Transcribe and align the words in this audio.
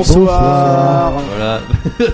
bonsoir. 0.00 1.12
Bonsoir. 1.12 1.22
Voilà. 1.36 1.60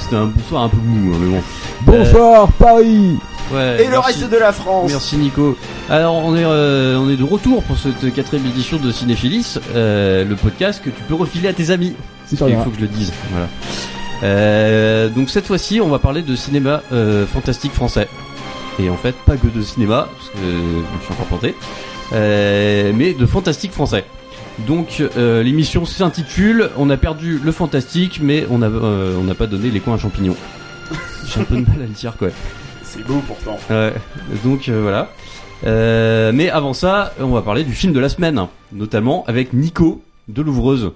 C'était 0.00 0.16
un 0.16 0.26
bonsoir 0.26 0.62
un 0.64 0.68
peu 0.68 0.76
mou, 0.78 1.14
hein, 1.14 1.18
mais 1.20 1.30
bon. 1.30 1.42
Bonsoir 1.82 2.48
Paris. 2.52 3.16
Ouais. 3.52 3.84
Et 3.84 3.88
le 3.88 3.98
reste 3.98 4.30
de 4.30 4.36
la 4.36 4.52
France. 4.52 4.90
Merci 4.90 5.16
Nico. 5.16 5.56
Alors 5.88 6.14
on 6.14 6.36
est 6.36 6.44
euh, 6.44 6.96
on 6.98 7.10
est 7.10 7.16
de 7.16 7.24
retour 7.24 7.62
pour 7.64 7.76
cette 7.76 8.12
quatrième 8.14 8.46
édition 8.46 8.76
de 8.76 8.92
Cinéphilis, 8.92 9.58
euh, 9.74 10.24
le 10.24 10.36
podcast 10.36 10.80
que 10.84 10.90
tu 10.90 11.02
peux 11.02 11.14
refiler 11.14 11.48
à 11.48 11.52
tes 11.52 11.70
amis. 11.70 11.94
C'est 12.26 12.40
Il 12.48 12.56
faut 12.56 12.70
que 12.70 12.76
je 12.76 12.82
le 12.82 12.86
dise. 12.86 13.12
Voilà. 13.32 13.48
Euh, 14.22 15.08
donc 15.08 15.30
cette 15.30 15.46
fois-ci, 15.46 15.80
on 15.80 15.88
va 15.88 15.98
parler 15.98 16.22
de 16.22 16.36
cinéma 16.36 16.82
euh, 16.92 17.26
fantastique 17.26 17.72
français. 17.72 18.08
Et 18.78 18.88
en 18.88 18.96
fait, 18.96 19.14
pas 19.26 19.36
que 19.36 19.46
de 19.48 19.62
cinéma, 19.62 20.08
parce 20.16 20.28
que 20.30 20.38
euh, 20.38 20.80
je 21.00 21.04
suis 21.04 21.12
encore 21.12 21.26
planté, 21.26 21.54
euh, 22.12 22.92
mais 22.94 23.12
de 23.14 23.26
fantastique 23.26 23.72
français. 23.72 24.04
Donc 24.66 25.02
euh, 25.16 25.42
l'émission 25.42 25.84
s'intitule 25.84 26.70
On 26.76 26.90
a 26.90 26.96
perdu 26.96 27.38
le 27.42 27.52
fantastique, 27.52 28.20
mais 28.22 28.46
on 28.50 28.58
n'a 28.58 28.66
euh, 28.66 29.16
on 29.18 29.24
n'a 29.24 29.34
pas 29.34 29.46
donné 29.46 29.70
les 29.70 29.80
coins 29.80 29.94
à 29.94 29.98
champignons. 29.98 30.36
J'ai 31.26 31.40
un 31.40 31.44
peu 31.44 31.56
de 31.56 31.66
mal 31.68 31.82
à 31.82 31.86
le 31.86 31.88
dire, 31.88 32.16
quoi. 32.16 32.28
C'est 32.82 33.06
beau 33.06 33.20
pourtant. 33.26 33.56
Ouais, 33.70 33.94
donc 34.44 34.68
euh, 34.68 34.82
voilà. 34.82 35.10
Euh, 35.64 36.32
mais 36.34 36.48
avant 36.50 36.72
ça, 36.72 37.12
on 37.20 37.28
va 37.28 37.42
parler 37.42 37.64
du 37.64 37.72
film 37.72 37.92
de 37.92 38.00
la 38.00 38.08
semaine, 38.08 38.46
notamment 38.72 39.24
avec 39.26 39.52
Nico 39.52 40.02
de 40.28 40.42
Louvreuse. 40.42 40.92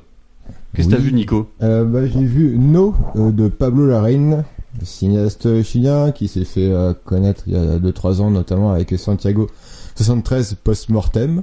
Qu'est-ce 0.74 0.88
que 0.88 0.94
t'as 0.94 1.00
vu, 1.00 1.12
Nico? 1.12 1.48
Euh, 1.62 1.84
bah, 1.84 2.06
j'ai 2.06 2.24
vu 2.24 2.56
No 2.58 2.94
euh, 3.16 3.30
de 3.30 3.48
Pablo 3.48 3.86
Larraín, 3.86 4.44
cinéaste 4.82 5.62
chilien 5.62 6.10
qui 6.10 6.26
s'est 6.26 6.44
fait 6.44 6.72
euh, 6.72 6.94
connaître 7.04 7.44
il 7.46 7.52
y 7.52 7.56
a 7.56 7.78
2-3 7.78 8.20
ans 8.20 8.30
notamment 8.30 8.72
avec 8.72 8.98
Santiago 8.98 9.48
73 9.96 10.56
post-mortem. 10.64 11.42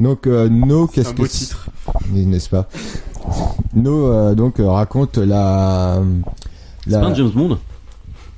Donc 0.00 0.26
euh, 0.26 0.48
No, 0.48 0.88
C'est 0.92 1.02
qu'est-ce 1.04 1.14
que 1.14 1.26
c'est- 1.28 1.54
n'est-ce 2.14 2.48
pas? 2.48 2.68
No 3.74 4.06
euh, 4.06 4.34
donc 4.34 4.58
euh, 4.58 4.68
raconte 4.68 5.18
la 5.18 6.00
C'est 6.84 6.90
la 6.90 6.98
pas 7.00 7.06
un 7.06 7.14
James 7.14 7.30
Bond? 7.30 7.58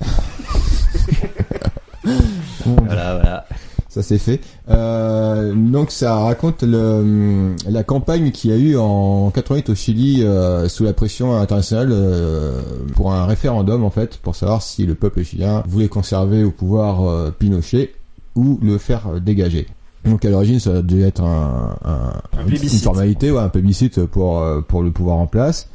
Voilà, 2.66 3.14
voilà. 3.14 3.46
Ça 3.88 4.02
c'est 4.02 4.18
fait. 4.18 4.40
Euh, 4.70 5.52
donc 5.54 5.90
ça 5.90 6.16
raconte 6.16 6.62
le, 6.62 7.54
la 7.68 7.82
campagne 7.84 8.30
qu'il 8.30 8.50
y 8.50 8.54
a 8.54 8.56
eu 8.56 8.76
en 8.76 9.30
88 9.30 9.68
au 9.70 9.74
Chili 9.74 10.22
euh, 10.24 10.68
sous 10.68 10.82
la 10.84 10.94
pression 10.94 11.36
internationale 11.38 11.90
euh, 11.92 12.62
pour 12.94 13.12
un 13.12 13.26
référendum 13.26 13.84
en 13.84 13.90
fait 13.90 14.16
pour 14.16 14.34
savoir 14.34 14.62
si 14.62 14.86
le 14.86 14.94
peuple 14.94 15.22
chilien 15.22 15.62
voulait 15.68 15.88
conserver 15.88 16.42
au 16.42 16.50
pouvoir 16.50 17.02
euh, 17.06 17.30
Pinochet 17.38 17.92
ou 18.34 18.58
le 18.62 18.78
faire 18.78 19.20
dégager. 19.20 19.66
Donc 20.04 20.24
à 20.24 20.30
l'origine 20.30 20.58
ça 20.58 20.82
devait 20.82 21.06
être 21.08 21.22
un, 21.22 21.76
un- 21.84 22.40
Un 22.40 22.46
une 22.46 22.46
formalité, 22.84 23.30
ouais, 23.30 23.40
un 23.40 23.48
plébiscite 23.48 24.04
pour 24.06 24.40
euh, 24.40 24.60
pour 24.60 24.82
le 24.82 24.90
pouvoir 24.90 25.16
en 25.18 25.26
place. 25.26 25.68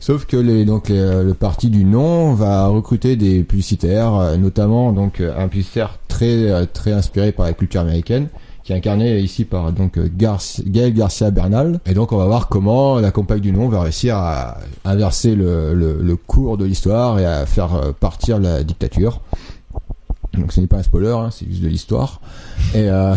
Sauf 0.00 0.26
que 0.26 0.36
les, 0.36 0.64
donc 0.64 0.88
les- 0.88 1.22
le 1.24 1.34
parti 1.34 1.70
du 1.70 1.84
non 1.84 2.32
va 2.34 2.66
recruter 2.68 3.16
des 3.16 3.42
publicitaires, 3.44 4.14
euh, 4.14 4.36
notamment 4.36 4.92
donc 4.92 5.20
euh, 5.20 5.32
un 5.38 5.48
publicitaire 5.48 5.98
très 6.08 6.50
euh, 6.50 6.66
très 6.72 6.92
inspiré 6.92 7.32
par 7.32 7.46
la 7.46 7.52
culture 7.52 7.80
américaine, 7.80 8.28
qui 8.64 8.72
est 8.72 8.76
incarné 8.76 9.18
ici 9.20 9.44
par 9.44 9.72
donc 9.72 9.96
euh, 9.98 10.08
Garci- 10.08 10.68
Gaël 10.68 10.92
Garcia 10.94 11.30
Bernal. 11.30 11.78
Et 11.86 11.94
donc 11.94 12.10
on 12.12 12.16
va 12.16 12.26
voir 12.26 12.48
comment 12.48 12.98
la 13.00 13.10
campagne 13.12 13.40
du 13.40 13.52
non 13.52 13.68
va 13.68 13.80
réussir 13.82 14.16
à 14.16 14.58
inverser 14.84 15.34
le, 15.36 15.74
le, 15.74 15.98
le 16.02 16.16
cours 16.16 16.58
de 16.58 16.64
l'histoire 16.64 17.18
et 17.20 17.26
à 17.26 17.44
faire 17.46 17.74
euh, 17.74 17.92
partir 17.92 18.38
la 18.40 18.62
dictature. 18.64 19.20
Donc 20.34 20.52
ce 20.52 20.60
n'est 20.60 20.66
pas 20.68 20.76
un 20.78 20.82
spoiler, 20.82 21.10
hein, 21.10 21.30
c'est 21.32 21.48
juste 21.48 21.62
de 21.62 21.68
l'histoire. 21.68 22.20
Et 22.74 22.88
euh, 22.88 23.14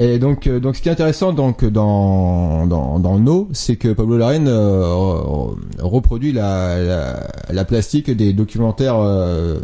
et 0.00 0.18
donc, 0.18 0.46
euh, 0.46 0.58
donc, 0.60 0.74
ce 0.76 0.82
qui 0.82 0.88
est 0.88 0.92
intéressant 0.92 1.32
donc 1.32 1.64
dans 1.64 2.66
dans 2.66 2.98
dans 2.98 3.18
No, 3.18 3.48
c'est 3.52 3.76
que 3.76 3.92
Pablo 3.92 4.16
Larraín 4.18 4.48
euh, 4.48 4.82
re- 4.82 5.54
reproduit 5.80 6.32
la, 6.32 6.78
la 6.82 7.26
la 7.52 7.64
plastique 7.64 8.10
des 8.10 8.32
documentaires 8.32 8.96
euh, 8.98 9.58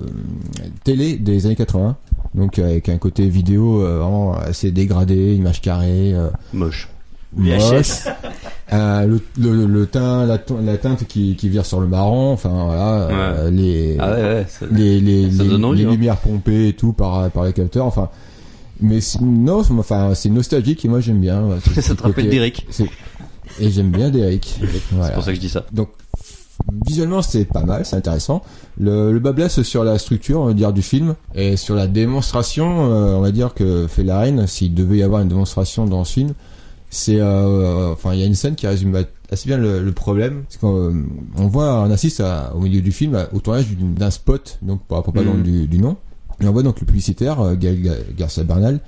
télé 0.85 1.17
des 1.17 1.47
années 1.47 1.57
80. 1.57 1.97
Donc 2.35 2.59
avec 2.59 2.89
un 2.91 2.99
côté 2.99 3.29
vidéo 3.29 3.81
euh, 3.83 3.99
vraiment 4.01 4.35
assez 4.35 4.71
dégradé, 4.71 5.35
image 5.35 5.63
carrée, 5.63 6.13
euh, 6.15 6.29
Moche. 6.53 6.89
moche, 7.35 8.05
euh, 8.75 9.07
le, 9.07 9.21
le, 9.39 9.67
le 9.67 9.87
teint, 9.87 10.27
la, 10.27 10.39
teinte 10.77 11.07
qui 11.07 11.35
qui 11.37 11.49
vire 11.49 11.65
sur 11.65 11.81
le 11.81 11.87
marron, 11.87 12.33
enfin 12.33 12.51
voilà, 12.67 12.93
euh, 13.09 13.51
les 13.51 13.97
Ah 13.99 14.11
ouais, 14.11 14.23
ouais. 14.23 14.47
ça- 14.49 14.67
les, 14.71 15.01
les, 15.01 15.31
Ça 15.31 15.45
les, 15.45 15.65
envie, 15.65 15.79
les 15.83 15.87
hein. 15.87 15.91
lumières 15.93 16.17
pompées 16.19 16.69
et 16.69 16.73
tout 16.75 16.93
par, 16.93 17.31
par 17.31 17.45
les 17.45 17.53
capteurs, 17.55 17.87
enfin. 17.87 18.11
Mais 18.81 19.01
c'est- 19.01 19.21
non, 19.21 19.63
c'est- 19.63 19.73
enfin, 19.73 20.13
c'est 20.15 20.29
nostalgique 20.29 20.85
et 20.85 20.89
moi 20.89 21.01
j'aime 21.01 21.21
bien. 21.21 21.43
Ça 21.81 21.95
te 21.95 22.03
rappelle 22.03 22.25
c'est- 22.71 22.91
Et 23.61 23.71
j'aime 23.71 23.91
bien 23.91 24.11
Derek. 24.11 24.45
C'est 25.09 25.15
pour 25.15 25.25
ça 25.25 25.31
que 25.31 25.37
je 25.37 25.41
dis 25.41 25.49
ça. 25.49 25.65
Donc, 25.73 25.89
visuellement 26.87 27.23
c'est 27.23 27.45
pas 27.45 27.63
mal, 27.63 27.85
c'est 27.87 27.97
intéressant. 27.97 28.43
Le, 28.79 29.13
le 29.13 29.19
bas 29.19 29.33
blesse 29.33 29.63
sur 29.63 29.85
la 29.85 29.99
structure, 29.99 30.41
on 30.41 30.47
va 30.47 30.53
dire, 30.55 30.73
du 30.73 30.83
film 30.83 31.15
et 31.35 31.57
sur 31.57 31.75
la 31.75 31.87
démonstration, 31.87 32.91
euh, 32.93 33.15
on 33.15 33.21
va 33.21 33.31
dire 33.31 33.55
que 33.55 33.87
fait 33.87 34.05
la 34.05 34.19
reine, 34.21 34.47
s'il 34.47 34.75
devait 34.75 34.99
y 34.99 35.03
avoir 35.03 35.23
une 35.23 35.29
démonstration 35.29 35.87
dans 35.87 36.05
ce 36.05 36.13
film, 36.15 36.33
c'est, 36.91 37.21
euh, 37.21 37.93
enfin, 37.93 38.15
il 38.15 38.21
y 38.21 38.23
a 38.23 38.27
une 38.27 38.35
scène 38.35 38.55
qui 38.55 38.67
résume 38.67 38.95
assez 39.31 39.47
bien 39.49 39.59
le, 39.59 39.83
le 39.83 39.93
problème. 39.93 40.45
C'est 40.49 40.61
qu'on 40.61 40.77
euh, 40.77 40.93
on 41.37 41.47
voit, 41.47 41.81
on 41.83 41.91
assiste 41.91 42.21
à- 42.21 42.53
au 42.55 42.61
milieu 42.61 42.81
du 42.81 42.93
film 42.93 43.15
à- 43.15 43.29
au 43.35 43.41
tournage 43.41 43.67
d'un 43.79 44.11
spot, 44.11 44.59
donc 44.63 44.83
pour 44.87 44.97
la 44.97 45.03
propagande 45.03 45.43
du, 45.43 45.67
du 45.67 45.79
nom. 45.79 45.97
Et 46.41 46.47
on 46.47 46.53
voit 46.53 46.63
donc 46.63 46.81
le 46.81 46.87
publicitaire, 46.87 47.41
euh, 47.41 47.57
Garcia 48.17 48.45
Bernal, 48.45 48.81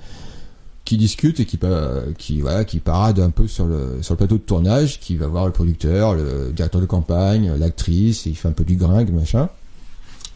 qui 0.84 0.96
discute 0.96 1.40
et 1.40 1.44
qui, 1.44 2.40
voilà, 2.40 2.64
qui 2.64 2.78
parade 2.78 3.20
un 3.20 3.30
peu 3.30 3.46
sur 3.46 3.66
le, 3.66 3.98
sur 4.00 4.14
le 4.14 4.18
plateau 4.18 4.36
de 4.36 4.42
tournage, 4.42 5.00
qui 5.00 5.16
va 5.16 5.26
voir 5.26 5.46
le 5.46 5.52
producteur, 5.52 6.14
le 6.14 6.50
directeur 6.52 6.80
de 6.80 6.86
campagne, 6.86 7.52
l'actrice, 7.58 8.26
il 8.26 8.34
fait 8.34 8.48
un 8.48 8.52
peu 8.52 8.64
du 8.64 8.76
gringue, 8.76 9.12
machin. 9.12 9.48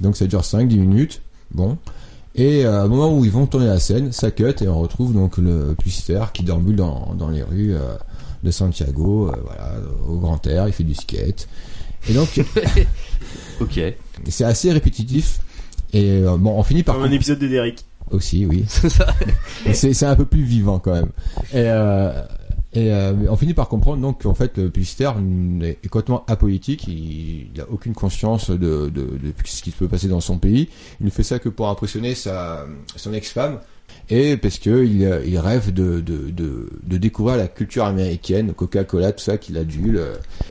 Donc 0.00 0.16
ça 0.16 0.26
dure 0.26 0.42
5-10 0.42 0.76
minutes. 0.76 1.22
Bon. 1.52 1.78
Et 2.34 2.64
euh, 2.64 2.84
au 2.84 2.88
moment 2.88 3.16
où 3.16 3.24
ils 3.24 3.30
vont 3.30 3.46
tourner 3.46 3.66
la 3.66 3.78
scène, 3.80 4.12
ça 4.12 4.30
cut 4.30 4.54
et 4.60 4.68
on 4.68 4.80
retrouve 4.80 5.12
donc 5.12 5.36
le 5.38 5.74
publicitaire 5.74 6.32
qui 6.32 6.42
déambule 6.42 6.76
dans, 6.76 7.14
dans 7.14 7.28
les 7.28 7.42
rues 7.42 7.74
euh, 7.74 7.94
de 8.42 8.50
Santiago, 8.50 9.28
euh, 9.28 9.36
voilà, 9.44 9.74
au 10.08 10.16
grand 10.18 10.46
air, 10.46 10.66
il 10.66 10.72
fait 10.72 10.84
du 10.84 10.94
skate. 10.94 11.48
Et 12.08 12.14
donc 12.14 12.40
Ok. 13.60 13.80
c'est 14.28 14.44
assez 14.44 14.72
répétitif. 14.72 15.40
Et 15.92 16.10
euh, 16.22 16.36
bon, 16.38 16.58
on 16.58 16.62
finit 16.62 16.82
par 16.82 16.96
Comme 16.96 17.04
un 17.04 17.10
épisode 17.10 17.38
de 17.38 17.48
Derrick. 17.48 17.84
aussi, 18.10 18.46
oui. 18.46 18.64
C'est 18.68 18.88
ça. 18.88 19.06
C'est 19.72 20.06
un 20.06 20.16
peu 20.16 20.24
plus 20.26 20.42
vivant 20.42 20.78
quand 20.78 20.92
même. 20.92 21.10
Et, 21.52 21.64
euh, 21.66 22.12
et 22.74 22.90
euh, 22.92 23.12
on 23.28 23.36
finit 23.36 23.52
par 23.52 23.68
comprendre 23.68 24.00
donc 24.00 24.22
qu'en 24.22 24.32
fait 24.34 24.56
le 24.56 24.70
publicitaire 24.70 25.14
est 25.62 25.76
complètement 25.88 26.24
apolitique, 26.26 26.86
il 26.88 27.50
n'a 27.56 27.68
aucune 27.70 27.92
conscience 27.92 28.48
de, 28.50 28.56
de, 28.56 28.88
de 28.88 29.32
ce 29.44 29.62
qui 29.62 29.70
peut 29.72 29.88
passer 29.88 30.08
dans 30.08 30.20
son 30.22 30.38
pays. 30.38 30.70
Il 31.00 31.06
ne 31.06 31.10
fait 31.10 31.22
ça 31.22 31.38
que 31.38 31.50
pour 31.50 31.68
impressionner 31.68 32.14
sa, 32.14 32.64
son 32.96 33.12
ex-femme 33.12 33.58
et 34.10 34.36
parce 34.36 34.58
que 34.58 34.84
il, 34.84 35.08
il 35.26 35.38
rêve 35.38 35.72
de, 35.72 36.00
de, 36.00 36.30
de, 36.30 36.68
de 36.82 36.96
découvrir 36.98 37.36
la 37.36 37.46
culture 37.48 37.84
américaine, 37.84 38.52
Coca-Cola, 38.52 39.12
tout 39.12 39.24
ça 39.24 39.38
qu'il 39.38 39.56
adule. 39.56 40.00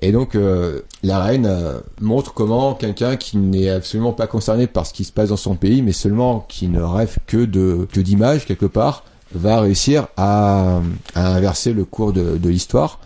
Et 0.02 0.12
donc 0.12 0.36
euh, 0.36 0.82
la 1.04 1.22
reine 1.24 1.46
euh, 1.46 1.80
montre 2.00 2.34
comment 2.34 2.74
quelqu'un 2.74 3.16
qui 3.18 3.38
n'est 3.38 3.70
absolument 3.70 4.14
pas 4.14 4.28
concerné 4.28 4.68
par 4.68 4.86
ce 4.88 4.94
qui 4.94 5.04
se 5.04 5.12
passe 5.12 5.30
dans 5.30 5.38
son 5.38 5.56
pays, 5.56 5.82
mais 5.82 5.92
seulement 5.92 6.46
qui 6.48 6.68
ne 6.68 6.82
rêve 6.82 7.18
que 7.28 7.46
de 7.46 7.88
que 7.92 8.00
d'images 8.00 8.46
quelque 8.46 8.66
part, 8.66 9.04
va 9.34 9.62
réussir 9.62 10.08
à, 10.18 10.82
à 11.16 11.36
inverser 11.36 11.74
le 11.74 11.86
cours 11.86 12.14
de, 12.14 12.38
de 12.38 12.50
l'histoire. 12.50 13.00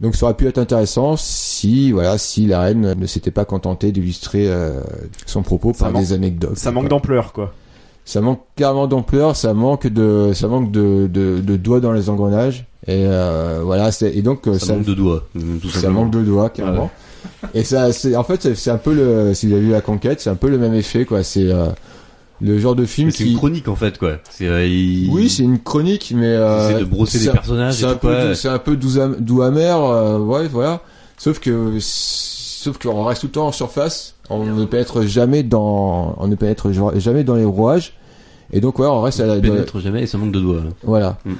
Donc 0.00 0.14
ça 0.14 0.26
aurait 0.26 0.34
pu 0.36 0.46
être 0.46 0.58
intéressant 0.58 1.16
si 1.16 1.90
voilà 1.90 2.18
si 2.18 2.46
la 2.46 2.60
reine 2.60 2.94
ne 2.94 3.06
s'était 3.06 3.32
pas 3.32 3.44
contentée 3.44 3.90
d'illustrer 3.90 4.46
euh, 4.48 4.80
son 5.26 5.42
propos 5.42 5.72
Ça 5.72 5.86
par 5.86 5.92
manque- 5.92 6.02
des 6.02 6.12
anecdotes. 6.12 6.56
Ça 6.56 6.70
manque 6.70 6.88
d'ampleur, 6.88 7.32
quoi. 7.32 7.52
Ça 8.08 8.22
manque 8.22 8.40
carrément 8.56 8.86
d'ampleur, 8.86 9.36
ça 9.36 9.52
manque 9.52 9.86
de 9.86 10.30
ça 10.32 10.48
manque 10.48 10.70
de, 10.72 11.06
de, 11.12 11.40
de 11.40 11.56
doigts 11.56 11.80
dans 11.80 11.92
les 11.92 12.08
engrenages 12.08 12.64
et 12.86 13.04
euh, 13.06 13.60
voilà 13.62 13.92
c'est 13.92 14.16
et 14.16 14.22
donc 14.22 14.46
euh, 14.48 14.58
Ça 14.58 14.72
manque 14.72 14.84
de 14.86 14.94
doigts. 14.94 15.24
euh, 15.36 15.40
Tout 15.60 15.68
ça 15.68 15.90
manque 15.90 16.10
de 16.10 16.22
doigts 16.22 16.48
carrément. 16.48 16.90
Et 17.52 17.64
ça 17.64 17.92
c'est 17.92 18.16
en 18.16 18.24
fait 18.24 18.40
c'est- 18.40 18.54
c'est 18.54 18.70
un 18.70 18.78
peu 18.78 18.94
le 18.94 19.34
si 19.34 19.46
vous 19.46 19.52
avez 19.52 19.60
vu 19.62 19.70
la 19.72 19.82
conquête 19.82 20.20
c'est 20.22 20.30
un 20.30 20.36
peu 20.36 20.48
le 20.48 20.56
même 20.56 20.72
effet 20.72 21.04
quoi 21.04 21.22
c'est 21.22 21.52
euh, 21.52 21.66
le 22.40 22.58
genre 22.58 22.74
de 22.74 22.86
film 22.86 23.08
Mais 23.08 23.12
C'est 23.12 23.24
qui 23.24 23.32
une 23.32 23.36
chronique 23.36 23.68
en 23.68 23.74
fait, 23.76 23.98
quoi. 23.98 24.12
C'est. 24.30 24.46
euh, 24.48 24.64
il- 24.66 25.10
oui 25.10 25.28
c'est 25.28 25.42
une 25.42 25.58
chronique 25.58 26.14
mais 26.16 26.28
euh, 26.28 26.70
essaie 26.70 26.80
de 26.80 26.84
brosser 26.86 27.18
c'est 27.18 27.26
des 27.26 27.32
personnages 27.32 27.74
c'est 27.74 27.84
un 27.84 27.94
peu 27.96 28.34
c'est 28.34 28.48
un 28.48 28.58
peu 28.58 28.74
doux, 28.76 28.98
am- 28.98 29.16
doux 29.20 29.42
amer 29.42 29.76
euh, 29.84 30.18
ouais 30.18 30.48
voilà 30.48 30.80
sauf 31.18 31.40
que 31.40 31.76
sauf 31.80 32.78
qu'on 32.78 33.04
reste 33.04 33.20
tout 33.20 33.26
le 33.26 33.32
temps 33.32 33.48
en 33.48 33.52
surface 33.52 34.14
on 34.30 34.44
ne 34.44 34.64
pénètre 34.64 35.02
jamais 35.02 35.42
dans 35.42 36.14
on 36.18 36.28
ne 36.28 36.34
pénètre 36.34 36.68
jamais 36.98 37.24
dans 37.24 37.34
les 37.36 37.44
rouages 37.44 37.94
et 38.52 38.60
donc 38.60 38.78
ouais 38.78 38.86
on 38.86 39.00
reste 39.02 39.20
à 39.20 39.26
la, 39.26 39.34
On 39.34 39.40
pénètre 39.40 39.80
jamais 39.80 40.02
et 40.02 40.06
ça 40.06 40.18
manque 40.18 40.32
de 40.32 40.40
doigts. 40.40 40.62
voilà. 40.82 41.18
Mm. 41.24 41.32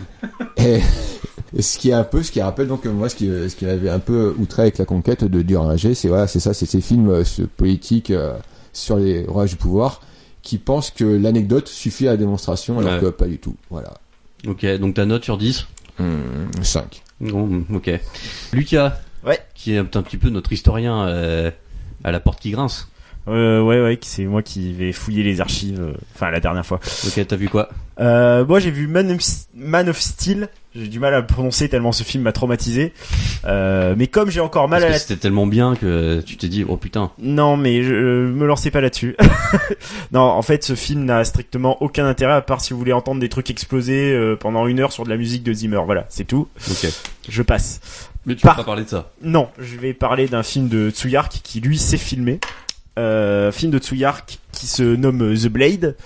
Et, 0.58 0.80
et 1.56 1.62
ce 1.62 1.78
qui 1.78 1.90
est 1.90 1.94
un 1.94 2.04
peu, 2.04 2.22
ce 2.22 2.30
qui 2.30 2.40
rappelle 2.42 2.66
donc 2.68 2.84
moi, 2.86 3.08
ce 3.08 3.14
qui, 3.14 3.26
ce 3.26 3.54
qui 3.56 3.64
m'avait 3.64 3.88
un 3.90 3.98
peu 3.98 4.34
outré 4.38 4.62
avec 4.62 4.78
la 4.78 4.84
conquête 4.84 5.24
de 5.24 5.42
Duringer, 5.42 5.94
c'est 5.94 6.08
voilà, 6.08 6.26
c'est 6.26 6.40
ça, 6.40 6.52
c'est 6.54 6.66
ces 6.66 6.80
films 6.80 7.08
euh, 7.10 7.24
ce, 7.24 7.42
politiques 7.42 8.10
euh, 8.10 8.34
sur 8.72 8.96
les 8.96 9.24
rouages 9.26 9.50
du 9.50 9.56
pouvoir 9.56 10.00
qui 10.42 10.56
pensent 10.58 10.90
que 10.90 11.04
l'anecdote 11.04 11.68
suffit 11.68 12.06
à 12.08 12.12
la 12.12 12.16
démonstration, 12.16 12.78
alors 12.78 12.94
Ouais. 12.94 13.00
que 13.00 13.06
pas 13.06 13.26
du 13.26 13.38
tout. 13.38 13.54
Voilà. 13.70 13.94
Ok, 14.46 14.64
donc 14.78 14.94
ta 14.94 15.04
note 15.04 15.24
sur 15.24 15.36
10 15.36 15.66
Hum, 16.00 16.22
5. 16.62 17.02
Bon, 17.20 17.64
ok. 17.74 17.90
Lucas, 18.52 18.98
Ouais. 19.26 19.40
Qui 19.54 19.74
est 19.74 19.78
un, 19.78 19.82
un 19.82 20.02
petit 20.02 20.16
peu 20.16 20.28
notre 20.30 20.52
historien 20.52 21.06
euh, 21.08 21.50
à 22.04 22.12
la 22.12 22.20
porte 22.20 22.40
qui 22.40 22.50
grince. 22.50 22.88
Euh, 23.28 23.60
ouais, 23.60 23.82
ouais, 23.82 23.98
c'est 24.02 24.24
moi 24.24 24.42
qui 24.42 24.72
vais 24.72 24.92
fouiller 24.92 25.22
les 25.22 25.40
archives. 25.40 25.80
euh, 25.80 25.92
Enfin, 26.14 26.30
la 26.30 26.40
dernière 26.40 26.64
fois. 26.64 26.80
Ok, 27.06 27.26
t'as 27.26 27.36
vu 27.36 27.48
quoi? 27.48 27.68
Euh, 28.00 28.44
moi, 28.44 28.60
j'ai 28.60 28.70
vu 28.70 28.86
Man 28.86 29.10
of, 29.10 29.20
Man 29.54 29.88
of 29.88 29.98
Steel. 30.00 30.48
J'ai 30.74 30.86
du 30.86 31.00
mal 31.00 31.14
à 31.14 31.20
le 31.20 31.26
prononcer 31.26 31.68
tellement 31.68 31.90
ce 31.92 32.04
film 32.04 32.22
m'a 32.22 32.32
traumatisé. 32.32 32.92
Euh, 33.46 33.94
mais 33.96 34.06
comme 34.06 34.30
j'ai 34.30 34.38
encore 34.40 34.68
mal 34.68 34.80
Parce 34.82 34.90
à 34.90 34.92
la 34.92 34.98
c'était 35.00 35.16
tellement 35.16 35.46
bien 35.46 35.74
que 35.74 36.20
tu 36.24 36.36
t'es 36.36 36.46
dit, 36.48 36.64
oh 36.68 36.76
putain. 36.76 37.10
Non, 37.18 37.56
mais 37.56 37.82
je 37.82 37.92
euh, 37.94 38.28
me 38.28 38.46
lancez 38.46 38.70
pas 38.70 38.80
là-dessus. 38.80 39.16
non, 40.12 40.20
en 40.20 40.42
fait, 40.42 40.62
ce 40.62 40.74
film 40.76 41.04
n'a 41.04 41.24
strictement 41.24 41.82
aucun 41.82 42.06
intérêt 42.06 42.34
à 42.34 42.42
part 42.42 42.60
si 42.60 42.72
vous 42.72 42.78
voulez 42.78 42.92
entendre 42.92 43.20
des 43.20 43.28
trucs 43.28 43.50
exploser 43.50 44.12
euh, 44.12 44.36
pendant 44.36 44.66
une 44.68 44.78
heure 44.78 44.92
sur 44.92 45.04
de 45.04 45.10
la 45.10 45.16
musique 45.16 45.42
de 45.42 45.52
Zimmer. 45.52 45.80
Voilà, 45.84 46.06
c'est 46.08 46.24
tout. 46.24 46.48
Ok. 46.70 46.86
Je 47.28 47.42
passe. 47.42 47.80
Mais 48.26 48.36
tu 48.36 48.42
Par- 48.42 48.54
vas 48.56 48.62
pas 48.62 48.66
parler 48.66 48.84
de 48.84 48.90
ça. 48.90 49.10
Non, 49.22 49.48
je 49.58 49.76
vais 49.76 49.94
parler 49.94 50.28
d'un 50.28 50.42
film 50.42 50.68
de 50.68 50.90
Tsuyark 50.90 51.40
qui 51.42 51.60
lui 51.60 51.78
sait 51.78 51.96
filmer. 51.96 52.38
Euh, 52.98 53.50
film 53.50 53.72
de 53.72 53.78
Tsuyark 53.78 54.38
qui 54.52 54.66
se 54.66 54.82
nomme 54.82 55.34
The 55.34 55.48
Blade. 55.48 55.96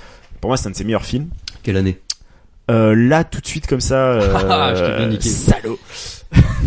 Pour 0.40 0.48
moi, 0.50 0.56
c'est 0.56 0.68
un 0.68 0.70
de 0.70 0.76
ses 0.76 0.84
meilleurs 0.84 1.04
films. 1.04 1.28
Quelle 1.62 1.76
année 1.76 1.98
Euh, 2.70 2.94
là, 2.94 3.24
tout 3.24 3.40
de 3.40 3.46
suite 3.46 3.66
comme 3.66 3.80
ça, 3.80 3.94
euh, 4.12 4.34
Ah, 4.48 4.74
je 4.74 4.84
t'ai 4.84 4.96
bien 4.96 5.08
niqué. 5.08 5.28
salaud. 5.28 5.78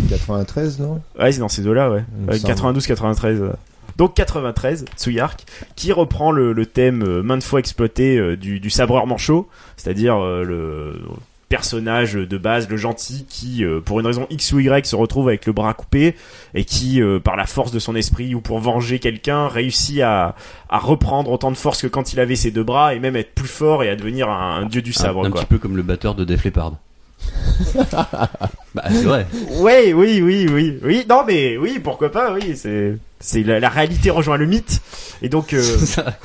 93, 0.08 0.78
non 0.80 1.00
Ouais, 1.18 1.32
c'est 1.32 1.40
dans 1.40 1.48
ces 1.48 1.66
eaux-là, 1.66 1.90
ouais. 1.90 2.04
Il 2.18 2.26
me 2.26 2.30
Ouais, 2.32 2.38
semble. 2.38 2.78
92-93. 2.78 3.24
euh. 3.42 3.52
Donc 3.96 4.14
93, 4.14 4.84
Tsuyark, 4.96 5.44
qui 5.74 5.90
reprend 5.92 6.30
le, 6.30 6.52
le 6.52 6.66
thème 6.66 7.02
euh, 7.02 7.22
maintes 7.22 7.42
fois 7.42 7.60
exploité 7.60 8.18
euh, 8.18 8.36
du, 8.36 8.60
du 8.60 8.68
sabreur 8.68 9.06
manchot, 9.06 9.48
c'est-à-dire 9.78 10.22
euh, 10.22 10.42
le 10.44 11.00
personnage 11.48 12.14
de 12.14 12.38
base, 12.38 12.68
le 12.68 12.76
gentil, 12.76 13.24
qui 13.28 13.64
euh, 13.64 13.80
pour 13.80 14.00
une 14.00 14.06
raison 14.06 14.26
X 14.30 14.52
ou 14.52 14.58
Y 14.60 14.84
se 14.86 14.96
retrouve 14.96 15.28
avec 15.28 15.46
le 15.46 15.52
bras 15.52 15.74
coupé 15.74 16.14
et 16.54 16.64
qui, 16.64 17.00
euh, 17.00 17.20
par 17.20 17.36
la 17.36 17.46
force 17.46 17.70
de 17.72 17.78
son 17.78 17.94
esprit 17.94 18.34
ou 18.34 18.40
pour 18.40 18.58
venger 18.58 18.98
quelqu'un, 18.98 19.46
réussit 19.48 20.00
à, 20.00 20.34
à 20.68 20.78
reprendre 20.78 21.30
autant 21.30 21.50
de 21.52 21.56
force 21.56 21.82
que 21.82 21.86
quand 21.86 22.12
il 22.12 22.20
avait 22.20 22.36
ses 22.36 22.50
deux 22.50 22.64
bras 22.64 22.94
et 22.94 22.98
même 22.98 23.14
être 23.16 23.32
plus 23.34 23.46
fort 23.48 23.84
et 23.84 23.88
à 23.88 23.96
devenir 23.96 24.28
un, 24.28 24.62
un 24.62 24.66
dieu 24.66 24.82
du 24.82 24.90
Un, 24.90 24.94
sabre. 25.00 25.24
un 25.24 25.30
quoi. 25.30 25.40
petit 25.42 25.46
peu 25.46 25.58
comme 25.58 25.76
le 25.76 25.82
batteur 25.82 26.14
de 26.16 26.24
Def 26.24 26.42
Leppard. 26.44 26.72
bah 28.74 28.82
c'est 28.90 29.02
vrai. 29.04 29.26
Ouais, 29.58 29.92
oui, 29.92 30.20
oui, 30.22 30.46
oui, 30.50 30.78
oui. 30.82 31.06
Non, 31.08 31.24
mais 31.26 31.56
oui, 31.56 31.78
pourquoi 31.82 32.10
pas, 32.10 32.32
oui. 32.32 32.56
C'est, 32.56 32.96
c'est 33.20 33.42
la, 33.42 33.58
la 33.60 33.68
réalité 33.68 34.10
rejoint 34.10 34.36
le 34.36 34.46
mythe. 34.46 34.80
Et 35.22 35.28
donc, 35.28 35.52
euh, 35.52 35.62
Ça- 35.78 36.16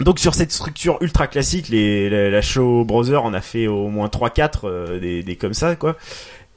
donc 0.00 0.18
sur 0.18 0.34
cette 0.34 0.52
structure 0.52 0.98
ultra 1.00 1.26
classique, 1.26 1.68
les, 1.68 2.08
la, 2.10 2.30
la 2.30 2.42
Shaw 2.42 2.84
Brothers 2.84 3.22
en 3.24 3.34
a 3.34 3.40
fait 3.40 3.66
au 3.66 3.88
moins 3.88 4.08
3-4 4.08 4.50
euh, 4.64 5.00
des, 5.00 5.22
des 5.22 5.36
comme 5.36 5.54
ça, 5.54 5.76
quoi. 5.76 5.96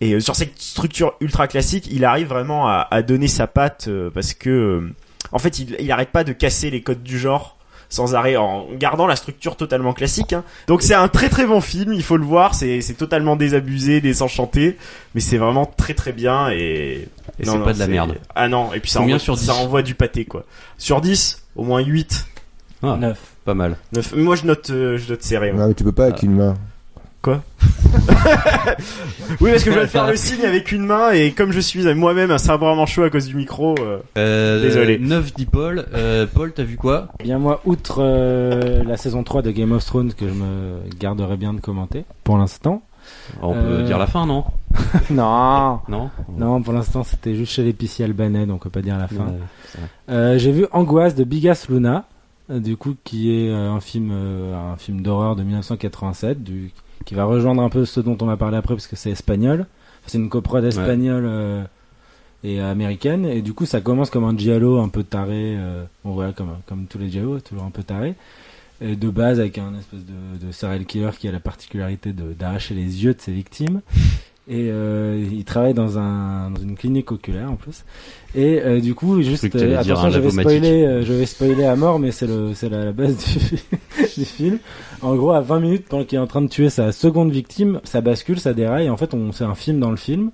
Et 0.01 0.13
euh, 0.13 0.19
sur 0.19 0.35
cette 0.35 0.59
structure 0.59 1.13
ultra 1.21 1.47
classique, 1.47 1.87
il 1.91 2.03
arrive 2.05 2.27
vraiment 2.27 2.67
à, 2.67 2.87
à 2.91 3.01
donner 3.01 3.27
sa 3.27 3.47
patte 3.47 3.85
euh, 3.87 4.09
parce 4.09 4.33
que, 4.33 4.49
euh, 4.49 4.93
en 5.31 5.39
fait, 5.39 5.59
il, 5.59 5.75
il 5.79 5.91
arrête 5.91 6.09
pas 6.09 6.23
de 6.23 6.33
casser 6.33 6.69
les 6.69 6.81
codes 6.81 7.03
du 7.03 7.17
genre 7.19 7.57
sans 7.87 8.15
arrêt 8.15 8.35
en 8.35 8.67
gardant 8.73 9.05
la 9.05 9.15
structure 9.15 9.55
totalement 9.55 9.93
classique. 9.93 10.33
hein. 10.33 10.43
Donc 10.67 10.81
c'est 10.81 10.95
un 10.95 11.07
très 11.07 11.29
très 11.29 11.45
bon 11.45 11.61
film, 11.61 11.93
il 11.93 12.01
faut 12.03 12.17
le 12.17 12.25
voir. 12.25 12.55
C'est 12.55 12.81
totalement 12.97 13.35
désabusé, 13.35 14.01
désenchanté, 14.01 14.75
mais 15.13 15.21
c'est 15.21 15.37
vraiment 15.37 15.65
très 15.67 15.93
très 15.93 16.11
bien 16.11 16.49
et 16.49 17.07
Et 17.39 17.45
c'est 17.45 17.59
pas 17.59 17.73
de 17.73 17.79
la 17.79 17.87
merde. 17.87 18.17
Ah 18.33 18.49
non, 18.49 18.73
et 18.73 18.79
puis 18.79 18.89
ça 18.89 19.01
envoie, 19.01 19.19
sur 19.19 19.35
10? 19.35 19.45
ça 19.45 19.53
envoie 19.55 19.83
du 19.83 19.93
pâté 19.93 20.25
quoi. 20.25 20.45
Sur 20.79 20.99
10, 20.99 21.43
au 21.55 21.63
moins 21.63 21.79
8, 21.79 22.25
Ah, 22.83 22.97
9. 22.99 23.17
pas 23.45 23.53
mal. 23.53 23.77
9. 23.93 24.15
Moi 24.15 24.35
je 24.35 24.45
note 24.45 24.69
euh, 24.69 24.97
je 24.97 25.09
note 25.11 25.23
serré. 25.23 25.51
Non, 25.53 25.67
mais 25.67 25.73
tu 25.73 25.83
peux 25.83 25.91
pas 25.91 26.05
avec 26.05 26.23
une 26.23 26.35
main. 26.35 26.53
Oui, 29.41 29.49
parce 29.51 29.63
que 29.63 29.71
je 29.71 29.79
vais 29.79 29.85
te 29.85 29.91
faire 29.91 30.07
le 30.07 30.15
signe 30.15 30.45
avec 30.45 30.71
une 30.71 30.85
main 30.85 31.11
et 31.11 31.31
comme 31.31 31.51
je 31.51 31.59
suis 31.59 31.83
moi-même 31.95 32.29
un 32.31 32.37
sabreur 32.37 32.75
manchot 32.75 33.03
à 33.03 33.09
cause 33.09 33.25
du 33.25 33.35
micro, 33.35 33.75
euh, 33.79 33.97
Euh, 34.17 34.61
Désolé. 34.61 34.99
9 34.99 35.33
dit 35.33 35.45
Paul. 35.45 35.85
Euh, 35.93 36.25
Paul, 36.31 36.51
t'as 36.53 36.63
vu 36.63 36.77
quoi? 36.77 37.07
Eh 37.19 37.23
Bien 37.23 37.39
moi, 37.39 37.61
outre 37.65 37.97
euh, 38.03 38.83
la 38.83 38.97
saison 38.97 39.23
3 39.23 39.41
de 39.41 39.51
Game 39.51 39.71
of 39.71 39.83
Thrones 39.83 40.13
que 40.13 40.27
je 40.27 40.33
me 40.33 40.77
garderai 40.99 41.37
bien 41.37 41.53
de 41.53 41.59
commenter 41.61 42.05
pour 42.23 42.37
l'instant. 42.37 42.83
On 43.41 43.53
peut 43.53 43.59
Euh, 43.59 43.83
dire 43.83 43.97
la 43.97 44.07
fin, 44.07 44.25
non? 44.25 44.43
Non, 45.09 45.79
Non? 45.87 46.09
Non, 46.37 46.61
pour 46.61 46.73
l'instant 46.73 47.03
c'était 47.03 47.35
juste 47.35 47.53
chez 47.53 47.63
l'épicier 47.63 48.05
albanais, 48.05 48.45
donc 48.45 48.57
on 48.57 48.69
peut 48.69 48.69
pas 48.69 48.81
dire 48.81 48.97
la 48.97 49.07
fin. 49.07 49.33
Euh, 50.09 50.37
J'ai 50.37 50.51
vu 50.51 50.65
Angoisse 50.71 51.15
de 51.15 51.23
Bigas 51.23 51.65
Luna, 51.69 52.05
du 52.49 52.77
coup 52.77 52.95
qui 53.03 53.31
est 53.31 53.49
euh, 53.49 53.71
un 53.71 53.79
film, 53.79 54.09
euh, 54.11 54.73
un 54.73 54.77
film 54.77 55.01
d'horreur 55.01 55.35
de 55.35 55.43
1987, 55.43 56.43
du, 56.43 56.71
qui 57.05 57.13
va 57.15 57.25
rejoindre 57.25 57.61
un 57.61 57.69
peu 57.69 57.85
ce 57.85 57.99
dont 57.99 58.17
on 58.21 58.25
va 58.25 58.37
parler 58.37 58.57
après 58.57 58.73
parce 58.75 58.87
que 58.87 58.95
c'est 58.95 59.11
espagnol. 59.11 59.65
C'est 60.07 60.17
une 60.19 60.29
coprode 60.29 60.63
espagnole 60.65 61.25
euh, 61.25 61.63
et 62.43 62.59
américaine, 62.61 63.25
et 63.25 63.41
du 63.41 63.53
coup 63.53 63.65
ça 63.65 63.81
commence 63.81 64.11
comme 64.11 64.23
un 64.23 64.37
giallo 64.37 64.79
un 64.79 64.89
peu 64.89 65.03
taré, 65.03 65.55
euh, 65.57 65.83
bon 66.03 66.11
voilà 66.11 66.31
comme 66.31 66.51
comme 66.67 66.85
tous 66.85 66.99
les 66.99 67.09
giallo, 67.09 67.39
toujours 67.39 67.63
un 67.63 67.71
peu 67.71 67.81
taré. 67.81 68.13
Et 68.81 68.95
de 68.95 69.09
base 69.09 69.39
avec 69.39 69.57
un 69.57 69.73
espèce 69.79 70.01
de, 70.05 70.45
de 70.45 70.51
serial 70.51 70.85
killer 70.85 71.09
qui 71.17 71.27
a 71.27 71.31
la 71.31 71.39
particularité 71.39 72.11
de- 72.13 72.33
d'arracher 72.33 72.75
les 72.75 73.03
yeux 73.03 73.13
de 73.15 73.21
ses 73.21 73.31
victimes. 73.31 73.81
Et 74.47 74.69
euh, 74.69 75.25
il 75.31 75.43
travaille 75.43 75.73
dans, 75.73 75.97
un, 75.97 76.51
dans 76.51 76.61
une 76.61 76.75
clinique 76.75 77.11
oculaire 77.11 77.51
en 77.51 77.55
plus. 77.55 77.83
Et 78.35 78.61
euh, 78.61 78.79
du 78.79 78.93
coup, 78.93 79.19
juste 79.23 79.43
euh, 79.55 79.79
attention, 79.79 80.11
je 80.11 80.19
vais 80.19 80.29
spoiler, 80.29 80.85
euh, 80.85 81.03
je 81.03 81.13
vais 81.13 81.25
spoiler 81.25 81.63
à 81.63 81.75
mort, 81.75 81.97
mais 81.97 82.11
c'est 82.11 82.27
le 82.27 82.53
c'est 82.53 82.69
la, 82.69 82.85
la 82.85 82.91
base 82.91 83.17
du, 83.17 84.03
du 84.19 84.25
film. 84.25 84.59
En 85.01 85.15
gros, 85.15 85.31
à 85.31 85.41
20 85.41 85.59
minutes 85.61 85.85
pendant 85.89 86.03
qu'il 86.03 86.17
est 86.17 86.21
en 86.21 86.27
train 86.27 86.43
de 86.43 86.47
tuer 86.47 86.69
sa 86.69 86.91
seconde 86.91 87.31
victime, 87.31 87.79
ça 87.85 88.01
bascule, 88.01 88.39
ça 88.39 88.53
déraille. 88.53 88.89
En 88.89 88.97
fait, 88.97 89.15
on 89.15 89.31
c'est 89.31 89.45
un 89.45 89.55
film 89.55 89.79
dans 89.79 89.89
le 89.89 89.97
film, 89.97 90.29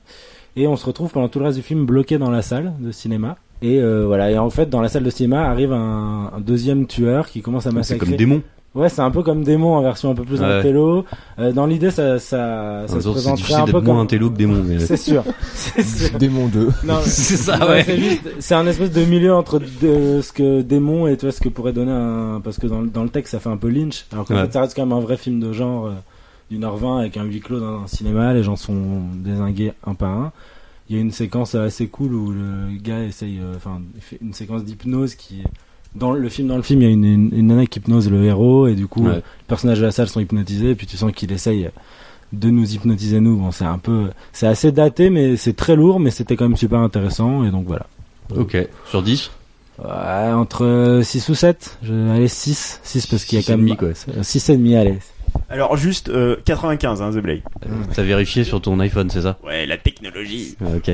et 0.57 0.67
on 0.67 0.75
se 0.75 0.85
retrouve 0.85 1.11
pendant 1.11 1.29
tout 1.29 1.39
le 1.39 1.45
reste 1.45 1.57
du 1.57 1.63
film 1.63 1.85
bloqué 1.85 2.17
dans 2.17 2.31
la 2.31 2.41
salle 2.41 2.73
de 2.81 2.91
cinéma. 2.91 3.37
Et 3.61 3.79
euh, 3.79 4.05
voilà. 4.07 4.29
Et 4.31 4.37
en 4.37 4.49
fait, 4.49 4.69
dans 4.69 4.81
la 4.81 4.89
salle 4.89 5.03
de 5.03 5.09
cinéma 5.09 5.43
arrive 5.47 5.71
un, 5.71 6.31
un 6.35 6.39
deuxième 6.41 6.85
tueur 6.87 7.29
qui 7.29 7.41
commence 7.41 7.65
à 7.65 7.69
C'est 7.69 7.75
massacrer. 7.75 8.07
comme 8.07 8.17
démon. 8.17 8.41
Ouais, 8.73 8.87
c'est 8.87 9.01
un 9.01 9.11
peu 9.11 9.21
comme 9.21 9.43
démon 9.43 9.75
en 9.75 9.81
version 9.81 10.11
un 10.11 10.15
peu 10.15 10.23
plus 10.23 10.39
Ouais. 10.39 10.45
intello. 10.59 11.03
Euh, 11.39 11.51
dans 11.51 11.65
l'idée, 11.65 11.91
ça 11.91 12.19
ça 12.19 12.85
ça 12.87 13.01
se 13.01 13.09
présenterait 13.09 13.53
un 13.55 13.65
peu 13.65 13.71
d'être 13.73 13.83
moins 13.83 13.95
comme. 13.95 14.03
intello 14.03 14.29
que 14.29 14.37
démon. 14.37 14.63
Mais... 14.65 14.79
C'est 14.85 14.95
sûr. 14.95 15.25
C'est 15.53 15.83
sûr. 15.83 16.17
Démon 16.17 16.47
2. 16.47 16.69
Non, 16.85 16.99
C'est 17.03 17.35
ça, 17.35 17.57
non, 17.57 17.67
ouais. 17.67 17.83
C'est 17.83 17.97
juste, 17.97 18.21
c'est 18.39 18.55
un 18.55 18.65
espèce 18.67 18.91
de 18.91 19.03
milieu 19.03 19.33
entre 19.35 19.59
de- 19.59 20.21
ce 20.21 20.31
que 20.31 20.61
démon 20.61 21.07
et 21.07 21.17
tu 21.17 21.25
vois 21.25 21.33
ce 21.33 21.41
que 21.41 21.49
pourrait 21.49 21.73
donner 21.73 21.91
un, 21.91 22.39
parce 22.41 22.57
que 22.59 22.67
dans, 22.67 22.79
le- 22.79 22.87
dans 22.87 23.03
le 23.03 23.09
texte 23.09 23.31
ça 23.33 23.39
fait 23.41 23.49
un 23.49 23.57
peu 23.57 23.67
Lynch, 23.67 24.05
alors 24.13 24.25
que 24.25 24.33
Ouais. 24.33 24.49
ça 24.49 24.61
reste 24.61 24.73
quand 24.75 24.85
même 24.85 24.97
un 24.97 25.01
vrai 25.01 25.17
film 25.17 25.41
de 25.41 25.51
genre 25.51 25.87
euh, 25.87 25.91
d'une 26.49 26.63
heure 26.63 26.77
vingt 26.77 26.99
avec 26.99 27.17
un 27.17 27.23
huis 27.25 27.41
clos 27.41 27.59
dans 27.59 27.81
un 27.83 27.87
cinéma, 27.87 28.33
les 28.33 28.43
gens 28.43 28.55
sont 28.55 29.01
désingués 29.15 29.73
un 29.85 29.95
par 29.95 30.11
un. 30.11 30.31
Il 30.89 30.95
y 30.95 30.99
a 30.99 31.01
une 31.01 31.11
séquence 31.11 31.55
assez 31.55 31.87
cool 31.87 32.13
où 32.13 32.31
le 32.31 32.77
gars 32.81 33.03
essaye, 33.03 33.39
euh, 33.39 33.53
enfin, 33.57 33.81
il 33.95 34.01
fait 34.01 34.17
une 34.21 34.33
séquence 34.33 34.63
d'hypnose 34.63 35.15
qui, 35.15 35.43
dans 35.95 36.11
le 36.13 36.29
film, 36.29 36.47
dans 36.47 36.57
le 36.57 36.61
film, 36.63 36.81
il 36.81 36.85
y 36.85 36.87
a 36.87 36.93
une, 36.93 37.03
une, 37.03 37.29
une 37.33 37.47
nana 37.47 37.65
qui 37.65 37.79
hypnose 37.79 38.09
le 38.09 38.23
héros 38.23 38.67
et 38.67 38.75
du 38.75 38.87
coup, 38.87 39.05
Ouais. 39.05 39.15
les 39.15 39.21
personnages 39.47 39.79
de 39.79 39.85
la 39.85 39.91
salle 39.91 40.07
sont 40.07 40.19
hypnotisés 40.19 40.69
et 40.71 40.75
puis 40.75 40.87
tu 40.87 40.97
sens 40.97 41.11
qu'il 41.11 41.31
essaye 41.31 41.69
de 42.33 42.49
nous 42.49 42.73
hypnotiser 42.73 43.19
nous. 43.19 43.37
Bon, 43.37 43.51
c'est 43.51 43.65
un 43.65 43.77
peu, 43.77 44.09
c'est 44.31 44.47
assez 44.47 44.71
daté, 44.71 45.09
mais 45.09 45.35
c'est 45.35 45.53
très 45.55 45.75
lourd, 45.75 45.99
mais 45.99 46.11
c'était 46.11 46.35
quand 46.37 46.47
même 46.47 46.57
super 46.57 46.79
intéressant 46.79 47.43
et 47.43 47.51
donc 47.51 47.65
voilà. 47.67 47.87
Ok. 48.35 48.57
Sur 48.89 49.03
10 49.03 49.31
Ouais, 49.83 50.31
entre 50.31 51.01
6 51.03 51.29
ou 51.29 51.33
7, 51.35 51.79
je, 51.81 51.93
allez 52.11 52.27
6, 52.27 52.81
6 52.83 53.07
parce 53.07 53.25
qu'il 53.25 53.39
y 53.39 53.41
a 53.41 53.45
quand 53.45 53.53
et 53.53 53.57
même 53.57 53.65
demi, 53.65 53.77
quoi. 53.77 53.89
6 54.21 54.49
et 54.49 54.57
demi, 54.57 54.75
allez. 54.75 54.99
Alors 55.49 55.75
juste 55.77 56.09
euh, 56.09 56.37
95 56.45 57.01
hein, 57.01 57.11
The 57.11 57.17
Blade. 57.17 57.41
T'as 57.93 58.03
vérifié 58.03 58.43
sur 58.43 58.61
ton 58.61 58.79
iPhone, 58.79 59.09
c'est 59.09 59.21
ça? 59.21 59.37
Ouais, 59.45 59.65
la 59.65 59.77
technologie. 59.77 60.55
Ah, 60.61 60.67
Ok. 60.77 60.91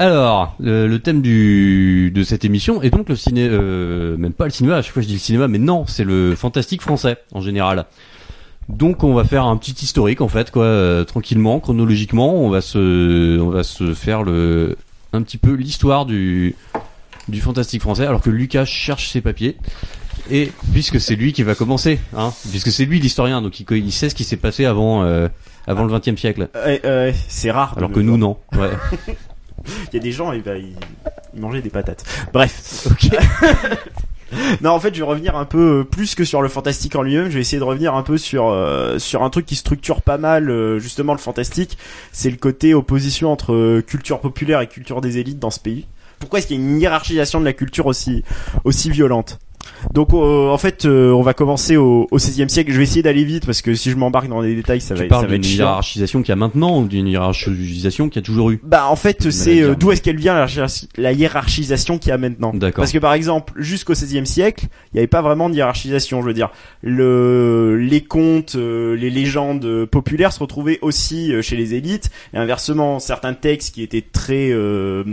Alors, 0.00 0.54
le, 0.60 0.86
le 0.86 0.98
thème 1.00 1.22
du 1.22 2.12
de 2.14 2.22
cette 2.22 2.44
émission 2.44 2.82
est 2.82 2.90
donc 2.90 3.08
le 3.08 3.16
ciné, 3.16 3.48
euh, 3.50 4.16
même 4.16 4.32
pas 4.32 4.44
le 4.44 4.50
cinéma. 4.50 4.76
À 4.76 4.82
chaque 4.82 4.92
fois 4.92 5.02
je 5.02 5.08
dis 5.08 5.14
le 5.14 5.18
cinéma, 5.18 5.48
mais 5.48 5.58
non, 5.58 5.86
c'est 5.86 6.04
le 6.04 6.34
fantastique 6.36 6.82
français 6.82 7.16
en 7.32 7.40
général. 7.40 7.84
Donc 8.68 9.02
on 9.02 9.14
va 9.14 9.24
faire 9.24 9.44
un 9.44 9.56
petit 9.56 9.72
historique 9.84 10.20
en 10.20 10.28
fait, 10.28 10.50
quoi, 10.50 10.64
euh, 10.64 11.02
tranquillement, 11.04 11.58
chronologiquement. 11.58 12.34
On 12.34 12.48
va 12.50 12.60
se, 12.60 13.38
on 13.40 13.48
va 13.48 13.62
se 13.64 13.92
faire 13.94 14.22
le, 14.22 14.76
un 15.12 15.22
petit 15.22 15.38
peu 15.38 15.52
l'histoire 15.54 16.06
du 16.06 16.54
du 17.28 17.40
fantastique 17.40 17.82
français, 17.82 18.06
alors 18.06 18.22
que 18.22 18.30
Lucas 18.30 18.64
cherche 18.64 19.08
ses 19.10 19.20
papiers. 19.20 19.56
Et 20.30 20.52
puisque 20.72 21.00
c'est 21.00 21.16
lui 21.16 21.32
qui 21.32 21.42
va 21.42 21.54
commencer, 21.54 21.98
hein, 22.16 22.32
puisque 22.50 22.70
c'est 22.70 22.84
lui 22.84 23.00
l'historien, 23.00 23.40
donc 23.42 23.60
il, 23.60 23.66
il 23.76 23.92
sait 23.92 24.10
ce 24.10 24.14
qui 24.14 24.24
s'est 24.24 24.36
passé 24.36 24.64
avant, 24.64 25.02
euh, 25.02 25.28
avant 25.66 25.84
le 25.84 25.98
XXe 25.98 26.20
siècle. 26.20 26.48
Ouais, 26.54 26.80
ouais, 26.84 27.14
c'est 27.28 27.50
rare. 27.50 27.74
Alors 27.76 27.90
que 27.90 28.00
nous 28.00 28.16
non. 28.16 28.36
Ouais. 28.56 28.70
Il 29.92 29.96
y 29.96 29.96
a 29.96 30.02
des 30.02 30.12
gens, 30.12 30.32
et 30.32 30.38
ben, 30.38 30.56
ils, 30.56 30.76
ils 31.34 31.40
mangeaient 31.40 31.60
des 31.60 31.68
patates. 31.68 32.04
Bref. 32.32 32.86
Ok. 32.90 33.10
Non, 34.60 34.72
en 34.72 34.80
fait, 34.80 34.94
je 34.94 35.00
vais 35.00 35.08
revenir 35.08 35.36
un 35.36 35.44
peu 35.44 35.80
euh, 35.80 35.84
plus 35.84 36.14
que 36.14 36.24
sur 36.24 36.42
le 36.42 36.48
fantastique 36.48 36.94
en 36.96 37.02
lui-même. 37.02 37.30
Je 37.30 37.34
vais 37.34 37.40
essayer 37.40 37.58
de 37.58 37.64
revenir 37.64 37.94
un 37.94 38.02
peu 38.02 38.18
sur 38.18 38.48
euh, 38.48 38.98
sur 38.98 39.22
un 39.22 39.30
truc 39.30 39.46
qui 39.46 39.56
structure 39.56 40.02
pas 40.02 40.18
mal 40.18 40.50
euh, 40.50 40.78
justement 40.78 41.12
le 41.12 41.18
fantastique. 41.18 41.78
C'est 42.12 42.30
le 42.30 42.36
côté 42.36 42.74
opposition 42.74 43.32
entre 43.32 43.54
euh, 43.54 43.82
culture 43.82 44.20
populaire 44.20 44.60
et 44.60 44.66
culture 44.66 45.00
des 45.00 45.18
élites 45.18 45.38
dans 45.38 45.50
ce 45.50 45.60
pays. 45.60 45.86
Pourquoi 46.18 46.40
est-ce 46.40 46.46
qu'il 46.48 46.56
y 46.56 46.60
a 46.60 46.62
une 46.62 46.80
hiérarchisation 46.80 47.40
de 47.40 47.44
la 47.44 47.52
culture 47.52 47.86
aussi 47.86 48.22
aussi 48.64 48.90
violente? 48.90 49.38
Donc 49.94 50.12
euh, 50.12 50.48
en 50.48 50.58
fait, 50.58 50.84
euh, 50.84 51.10
on 51.12 51.22
va 51.22 51.34
commencer 51.34 51.76
au, 51.76 52.06
au 52.10 52.18
16e 52.18 52.48
siècle. 52.48 52.72
Je 52.72 52.76
vais 52.78 52.82
essayer 52.84 53.02
d'aller 53.02 53.24
vite 53.24 53.46
parce 53.46 53.62
que 53.62 53.74
si 53.74 53.90
je 53.90 53.96
m'embarque 53.96 54.28
dans 54.28 54.40
les 54.40 54.54
détails, 54.54 54.80
ça 54.80 54.94
va, 54.94 55.00
tu 55.00 55.04
être- 55.06 55.10
ça 55.10 55.16
parles 55.16 55.28
va 55.28 55.34
être 55.34 55.40
d'une 55.42 55.50
chiant. 55.50 55.64
hiérarchisation 55.66 56.22
qu'il 56.22 56.28
y 56.30 56.32
a 56.32 56.36
maintenant 56.36 56.80
ou 56.80 56.86
d'une 56.88 57.06
hiérarchisation 57.06 58.08
qu'il 58.08 58.16
y 58.20 58.24
a 58.24 58.26
toujours 58.26 58.50
eu 58.50 58.60
Bah 58.62 58.86
en 58.88 58.96
fait, 58.96 59.30
c'est 59.30 59.62
euh, 59.62 59.74
d'où 59.74 59.92
est-ce 59.92 60.02
qu'elle 60.02 60.16
vient 60.18 60.34
la, 60.34 60.46
hiérarchi- 60.46 60.88
la 60.96 61.12
hiérarchisation 61.12 61.98
qu'il 61.98 62.10
y 62.10 62.12
a 62.12 62.18
maintenant. 62.18 62.52
D'accord. 62.54 62.82
Parce 62.82 62.92
que 62.92 62.98
par 62.98 63.12
exemple, 63.14 63.52
jusqu'au 63.56 63.94
16e 63.94 64.24
siècle, 64.24 64.66
il 64.92 64.96
n'y 64.96 65.00
avait 65.00 65.06
pas 65.06 65.22
vraiment 65.22 65.48
de 65.48 65.54
hiérarchisation. 65.54 66.20
Je 66.22 66.26
veux 66.26 66.34
dire, 66.34 66.50
le 66.98 67.76
les 67.78 68.00
contes, 68.02 68.54
euh, 68.56 68.96
les 68.96 69.10
légendes 69.10 69.86
populaires 69.86 70.32
se 70.32 70.40
retrouvaient 70.40 70.78
aussi 70.82 71.32
euh, 71.32 71.42
chez 71.42 71.56
les 71.56 71.74
élites. 71.74 72.10
Et 72.34 72.36
inversement, 72.38 72.98
certains 72.98 73.34
textes 73.34 73.74
qui 73.74 73.82
étaient 73.82 74.02
très 74.02 74.50
euh, 74.50 75.04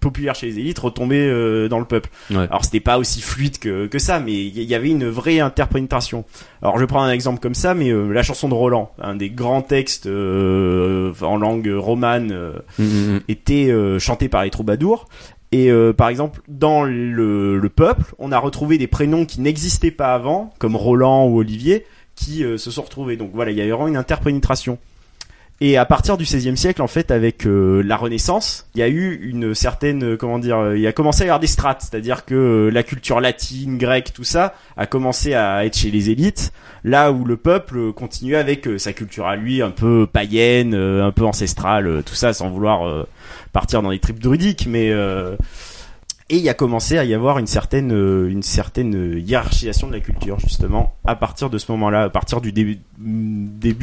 populaires 0.00 0.34
chez 0.34 0.46
les 0.46 0.58
élites 0.58 0.78
retombaient 0.78 1.26
euh, 1.28 1.68
dans 1.68 1.78
le 1.78 1.84
peuple. 1.84 2.10
Ouais. 2.30 2.46
Alors 2.50 2.64
c'était 2.64 2.80
pas 2.80 2.98
aussi 2.98 3.20
fluide 3.20 3.58
que, 3.58 3.86
que 3.86 3.98
ça, 4.04 4.20
mais 4.20 4.32
il 4.32 4.62
y 4.62 4.74
avait 4.74 4.90
une 4.90 5.08
vraie 5.08 5.40
interprétation. 5.40 6.24
Alors 6.62 6.78
je 6.78 6.84
prends 6.84 7.02
un 7.02 7.10
exemple 7.10 7.40
comme 7.40 7.54
ça, 7.54 7.74
mais 7.74 7.90
euh, 7.90 8.12
la 8.12 8.22
chanson 8.22 8.48
de 8.48 8.54
Roland, 8.54 8.92
un 9.00 9.16
des 9.16 9.30
grands 9.30 9.62
textes 9.62 10.06
euh, 10.06 11.12
en 11.22 11.36
langue 11.38 11.70
romane. 11.74 12.30
euh, 12.32 12.52
Mm, 12.78 12.84
mm, 12.84 13.14
mm. 13.14 13.20
était 13.28 13.98
chanté 13.98 14.28
par 14.28 14.44
les 14.44 14.50
troubadours. 14.50 15.08
Et 15.52 15.70
par 15.96 16.08
exemple, 16.08 16.40
dans 16.48 16.82
le, 16.82 17.58
le 17.58 17.68
peuple, 17.68 18.14
on 18.18 18.32
a 18.32 18.38
retrouvé 18.38 18.76
des 18.76 18.88
prénoms 18.88 19.24
qui 19.24 19.40
n'existaient 19.40 19.92
pas 19.92 20.12
avant, 20.12 20.52
comme 20.58 20.74
Roland 20.74 21.26
ou 21.28 21.38
Olivier, 21.38 21.86
qui 22.16 22.42
se 22.56 22.70
sont 22.70 22.82
retrouvés. 22.82 23.16
Donc 23.16 23.30
voilà, 23.32 23.52
il 23.52 23.56
y 23.56 23.62
a 23.62 23.66
vraiment 23.66 23.86
une 23.88 23.96
interpénétration. 23.96 24.78
Et 25.60 25.76
à 25.76 25.84
partir 25.84 26.16
du 26.16 26.24
XVIe 26.24 26.56
siècle, 26.56 26.82
en 26.82 26.88
fait, 26.88 27.12
avec 27.12 27.46
euh, 27.46 27.80
la 27.82 27.96
Renaissance, 27.96 28.66
il 28.74 28.80
y 28.80 28.82
a 28.82 28.88
eu 28.88 29.14
une 29.22 29.54
certaine, 29.54 30.02
euh, 30.02 30.16
comment 30.16 30.40
dire, 30.40 30.58
euh, 30.58 30.76
il 30.76 30.84
a 30.84 30.92
commencé 30.92 31.22
à 31.22 31.26
y 31.26 31.28
avoir 31.28 31.38
des 31.38 31.46
strates, 31.46 31.80
c'est-à-dire 31.80 32.24
que 32.24 32.68
la 32.72 32.82
culture 32.82 33.20
latine, 33.20 33.78
grecque, 33.78 34.12
tout 34.12 34.24
ça, 34.24 34.54
a 34.76 34.86
commencé 34.86 35.32
à 35.34 35.64
être 35.64 35.76
chez 35.76 35.92
les 35.92 36.10
élites, 36.10 36.52
là 36.82 37.12
où 37.12 37.24
le 37.24 37.36
peuple 37.36 37.92
continuait 37.92 38.36
avec 38.36 38.68
sa 38.78 38.92
culture 38.92 39.26
à 39.26 39.36
lui, 39.36 39.62
un 39.62 39.70
peu 39.70 40.08
païenne, 40.12 40.74
un 40.74 41.12
peu 41.12 41.24
ancestrale, 41.24 42.02
tout 42.04 42.14
ça, 42.14 42.32
sans 42.32 42.50
vouloir 42.50 43.06
partir 43.52 43.80
dans 43.80 43.90
les 43.90 44.00
tripes 44.00 44.18
druidiques, 44.18 44.66
mais 44.68 44.90
et 46.30 46.36
il 46.36 46.48
a 46.48 46.54
commencé 46.54 46.98
à 46.98 47.04
y 47.04 47.14
avoir 47.14 47.38
une 47.38 47.46
certaine 47.46 47.92
une 47.92 48.42
certaine 48.42 49.22
hiérarchisation 49.24 49.86
de 49.86 49.92
la 49.92 50.00
culture 50.00 50.38
justement 50.40 50.94
à 51.04 51.16
partir 51.16 51.48
de 51.48 51.58
ce 51.58 51.70
moment-là, 51.72 52.04
à 52.04 52.10
partir 52.10 52.40
du 52.40 52.52
début 52.52 52.80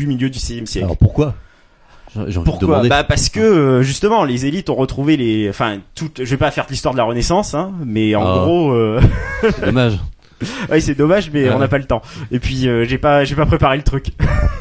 milieu 0.08 0.30
du 0.30 0.38
XVIe 0.38 0.68
siècle. 0.68 0.86
Alors 0.86 0.98
pourquoi 0.98 1.36
J'ai 1.36 1.40
j'ai 1.40 1.40
envie 1.40 2.01
de 2.01 2.01
Pourquoi. 2.44 2.88
Bah 2.88 3.04
parce 3.04 3.30
que 3.30 3.40
euh, 3.40 3.82
justement 3.84 4.24
les 4.26 4.46
élites 4.46 4.70
ont 4.70 4.76
retrouvé 4.76 5.16
les, 5.18 5.50
enfin 5.50 5.78
toute, 5.96 6.24
je 6.24 6.30
vais 6.30 6.38
pas 6.38 6.52
faire 6.52 6.66
l'histoire 6.70 6.94
de 6.94 6.98
la 6.98 7.06
Renaissance, 7.06 7.54
hein, 7.54 7.72
mais 7.86 8.16
en 8.16 8.22
Ah. 8.26 8.40
gros, 8.44 8.72
euh... 8.72 9.00
C'est 9.42 9.66
dommage. 9.66 10.00
ouais 10.72 10.80
c'est 10.82 10.96
dommage, 10.96 11.30
mais 11.32 11.44
Ouais. 11.48 11.54
on 11.56 11.60
n'a 11.60 11.68
pas 11.68 11.78
le 11.78 11.86
temps. 11.86 12.02
Et 12.32 12.40
puis 12.40 12.68
euh, 12.68 12.84
j'ai 12.86 12.98
pas, 12.98 13.24
j'ai 13.24 13.36
pas 13.36 13.46
préparé 13.46 13.78
le 13.78 13.84
truc. 13.84 14.08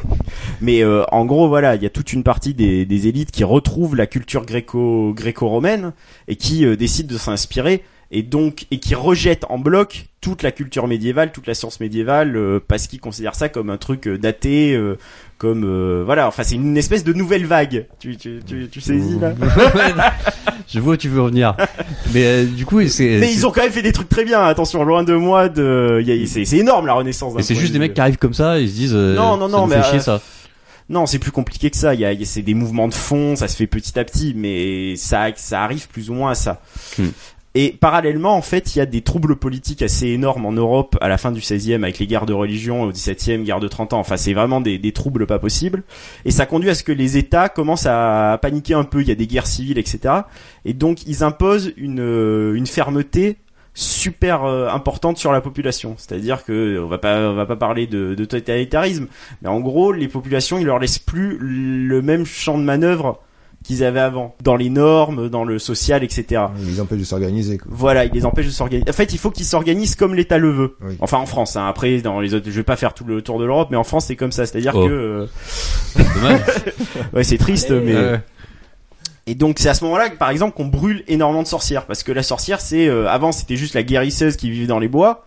mais 0.61 0.83
euh, 0.83 1.03
en 1.11 1.25
gros 1.25 1.47
voilà, 1.47 1.75
il 1.75 1.83
y 1.83 1.85
a 1.85 1.89
toute 1.89 2.13
une 2.13 2.23
partie 2.23 2.53
des, 2.53 2.85
des 2.85 3.07
élites 3.07 3.31
qui 3.31 3.43
retrouvent 3.43 3.95
la 3.95 4.05
culture 4.07 4.45
gréco 4.45 5.13
gréco-romaine 5.15 5.93
et 6.27 6.35
qui 6.35 6.65
euh, 6.65 6.75
décident 6.75 7.11
de 7.13 7.17
s'inspirer 7.19 7.83
et 8.11 8.23
donc 8.23 8.65
et 8.71 8.79
qui 8.79 8.93
rejettent 8.95 9.45
en 9.49 9.57
bloc 9.57 10.05
toute 10.21 10.43
la 10.43 10.51
culture 10.51 10.87
médiévale, 10.87 11.31
toute 11.31 11.47
la 11.47 11.53
science 11.55 11.79
médiévale 11.79 12.35
euh, 12.35 12.59
parce 12.65 12.87
qu'ils 12.87 12.99
considèrent 12.99 13.35
ça 13.35 13.49
comme 13.49 13.69
un 13.69 13.77
truc 13.77 14.07
euh, 14.07 14.17
daté, 14.19 14.73
euh, 14.75 14.97
comme 15.39 15.63
euh, 15.65 16.03
voilà, 16.05 16.27
enfin 16.27 16.43
c'est 16.43 16.55
une 16.55 16.77
espèce 16.77 17.03
de 17.03 17.13
nouvelle 17.13 17.45
vague. 17.45 17.87
Tu 17.99 18.17
tu 18.17 18.39
tu, 18.45 18.67
tu 18.69 18.81
saisis 18.81 19.17
là 19.19 19.33
Je 20.67 20.79
vois 20.79 20.93
où 20.93 20.97
tu 20.97 21.09
veux 21.09 21.21
revenir. 21.21 21.55
Mais 22.13 22.23
euh, 22.25 22.45
du 22.45 22.65
coup, 22.65 22.85
c'est. 22.87 23.17
Mais 23.19 23.33
ils 23.33 23.45
ont 23.47 23.51
quand 23.51 23.61
même 23.63 23.71
fait 23.71 23.81
des 23.81 23.91
trucs 23.91 24.07
très 24.09 24.23
bien. 24.23 24.41
Attention, 24.45 24.83
loin 24.83 25.03
de 25.03 25.13
moi 25.15 25.49
de. 25.49 26.03
C'est 26.27 26.45
c'est 26.45 26.57
énorme 26.57 26.85
la 26.87 26.93
Renaissance. 26.93 27.33
Et 27.37 27.43
c'est 27.43 27.55
juste 27.55 27.69
de 27.69 27.73
des 27.73 27.79
mecs 27.79 27.93
qui 27.93 28.01
arrivent 28.01 28.17
comme 28.17 28.33
ça, 28.33 28.59
ils 28.59 28.69
se 28.69 28.73
disent. 28.75 28.93
euh, 28.95 29.15
Non, 29.15 29.35
non, 29.37 29.47
ça 29.49 29.57
non, 29.57 29.61
nous 29.67 29.73
mais, 29.73 29.81
fait 29.81 29.89
chier 29.89 29.99
ça. 29.99 30.21
Non, 30.89 31.05
c'est 31.05 31.19
plus 31.19 31.31
compliqué 31.31 31.69
que 31.71 31.77
ça. 31.77 31.93
Il 31.93 31.99
y 31.99 32.05
a, 32.05 32.13
il 32.13 32.19
y 32.19 32.23
a- 32.23 32.25
c'est 32.25 32.41
des 32.41 32.53
mouvements 32.53 32.87
de 32.87 32.93
fond, 32.93 33.35
ça 33.35 33.47
se 33.47 33.55
fait 33.57 33.67
petit 33.67 33.97
à 33.97 34.03
petit, 34.03 34.33
mais 34.35 34.95
ça, 34.97 35.27
ça 35.35 35.63
arrive 35.63 35.87
plus 35.87 36.09
ou 36.09 36.13
moins 36.13 36.31
à 36.31 36.35
ça. 36.35 36.61
Hmm. 36.99 37.07
Et 37.53 37.73
parallèlement, 37.73 38.35
en 38.35 38.41
fait, 38.41 38.75
il 38.75 38.79
y 38.79 38.81
a 38.81 38.85
des 38.85 39.01
troubles 39.01 39.35
politiques 39.35 39.81
assez 39.81 40.07
énormes 40.07 40.45
en 40.45 40.53
Europe 40.53 40.97
à 41.01 41.09
la 41.09 41.17
fin 41.17 41.31
du 41.31 41.41
16e 41.41 41.83
avec 41.83 41.99
les 41.99 42.07
guerres 42.07 42.25
de 42.25 42.33
religion, 42.33 42.83
au 42.83 42.91
17e, 42.93 43.43
guerre 43.43 43.59
de 43.59 43.67
30 43.67 43.91
ans. 43.91 43.99
Enfin, 43.99 44.15
c'est 44.15 44.33
vraiment 44.33 44.61
des, 44.61 44.91
troubles 44.93 45.27
pas 45.27 45.37
possibles. 45.37 45.83
Et 46.23 46.31
ça 46.31 46.45
conduit 46.45 46.69
à 46.69 46.75
ce 46.75 46.83
que 46.83 46.93
les 46.93 47.17
États 47.17 47.49
commencent 47.49 47.87
à 47.87 48.39
paniquer 48.41 48.73
un 48.73 48.85
peu. 48.85 49.01
Il 49.01 49.09
y 49.09 49.11
a 49.11 49.15
des 49.15 49.27
guerres 49.27 49.47
civiles, 49.47 49.77
etc. 49.77 50.13
Et 50.63 50.73
donc, 50.73 51.05
ils 51.07 51.23
imposent 51.23 51.73
une, 51.75 51.99
euh, 51.99 52.53
une 52.53 52.67
fermeté 52.67 53.37
super 53.73 54.45
euh, 54.45 54.69
importante 54.69 55.17
sur 55.17 55.33
la 55.33 55.41
population. 55.41 55.95
C'est-à-dire 55.97 56.45
que 56.45 56.79
on 56.81 56.87
va 56.87 56.97
pas 56.97 57.29
on 57.29 57.35
va 57.35 57.45
pas 57.45 57.55
parler 57.55 57.87
de, 57.87 58.15
de 58.15 58.25
totalitarisme, 58.25 59.07
mais 59.41 59.49
en 59.49 59.59
gros, 59.59 59.91
les 59.91 60.07
populations, 60.07 60.57
ils 60.57 60.65
leur 60.65 60.79
laissent 60.79 60.99
plus 60.99 61.37
le 61.39 62.01
même 62.01 62.25
champ 62.25 62.57
de 62.57 62.63
manœuvre 62.63 63.21
qu'ils 63.63 63.83
avaient 63.83 63.99
avant, 63.99 64.35
dans 64.43 64.55
les 64.55 64.69
normes, 64.69 65.29
dans 65.29 65.43
le 65.43 65.59
social, 65.59 66.03
etc. 66.03 66.43
Ils 66.59 66.65
les 66.67 66.81
empêchent 66.81 66.99
de 66.99 67.03
s'organiser. 67.03 67.57
quoi. 67.57 67.67
Voilà, 67.73 68.05
ils 68.05 68.11
les 68.11 68.25
empêchent 68.25 68.47
de 68.47 68.51
s'organiser. 68.51 68.89
En 68.89 68.93
fait, 68.93 69.13
il 69.13 69.19
faut 69.19 69.29
qu'ils 69.31 69.45
s'organisent 69.45 69.95
comme 69.95 70.15
l'État 70.15 70.37
le 70.39 70.49
veut. 70.49 70.75
Oui. 70.81 70.97
Enfin, 70.99 71.17
en 71.19 71.25
France. 71.27 71.55
Hein. 71.55 71.67
Après, 71.67 72.01
dans 72.01 72.19
les 72.19 72.33
autres, 72.33 72.45
je 72.47 72.51
vais 72.51 72.63
pas 72.63 72.75
faire 72.75 72.93
tout 72.93 73.03
le 73.05 73.21
tour 73.21 73.37
de 73.39 73.45
l'Europe, 73.45 73.67
mais 73.71 73.77
en 73.77 73.83
France, 73.83 74.05
c'est 74.07 74.15
comme 74.15 74.31
ça. 74.31 74.45
C'est-à-dire 74.45 74.73
Oh. 74.75 74.87
que, 74.87 74.91
euh, 74.91 75.27
ouais, 77.13 77.23
c'est 77.23 77.37
triste, 77.37 77.71
Allez. 77.71 77.81
mais. 77.93 78.19
Et 79.27 79.35
donc 79.35 79.59
c'est 79.59 79.69
à 79.69 79.75
ce 79.75 79.83
moment-là, 79.83 80.09
que, 80.09 80.17
par 80.17 80.31
exemple, 80.31 80.55
qu'on 80.57 80.65
brûle 80.65 81.03
énormément 81.07 81.43
de 81.43 81.47
sorcières, 81.47 81.85
parce 81.85 82.01
que 82.01 82.11
la 82.11 82.23
sorcière, 82.23 82.59
c'est 82.59 82.87
euh, 82.87 83.07
avant 83.07 83.31
c'était 83.31 83.55
juste 83.55 83.75
la 83.75 83.83
guérisseuse 83.83 84.35
qui 84.35 84.49
vivait 84.49 84.65
dans 84.65 84.79
les 84.79 84.87
bois, 84.87 85.25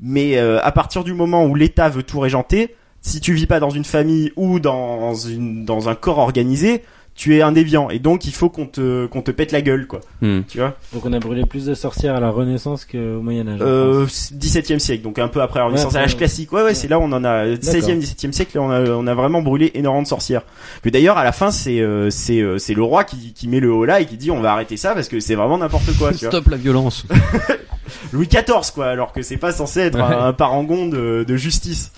mais 0.00 0.36
euh, 0.38 0.58
à 0.64 0.72
partir 0.72 1.04
du 1.04 1.14
moment 1.14 1.46
où 1.46 1.54
l'État 1.54 1.88
veut 1.88 2.02
tout 2.02 2.18
régenter, 2.18 2.74
si 3.00 3.20
tu 3.20 3.32
vis 3.34 3.46
pas 3.46 3.60
dans 3.60 3.70
une 3.70 3.84
famille 3.84 4.32
ou 4.34 4.58
dans 4.58 5.14
une 5.14 5.64
dans 5.64 5.88
un 5.88 5.94
corps 5.94 6.18
organisé, 6.18 6.82
tu 7.18 7.36
es 7.36 7.42
un 7.42 7.50
déviant, 7.50 7.90
et 7.90 7.98
donc 7.98 8.26
il 8.26 8.32
faut 8.32 8.48
qu'on 8.48 8.66
te 8.66 9.06
qu'on 9.06 9.22
te 9.22 9.32
pète 9.32 9.50
la 9.50 9.60
gueule, 9.60 9.88
quoi. 9.88 9.98
Hmm. 10.22 10.42
Tu 10.46 10.58
vois 10.58 10.76
Donc 10.92 11.04
on 11.04 11.12
a 11.12 11.18
brûlé 11.18 11.44
plus 11.44 11.66
de 11.66 11.74
sorcières 11.74 12.14
à 12.14 12.20
la 12.20 12.30
Renaissance 12.30 12.84
qu'au 12.84 13.20
Moyen 13.20 13.48
Âge. 13.48 13.58
euh, 13.60 14.06
France. 14.06 14.32
17e 14.38 14.78
siècle, 14.78 15.02
donc 15.02 15.18
un 15.18 15.26
peu 15.26 15.42
après 15.42 15.58
la 15.58 15.66
Renaissance, 15.66 15.92
Ouais, 15.94 15.98
à 15.98 16.02
l'âge 16.02 16.12
ouais. 16.12 16.18
classique. 16.18 16.52
Ouais, 16.52 16.62
ouais, 16.62 16.74
c'est 16.74 16.86
là 16.86 17.00
où 17.00 17.02
on 17.02 17.10
en 17.12 17.24
a 17.24 17.44
16e, 17.56 17.98
17e 18.00 18.30
siècle, 18.30 18.56
là, 18.56 18.62
on 18.62 18.70
a 18.70 18.80
on 18.90 19.06
a 19.08 19.14
vraiment 19.14 19.42
brûlé 19.42 19.72
énormément 19.74 20.02
de 20.02 20.06
sorcières. 20.06 20.42
Que 20.84 20.90
d'ailleurs 20.90 21.18
à 21.18 21.24
la 21.24 21.32
fin 21.32 21.50
c'est 21.50 21.80
euh, 21.80 22.08
c'est 22.10 22.40
euh, 22.40 22.58
c'est 22.58 22.74
le 22.74 22.84
roi 22.84 23.02
qui 23.02 23.32
qui 23.32 23.48
met 23.48 23.58
le 23.58 23.72
haut 23.72 23.84
là 23.84 24.00
et 24.00 24.06
qui 24.06 24.16
dit 24.16 24.30
on 24.30 24.40
va 24.40 24.52
arrêter 24.52 24.76
ça 24.76 24.94
parce 24.94 25.08
que 25.08 25.18
c'est 25.18 25.34
vraiment 25.34 25.58
n'importe 25.58 25.92
quoi. 25.98 26.12
tu 26.12 26.20
vois. 26.20 26.30
Stop 26.30 26.46
la 26.48 26.56
violence. 26.56 27.04
Louis 28.12 28.28
XIV 28.28 28.72
quoi, 28.74 28.86
alors 28.86 29.12
que 29.12 29.22
c'est 29.22 29.36
pas 29.38 29.50
censé 29.52 29.80
être 29.80 29.96
Ouais. 29.96 30.02
un, 30.14 30.26
un 30.26 30.32
parangon 30.32 30.86
de, 30.86 31.24
de 31.26 31.36
justice. 31.36 31.90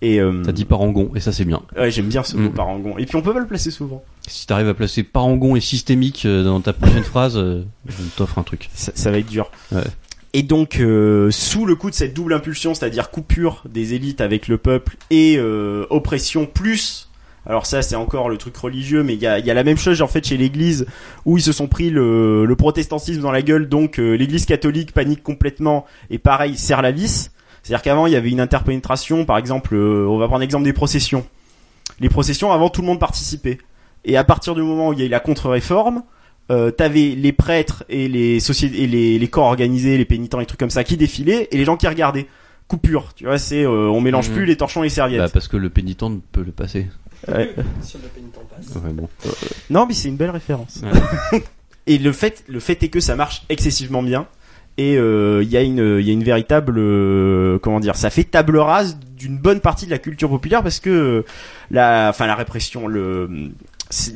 Et 0.00 0.18
euh, 0.20 0.42
T'as 0.44 0.50
dit 0.52 0.64
parangon, 0.64 1.10
et 1.14 1.20
ça 1.20 1.30
c'est 1.30 1.44
bien. 1.44 1.62
ouais, 1.76 1.90
j'aime 1.90 2.06
bien 2.08 2.24
ce 2.24 2.36
mot 2.36 2.48
Mm. 2.48 2.54
parangon. 2.54 2.94
Et 2.98 3.06
puis 3.06 3.14
on 3.16 3.22
peut 3.22 3.32
pas 3.32 3.38
le 3.40 3.46
placer 3.46 3.70
souvent. 3.70 4.02
Si 4.32 4.46
t'arrives 4.46 4.68
à 4.68 4.74
placer 4.74 5.02
parangon 5.02 5.56
et 5.56 5.60
systémique 5.60 6.24
euh, 6.24 6.42
dans 6.42 6.60
ta 6.62 6.72
prochaine 6.72 7.04
phrase, 7.04 7.36
euh, 7.36 7.64
je 7.86 8.02
t'offre 8.16 8.38
un 8.38 8.42
truc. 8.42 8.70
Ça, 8.72 8.90
ça 8.94 9.10
va 9.10 9.18
être 9.18 9.28
dur. 9.28 9.50
Ouais. 9.70 9.82
Et 10.32 10.42
donc, 10.42 10.80
euh, 10.80 11.30
sous 11.30 11.66
le 11.66 11.76
coup 11.76 11.90
de 11.90 11.94
cette 11.94 12.14
double 12.14 12.32
impulsion, 12.32 12.72
c'est-à-dire 12.72 13.10
coupure 13.10 13.62
des 13.68 13.92
élites 13.92 14.22
avec 14.22 14.48
le 14.48 14.56
peuple 14.56 14.96
et 15.10 15.36
euh, 15.36 15.84
oppression 15.90 16.46
plus, 16.46 17.10
alors 17.44 17.66
ça 17.66 17.82
c'est 17.82 17.94
encore 17.96 18.30
le 18.30 18.38
truc 18.38 18.56
religieux, 18.56 19.02
mais 19.02 19.12
il 19.12 19.20
y 19.20 19.26
a, 19.26 19.38
il 19.38 19.44
y 19.44 19.50
a 19.50 19.54
la 19.54 19.64
même 19.64 19.76
chose 19.76 20.00
en 20.00 20.06
fait 20.06 20.26
chez 20.26 20.38
l'Église 20.38 20.86
où 21.26 21.36
ils 21.36 21.42
se 21.42 21.52
sont 21.52 21.68
pris 21.68 21.90
le, 21.90 22.46
le 22.46 22.56
protestantisme 22.56 23.20
dans 23.20 23.32
la 23.32 23.42
gueule, 23.42 23.68
donc 23.68 23.98
euh, 23.98 24.14
l'Église 24.14 24.46
catholique 24.46 24.92
panique 24.92 25.22
complètement 25.22 25.84
et 26.08 26.16
pareil 26.16 26.56
serre 26.56 26.80
la 26.80 26.92
vis. 26.92 27.30
C'est-à-dire 27.62 27.82
qu'avant 27.82 28.06
il 28.06 28.14
y 28.14 28.16
avait 28.16 28.30
une 28.30 28.40
interpénétration, 28.40 29.26
par 29.26 29.36
exemple, 29.36 29.74
euh, 29.74 30.06
on 30.08 30.16
va 30.16 30.26
prendre 30.28 30.40
l'exemple 30.40 30.64
des 30.64 30.72
processions. 30.72 31.26
Les 32.00 32.08
processions 32.08 32.50
avant 32.50 32.70
tout 32.70 32.80
le 32.80 32.86
monde 32.86 32.98
participait. 32.98 33.58
Et 34.04 34.16
à 34.16 34.24
partir 34.24 34.54
du 34.54 34.62
moment 34.62 34.88
où 34.88 34.92
il 34.92 34.98
y 34.98 35.02
a 35.02 35.06
eu 35.06 35.08
la 35.08 35.20
contre-réforme, 35.20 36.02
euh, 36.50 36.70
t'avais 36.70 37.10
les 37.16 37.32
prêtres 37.32 37.84
et 37.88 38.08
les 38.08 38.40
sociétés 38.40 38.82
et 38.82 38.86
les, 38.86 39.18
les 39.18 39.28
corps 39.28 39.46
organisés, 39.46 39.96
les 39.96 40.04
pénitents 40.04 40.40
et 40.40 40.46
trucs 40.46 40.58
comme 40.60 40.70
ça 40.70 40.84
qui 40.84 40.96
défilaient 40.96 41.48
et 41.50 41.56
les 41.56 41.64
gens 41.64 41.76
qui 41.76 41.86
regardaient. 41.86 42.26
Coupure, 42.68 43.12
tu 43.14 43.24
vois, 43.24 43.38
c'est 43.38 43.64
euh, 43.64 43.88
on 43.90 44.00
mélange 44.00 44.28
Mhm. 44.30 44.34
plus 44.34 44.44
les 44.46 44.56
torchons 44.56 44.80
et 44.82 44.86
les 44.86 44.90
Bah, 44.90 44.94
serviettes. 44.94 45.32
parce 45.32 45.46
que 45.48 45.56
le 45.58 45.68
pénitent 45.68 46.02
ne 46.02 46.18
peut 46.32 46.42
le 46.42 46.52
passer. 46.52 46.86
Ouais. 47.28 47.54
Si 47.82 47.98
le 47.98 48.08
pénitent 48.08 48.34
passe. 48.48 48.82
Ouais, 48.82 48.92
bon. 48.92 49.08
Non, 49.70 49.84
mais 49.86 49.94
c'est 49.94 50.08
une 50.08 50.16
belle 50.16 50.30
référence. 50.30 50.80
Ouais. 51.32 51.42
Et 51.86 51.98
le 51.98 52.12
fait, 52.12 52.44
le 52.48 52.60
fait 52.60 52.82
est 52.82 52.88
que 52.88 53.00
ça 53.00 53.14
marche 53.16 53.42
excessivement 53.48 54.02
bien. 54.02 54.26
Et 54.78 54.96
euh, 54.96 55.42
il 55.42 55.50
y 55.50 55.56
a 55.58 55.62
une, 55.62 55.98
il 56.00 56.06
y 56.06 56.10
a 56.10 56.12
une 56.14 56.24
véritable, 56.24 56.76
euh, 56.78 57.58
comment 57.58 57.78
dire, 57.80 57.94
ça 57.96 58.08
fait 58.08 58.24
table 58.24 58.56
rase 58.56 58.96
d'une 59.18 59.36
bonne 59.36 59.60
partie 59.60 59.84
de 59.84 59.90
la 59.90 59.98
culture 59.98 60.30
populaire 60.30 60.62
parce 60.62 60.80
que 60.80 60.88
euh, 60.88 61.24
la, 61.70 62.06
enfin 62.08 62.26
la 62.26 62.34
répression, 62.36 62.86
le, 62.86 63.28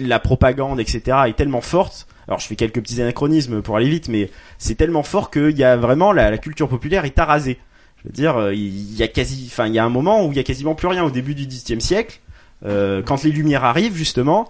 la 0.00 0.18
propagande, 0.18 0.80
etc. 0.80 1.02
est 1.28 1.36
tellement 1.36 1.60
forte. 1.60 2.06
Alors 2.28 2.40
je 2.40 2.46
fais 2.46 2.56
quelques 2.56 2.80
petits 2.80 3.00
anachronismes 3.00 3.62
pour 3.62 3.76
aller 3.76 3.88
vite, 3.88 4.08
mais 4.08 4.30
c'est 4.58 4.74
tellement 4.74 5.02
fort 5.04 5.30
qu'il 5.30 5.56
y 5.56 5.62
a 5.64 5.76
vraiment 5.76 6.12
la, 6.12 6.30
la 6.30 6.38
culture 6.38 6.68
populaire 6.68 7.04
est 7.04 7.18
arasée. 7.18 7.58
Je 8.02 8.08
veux 8.08 8.12
dire, 8.12 8.36
euh, 8.36 8.54
il 8.54 8.94
y 8.96 9.02
a 9.02 9.08
quasi, 9.08 9.44
enfin 9.50 9.66
il 9.66 9.74
y 9.74 9.78
a 9.78 9.84
un 9.84 9.88
moment 9.90 10.26
où 10.26 10.32
il 10.32 10.36
y 10.36 10.40
a 10.40 10.44
quasiment 10.44 10.74
plus 10.74 10.88
rien 10.88 11.04
au 11.04 11.10
début 11.10 11.34
du 11.34 11.46
XVe 11.46 11.78
siècle. 11.80 12.20
Euh, 12.64 13.02
quand 13.02 13.22
les 13.22 13.30
Lumières 13.30 13.64
arrivent 13.64 13.94
justement, 13.96 14.48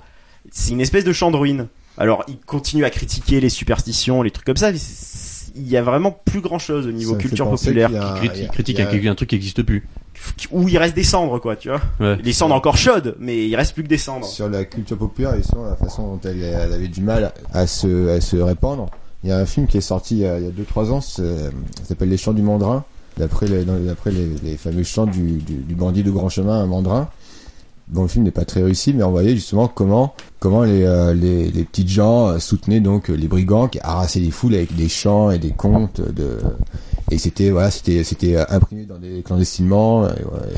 c'est 0.51 0.73
une 0.73 0.81
espèce 0.81 1.05
de 1.05 1.13
champ 1.13 1.31
de 1.31 1.37
ruines. 1.37 1.67
Alors, 1.99 2.25
il 2.29 2.37
continue 2.39 2.85
à 2.85 2.91
critiquer 2.91 3.41
les 3.41 3.49
superstitions, 3.49 4.23
les 4.23 4.31
trucs 4.31 4.45
comme 4.47 4.57
ça, 4.57 4.71
mais 4.71 4.79
il 5.57 5.67
y 5.67 5.77
a 5.79 5.83
vraiment 5.83 6.13
plus 6.13 6.41
grand 6.43 6.59
chose 6.59 6.87
au 6.87 6.93
niveau 6.93 7.15
Ça 7.15 7.19
culture 7.21 7.47
populaire 7.51 7.91
a- 8.03 8.19
Critique, 8.19 8.37
il 8.37 8.43
y 8.43 8.47
a- 8.47 8.49
critique 8.51 8.77
il 8.77 8.81
y 8.81 8.85
a- 8.85 8.89
à 8.89 8.93
quelque- 8.93 9.07
un 9.09 9.15
truc 9.15 9.31
qui 9.31 9.35
n'existe 9.37 9.63
plus. 9.63 9.89
Où 10.53 10.69
il 10.69 10.79
reste 10.79 10.95
des 10.95 11.05
cendres 11.05 11.39
quoi, 11.41 11.57
tu 11.57 11.69
vois. 11.69 11.81
Ouais. 12.01 12.17
Les 12.23 12.33
cendres 12.33 12.55
encore 12.55 12.77
chaudes, 12.77 13.17
mais 13.19 13.47
il 13.49 13.57
reste 13.57 13.75
plus 13.75 13.83
que 13.83 13.89
des 13.89 13.99
cendres. 13.99 14.27
Sur 14.27 14.49
la 14.49 14.65
culture 14.65 14.97
populaire 14.99 15.35
et 15.35 15.43
sur 15.43 15.63
la 15.63 15.77
façon 15.77 16.03
dont 16.15 16.21
elle, 16.25 16.43
elle 16.43 16.73
avait 16.73 16.89
du 16.89 17.01
mal 17.01 17.33
à 17.53 17.67
se, 17.67 18.09
à 18.17 18.21
se 18.21 18.37
répandre. 18.37 18.87
Il 19.25 19.31
y 19.31 19.33
a 19.33 19.39
un 19.39 19.47
film 19.47 19.67
qui 19.67 19.79
est 19.79 19.81
sorti 19.83 20.17
il 20.17 20.21
y 20.21 20.27
a 20.27 20.39
2-3 20.39 20.91
ans, 20.93 21.01
ça 21.01 21.23
s'appelle 21.85 22.09
Les 22.11 22.17
Chants 22.17 22.33
du 22.35 22.43
Mandrin, 22.43 22.85
d'après 23.17 23.47
les, 23.49 23.65
dans- 23.65 23.79
d'après 23.79 24.11
les, 24.13 24.29
les 24.45 24.57
fameux 24.57 24.83
chants 24.85 25.07
du, 25.07 25.39
du, 25.39 25.55
du 25.55 25.75
bandit 25.75 26.03
de 26.03 26.11
grand 26.11 26.29
chemin, 26.29 26.61
un 26.61 26.67
mandrin. 26.67 27.09
Bon, 27.89 28.03
le 28.03 28.09
film 28.09 28.25
n'est 28.25 28.31
pas 28.33 28.45
très 28.45 28.63
réussi, 28.63 28.93
mais 28.93 29.05
on 29.05 29.11
voyait 29.13 29.35
justement 29.37 29.69
comment, 29.69 30.15
comment 30.41 30.63
les, 30.65 30.83
euh, 30.83 31.15
les, 31.15 31.51
les 31.51 31.65
petites 31.65 31.89
gens 31.89 32.29
euh, 32.31 32.39
soutenaient 32.41 32.81
donc 32.81 33.11
euh, 33.11 33.15
les 33.15 33.29
brigands 33.29 33.69
qui 33.69 33.79
harassaient 33.81 34.19
les 34.21 34.33
foules 34.33 34.55
avec 34.57 34.75
des 34.75 34.89
chants 34.89 35.31
et 35.31 35.39
des 35.39 35.53
contes 35.53 36.01
de, 36.01 36.39
et 37.11 37.19
c'était 37.19 37.51
voilà 37.51 37.71
c'était 37.71 38.03
c'était 38.05 38.37
euh, 38.37 38.45
imprimé 38.49 38.85
dans 38.85 38.99
des 38.99 39.23
clandestinement 39.23 40.05
euh, 40.05 40.11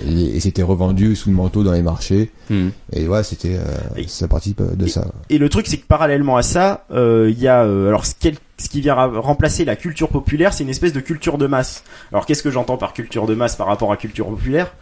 et, 0.07 0.13
et- 0.13 0.37
et 0.37 0.41
c'était 0.41 0.63
revendu 0.63 1.15
sous 1.17 1.29
le 1.31 1.37
manteau 1.37 1.63
dans 1.63 1.73
les 1.73 1.83
marchés 1.83 2.31
Hmm. 2.51 2.71
et 2.95 3.07
ouais, 3.07 3.23
c'était, 3.25 3.57
euh, 3.57 4.03
ça 4.07 4.27
participe 4.27 4.63
de 4.63 4.87
ça. 4.87 5.05
Et 5.29 5.37
le 5.37 5.51
truc, 5.51 5.67
c'est 5.67 5.77
que 5.77 5.87
parallèlement 5.87 6.39
à 6.39 6.43
ça, 6.43 6.87
euh, 6.91 7.29
il 7.31 7.39
y 7.39 7.47
a 7.47 7.63
euh, 7.65 7.89
alors 7.89 8.07
ce, 8.07 8.15
quel- 8.19 8.37
ce 8.57 8.71
qui 8.71 8.81
vient 8.81 8.95
remplacer 8.95 9.67
la 9.67 9.77
culture 9.77 10.09
populaire, 10.09 10.55
c'est 10.55 10.65
une 10.65 10.71
espèce 10.71 10.95
de 10.95 11.01
culture 11.01 11.37
de 11.37 11.47
masse. 11.47 11.85
Alors 12.11 12.25
qu'est-ce 12.25 12.43
que 12.43 12.51
j'entends 12.51 12.79
par 12.79 12.95
culture 12.95 13.27
de 13.27 13.35
masse 13.35 13.55
par 13.55 13.67
rapport 13.67 13.93
à 13.93 13.99
culture 13.99 14.27
populaire? 14.29 14.73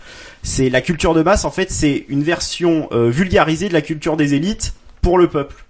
C'est 0.45 0.71
la 0.71 0.81
culture 0.81 1.13
de 1.13 1.23
masse. 1.25 1.45
En 1.45 1.51
fait, 1.51 1.73
c'est 1.73 2.05
une 2.09 2.23
version 2.23 2.89
euh, 2.93 3.11
vulgarisée 3.11 3.67
de 3.69 3.73
la 3.75 3.83
culture 3.83 4.17
des 4.17 4.35
élites 4.35 4.73
pour 5.03 5.19
le 5.19 5.27
peuple. 5.27 5.66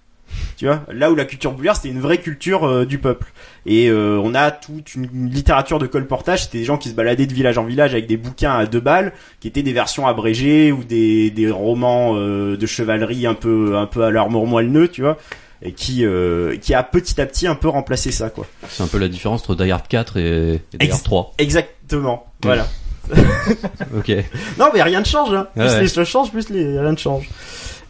Tu 0.57 0.67
vois, 0.67 0.83
là 0.93 1.11
où 1.11 1.15
la 1.15 1.25
culture 1.25 1.53
populaire 1.53 1.77
c'était 1.77 1.91
une 1.91 2.01
vraie 2.01 2.19
culture 2.19 2.65
euh, 2.65 2.85
du 2.87 2.99
peuple. 2.99 3.33
Et 3.67 3.89
euh, 3.91 4.21
on 4.23 4.35
a 4.35 4.51
toute 4.51 4.95
une 4.95 5.31
littérature 5.31 5.79
de 5.79 5.87
colportage. 5.87 6.45
C'était 6.45 6.59
des 6.59 6.65
gens 6.65 6.79
qui 6.79 6.89
se 6.89 6.95
baladaient 6.95 7.27
de 7.27 7.35
village 7.35 7.59
en 7.59 7.65
village 7.65 7.93
avec 7.93 8.07
des 8.07 8.17
bouquins 8.17 8.55
à 8.55 8.67
deux 8.67 8.81
balles, 8.81 9.13
qui 9.41 9.49
étaient 9.49 9.63
des 9.63 9.73
versions 9.73 10.07
abrégées 10.07 10.73
ou 10.73 10.85
des, 10.85 11.31
des 11.31 11.51
romans 11.51 12.15
euh, 12.17 12.57
de 12.57 12.67
chevalerie 12.67 13.27
un 13.27 13.35
peu 13.35 13.77
un 13.77 13.87
peu 13.87 14.05
à 14.05 14.11
l'armure 14.11 14.47
moelleux, 14.47 14.89
tu 14.89 15.03
vois, 15.03 15.19
et 15.63 15.73
qui 15.73 16.05
euh, 16.05 16.57
qui 16.57 16.75
a 16.75 16.83
petit 16.83 17.21
à 17.21 17.27
petit 17.27 17.47
un 17.47 17.55
peu 17.55 17.69
remplacé 17.69 18.11
ça, 18.11 18.31
quoi. 18.31 18.47
C'est 18.69 18.83
un 18.83 18.87
peu 18.89 18.99
la 18.99 19.09
différence 19.09 19.43
entre 19.43 19.57
Die 19.63 19.71
Hard 19.71 19.89
4 19.89 20.17
et, 20.17 20.55
et 20.55 20.61
Die 20.79 20.91
Hard 20.91 21.03
3. 21.03 21.35
Exactement. 21.39 22.27
Voilà. 22.43 22.67
Ok. 23.97 24.13
Non, 24.59 24.71
mais 24.75 24.83
rien 24.83 25.01
ne 25.01 25.05
change. 25.05 25.33
Hein. 25.33 25.47
Plus 25.55 25.63
ouais. 25.63 25.81
les 25.83 25.89
choses 25.89 26.09
changent, 26.09 26.33
plus 26.33 26.51
les 26.51 26.79
rien 26.79 26.93
ne 26.93 26.97
change. 26.97 27.29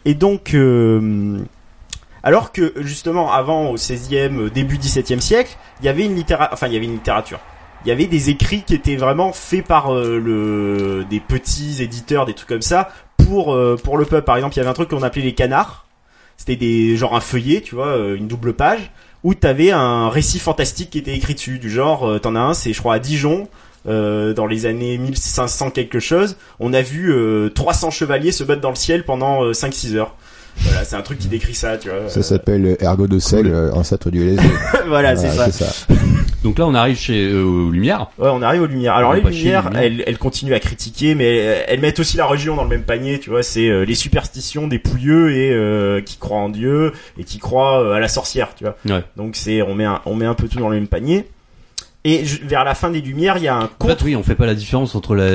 Et 0.05 0.13
donc, 0.13 0.53
euh, 0.53 1.39
alors 2.27 2.51
que 2.51 2.73
justement 2.81 3.31
avant 3.31 3.69
au 3.69 3.77
16e, 3.77 4.37
euh, 4.37 4.49
début 4.49 4.75
17e 4.75 5.21
siècle, 5.21 5.55
il 5.79 5.85
y 5.85 5.87
avait 5.87 6.03
une 6.03 6.13
littérature, 6.13 6.53
enfin 6.53 6.67
il 6.67 6.73
y 6.73 6.75
avait 6.75 6.85
une 6.85 6.91
littérature. 6.91 7.39
Il 7.85 7.87
y 7.87 7.91
avait 7.93 8.05
des 8.05 8.29
écrits 8.29 8.63
qui 8.63 8.75
étaient 8.75 8.97
vraiment 8.97 9.31
faits 9.31 9.65
par 9.65 9.95
euh, 9.95 10.19
le 10.19 11.05
des 11.09 11.21
petits 11.21 11.81
éditeurs, 11.81 12.25
des 12.25 12.33
trucs 12.33 12.49
comme 12.49 12.61
ça 12.61 12.89
pour 13.15 13.53
euh, 13.53 13.77
pour 13.81 13.97
le 13.97 14.03
peuple. 14.03 14.25
Par 14.25 14.35
exemple, 14.35 14.55
il 14.55 14.57
y 14.57 14.59
avait 14.59 14.69
un 14.69 14.73
truc 14.73 14.89
qu'on 14.89 15.03
appelait 15.03 15.21
les 15.21 15.35
canards. 15.35 15.85
C'était 16.35 16.57
des 16.57 16.97
genre 16.97 17.15
un 17.15 17.21
feuillet, 17.21 17.61
tu 17.61 17.75
vois, 17.75 17.97
une 17.97 18.27
double 18.27 18.51
page 18.51 18.91
où 19.23 19.33
t'avais 19.33 19.71
un 19.71 20.09
récit 20.09 20.37
fantastique 20.37 20.89
qui 20.89 20.97
était 20.97 21.15
écrit 21.15 21.33
dessus, 21.33 21.59
du 21.59 21.69
genre, 21.69 22.19
t'en 22.19 22.35
as 22.35 22.41
un, 22.41 22.53
c'est 22.53 22.73
je 22.73 22.79
crois 22.79 22.95
à 22.95 22.99
Dijon, 22.99 23.47
euh, 23.87 24.33
dans 24.33 24.47
les 24.47 24.65
années 24.65 24.97
1500 24.97 25.71
quelque 25.71 25.99
chose, 25.99 26.35
on 26.59 26.73
a 26.73 26.81
vu 26.81 27.13
euh, 27.13 27.49
300 27.49 27.89
chevaliers 27.89 28.33
se 28.33 28.43
battre 28.43 28.59
dans 28.59 28.69
le 28.69 28.75
ciel 28.75 29.05
pendant 29.05 29.45
euh, 29.45 29.53
5-6 29.53 29.95
heures. 29.95 30.15
Voilà, 30.61 30.83
c'est 30.83 30.95
un 30.95 31.01
truc 31.01 31.19
qui 31.19 31.27
décrit 31.27 31.53
ça, 31.53 31.77
tu 31.77 31.89
vois. 31.89 32.09
Ça 32.09 32.21
s'appelle 32.23 32.77
Ergo 32.81 33.07
de 33.07 33.19
sel, 33.19 33.47
euh, 33.47 33.71
ancêtre 33.73 34.09
du 34.09 34.21
LSD. 34.23 34.43
voilà, 34.87 35.15
c'est 35.15 35.29
ça. 35.51 35.65
Donc 36.43 36.59
là, 36.59 36.67
on 36.67 36.73
arrive 36.75 36.97
chez 36.97 37.25
euh, 37.31 37.43
aux 37.43 37.71
Lumières. 37.71 38.07
Ouais, 38.17 38.29
on 38.31 38.41
arrive 38.41 38.61
aux 38.61 38.67
Lumières. 38.67 38.95
Alors 38.95 39.11
On 39.11 39.13
les 39.13 39.21
Lumières, 39.21 39.65
Lumières. 39.69 39.81
elles, 39.83 40.03
elles 40.05 40.17
continuent 40.17 40.53
à 40.53 40.59
critiquer, 40.59 41.15
mais 41.15 41.35
elles, 41.37 41.65
elles 41.67 41.79
mettent 41.81 41.99
aussi 41.99 42.15
la 42.17 42.25
religion 42.25 42.55
dans 42.55 42.63
le 42.63 42.69
même 42.69 42.83
panier, 42.83 43.19
tu 43.19 43.29
vois. 43.29 43.43
C'est 43.43 43.67
euh, 43.69 43.83
les 43.83 43.95
superstitions 43.95 44.67
des 44.67 44.79
pouilleux 44.79 45.31
et 45.35 45.51
euh, 45.51 46.01
qui 46.01 46.17
croient 46.17 46.37
en 46.37 46.49
Dieu 46.49 46.93
et 47.17 47.23
qui 47.23 47.39
croient 47.39 47.81
euh, 47.83 47.93
à 47.93 47.99
la 47.99 48.07
sorcière, 48.07 48.49
tu 48.55 48.63
vois. 48.65 48.75
Ouais. 48.87 49.03
Donc 49.17 49.35
c'est, 49.35 49.61
on 49.61 49.73
met 49.75 49.85
un, 49.85 50.01
on 50.05 50.15
met 50.15 50.25
un 50.25 50.35
peu 50.35 50.47
tout 50.47 50.59
dans 50.59 50.69
le 50.69 50.75
même 50.75 50.87
panier. 50.87 51.27
Et 52.03 52.23
je- 52.23 52.45
vers 52.45 52.63
la 52.63 52.75
fin 52.75 52.89
des 52.91 53.01
Lumières, 53.01 53.37
il 53.37 53.43
y 53.43 53.47
a 53.49 53.55
un 53.55 53.63
En 53.63 53.67
contre. 53.67 53.97
fait, 53.97 54.05
oui, 54.05 54.15
on 54.15 54.23
fait 54.23 54.35
pas 54.35 54.45
la 54.45 54.55
différence 54.55 54.95
entre 54.95 55.15
la... 55.15 55.25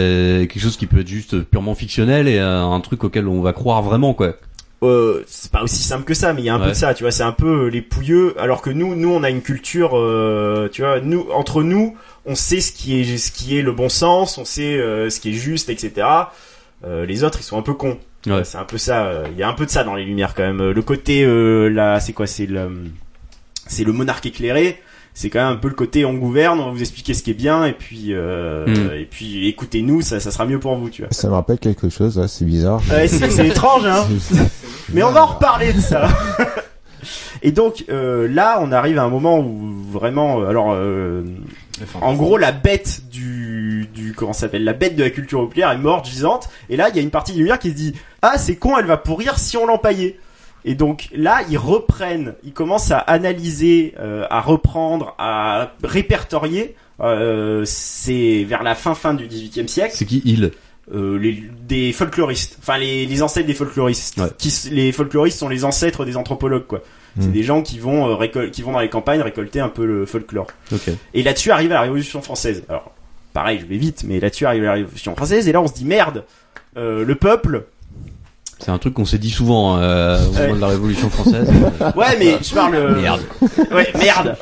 quelque 0.46 0.60
chose 0.60 0.76
qui 0.78 0.86
peut 0.86 1.00
être 1.00 1.08
juste 1.08 1.40
purement 1.42 1.74
fictionnel 1.74 2.28
et 2.28 2.38
euh, 2.38 2.62
un 2.62 2.80
truc 2.80 3.04
auquel 3.04 3.28
on 3.28 3.42
va 3.42 3.52
croire 3.52 3.82
vraiment, 3.82 4.14
quoi. 4.14 4.34
Euh, 4.82 5.22
c'est 5.28 5.50
pas 5.52 5.62
aussi 5.62 5.82
simple 5.82 6.04
que 6.04 6.14
ça, 6.14 6.32
mais 6.32 6.42
il 6.42 6.44
y 6.44 6.48
a 6.48 6.54
un 6.54 6.58
peu 6.58 6.68
de 6.70 6.74
ça, 6.74 6.92
tu 6.94 7.04
vois. 7.04 7.12
C'est 7.12 7.22
un 7.22 7.32
peu 7.32 7.66
euh, 7.66 7.68
les 7.68 7.82
pouilleux, 7.82 8.34
alors 8.40 8.62
que 8.62 8.70
nous, 8.70 8.94
nous, 8.96 9.10
on 9.12 9.22
a 9.22 9.30
une 9.30 9.42
culture, 9.42 9.96
euh, 9.96 10.68
tu 10.72 10.82
vois. 10.82 11.00
Nous, 11.00 11.28
entre 11.32 11.62
nous, 11.62 11.96
on 12.26 12.34
sait 12.34 12.60
ce 12.60 12.72
qui 12.72 13.00
est, 13.00 13.16
ce 13.16 13.30
qui 13.30 13.56
est 13.58 13.62
le 13.62 13.70
bon 13.72 13.88
sens, 13.88 14.38
on 14.38 14.44
sait 14.44 14.76
euh, 14.78 15.08
ce 15.08 15.20
qui 15.20 15.30
est 15.30 15.34
juste, 15.34 15.68
etc. 15.70 16.06
Euh, 16.84 17.06
les 17.06 17.22
autres, 17.22 17.38
ils 17.40 17.44
sont 17.44 17.58
un 17.58 17.62
peu 17.62 17.74
cons. 17.74 17.98
Ouais. 18.26 18.42
C'est 18.44 18.58
un 18.58 18.64
peu 18.64 18.78
ça. 18.78 19.06
euh, 19.06 19.24
Il 19.30 19.38
y 19.38 19.42
a 19.44 19.48
un 19.48 19.52
peu 19.52 19.66
de 19.66 19.70
ça 19.70 19.84
dans 19.84 19.94
les 19.94 20.04
lumières 20.04 20.34
quand 20.34 20.42
même. 20.42 20.70
Le 20.70 20.82
côté 20.82 21.24
euh, 21.24 21.68
là, 21.68 22.00
c'est 22.00 22.12
quoi 22.12 22.26
C'est 22.26 22.46
le, 22.46 22.68
c'est 23.66 23.84
le 23.84 23.92
monarque 23.92 24.26
éclairé. 24.26 24.80
C'est 25.14 25.28
quand 25.28 25.40
même 25.44 25.54
un 25.54 25.60
peu 25.60 25.68
le 25.68 25.74
côté 25.74 26.04
on 26.04 26.14
gouverne, 26.14 26.58
on 26.58 26.66
va 26.66 26.70
vous 26.70 26.80
expliquer 26.80 27.12
ce 27.14 27.22
qui 27.22 27.30
est 27.30 27.34
bien 27.34 27.64
et 27.66 27.72
puis 27.72 28.14
euh, 28.14 28.66
Mm. 28.66 28.94
et 28.94 29.04
puis 29.04 29.48
écoutez-nous, 29.48 30.00
ça, 30.00 30.20
ça 30.20 30.30
sera 30.30 30.46
mieux 30.46 30.58
pour 30.58 30.76
vous, 30.76 30.88
tu 30.90 31.02
vois. 31.02 31.10
Ça 31.12 31.28
me 31.28 31.34
rappelle 31.34 31.58
quelque 31.58 31.88
chose, 31.88 32.18
là, 32.18 32.28
c'est 32.28 32.44
bizarre. 32.44 32.80
Ouais, 32.90 33.08
c'est 33.08 33.30
c'est 33.30 33.46
étrange, 33.48 33.84
hein. 33.86 34.06
Mais 34.92 35.02
on 35.02 35.10
va 35.12 35.24
en 35.24 35.26
reparler 35.26 35.72
de 35.72 35.80
ça. 35.80 36.08
Et 37.42 37.50
donc 37.50 37.84
euh, 37.90 38.28
là, 38.28 38.58
on 38.60 38.70
arrive 38.70 38.98
à 38.98 39.02
un 39.02 39.08
moment 39.08 39.40
où 39.40 39.74
vraiment, 39.90 40.40
euh, 40.40 40.46
alors, 40.48 40.72
euh, 40.72 41.24
en 42.00 42.14
gros, 42.14 42.38
la 42.38 42.52
bête 42.52 43.02
du, 43.10 43.88
du 43.92 44.12
comment 44.12 44.32
ça 44.32 44.42
s'appelle, 44.42 44.62
la 44.62 44.72
bête 44.72 44.94
de 44.94 45.02
la 45.02 45.10
culture 45.10 45.40
populaire 45.40 45.72
est 45.72 45.78
morte, 45.78 46.06
gisante. 46.06 46.48
Et 46.70 46.76
là, 46.76 46.88
il 46.90 46.96
y 46.96 47.00
a 47.00 47.02
une 47.02 47.10
partie 47.10 47.32
du 47.32 47.38
lumière 47.38 47.58
qui 47.58 47.70
se 47.70 47.74
dit, 47.74 47.94
ah, 48.22 48.38
c'est 48.38 48.54
con, 48.54 48.78
elle 48.78 48.86
va 48.86 48.96
pourrir 48.96 49.38
si 49.38 49.56
on 49.56 49.66
l'empaillait. 49.66 50.16
Et 50.64 50.74
donc 50.74 51.08
là, 51.14 51.40
ils 51.50 51.58
reprennent, 51.58 52.34
ils 52.44 52.52
commencent 52.52 52.90
à 52.90 52.98
analyser, 52.98 53.94
euh, 53.98 54.26
à 54.30 54.40
reprendre, 54.40 55.14
à 55.18 55.72
répertorier. 55.82 56.74
Euh, 57.00 57.62
c'est 57.64 58.44
vers 58.44 58.62
la 58.62 58.74
fin 58.74 58.94
fin 58.94 59.14
du 59.14 59.26
XVIIIe 59.26 59.68
siècle 59.68 59.94
C'est 59.96 60.04
qui 60.04 60.22
il 60.24 60.52
euh, 60.92 61.16
les, 61.18 61.42
des 61.66 61.92
folkloristes, 61.92 62.58
enfin 62.60 62.76
les, 62.76 63.06
les 63.06 63.22
ancêtres 63.22 63.46
des 63.46 63.54
folkloristes. 63.54 64.18
Ouais. 64.18 64.28
Qui, 64.36 64.52
les 64.70 64.92
folkloristes 64.92 65.38
sont 65.38 65.48
les 65.48 65.64
ancêtres 65.64 66.04
des 66.04 66.16
anthropologues, 66.16 66.66
quoi. 66.66 66.82
C'est 67.20 67.26
Mm. 67.28 67.32
des 67.32 67.42
gens 67.42 67.62
qui 67.62 67.78
vont 67.78 68.18
qui 68.50 68.62
vont 68.62 68.72
dans 68.72 68.80
les 68.80 68.88
campagnes 68.88 69.20
récolter 69.20 69.60
un 69.60 69.68
peu 69.68 69.84
le 69.84 70.06
folklore. 70.06 70.46
Ok. 70.72 70.90
Et 71.12 71.22
là-dessus 71.22 71.50
arrive 71.50 71.68
la 71.70 71.82
Révolution 71.82 72.22
française. 72.22 72.64
Alors, 72.70 72.90
pareil, 73.34 73.58
je 73.60 73.66
vais 73.66 73.76
vite, 73.76 74.04
mais 74.06 74.18
là-dessus 74.18 74.46
arrive 74.46 74.62
la 74.62 74.72
Révolution 74.72 75.14
française. 75.14 75.46
Et 75.46 75.52
là, 75.52 75.60
on 75.60 75.66
se 75.66 75.74
dit 75.74 75.84
merde, 75.84 76.24
le 76.74 77.14
peuple. 77.14 77.64
C'est 78.64 78.70
un 78.70 78.78
truc 78.78 78.94
qu'on 78.94 79.04
s'est 79.04 79.18
dit 79.18 79.30
souvent 79.30 79.76
euh, 79.78 80.24
au 80.28 80.32
moment 80.32 80.54
de 80.54 80.60
la 80.60 80.66
Révolution 80.68 81.10
française. 81.10 81.48
Ouais, 81.96 82.16
mais 82.18 82.38
je 82.42 82.54
parle. 82.54 82.74
euh, 82.76 83.00
Merde. 83.00 83.22
Ouais, 83.72 83.92
merde. 83.98 84.36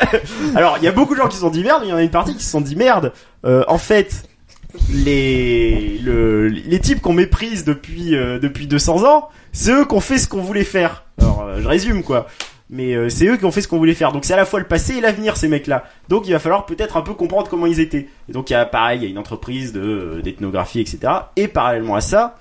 Alors, 0.54 0.76
il 0.78 0.84
y 0.84 0.88
a 0.88 0.92
beaucoup 0.92 1.14
de 1.14 1.20
gens 1.20 1.28
qui 1.28 1.36
se 1.36 1.40
sont 1.40 1.50
dit 1.50 1.62
merde, 1.62 1.78
mais 1.80 1.86
il 1.88 1.90
y 1.90 1.94
en 1.94 1.96
a 1.96 2.02
une 2.02 2.10
partie 2.10 2.34
qui 2.36 2.44
se 2.44 2.50
sont 2.50 2.60
dit 2.60 2.76
merde. 2.76 3.12
Euh, 3.46 3.64
en 3.68 3.78
fait, 3.78 4.24
les 4.90 5.98
le, 6.02 6.48
les 6.48 6.78
types 6.80 7.00
qu'on 7.00 7.12
méprise 7.12 7.64
depuis 7.64 8.10
depuis 8.10 8.66
200 8.66 9.04
ans, 9.04 9.28
c'est 9.52 9.72
eux 9.72 9.84
qui 9.84 9.94
ont 9.94 10.00
fait 10.00 10.18
ce 10.18 10.28
qu'on 10.28 10.40
voulait 10.42 10.64
faire. 10.64 11.04
Alors, 11.18 11.46
je 11.58 11.66
résume 11.68 12.02
quoi. 12.02 12.26
Mais 12.70 13.10
c'est 13.10 13.26
eux 13.26 13.36
qui 13.36 13.44
ont 13.44 13.50
fait 13.52 13.60
ce 13.60 13.68
qu'on 13.68 13.76
voulait 13.78 13.94
faire. 13.94 14.12
Donc 14.12 14.24
c'est 14.24 14.32
à 14.32 14.36
la 14.38 14.46
fois 14.46 14.58
le 14.60 14.66
passé 14.66 14.94
et 14.96 15.00
l'avenir 15.02 15.36
ces 15.36 15.48
mecs-là. 15.48 15.84
Donc 16.08 16.26
il 16.26 16.32
va 16.32 16.38
falloir 16.38 16.64
peut-être 16.64 16.96
un 16.96 17.02
peu 17.02 17.12
comprendre 17.12 17.48
comment 17.50 17.66
ils 17.66 17.80
étaient. 17.80 18.08
Et 18.28 18.32
donc 18.32 18.48
il 18.48 18.54
y 18.54 18.56
a 18.56 18.64
pareil, 18.64 19.00
il 19.00 19.04
y 19.04 19.06
a 19.06 19.10
une 19.10 19.18
entreprise 19.18 19.72
de 19.74 20.20
d'ethnographie, 20.24 20.80
etc. 20.80 21.00
Et 21.36 21.48
parallèlement 21.48 21.96
à 21.96 22.00
ça, 22.00 22.36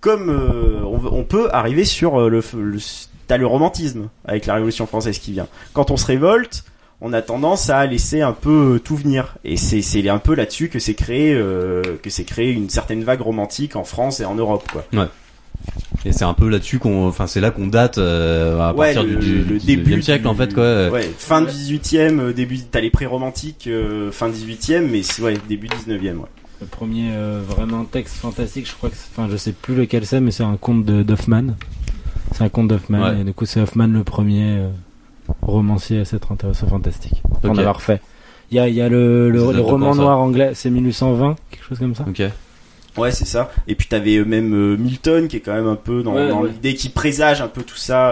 comme 0.00 0.30
euh, 0.30 0.80
on, 0.84 1.22
peut 1.24 1.48
arriver 1.52 1.84
sur 1.84 2.20
euh, 2.20 2.28
le, 2.28 2.42
le 2.58 2.78
t'as 3.26 3.36
le 3.36 3.46
romantisme 3.46 4.08
avec 4.24 4.46
la 4.46 4.54
Révolution 4.54 4.86
française 4.86 5.18
qui 5.18 5.32
vient. 5.32 5.48
Quand 5.72 5.90
on 5.90 5.96
se 5.96 6.06
révolte, 6.06 6.64
on 7.00 7.12
a 7.12 7.20
tendance 7.22 7.68
à 7.70 7.84
laisser 7.84 8.22
un 8.22 8.32
peu 8.32 8.74
euh, 8.76 8.78
tout 8.78 8.96
venir. 8.96 9.36
Et 9.44 9.56
c'est 9.56 9.82
c'est 9.82 10.08
un 10.08 10.18
peu 10.18 10.34
là-dessus 10.34 10.68
que 10.68 10.78
s'est 10.78 10.94
créé 10.94 11.34
euh, 11.34 11.82
que 12.02 12.08
s'est 12.10 12.24
créé 12.24 12.52
une 12.52 12.70
certaine 12.70 13.04
vague 13.04 13.20
romantique 13.20 13.76
en 13.76 13.84
France 13.84 14.20
et 14.20 14.24
en 14.24 14.34
Europe, 14.34 14.64
quoi. 14.72 14.84
Et 16.04 16.12
c'est 16.12 16.24
un 16.24 16.34
peu 16.34 16.48
là-dessus 16.48 16.78
qu'on, 16.78 17.08
enfin, 17.08 17.26
c'est 17.26 17.40
là 17.40 17.50
qu'on 17.50 17.66
date 17.66 17.98
euh, 17.98 18.60
à 18.60 18.72
Ouais, 18.74 18.94
partir 18.94 19.02
le- 19.02 19.16
du, 19.16 19.40
du, 19.40 19.54
le 19.54 19.58
début 19.58 19.96
19e 19.96 20.02
siècle 20.02 20.22
du- 20.22 20.28
en 20.28 20.34
fait 20.34 20.54
quoi. 20.54 20.90
Ouais, 20.90 21.10
fin 21.18 21.42
18e, 21.42 22.20
euh, 22.20 22.32
début 22.32 22.60
t'as 22.60 22.80
les 22.80 22.90
pré-romantiques, 22.90 23.66
euh, 23.66 24.12
fin 24.12 24.28
18e, 24.28 24.86
mais 24.88 25.02
c'est- 25.02 25.20
ouais, 25.22 25.34
début 25.48 25.66
19e, 25.68 26.18
ouais. 26.18 26.28
Le 26.60 26.66
premier 26.66 27.10
euh, 27.12 27.42
vraiment 27.46 27.84
texte 27.84 28.16
fantastique, 28.16 28.66
je 28.68 28.74
crois 28.74 28.88
que, 28.90 28.96
c'est- 28.96 29.08
enfin, 29.12 29.28
je 29.30 29.36
sais 29.36 29.52
plus 29.52 29.74
lequel 29.74 30.06
c'est, 30.06 30.20
mais 30.20 30.30
c'est 30.30 30.42
un 30.44 30.56
conte 30.56 30.84
de 30.84 31.02
d'Hoffman. 31.02 31.54
C'est 32.32 32.44
un 32.44 32.48
conte 32.48 32.68
d'Hoffman, 32.68 33.02
Ouais. 33.02 33.20
et 33.20 33.24
du 33.24 33.32
coup 33.34 33.44
c'est 33.46 33.60
Hoffman 33.60 33.86
le 33.88 34.02
premier 34.04 34.56
euh, 34.58 34.68
romancier 35.42 36.00
à 36.00 36.04
s'être 36.04 36.32
intéressant 36.32 36.66
fantastique. 36.66 37.22
Pour 37.42 37.50
en 37.50 37.58
avoir 37.58 37.82
fait. 37.82 38.00
Il 38.50 38.56
y 38.56 38.60
a, 38.60 38.68
il 38.68 38.74
y 38.74 38.80
a 38.80 38.88
le, 38.88 39.28
le, 39.30 39.42
roman 39.60 39.94
noir 39.94 40.18
anglais, 40.18 40.52
c'est 40.54 40.70
1820, 40.70 41.36
quelque 41.50 41.64
chose 41.64 41.78
comme 41.78 41.94
ça. 41.94 42.04
Ok. 42.08 42.22
Ouais, 42.96 43.10
c'est 43.10 43.26
ça. 43.26 43.50
Et 43.68 43.74
puis 43.74 43.88
t'avais 43.88 44.16
euh, 44.16 44.24
même 44.24 44.54
euh, 44.54 44.76
Milton 44.78 45.28
qui 45.28 45.36
est 45.36 45.40
quand 45.40 45.52
même 45.52 45.66
un 45.66 45.76
peu 45.76 46.02
dans, 46.02 46.14
Ouais, 46.14 46.28
dans 46.28 46.40
ouais. 46.42 46.50
l'idée 46.50 46.74
qui 46.74 46.88
présage 46.88 47.42
un 47.42 47.48
peu 47.48 47.62
tout 47.62 47.76
ça. 47.76 48.10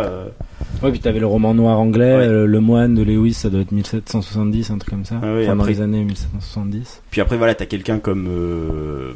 Ouais, 0.84 0.90
puis 0.90 1.00
t'avais 1.00 1.18
le 1.20 1.26
roman 1.26 1.54
noir 1.54 1.78
anglais, 1.80 2.16
Ouais. 2.16 2.26
euh, 2.26 2.46
Le 2.46 2.60
Moine 2.60 2.94
de 2.94 3.02
Lewis, 3.02 3.34
ça 3.34 3.50
doit 3.50 3.60
être 3.62 3.72
1770, 3.72 4.70
un 4.70 4.78
truc 4.78 4.90
comme 4.90 5.04
ça. 5.04 5.16
Ah 5.22 5.26
oui, 5.34 5.44
Enfin, 5.44 5.54
dans 5.56 5.62
après- 5.62 5.72
les 5.74 5.80
années 5.80 6.04
1770. 6.04 7.02
Puis 7.10 7.20
après, 7.20 7.36
voilà, 7.36 7.54
t'as 7.54 7.66
quelqu'un 7.66 7.98
comme. 7.98 8.28
euh, 8.30 9.12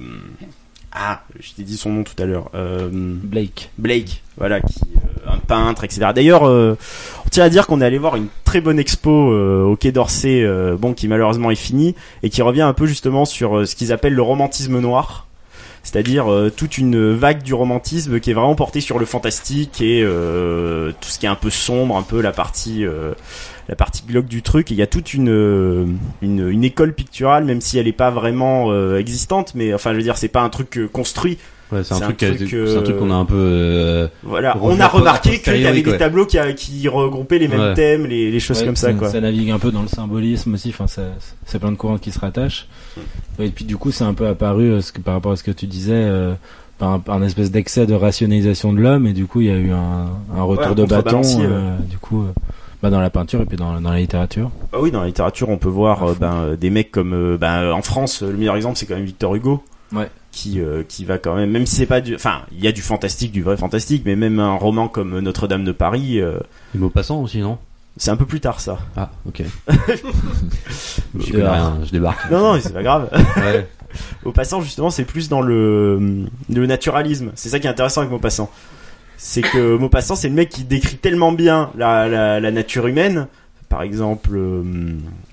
Ah, 0.91 1.21
je 1.39 1.53
t'ai 1.53 1.63
dit 1.65 1.77
son 1.77 1.93
nom 1.93 2.03
tout 2.03 2.21
à 2.21 2.25
l'heure. 2.25 2.51
Euh, 2.55 2.89
Blake. 2.91 3.71
Blake, 3.79 4.23
voilà, 4.39 4.61
qui 4.63 4.81
euh, 4.97 5.31
un 5.33 5.37
peintre, 5.39 5.85
etc. 5.85 6.07
D'ailleurs, 6.15 6.43
on 6.45 6.77
tient 7.31 7.45
à 7.45 7.51
dire 7.51 7.67
qu'on 7.67 7.81
est 7.83 7.85
allé 7.85 7.99
voir 7.99 8.17
une 8.17 8.27
très 8.45 8.61
bonne 8.63 8.79
expo 8.79 9.11
au 9.11 9.77
Quai 9.77 9.93
d'Orsay, 9.93 10.45
bon, 10.79 10.95
qui 10.95 11.07
malheureusement 11.07 11.51
est 11.51 11.57
finie 11.57 11.95
et 12.23 12.31
qui 12.31 12.41
revient 12.41 12.63
un 12.63 12.73
peu 12.73 12.87
justement 12.87 13.27
sur 13.27 13.69
ce 13.69 13.77
qu'ils 13.77 13.93
appellent 13.93 14.15
le 14.15 14.23
romantisme 14.23 14.81
noir. 14.81 15.28
C'est-à-dire 15.91 16.31
euh, 16.31 16.51
toute 16.51 16.77
une 16.77 17.15
vague 17.15 17.43
du 17.43 17.55
romantisme 17.55 18.21
qui 18.21 18.31
est 18.31 18.35
vraiment 18.35 18.55
portée 18.55 18.83
sur 18.83 18.99
le 18.99 19.07
fantastique 19.07 19.81
et 19.81 20.03
euh, 20.05 20.93
tout 21.01 21.09
ce 21.09 21.19
qui 21.19 21.25
est 21.25 21.31
un 21.31 21.35
peu 21.35 21.49
sombre, 21.49 21.97
un 21.97 22.03
peu 22.03 22.21
la 22.21 22.31
partie 22.31 22.85
euh, 22.85 23.15
la 23.71 23.75
partie 23.75 24.03
glauque 24.07 24.27
du 24.27 24.43
truc. 24.43 24.71
Et 24.71 24.75
il 24.75 24.77
y 24.77 24.83
a 24.83 24.87
toute 24.87 25.15
une, 25.15 25.31
euh, 25.31 25.87
une 26.21 26.47
une 26.47 26.63
école 26.63 26.93
picturale, 26.93 27.47
même 27.47 27.63
si 27.63 27.79
elle 27.79 27.89
est 27.89 27.93
pas 27.93 28.11
vraiment 28.11 28.71
existante, 28.97 29.55
mais 29.55 29.73
enfin 29.73 29.93
je 29.93 29.97
veux 29.97 30.03
dire 30.03 30.19
c'est 30.19 30.29
pas 30.29 30.43
un 30.43 30.51
truc 30.51 30.79
construit. 30.93 31.39
Ouais, 31.71 31.85
c'est 31.85 31.95
un 31.95 32.01
truc, 32.01 32.17
qui 32.17 32.25
a 32.25 32.29
été- 32.29 32.47
truc, 32.47 32.67
c'est 32.67 32.77
un 32.79 32.83
truc 32.83 32.97
euh, 32.97 32.99
qu'on 32.99 33.11
a 33.11 33.15
un 33.15 33.25
peu. 33.27 33.35
euh, 33.37 34.09
Voilà, 34.23 34.57
on 34.63 34.81
a 34.81 34.87
remarqué 34.89 35.39
qu'il 35.41 35.61
y 35.61 35.67
avait 35.67 35.83
des 35.83 35.91
ouais. 35.91 35.99
tableaux 35.99 36.25
qui, 36.25 36.39
qui 36.57 36.89
regroupaient 36.89 37.39
les 37.39 37.49
mêmes 37.49 37.61
Ouais. 37.61 37.75
thèmes, 37.75 38.07
les, 38.07 38.31
les 38.31 38.41
choses 38.41 38.61
Ouais, 38.61 38.67
comme 38.67 38.77
ça, 38.77 38.93
quoi. 38.95 39.11
Ça 39.11 39.21
navigue 39.21 39.51
un 39.51 39.59
peu 39.59 39.71
dans 39.71 39.83
le 39.83 39.89
symbolisme 39.89 40.55
aussi. 40.55 40.71
Enfin, 40.71 40.87
ça, 40.87 41.03
c'est 41.45 41.59
plein 41.59 41.71
de 41.71 41.77
courants 41.77 41.99
qui 41.99 42.11
se 42.11 42.19
rattachent. 42.19 42.69
Et 43.39 43.51
puis 43.51 43.65
du 43.67 43.77
coup, 43.77 43.91
c'est 43.91 44.05
un 44.05 44.15
peu 44.15 44.27
apparu 44.27 44.71
euh, 44.71 44.81
ce 44.81 44.93
que, 44.93 45.01
par 45.01 45.15
rapport 45.15 45.33
à 45.33 45.37
ce 45.37 45.43
que 45.45 45.51
tu 45.51 45.67
disais, 45.67 45.93
euh, 45.95 46.33
par 46.79 46.91
un, 46.93 46.99
par 47.01 47.17
un 47.17 47.23
espèce 47.23 47.51
d'excès 47.51 47.87
de 47.87 47.95
rationalisation 47.95 48.73
de 48.73 48.81
l'homme. 48.81 49.07
Et 49.07 49.13
du 49.13 49.27
coup, 49.27 49.43
il 49.43 49.49
y 49.49 49.51
a 49.51 49.57
eu 49.57 49.71
un, 49.73 50.07
un 50.37 50.43
retour 50.43 50.69
un 50.69 50.75
de 50.75 50.85
bâton. 50.87 51.21
du 51.91 51.99
coup, 51.99 52.23
euh, 52.23 52.33
bah, 52.83 52.89
dans 52.91 53.01
la 53.01 53.11
peinture 53.11 53.43
et 53.43 53.45
puis 53.45 53.57
dans, 53.59 53.79
dans 53.81 53.91
la 53.93 53.99
littérature. 53.99 54.51
Ah 54.73 54.79
oui, 54.81 54.91
dans 54.91 55.01
la 55.01 55.07
littérature, 55.09 55.49
on 55.51 55.59
peut 55.59 55.69
voir 55.69 56.03
euh, 56.05 56.15
ben, 56.19 56.33
euh, 56.35 56.57
des 56.57 56.71
mecs 56.71 56.91
comme, 56.91 57.13
euh, 57.13 57.37
ben, 57.37 57.73
en 57.73 57.83
France, 57.83 58.23
euh, 58.23 58.31
le 58.31 58.39
meilleur 58.39 58.57
exemple, 58.57 58.77
c'est 58.79 58.87
quand 58.87 58.95
même 58.97 59.05
Victor 59.05 59.35
Hugo. 59.35 59.63
Ouais. 59.93 60.09
Qui, 60.31 60.61
euh, 60.61 60.83
qui 60.87 61.05
va 61.05 61.19
quand 61.19 61.35
même, 61.35 61.51
même 61.51 61.67
si 61.67 61.75
c'est 61.77 61.87
pas 61.87 62.01
du, 62.01 62.15
enfin, 62.15 62.43
il 62.53 62.63
y 62.63 62.69
a 62.69 62.73
du 62.73 62.83
fantastique, 62.83 63.33
du 63.33 63.43
vrai 63.43 63.57
fantastique, 63.57 64.03
mais 64.05 64.15
même 64.15 64.39
un 64.39 64.55
roman 64.55 64.87
comme 64.87 65.19
Notre-Dame 65.19 65.65
de 65.65 65.73
Paris, 65.73 66.21
euh, 66.21 66.39
Les 66.75 66.81
mots 66.81 66.91
passants 66.91 67.23
aussi, 67.23 67.41
non? 67.41 67.59
c'est 67.97 68.13
un 68.13 68.17
peu 68.17 68.27
plus 68.27 68.39
tard, 68.39 68.61
ça. 68.61 68.79
Ah, 68.97 69.11
ok. 69.27 69.43
je 71.19 71.37
rien, 71.37 71.79
je 71.85 71.91
débarque. 71.91 72.31
Non, 72.31 72.55
non, 72.55 72.61
c'est 72.63 72.73
pas 72.73 72.83
grave. 72.83 73.11
Ouais. 73.37 73.67
Au 74.25 74.31
passant, 74.33 74.61
justement, 74.61 74.91
c'est 74.91 75.05
plus 75.05 75.29
dans 75.29 75.41
le, 75.41 76.27
le 76.49 76.67
naturalisme. 76.67 77.33
C'est 77.35 77.49
ça 77.49 77.59
qui 77.59 77.67
est 77.67 77.71
intéressant 77.71 78.03
avec 78.03 78.13
Maupassant. 78.13 78.51
C'est 79.17 79.43
que 79.43 79.77
Maupassant, 79.77 80.15
c'est 80.15 80.29
le 80.29 80.35
mec 80.35 80.51
qui 80.51 80.63
décrit 80.63 80.97
tellement 80.97 81.33
bien 81.33 81.71
la, 81.77 82.07
la, 82.07 82.39
la 82.39 82.51
nature 82.53 82.87
humaine. 82.87 83.27
Par 83.69 83.83
exemple, 83.83 84.31
euh, 84.37 84.63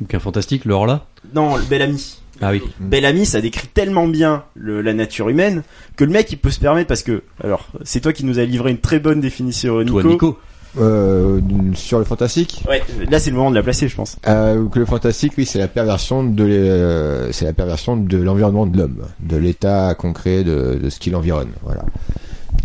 Bouquin 0.02 0.20
fantastique, 0.20 0.66
l'or 0.66 0.88
là? 0.88 1.06
Non, 1.34 1.56
le 1.58 1.64
bel 1.64 1.82
ami. 1.84 2.20
Ah 2.42 2.52
oui. 2.52 2.62
Bel 2.80 3.06
ami, 3.06 3.26
ça 3.26 3.40
décrit 3.42 3.68
tellement 3.68 4.08
bien 4.08 4.44
le, 4.56 4.82
la 4.82 4.94
nature 4.94 5.30
humaine 5.30 5.64
que 5.96 6.04
le 6.04 6.12
mec, 6.12 6.32
il 6.32 6.38
peut 6.38 6.50
se 6.52 6.60
permettre 6.60 6.88
parce 6.88 7.04
que, 7.04 7.24
alors, 7.44 7.68
c'est 7.84 8.02
toi 8.02 8.12
qui 8.14 8.26
nous 8.26 8.40
as 8.40 8.46
livré 8.46 8.72
une 8.72 8.80
très 8.80 9.00
bonne 9.00 9.22
définition, 9.22 9.80
Nico. 9.82 10.02
Toi, 10.02 10.12
Nico. 10.12 10.40
Euh, 10.78 11.40
sur 11.74 12.00
le 12.00 12.04
fantastique? 12.04 12.62
Ouais, 12.68 12.84
là, 13.10 13.18
c'est 13.20 13.30
le 13.30 13.38
moment 13.38 13.50
de 13.50 13.56
la 13.56 13.64
placer, 13.64 13.88
je 13.88 13.96
pense. 13.96 14.18
euh, 14.28 14.68
que 14.68 14.78
le 14.80 14.86
fantastique, 14.86 15.32
oui, 15.38 15.46
c'est 15.46 15.60
la 15.60 15.70
perversion 15.70 16.26
de 16.26 16.44
euh, 16.44 17.32
c'est 17.32 17.46
la 17.46 17.54
perversion 17.54 17.96
de 17.96 18.18
l'environnement 18.18 18.66
de 18.66 18.78
l'homme, 18.78 19.06
de 19.22 19.38
l'état 19.38 19.96
concret 19.96 20.44
de, 20.44 20.78
de 20.84 20.90
ce 20.90 21.00
qui 21.00 21.12
l'environne. 21.12 21.52
Voilà. 21.64 21.86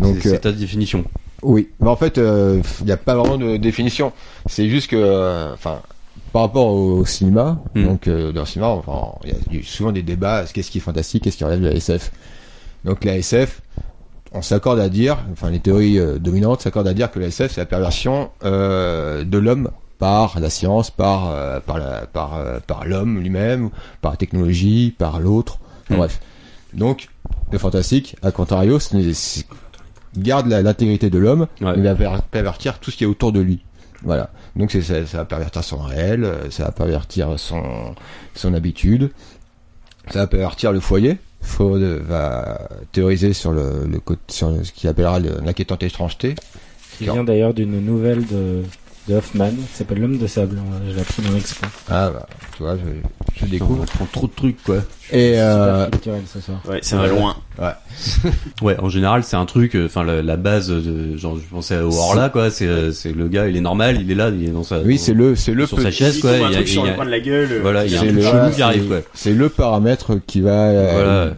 Donc 0.01 0.17
C'est- 0.21 0.27
euh, 0.27 0.31
c'est 0.33 0.39
ta 0.39 0.51
définition. 0.51 1.05
oui, 1.41 1.69
mais 1.79 1.87
en 1.87 1.95
fait, 1.95 2.17
il 2.17 2.85
n'y 2.85 2.91
a 2.91 2.97
pas 2.97 3.15
vraiment 3.15 3.37
de 3.37 3.55
définition. 3.55 4.11
C'est 4.45 4.67
juste 4.67 4.89
que, 4.89 4.97
euh, 4.97 5.53
enfin, 5.53 5.79
par 6.33 6.43
rapport 6.43 6.67
au, 6.67 7.05
cinéma, 7.05 7.59
Hmm. 7.75 7.83
donc 7.85 8.07
euh, 8.07 8.31
dans 8.31 8.41
le 8.41 8.45
cinéma, 8.47 8.69
enfin, 8.69 9.17
il 9.25 9.55
y, 9.55 9.59
a- 9.59 9.63
souvent 9.63 9.91
des 9.91 10.03
débats. 10.03 10.45
Qu'est-ce 10.53 10.71
qui 10.71 10.77
est 10.77 10.81
fantastique, 10.81 11.23
qu'est-ce 11.23 11.37
qui 11.37 11.43
relève 11.43 11.61
de 11.61 11.67
la 11.67 11.73
SF 11.75 12.11
Donc 12.85 13.03
la 13.03 13.17
SF, 13.17 13.61
on 14.31 14.41
s'accorde 14.41 14.79
à 14.79 14.89
dire, 14.89 15.17
enfin 15.33 15.49
les 15.49 15.59
théories 15.59 15.99
euh, 15.99 16.17
dominantes 16.19 16.61
s'accordent 16.61 16.87
à 16.87 16.93
dire 16.93 17.11
que 17.11 17.19
la 17.19 17.27
SF 17.27 17.51
c'est 17.53 17.61
la 17.61 17.65
perversion 17.65 18.29
euh, 18.45 19.23
de 19.25 19.37
l'homme 19.37 19.69
par 19.99 20.39
la 20.39 20.49
science, 20.49 20.89
par 20.89 21.61
par 21.61 21.77
la, 21.77 22.07
par 22.07 22.39
par 22.65 22.85
l'homme 22.85 23.19
lui-même, 23.19 23.69
par 24.01 24.11
la 24.11 24.17
technologie, 24.17 24.95
par 24.97 25.19
l'autre. 25.19 25.59
Enfin, 25.83 25.95
Hmm. 25.95 25.97
Bref. 25.97 26.19
Donc 26.73 27.09
le 27.51 27.57
fantastique, 27.57 28.15
à 28.23 28.31
contrario, 28.31 28.79
garde 30.17 30.47
l'intégrité 30.47 31.09
de 31.09 31.17
l'homme, 31.19 31.47
Ouais. 31.61 31.73
il 31.77 31.83
va 31.83 31.95
per- 31.95 32.17
pervertir 32.31 32.79
tout 32.79 32.91
ce 32.91 32.97
qui 32.97 33.03
est 33.03 33.07
autour 33.07 33.31
de 33.31 33.39
lui. 33.41 33.59
Voilà. 34.03 34.29
Donc 34.55 34.71
ça, 34.71 35.05
ça 35.05 35.17
va 35.17 35.25
pervertir 35.25 35.63
son 35.63 35.77
réel, 35.77 36.23
euh, 36.23 36.49
ça 36.49 36.65
va 36.65 36.71
pervertir 36.71 37.37
son 37.37 37.95
son 38.33 38.53
habitude, 38.53 39.11
ça 40.11 40.19
va 40.19 40.27
pervertir 40.27 40.71
le 40.71 40.79
foyer. 40.79 41.17
Freud 41.41 41.81
va 42.07 42.69
théoriser 42.91 43.33
sur 43.33 43.51
le, 43.51 43.87
le 43.87 43.99
sur 44.27 44.53
ce 44.63 44.71
qu'il 44.71 44.89
appellera 44.89 45.19
le- 45.19 45.39
l'inquiétante 45.43 45.81
étrangeté. 45.83 46.35
Qui 46.97 47.05
vient 47.05 47.23
d'ailleurs 47.23 47.53
d'une 47.53 47.83
nouvelle 47.83 48.25
de, 48.27 48.61
de 49.07 49.15
Hoffman, 49.15 49.49
qui 49.49 49.77
s'appelle 49.77 49.99
L'homme 49.99 50.17
de 50.17 50.27
sable. 50.27 50.57
Je 50.87 50.93
l'ai 50.95 51.01
appris 51.01 51.21
dans 51.23 51.31
l'expo. 51.33 51.65
Ah 51.89 52.11
bah, 52.13 52.27
tu 52.55 52.63
vois, 52.63 52.75
je, 52.75 53.39
je 53.39 53.45
On 53.45 53.49
découvre. 53.49 53.85
prend 53.85 54.05
trop 54.11 54.27
de 54.27 54.31
trucs, 54.35 54.61
quoi. 54.63 54.77
Et 55.11 55.33
euh, 55.37 55.87
culturel 55.89 56.21
ce 56.31 56.39
soir. 56.39 56.61
Ouais, 56.69 56.79
ça 56.81 56.97
va 56.97 57.03
Ouais. 57.03 57.09
loin. 57.09 57.35
Ouais, 58.61 58.75
en 58.79 58.89
général, 58.89 59.23
c'est 59.23 59.35
un 59.35 59.45
truc. 59.45 59.75
euh, 59.75 59.85
Enfin, 59.87 60.03
la, 60.03 60.21
la 60.21 60.37
base, 60.37 60.69
de, 60.69 61.17
genre, 61.17 61.37
je 61.37 61.43
pensais 61.49 61.77
au 61.79 61.91
Horla, 61.93 62.29
quoi. 62.29 62.49
C'est, 62.51 62.67
euh, 62.67 62.91
c'est 62.91 63.11
le 63.11 63.27
gars, 63.27 63.47
il 63.47 63.57
est 63.57 63.61
normal, 63.61 63.99
il 64.01 64.11
est 64.11 64.15
là, 64.15 64.29
il 64.29 64.45
est 64.45 64.51
dans 64.51 64.63
sa. 64.63 64.79
oui, 64.79 64.97
c'est 64.97 65.13
le 65.13 65.35
c'est 65.35 65.53
le 65.53 65.65
sur 65.65 65.77
petit- 65.77 65.85
sa 65.85 65.91
chaise, 65.91 66.19
quoi. 66.19 66.31
un 66.31 66.35
il 66.37 66.41
y 66.41 66.45
a- 66.45 66.51
truc 66.51 66.67
sur 66.67 66.85
le 66.85 66.93
coin 66.93 67.05
de 67.05 67.09
la 67.11 67.19
gueule. 67.19 67.51
euh, 67.51 67.59
Voilà, 67.61 67.85
il 67.85 67.91
y 67.91 67.95
a 67.95 67.99
un 67.99 68.01
c'est 68.01 68.07
truc 68.09 68.19
le- 68.19 68.29
chelou 68.29 68.51
qui 68.55 68.61
arrive, 68.61 68.81
c'est- 68.83 68.87
quoi. 68.87 68.99
C'est 69.13 69.33
le 69.33 69.49
paramètre 69.49 70.11
qui 70.27 70.41
va. 70.41 70.51
euh, 70.51 70.91
Voilà. 70.93 71.33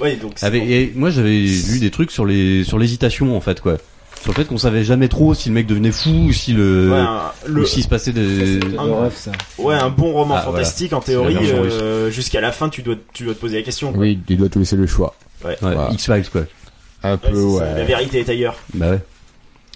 Ouais, 0.00 0.16
donc 0.16 0.32
c'est 0.36 0.44
Avec, 0.46 0.62
bon. 0.64 0.68
et 0.70 0.92
moi, 0.94 1.10
j'avais 1.10 1.38
lu 1.40 1.78
des 1.80 1.90
trucs 1.90 2.10
sur 2.10 2.26
les, 2.26 2.64
sur 2.64 2.78
l'hésitation, 2.78 3.34
en 3.36 3.40
fait, 3.40 3.60
quoi. 3.60 3.78
Sur 4.22 4.32
le 4.32 4.34
fait 4.34 4.44
qu'on 4.46 4.58
savait 4.58 4.82
jamais 4.82 5.08
trop 5.08 5.34
si 5.34 5.48
le 5.50 5.54
mec 5.54 5.66
devenait 5.66 5.92
fou 5.92 6.10
ou 6.10 6.32
si 6.32 6.52
le, 6.52 6.90
Ouais, 6.90 6.98
un, 6.98 7.20
le- 7.46 7.62
ou 7.62 7.64
s'il 7.66 7.82
se 7.84 7.88
passait 7.88 8.12
des. 8.12 8.54
C'est 8.54 8.58
Todorov, 8.60 9.14
ça. 9.14 9.30
ouais, 9.58 9.74
un 9.74 9.88
bon 9.90 10.12
roman 10.12 10.34
Ah, 10.36 10.42
voilà. 10.46 10.58
fantastique, 10.64 10.92
en 10.92 11.00
théorie, 11.00 11.36
euh, 11.42 12.10
jusqu'à 12.10 12.40
la 12.40 12.50
fin, 12.50 12.68
tu 12.68 12.82
dois, 12.82 12.96
tu 13.12 13.24
dois 13.24 13.34
te 13.34 13.40
poser 13.40 13.56
la 13.58 13.62
question. 13.62 13.92
quoi. 13.92 14.00
Oui, 14.00 14.18
il 14.28 14.36
doit 14.36 14.48
te 14.48 14.58
laisser 14.58 14.76
le 14.76 14.86
choix. 14.86 15.14
Ouais, 15.44 15.56
Voilà. 15.60 15.88
X-Files, 15.92 16.28
quoi. 16.30 16.42
Un 17.04 17.12
Ouais, 17.12 17.18
peu, 17.18 17.34
ça. 17.36 17.46
ouais. 17.64 17.74
La 17.76 17.84
vérité 17.84 18.18
est 18.20 18.28
ailleurs. 18.28 18.56
Bah 18.74 18.90
ouais. 18.90 19.00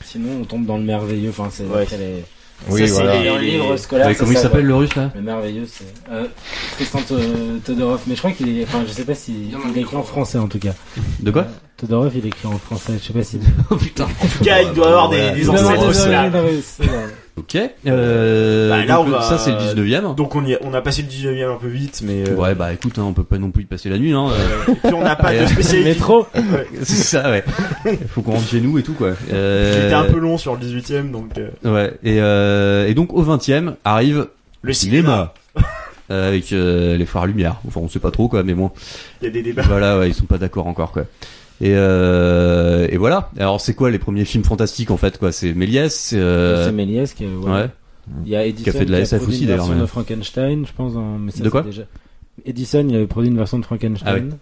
Sinon, 0.04 0.38
on 0.40 0.44
tombe 0.44 0.66
dans 0.66 0.78
le 0.78 0.84
merveilleux. 0.84 1.30
Enfin, 1.30 1.48
c'est 1.52 1.64
Ouais. 1.64 1.86
les, 1.92 2.24
Oui, 2.68 2.80
Ça, 2.80 2.86
c'est 2.88 2.92
voilà. 3.04 3.38
les-. 3.38 3.60
Ouais, 3.60 4.14
comment 4.16 4.32
il 4.32 4.36
s'appelle 4.36 4.60
ouais. 4.62 4.66
le 4.66 4.74
russe, 4.74 4.94
là? 4.96 5.10
Le 5.14 5.22
merveilleux, 5.22 5.66
c'est 5.70 5.84
euh, 6.12 6.24
Tristan 6.72 7.00
To- 7.02 7.16
Todorov. 7.64 8.00
Mais 8.06 8.14
je 8.14 8.18
crois 8.20 8.32
qu'il 8.32 8.58
est. 8.58 8.64
Enfin, 8.64 8.82
je 8.86 8.92
sais 8.92 9.04
pas 9.04 9.14
si 9.14 9.32
il 9.50 9.78
est 9.78 9.80
écrit 9.82 9.96
en 9.96 10.02
français 10.02 10.38
en 10.38 10.48
tout 10.48 10.58
cas. 10.58 10.72
De 11.20 11.30
quoi? 11.30 11.46
Todorov, 11.80 12.12
il 12.16 12.24
est 12.24 12.28
écrit 12.28 12.46
en 12.46 12.58
français. 12.58 12.92
Je 13.00 13.06
sais 13.06 13.12
pas 13.12 13.22
si. 13.24 13.38
Oh 13.70 13.76
putain. 13.76 14.04
En 14.04 14.26
tout 14.26 14.44
cas, 14.44 14.60
il 14.62 14.72
doit 14.72 14.88
avoir 14.88 15.08
des, 15.10 15.30
des 15.32 15.48
ancêtres 15.48 15.92
slaves. 15.94 16.36
Ok. 17.36 17.56
Euh, 17.86 18.68
Bah, 18.68 18.84
là, 18.84 18.96
donc, 18.96 19.06
on 19.06 19.10
va- 19.10 19.22
Ça, 19.22 19.38
c'est 19.38 19.50
le 19.52 19.56
19ème. 19.58 20.14
Donc 20.14 20.34
on, 20.36 20.44
y 20.44 20.54
a, 20.54 20.58
on 20.62 20.74
a 20.74 20.82
passé 20.82 21.02
le 21.02 21.08
19ème 21.08 21.54
un 21.54 21.56
peu 21.56 21.68
vite, 21.68 22.02
mais 22.04 22.28
euh, 22.28 22.34
Ouais, 22.34 22.54
bah 22.54 22.72
écoute, 22.72 22.98
hein, 22.98 23.04
on 23.06 23.12
peut 23.14 23.22
pas 23.24 23.38
non 23.38 23.50
plus 23.50 23.62
y 23.62 23.66
passer 23.66 23.88
la 23.88 23.96
nuit, 23.98 24.12
hein. 24.12 24.28
euh, 24.30 24.72
et 24.72 24.74
puis 24.76 24.92
on 24.94 25.02
n'a 25.02 25.16
pas 25.16 25.32
de 25.32 25.38
euh, 25.38 25.46
spécialité. 25.46 25.90
métro. 25.90 26.26
c'est 26.82 26.96
ça, 26.96 27.30
ouais. 27.30 27.42
Faut 28.08 28.20
qu'on 28.20 28.32
rentre 28.32 28.48
chez 28.48 28.60
nous 28.60 28.78
et 28.78 28.82
tout, 28.82 28.92
quoi. 28.92 29.12
Euh, 29.32 29.82
J'étais 29.82 29.94
un 29.94 30.04
peu 30.04 30.18
long 30.18 30.36
sur 30.36 30.54
le 30.54 30.60
18ème, 30.60 31.10
donc 31.12 31.30
euh, 31.38 31.48
Ouais. 31.64 31.94
Et, 32.02 32.20
euh, 32.20 32.86
et 32.88 32.94
donc 32.94 33.14
au 33.14 33.22
20ème 33.24 33.74
arrive 33.84 34.26
le 34.62 34.72
cinéma. 34.74 35.32
cinéma. 35.54 35.66
Avec 36.10 36.52
euh, 36.52 36.96
les 36.96 37.06
frères 37.06 37.24
Lumière. 37.26 37.56
Enfin, 37.68 37.80
on 37.80 37.88
sait 37.88 38.00
pas 38.00 38.10
trop, 38.10 38.26
quoi, 38.28 38.42
mais 38.42 38.52
bon. 38.54 38.70
Il 39.22 39.26
y 39.26 39.28
a 39.28 39.30
des 39.30 39.42
débats. 39.42 39.62
Voilà, 39.62 39.96
ouais, 39.98 40.08
ils 40.08 40.14
sont 40.14 40.24
pas 40.26 40.38
d'accord 40.38 40.66
encore, 40.66 40.90
quoi. 40.90 41.04
Et, 41.60 41.72
euh, 41.74 42.86
et 42.90 42.96
voilà. 42.96 43.30
Alors, 43.38 43.60
c'est 43.60 43.74
quoi 43.74 43.90
les 43.90 43.98
premiers 43.98 44.24
films 44.24 44.44
fantastiques, 44.44 44.90
en 44.90 44.96
fait, 44.96 45.18
quoi? 45.18 45.30
C'est 45.32 45.52
Méliès, 45.52 45.94
c'est, 45.94 46.16
euh, 46.18 46.72
Méliès 46.72 47.12
qui. 47.12 47.26
Ouais. 47.26 47.50
ouais. 47.50 47.70
Il 48.24 48.30
y 48.32 48.36
a 48.36 48.44
Edison 48.46 48.64
Qui 48.64 48.70
a 48.70 48.72
fait 48.72 48.84
de 48.86 48.92
la 48.92 49.00
SF 49.00 49.28
aussi, 49.28 49.40
une 49.42 49.46
d'ailleurs, 49.48 49.58
version 49.58 49.74
mais- 49.74 49.80
de 49.82 49.86
Frankenstein, 49.86 50.66
je 50.66 50.72
pense. 50.72 50.96
hein, 50.96 51.18
mais 51.20 51.30
ça, 51.30 51.44
De 51.44 51.48
quoi? 51.50 51.62
déjà... 51.62 51.82
Edison, 52.46 52.86
il 52.88 52.96
avait 52.96 53.06
produit 53.06 53.30
une 53.30 53.36
version 53.36 53.58
de 53.58 53.64
Frankenstein. 53.64 54.30
Ah 54.32 54.36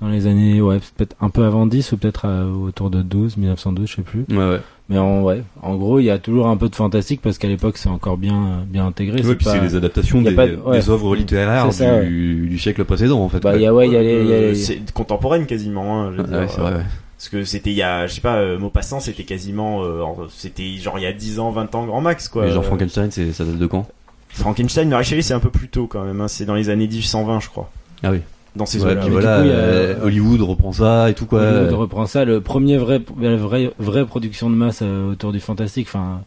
Dans 0.00 0.08
les 0.08 0.26
années, 0.26 0.60
ouais, 0.60 0.78
peut-être 0.96 1.16
un 1.20 1.28
peu 1.30 1.44
avant 1.44 1.66
10 1.66 1.92
ou 1.92 1.96
peut-être 1.96 2.24
à- 2.26 2.46
autour 2.46 2.90
de 2.90 3.02
12, 3.02 3.36
1912, 3.36 3.88
je 3.90 3.96
sais 3.96 4.02
plus. 4.02 4.24
Ouais, 4.30 4.36
ouais. 4.36 4.60
Mais 4.88 4.98
en, 4.98 5.22
ouais, 5.24 5.42
en 5.62 5.74
gros, 5.74 5.98
il 5.98 6.04
y 6.04 6.10
a 6.10 6.18
toujours 6.18 6.46
un 6.46 6.56
peu 6.56 6.68
de 6.68 6.74
fantastique 6.76 7.20
parce 7.20 7.38
qu'à 7.38 7.48
l'époque, 7.48 7.76
c'est 7.76 7.88
encore 7.88 8.16
bien, 8.16 8.64
bien 8.68 8.86
intégré. 8.86 9.20
Ouais, 9.20 9.34
puis 9.34 9.44
pas- 9.44 9.52
c'est 9.54 9.60
les 9.60 9.74
adaptations 9.74 10.22
des, 10.22 10.30
pas 10.32 10.46
de- 10.46 10.54
ouais. 10.56 10.78
des 10.78 10.90
œuvres 10.90 11.16
littéraires 11.16 11.72
ça, 11.72 12.02
du, 12.02 12.46
du 12.48 12.58
siècle 12.58 12.84
précédent, 12.84 13.18
en 13.20 13.28
fait. 13.28 13.40
Bah, 13.40 13.56
y 13.56 13.66
a, 13.66 13.74
ouais, 13.74 13.88
il 13.88 13.92
y 13.92 13.96
a 13.96 14.02
les, 14.02 14.20
il 14.22 14.26
y 14.28 14.32
a 14.32 14.36
Euh, 14.36 14.48
les- 14.50 14.54
c'est 14.54 14.92
contemporaine 14.92 15.46
quasiment. 15.46 16.02
Hein, 16.04 16.12
je 16.16 16.22
veux 16.22 16.28
Ouais, 16.32 16.40
dire, 16.42 16.50
c'est 16.50 16.60
vrai, 16.60 16.72
euh, 16.72 16.76
ouais. 16.78 16.84
Parce 17.18 17.28
que 17.30 17.44
c'était 17.44 17.70
il 17.70 17.76
y 17.76 17.82
a, 17.82 18.06
je 18.06 18.14
sais 18.14 18.20
pas, 18.20 18.36
euh, 18.36 18.58
Maupassant, 18.58 19.00
c'était 19.00 19.24
quasiment, 19.24 19.82
euh, 19.82 20.02
c'était 20.28 20.76
genre 20.76 20.98
il 20.98 21.02
y 21.02 21.06
a 21.06 21.12
10 21.12 21.40
ans, 21.40 21.50
20 21.50 21.74
ans 21.74 21.84
grand 21.86 22.00
max 22.02 22.28
quoi. 22.28 22.44
Mais 22.44 22.50
genre 22.52 22.62
Euh, 22.62 22.66
Frankenstein, 22.66 23.10
c'est, 23.10 23.32
ça 23.32 23.44
date 23.44 23.56
de 23.58 23.66
quand? 23.66 23.88
Frankenstein, 24.28 24.88
Mary 24.88 25.02
Shelley, 25.04 25.22
c'est 25.22 25.32
un 25.34 25.40
peu 25.40 25.48
plus 25.50 25.68
tôt 25.68 25.86
quand 25.86 26.04
même. 26.04 26.20
Hein, 26.20 26.28
c'est 26.28 26.44
dans 26.44 26.54
les 26.54 26.68
années 26.68 26.86
1820, 26.86 27.40
je 27.40 27.48
crois. 27.48 27.70
Ah 28.02 28.10
oui. 28.12 28.20
Dans 28.56 28.66
ces 28.66 28.78
du 28.78 28.84
voilà, 28.84 29.02
coup, 29.02 29.46
y 29.46 29.50
a- 29.50 29.54
euh, 29.54 29.94
Hollywood 30.02 30.40
reprend 30.42 30.72
ça 30.72 31.10
et 31.10 31.14
tout, 31.14 31.26
quoi. 31.26 31.42
Hollywood 31.42 31.72
reprend 31.74 32.06
ça, 32.06 32.24
le 32.24 32.40
premier 32.40 32.78
vrai, 32.78 33.02
la 33.20 33.36
vraie, 33.36 34.04
production 34.06 34.50
de 34.50 34.54
masse 34.54 34.80
euh, 34.82 35.12
autour 35.12 35.32
du 35.32 35.40
fantastique. 35.40 35.88
Enfin, 35.88 36.20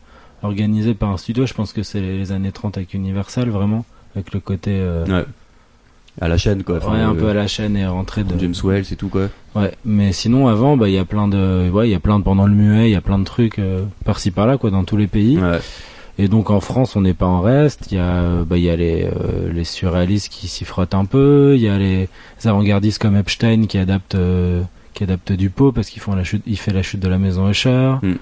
organisé 0.43 0.93
par 0.93 1.09
un 1.09 1.17
studio. 1.17 1.45
Je 1.45 1.53
pense 1.53 1.73
que 1.73 1.83
c'est 1.83 2.01
les 2.01 2.31
années 2.31 2.51
30 2.51 2.77
avec 2.77 2.93
Universal, 2.93 3.49
vraiment, 3.49 3.85
avec 4.15 4.33
le 4.33 4.39
côté 4.39 4.71
euh, 4.73 5.05
Ouais. 5.05 5.25
À 6.21 6.27
la 6.27 6.37
chaîne, 6.37 6.63
quoi. 6.63 6.77
Enfin, 6.77 6.93
ouais, 6.93 6.99
un 6.99 7.15
euh, 7.15 7.19
peu 7.19 7.29
à 7.29 7.33
la 7.33 7.47
chaîne 7.47 7.77
et 7.77 7.87
rentrée 7.87 8.23
de. 8.23 8.37
James 8.37 8.55
Wells 8.63 8.85
et 8.91 8.95
tout, 8.95 9.07
quoi. 9.07 9.29
Ouais, 9.55 9.73
mais 9.85 10.11
sinon 10.11 10.47
avant, 10.47 10.75
bah 10.75 10.89
il 10.89 10.93
y 10.93 10.97
a 10.97 11.05
plein 11.05 11.27
de, 11.29 11.69
ouais, 11.69 11.87
il 11.87 11.91
y 11.91 11.95
a 11.95 11.99
plein 11.99 12.19
de 12.19 12.23
pendant 12.23 12.45
le 12.45 12.53
muet, 12.53 12.89
il 12.89 12.91
y 12.91 12.95
a 12.95 13.01
plein 13.01 13.19
de 13.19 13.23
trucs 13.23 13.57
euh, 13.57 13.83
par-ci 14.03 14.31
par-là, 14.31 14.57
quoi, 14.57 14.69
dans 14.69 14.83
tous 14.83 14.97
les 14.97 15.07
pays. 15.07 15.37
Ouais. 15.37 15.59
Et 16.21 16.27
donc 16.27 16.49
en 16.49 16.60
France, 16.60 16.95
on 16.97 17.01
n'est 17.01 17.13
pas 17.13 17.25
en 17.25 17.39
reste. 17.41 17.88
Il 17.91 17.95
y 17.95 17.99
a, 17.99 18.03
euh, 18.21 18.43
bah, 18.43 18.58
il 18.58 18.63
y 18.63 18.69
a 18.69 18.75
les, 18.75 19.05
euh, 19.05 19.51
les 19.53 19.63
surréalistes 19.63 20.27
qui 20.29 20.49
s'y 20.49 20.65
frottent 20.65 20.93
un 20.93 21.05
peu. 21.05 21.53
Il 21.55 21.62
y 21.62 21.69
a 21.69 21.77
les 21.77 22.10
avant-gardistes 22.43 23.01
comme 23.01 23.15
Epstein 23.15 23.67
qui 23.67 23.77
adaptent, 23.77 24.15
euh, 24.15 24.62
qui 24.93 25.03
adaptent 25.05 25.32
Dupont 25.32 25.71
parce 25.71 25.89
qu'ils 25.89 26.01
font 26.01 26.13
la 26.15 26.25
chute, 26.25 26.43
il 26.45 26.58
fait 26.60 26.73
la 26.73 26.84
chute 26.84 26.99
de 26.99 27.08
la 27.08 27.17
maison 27.17 27.49
Usher. 27.49 27.95
Mm. 28.01 28.15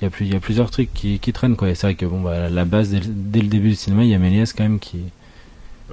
Il 0.00 0.04
y 0.04 0.06
a 0.06 0.10
plus, 0.10 0.26
il 0.26 0.32
y 0.32 0.36
a 0.36 0.40
plusieurs 0.40 0.70
trucs 0.70 0.92
qui, 0.94 1.18
qui 1.18 1.32
traînent 1.32 1.56
quoi. 1.56 1.68
Et 1.68 1.74
c'est 1.74 1.88
vrai 1.88 1.94
que 1.96 2.06
bon, 2.06 2.20
bah, 2.20 2.48
la 2.48 2.64
base 2.64 2.90
dès, 2.90 3.00
le- 3.00 3.06
dès 3.08 3.40
le 3.40 3.48
début 3.48 3.70
du 3.70 3.74
cinéma, 3.74 4.04
il 4.04 4.10
y 4.10 4.14
a 4.14 4.18
Méliès 4.18 4.52
quand 4.52 4.62
même 4.62 4.78
qui, 4.78 4.98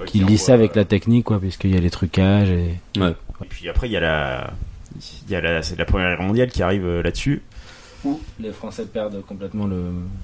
qui 0.06 0.20
lit 0.20 0.38
ça 0.38 0.54
avec 0.54 0.76
la 0.76 0.84
technique 0.84 1.24
quoi, 1.24 1.40
puisqu'il 1.40 1.74
y 1.74 1.76
a 1.76 1.80
les 1.80 1.90
trucages 1.90 2.50
et. 2.50 2.76
Ouais. 2.96 3.14
Et 3.42 3.46
puis 3.48 3.68
après, 3.68 3.88
il 3.88 3.92
y 3.92 3.96
a 3.96 4.00
la, 4.00 4.52
il 5.26 5.32
y 5.32 5.34
a 5.34 5.40
la, 5.40 5.62
c'est 5.62 5.76
la 5.78 5.84
première 5.84 6.16
guerre 6.16 6.26
mondiale 6.26 6.48
qui 6.50 6.62
arrive 6.62 6.84
euh, 6.84 7.02
là-dessus. 8.04 8.18
Les 8.40 8.52
Français 8.52 8.84
perdent 8.86 9.22
complètement 9.26 9.66
le, 9.66 9.82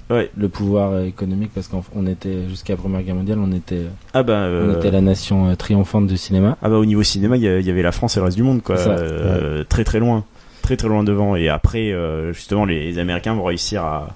Ouais. 0.09 0.29
le 0.35 0.49
pouvoir 0.49 1.01
économique 1.01 1.51
parce 1.53 1.67
qu'on 1.67 2.07
était 2.07 2.47
jusqu'à 2.49 2.73
la 2.73 2.77
Première 2.77 3.01
Guerre 3.03 3.15
mondiale, 3.15 3.39
on 3.39 3.51
était, 3.51 3.83
Ah 4.13 4.23
bah, 4.23 4.33
on 4.33 4.69
euh, 4.69 4.77
était 4.77 4.91
la 4.91 5.01
nation 5.01 5.49
euh, 5.49 5.55
triomphante 5.55 6.07
du 6.07 6.17
cinéma. 6.17 6.57
ah 6.61 6.69
bah 6.69 6.77
au 6.77 6.85
niveau 6.85 7.03
cinéma, 7.03 7.37
il 7.37 7.43
y, 7.43 7.69
avait 7.69 7.81
la 7.81 7.91
France 7.91 8.17
et 8.17 8.19
le 8.19 8.25
reste 8.25 8.37
du 8.37 8.43
monde, 8.43 8.61
quoi. 8.63 8.77
Euh, 8.77 9.63
Très 9.69 9.83
très 9.83 9.99
loin, 9.99 10.23
très 10.61 10.77
très 10.77 10.87
loin 10.87 11.03
devant. 11.03 11.35
Et 11.35 11.49
après, 11.49 11.91
euh, 11.91 12.33
justement, 12.33 12.65
les, 12.65 12.97
Américains 12.99 13.33
vont 13.35 13.43
réussir 13.43 13.83
à, 13.83 14.07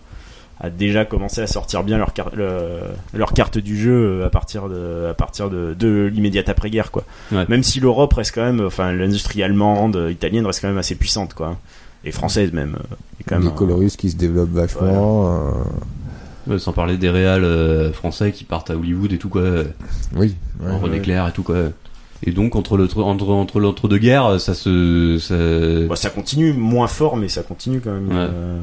déjà 0.77 1.05
commencer 1.05 1.41
à 1.41 1.47
sortir 1.47 1.83
bien 1.83 1.97
leur, 1.97 2.13
car- 2.13 2.35
le- 2.35 2.79
leur 3.15 3.33
carte 3.33 3.57
du 3.57 3.75
jeu 3.79 4.23
à 4.23 4.29
partir 4.29 4.69
de, 4.69 5.07
à 5.09 5.13
partir 5.15 5.49
de, 5.49 5.75
de 5.77 6.09
l'immédiate 6.13 6.49
après-guerre, 6.49 6.91
quoi. 6.91 7.03
Ouais. 7.31 7.45
Même 7.49 7.63
si 7.63 7.79
l'Europe 7.79 8.13
reste 8.13 8.33
quand 8.35 8.43
même, 8.43 8.61
enfin, 8.65 8.91
l'industrie 8.93 9.41
allemande, 9.43 10.07
italienne 10.11 10.45
reste 10.45 10.61
quand 10.61 10.67
même 10.67 10.77
assez 10.77 10.95
puissante, 10.95 11.33
quoi. 11.33 11.57
Et 12.03 12.11
française 12.11 12.51
même. 12.53 12.75
euh, 12.79 12.95
est 13.19 13.23
quand 13.23 13.37
même 13.39 13.47
un- 13.49 13.51
coloristes 13.51 13.99
qui 13.99 14.09
se 14.09 14.15
développent 14.17 14.51
vachement. 14.53 15.27
euh, 15.27 15.51
Ouais, 16.47 16.57
sans 16.57 16.73
parler 16.73 16.97
des 16.97 17.09
réals 17.11 17.43
euh, 17.43 17.93
français 17.93 18.31
qui 18.31 18.43
partent 18.45 18.71
à 18.71 18.75
Hollywood 18.75 19.13
et 19.13 19.19
tout, 19.19 19.29
quoi. 19.29 19.43
oui. 20.15 20.35
ouais, 20.59 20.71
René 20.81 20.95
ouais. 20.95 20.99
Clair 21.01 21.27
et 21.27 21.31
tout, 21.31 21.43
quoi. 21.43 21.55
Et 22.23 22.31
donc, 22.31 22.55
entre 22.55 22.77
le, 22.77 22.85
entre, 22.97 23.29
entre 23.29 23.59
l'entre-deux-guerres, 23.59 24.39
ça 24.41 24.53
se, 24.55 25.17
ça, 25.19 25.35
Bah, 25.87 25.95
ça 25.95 26.09
continue 26.09 26.53
moins 26.53 26.87
fort, 26.87 27.15
mais 27.17 27.27
ça 27.29 27.43
continue 27.43 27.79
quand 27.79 27.91
même. 27.93 28.07
Ouais. 28.09 28.15
euh, 28.15 28.59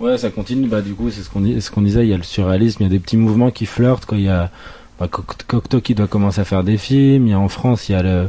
Ouais, 0.00 0.18
ça 0.18 0.30
continue. 0.30 0.66
Bah, 0.66 0.80
du 0.82 0.94
coup, 0.94 1.08
c'est 1.10 1.22
ce 1.22 1.30
qu'on 1.30 1.40
dit, 1.40 1.60
ce 1.62 1.70
qu'on 1.70 1.82
disait. 1.82 2.04
Il 2.04 2.08
y 2.10 2.14
a 2.14 2.16
le 2.16 2.24
surréalisme, 2.24 2.82
il 2.82 2.86
y 2.86 2.88
a 2.88 2.90
des 2.90 2.98
petits 2.98 3.16
mouvements 3.16 3.52
qui 3.52 3.64
flirtent. 3.66 4.06
Quoi. 4.06 4.18
Il 4.18 4.24
y 4.24 4.28
a 4.28 4.50
bah, 4.98 5.06
Coc- 5.06 5.44
Cocteau 5.46 5.80
qui 5.80 5.94
doit 5.94 6.08
commencer 6.08 6.40
à 6.40 6.44
faire 6.44 6.64
des 6.64 6.76
films. 6.78 7.28
Il 7.28 7.30
y 7.30 7.34
a 7.34 7.38
en 7.38 7.48
France, 7.48 7.88
il 7.88 7.92
y 7.92 7.94
a 7.94 8.02
le, 8.02 8.28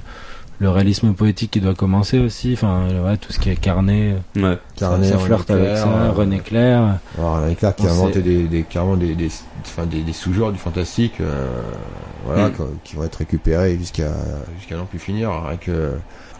le 0.59 0.69
réalisme 0.69 1.13
poétique 1.13 1.51
qui 1.51 1.59
doit 1.61 1.73
commencer 1.75 2.19
aussi. 2.19 2.53
Enfin, 2.53 2.83
ouais, 3.05 3.17
tout 3.17 3.33
ce 3.33 3.39
qui 3.39 3.49
est 3.49 3.55
carnet, 3.55 4.15
ouais. 4.35 4.41
ça, 4.41 4.57
Carnet, 4.87 5.09
ça 5.09 5.15
René 5.17 5.25
flirte 5.25 5.49
avec 5.51 5.63
Clair, 5.65 5.77
ça. 5.77 5.87
euh, 5.89 6.11
René 6.11 6.39
Clair. 6.39 6.81
Alors, 7.17 7.41
René 7.41 7.55
Clair 7.55 7.75
qui 7.75 7.87
a 7.87 7.91
inventé 7.91 8.21
des, 8.21 8.43
des, 8.43 8.63
carrément 8.63 8.95
des, 8.97 9.15
des, 9.15 9.29
enfin, 9.65 9.85
des, 9.85 10.01
des 10.01 10.13
sous-genres 10.13 10.51
du 10.51 10.59
fantastique, 10.59 11.15
euh, 11.21 11.45
voilà, 12.25 12.49
Mm. 12.49 12.51
quoi, 12.53 12.67
qui 12.83 12.95
vont 12.95 13.03
être 13.03 13.15
récupérés 13.15 13.77
jusqu'à, 13.77 14.11
jusqu'à 14.57 14.77
n'en 14.77 14.85
plus 14.85 14.99
finir. 14.99 15.31
Avec, 15.31 15.67
euh, 15.69 15.91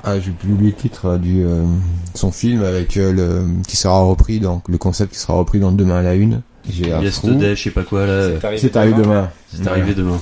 ah, 0.03 0.19
j'ai 0.19 0.31
plus 0.31 0.51
oublié 0.53 0.71
le 0.71 0.77
titre 0.77 1.05
euh, 1.07 1.17
du, 1.17 1.43
euh, 1.43 1.63
son 2.13 2.31
film 2.31 2.63
avec 2.63 2.95
euh, 2.97 3.11
le, 3.11 3.45
qui 3.67 3.75
sera 3.75 3.99
repris, 4.01 4.39
donc 4.39 4.67
le 4.69 4.77
concept 4.77 5.13
qui 5.13 5.19
sera 5.19 5.33
repris 5.33 5.59
dans 5.59 5.71
Demain 5.71 5.97
à 5.97 6.01
la 6.03 6.13
une. 6.15 6.41
J'ai 6.69 6.85
un 6.91 6.95
trou. 6.97 7.03
Yesterday, 7.03 7.55
je 7.55 7.63
sais 7.63 7.69
pas 7.71 7.83
quoi, 7.83 8.05
là. 8.07 8.29
C'est 8.57 8.75
arrivé 8.75 8.95
demain. 8.97 9.29
C'est 9.53 9.67
arrivé 9.67 9.93
demain. 9.93 10.17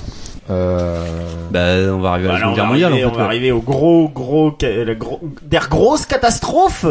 Euh, 0.50 1.06
Bah, 1.50 1.94
on 1.94 2.00
va 2.00 2.10
arriver 2.10 2.28
à 2.28 2.32
Bah, 2.32 2.38
la 2.38 2.40
là, 2.40 2.40
Seconde 2.40 2.52
on, 2.52 2.54
Guerre 2.54 2.64
va 2.64 2.70
mondiale, 2.70 2.92
arriver, 2.92 3.04
en 3.04 3.08
on 3.08 3.10
fait. 3.12 3.16
va 3.16 3.22
ouais. 3.22 3.28
arriver 3.28 3.52
au 3.52 3.60
gros, 3.60 4.08
gros, 4.08 4.56
la 4.62 4.94
gros, 4.94 5.20
der 5.42 5.68
grosses 5.68 6.06
catastrophes. 6.06 6.86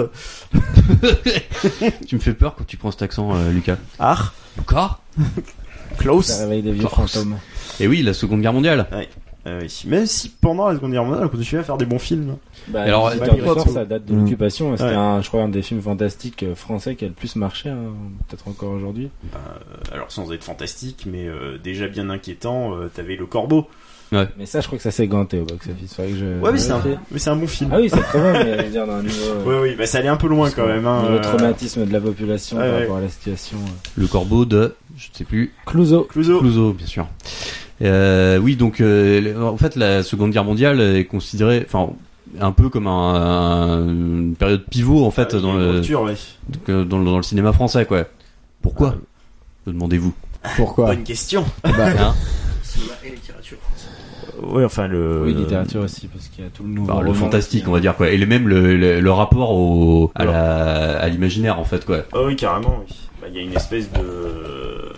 Tu 2.07 2.15
me 2.15 2.19
fais 2.21 2.33
peur 2.33 2.55
quand 2.57 2.65
tu 2.65 2.77
prends 2.77 2.91
cet 2.91 3.01
accent, 3.03 3.33
euh, 3.35 3.51
Lucas. 3.51 3.77
Ah, 3.99 4.17
Lucas? 4.57 4.99
Ça 5.17 5.23
Klaus. 5.97 6.39
réveille 6.39 6.61
des 6.63 6.71
vieux 6.71 6.87
fantômes. 6.87 7.37
Et 7.79 7.87
oui, 7.87 8.01
la 8.01 8.13
Seconde 8.13 8.41
Guerre 8.41 8.53
mondiale. 8.53 8.87
Euh, 9.45 9.59
oui. 9.61 9.83
Même 9.87 10.05
si 10.05 10.29
pendant 10.29 10.69
la 10.69 10.75
Seconde 10.75 10.91
Guerre 10.91 11.03
mondiale, 11.03 11.25
on 11.25 11.29
continue 11.37 11.59
à 11.59 11.63
faire 11.63 11.75
des 11.77 11.85
bons 11.85 11.99
films. 11.99 12.37
Bah, 12.69 12.83
Alors, 12.83 13.11
trop 13.13 13.69
ça 13.69 13.83
date 13.83 14.05
de 14.05 14.13
Mm. 14.13 14.19
l'occupation. 14.21 14.71
C'était 14.77 14.89
Ouais. 14.91 14.95
un, 14.95 15.21
je 15.21 15.27
crois, 15.27 15.41
un 15.43 15.49
des 15.49 15.61
films 15.61 15.81
fantastiques 15.81 16.43
euh, 16.43 16.55
français 16.55 16.95
qui 16.95 17.03
a 17.03 17.09
le 17.09 17.13
plus 17.13 17.35
marché, 17.35 17.67
hein, 17.69 17.77
peut-être 18.29 18.47
encore 18.47 18.71
aujourd'hui. 18.71 19.09
Euh, 19.35 19.37
alors 19.93 20.11
sans 20.11 20.31
être 20.31 20.43
fantastique, 20.45 21.05
mais 21.11 21.27
euh, 21.27 21.57
déjà 21.61 21.87
bien 21.87 22.09
inquiétant, 22.09 22.73
euh, 22.75 22.89
t'avais 22.93 23.15
le 23.17 23.25
Corbeau. 23.25 23.67
Mais 24.37 24.45
ça, 24.45 24.61
je 24.61 24.67
crois 24.67 24.77
que 24.77 24.83
ça 24.83 24.91
s'est 24.91 25.07
ganté 25.07 25.39
au 25.39 25.45
box-office. 25.45 25.97
Je. 26.15 26.39
Ouais, 26.39 26.51
mais 26.51 26.59
c'est 26.59 26.71
un, 26.71 26.79
mais 27.09 27.17
c'est 27.17 27.31
un 27.31 27.35
bon 27.35 27.47
film. 27.47 27.71
Ah 27.73 27.79
oui, 27.81 27.89
c'est 27.89 27.99
très 27.99 28.19
bon, 28.19 28.31
mais 28.31 28.69
dire, 28.69 28.85
dans 28.85 28.93
un 28.93 29.01
niveau. 29.01 29.15
euh, 29.25 29.43
Ouais, 29.63 29.69
oui, 29.71 29.75
bah 29.75 29.87
ça 29.87 29.97
allait 29.97 30.07
un 30.07 30.17
peu 30.17 30.27
loin 30.27 30.51
quand 30.51 30.67
même. 30.67 30.85
Hein, 30.85 31.05
Le 31.09 31.15
euh, 31.15 31.19
traumatisme 31.21 31.83
de 31.87 31.91
la 31.91 31.99
population 31.99 32.57
Ouais, 32.57 32.63
par 32.63 32.73
ouais. 32.75 32.81
rapport 32.81 32.97
à 32.97 33.01
la 33.01 33.09
situation. 33.09 33.57
euh. 33.57 33.69
Le 33.97 34.05
corbeau 34.05 34.45
de, 34.45 34.75
je 34.95 35.07
sais 35.11 35.23
plus, 35.23 35.51
Clouseau. 35.65 36.03
Clouseau. 36.03 36.37
Clouseau, 36.39 36.73
bien 36.73 36.85
sûr. 36.85 37.07
Euh, 37.81 38.37
oui, 38.37 38.55
donc 38.55 38.79
euh, 38.81 39.41
en 39.41 39.57
fait, 39.57 39.75
la 39.75 40.03
Seconde 40.03 40.31
Guerre 40.31 40.43
mondiale 40.45 40.79
est 40.79 41.05
considérée, 41.05 41.63
enfin, 41.65 41.89
un 42.39 42.51
peu 42.51 42.69
comme 42.69 42.87
un, 42.87 43.13
un- 43.15 43.87
une 43.89 44.35
période 44.37 44.63
pivot 44.69 45.05
en 45.05 45.11
fait 45.11 45.29
Ah, 45.33 45.33
il 45.33 45.35
y 45.35 45.37
a 45.39 45.41
dans, 45.41 45.53
une 45.53 45.59
le, 45.59 45.71
rupture, 45.71 46.01
ouais. 46.03 46.15
donc, 46.49 46.69
euh, 46.69 46.85
dans, 46.85 46.99
le- 46.99 47.05
dans 47.05 47.17
le 47.17 47.23
cinéma 47.23 47.51
français, 47.53 47.85
quoi. 47.85 48.05
Pourquoi? 48.61 48.95
Me 49.65 49.73
demandez-vous? 49.73 50.13
pourquoi? 50.57 50.87
Bonne 50.87 51.03
question. 51.03 51.45
Bah, 51.63 51.71
Hein? 51.99 52.13
Ouais, 54.41 54.65
enfin 54.65 54.87
le. 54.87 55.23
Oui, 55.25 55.33
littérature 55.33 55.81
aussi, 55.81 56.07
parce 56.07 56.27
qu'il 56.27 56.43
y 56.43 56.47
a 56.47 56.49
tout 56.49 56.63
le 56.63 56.69
nouveau. 56.69 56.91
Enfin, 56.91 57.01
le 57.01 57.13
fantastique, 57.13 57.65
on 57.67 57.71
va 57.71 57.79
dire 57.79 57.95
quoi. 57.95 58.09
Et 58.09 58.17
même 58.25 58.47
le, 58.47 58.75
le, 58.75 58.99
le 58.99 59.11
rapport 59.11 59.51
au 59.51 60.11
à 60.15 61.07
l'imaginaire 61.09 61.59
en 61.59 61.63
fait 61.65 61.85
quoi. 61.85 61.99
Ah 62.13 62.23
oui, 62.25 62.35
carrément. 62.35 62.83
oui. 62.87 62.95
Bah, 63.21 63.27
Il 63.29 63.35
y 63.35 63.39
a 63.39 63.41
une 63.43 63.53
espèce 63.53 63.91
de. 63.91 64.91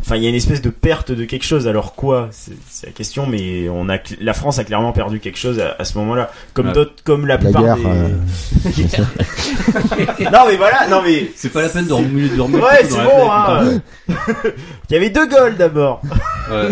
Enfin, 0.00 0.16
il 0.16 0.22
y 0.22 0.26
a 0.26 0.28
une 0.28 0.34
espèce 0.36 0.62
de 0.62 0.70
perte 0.70 1.10
de 1.12 1.24
quelque 1.24 1.44
chose. 1.44 1.66
Alors 1.68 1.94
quoi 1.94 2.28
C'est 2.30 2.86
la 2.86 2.92
question, 2.92 3.26
mais 3.26 3.68
on 3.68 3.88
a 3.88 3.98
la 4.20 4.32
France 4.32 4.58
a 4.58 4.64
clairement 4.64 4.92
perdu 4.92 5.20
quelque 5.20 5.38
chose 5.38 5.60
à, 5.60 5.76
à 5.78 5.84
ce 5.84 5.96
moment-là, 5.98 6.30
comme 6.54 6.68
Ouais. 6.68 6.72
d'autres, 6.72 6.94
comme 7.04 7.26
la 7.26 7.34
la 7.34 7.38
plupart 7.38 7.62
guerre, 7.62 7.76
des. 7.76 7.84
euh, 7.86 8.08
non 10.32 10.40
mais 10.48 10.56
voilà, 10.56 10.88
non 10.90 11.02
mais. 11.04 11.30
C'est 11.36 11.52
pas 11.52 11.62
la 11.62 11.68
peine 11.68 11.86
de 11.86 11.92
remuer 11.92 12.28
de 12.28 12.40
remuer 12.40 12.60
Ouais, 12.60 12.84
c'est 12.84 13.04
bon. 13.04 13.30
Hein. 13.30 13.80
il 14.88 14.92
y 14.92 14.96
avait 14.96 15.10
deux 15.10 15.26
goals 15.28 15.56
d'abord. 15.56 16.00
Ouais. 16.50 16.70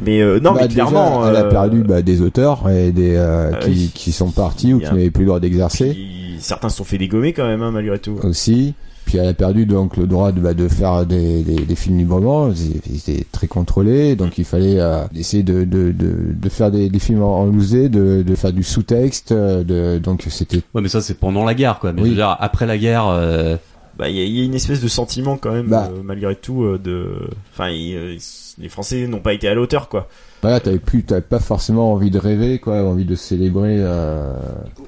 Mais 0.00 0.20
euh, 0.20 0.38
non, 0.38 0.52
bah, 0.52 0.60
mais 0.62 0.68
déjà, 0.68 0.82
clairement. 0.86 1.28
elle 1.28 1.36
a 1.36 1.40
euh, 1.44 1.50
perdu 1.50 1.82
bah, 1.82 2.02
des 2.02 2.20
auteurs 2.22 2.68
et 2.70 2.92
des 2.92 3.16
euh, 3.16 3.50
Ah 3.54 3.58
qui, 3.58 3.70
oui. 3.70 3.90
qui 3.94 4.12
sont 4.12 4.30
partis 4.30 4.72
ou 4.74 4.78
qui 4.78 4.84
n'avaient 4.86 5.10
plus 5.10 5.22
le 5.24 5.28
droit 5.28 5.40
d'exercer 5.40 5.96
certains 6.40 6.68
se 6.68 6.76
sont 6.76 6.84
fait 6.84 6.98
dégommer 6.98 7.32
quand 7.32 7.48
même, 7.48 7.62
hein, 7.62 7.72
malgré 7.72 7.98
tout. 7.98 8.16
aussi. 8.22 8.74
Puis 9.08 9.16
elle 9.16 9.26
a 9.28 9.32
perdu 9.32 9.64
donc 9.64 9.96
le 9.96 10.06
droit 10.06 10.32
de, 10.32 10.40
bah, 10.40 10.52
de 10.52 10.68
faire 10.68 11.06
des, 11.06 11.42
des, 11.42 11.56
des 11.64 11.74
films 11.74 11.96
librement. 11.96 12.50
Étaient 12.94 13.24
très 13.32 13.46
contrôlés, 13.46 14.16
donc 14.16 14.36
il 14.36 14.44
fallait 14.44 14.78
euh, 14.78 15.04
essayer 15.16 15.42
de, 15.42 15.64
de, 15.64 15.92
de, 15.92 16.14
de 16.34 16.48
faire 16.50 16.70
des, 16.70 16.90
des 16.90 16.98
films 16.98 17.22
en, 17.22 17.38
en 17.40 17.46
loosé, 17.46 17.88
de, 17.88 18.20
de 18.22 18.34
faire 18.34 18.52
du 18.52 18.62
sous-texte. 18.62 19.32
euh, 19.32 19.64
De, 19.64 19.98
donc 19.98 20.26
c'était 20.28 20.58
Ouais, 20.74 20.82
mais 20.82 20.88
ça 20.90 21.00
c'est 21.00 21.14
pendant 21.14 21.46
la 21.46 21.54
guerre 21.54 21.78
quoi. 21.78 21.94
Mais 21.94 22.02
Oui. 22.02 22.08
je 22.08 22.10
veux 22.12 22.16
dire, 22.18 22.36
après 22.38 22.66
la 22.66 22.76
guerre, 22.76 23.06
euh, 23.08 23.56
Bah, 23.98 24.10
il 24.10 24.16
y, 24.16 24.20
a- 24.20 24.24
il 24.24 24.38
y 24.38 24.42
a 24.42 24.44
une 24.44 24.52
espèce 24.54 24.82
de 24.82 24.88
sentiment 24.88 25.38
quand 25.38 25.52
même, 25.52 25.68
Bah. 25.68 25.88
euh, 25.90 26.02
malgré 26.04 26.36
tout, 26.36 26.64
euh, 26.64 26.78
de. 26.78 27.30
Enfin, 27.54 27.70
euh, 27.72 28.14
les 28.58 28.68
Français 28.68 29.06
n'ont 29.06 29.20
pas 29.20 29.32
été 29.32 29.48
à 29.48 29.54
la 29.54 29.60
hauteur, 29.62 29.88
quoi. 29.88 30.06
voilà, 30.42 30.60
t'avais 30.60 30.78
plus, 30.78 31.02
t'avais 31.02 31.22
pas 31.22 31.40
forcément 31.40 31.92
envie 31.94 32.10
de 32.10 32.18
rêver, 32.18 32.58
quoi, 32.58 32.84
envie 32.84 33.06
de 33.06 33.14
célébrer, 33.14 33.76
euh, 33.78 34.34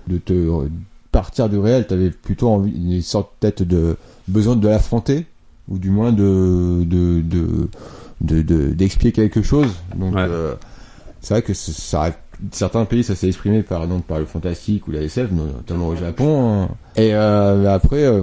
de 0.09 0.19
te 0.19 0.35
euh, 0.35 0.69
partir 1.13 1.49
du 1.49 1.59
réel. 1.59 1.87
T'avais 1.87 2.11
plutôt 2.11 2.49
envie, 2.49 2.73
une 2.73 3.03
sorte 3.03 3.31
peut-être 3.41 3.63
de 3.63 3.97
besoin 4.29 4.57
de 4.57 4.69
l'affronter 4.69 5.27
ou 5.69 5.79
du 5.79 5.91
moins 5.91 6.13
de 6.13 6.85
de 6.85 7.21
de 7.21 7.69
de 8.21 8.43
quelque 9.13 9.43
chose. 9.43 9.69
Donc 9.97 10.15
Ouais. 10.15 10.27
euh, 10.29 10.55
c'est 11.21 11.35
vrai 11.35 11.43
que 11.43 11.55
ça 11.55 12.17
certains 12.53 12.85
pays 12.87 13.05
ça 13.05 13.15
s'est 13.15 13.29
exprimé 13.29 13.63
par 13.63 13.87
par 14.07 14.19
le 14.19 14.25
fantastique 14.25 14.89
ou 14.89 14.93
la 14.93 15.03
SF, 15.03 15.31
notamment 15.33 15.89
au 15.89 15.97
Japon. 15.97 16.63
hein. 16.65 16.69
Et 16.97 17.15
euh, 17.15 17.71
après, 17.73 18.05
euh, 18.05 18.23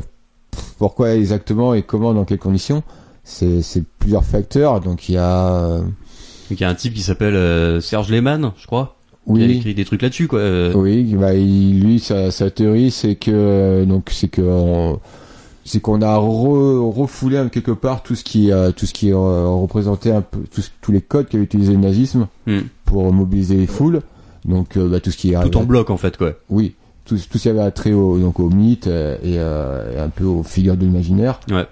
pourquoi 0.79 1.13
exactement 1.15 1.73
et 1.73 1.83
comment, 1.83 2.13
dans 2.13 2.25
quelles 2.25 2.39
conditions 2.39 2.83
C'est 3.23 3.61
c'est 3.61 3.83
plusieurs 3.99 4.23
facteurs. 4.25 4.79
Donc 4.81 5.09
il 5.09 5.13
y 5.15 5.17
a 5.17 5.79
il 6.49 6.59
y 6.59 6.63
a 6.63 6.69
un 6.69 6.75
type 6.75 6.93
qui 6.93 7.01
s'appelle 7.01 7.81
Serge 7.81 8.09
Lehmann, 8.09 8.51
je 8.57 8.65
crois. 8.67 8.96
Oui. 9.27 9.43
Il 9.43 9.49
a 9.51 9.53
écrit 9.53 9.73
des 9.75 9.85
trucs 9.85 10.01
là-dessus 10.01 10.27
quoi. 10.27 10.39
Euh, 10.39 10.73
Oui, 10.73 11.03
bah, 11.15 11.33
il- 11.35 11.81
lui, 11.83 11.99
sa, 11.99 12.31
sa 12.31 12.49
théorie, 12.49 12.91
c'est 12.91 13.15
que 13.15 13.31
euh, 13.31 13.85
donc 13.85 14.09
c'est 14.11 14.27
que 14.29 14.41
on- 14.41 14.99
c'est 15.65 15.81
qu'on 15.81 16.01
a 16.01 16.15
re- 16.17 16.91
refoulé 16.93 17.37
un- 17.37 17.49
quelque 17.49 17.71
part 17.71 18.01
tout 18.03 18.15
ce 18.15 18.23
qui 18.23 18.51
euh, 18.51 18.71
tout 18.71 18.85
ce 18.85 18.93
qui 18.93 19.11
euh, 19.11 19.17
représentait 19.47 20.11
un 20.11 20.21
peu 20.21 20.39
tous 20.53 20.71
tous 20.81 20.91
les 20.91 21.01
codes 21.01 21.27
qu'avait 21.27 21.43
utilisé 21.43 21.73
le 21.73 21.79
nazisme 21.79 22.27
Hmm. 22.45 22.59
pour 22.85 23.11
mobiliser 23.13 23.55
les 23.57 23.67
foules. 23.67 24.01
Donc 24.45 24.77
euh, 24.77 24.87
bah, 24.87 24.99
tout 25.01 25.11
ce 25.11 25.17
qui 25.17 25.33
est 25.33 25.41
Tout 25.49 25.57
en 25.57 25.63
bloc 25.65 25.89
en 25.89 25.97
fait 25.97 26.15
quoi. 26.15 26.33
oui, 26.49 26.75
tout, 27.03 27.15
tout 27.17 27.37
ce 27.37 27.43
qui 27.43 27.49
avait 27.49 27.59
attrait 27.59 27.91
au 27.91 28.17
donc 28.17 28.39
au 28.39 28.49
mythe 28.49 28.87
euh, 28.87 29.17
et, 29.23 29.35
euh, 29.39 29.93
et 29.95 29.99
un 29.99 30.09
peu 30.09 30.23
aux 30.23 30.43
figures 30.43 30.77
de 30.77 30.85
l'imaginaire. 30.85 31.39
Ouais. 31.49 31.65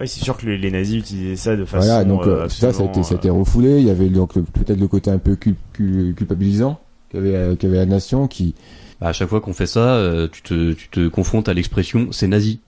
Ouais, 0.00 0.06
c'est 0.08 0.24
sûr 0.24 0.36
que 0.36 0.46
les, 0.46 0.58
les 0.58 0.70
nazis 0.72 0.96
utilisaient 0.98 1.36
ça 1.36 1.54
de 1.54 1.64
façon. 1.64 1.86
Voilà, 1.86 2.02
donc 2.04 2.26
euh, 2.26 2.44
euh, 2.44 2.48
ça, 2.48 2.72
ça 2.72 2.82
a 2.82 2.86
été, 2.86 3.00
absolument, 3.00 3.02
ça 3.04 3.14
a 3.14 3.18
été 3.18 3.28
euh, 3.28 3.32
refoulé. 3.32 3.78
Il 3.80 3.86
y 3.86 3.90
avait 3.90 4.08
donc 4.08 4.32
peut-être 4.34 4.80
le 4.80 4.88
côté 4.88 5.10
un 5.10 5.18
peu 5.18 5.36
cul- 5.36 5.54
cul- 5.72 6.14
culpabilisant 6.16 6.80
qu'avait 7.14 7.34
euh, 7.36 7.54
qu'avait 7.56 7.76
la 7.76 7.86
nation 7.86 8.26
qui. 8.28 8.54
À 9.00 9.12
chaque 9.12 9.28
fois 9.28 9.40
qu'on 9.40 9.52
fait 9.52 9.66
ça, 9.66 9.80
euh, 9.96 10.28
tu 10.30 10.40
te, 10.42 10.72
tu 10.72 10.88
te 10.88 11.08
confrontes 11.08 11.48
à 11.48 11.54
l'expression 11.54 12.08
c'est 12.12 12.28
nazi. 12.28 12.60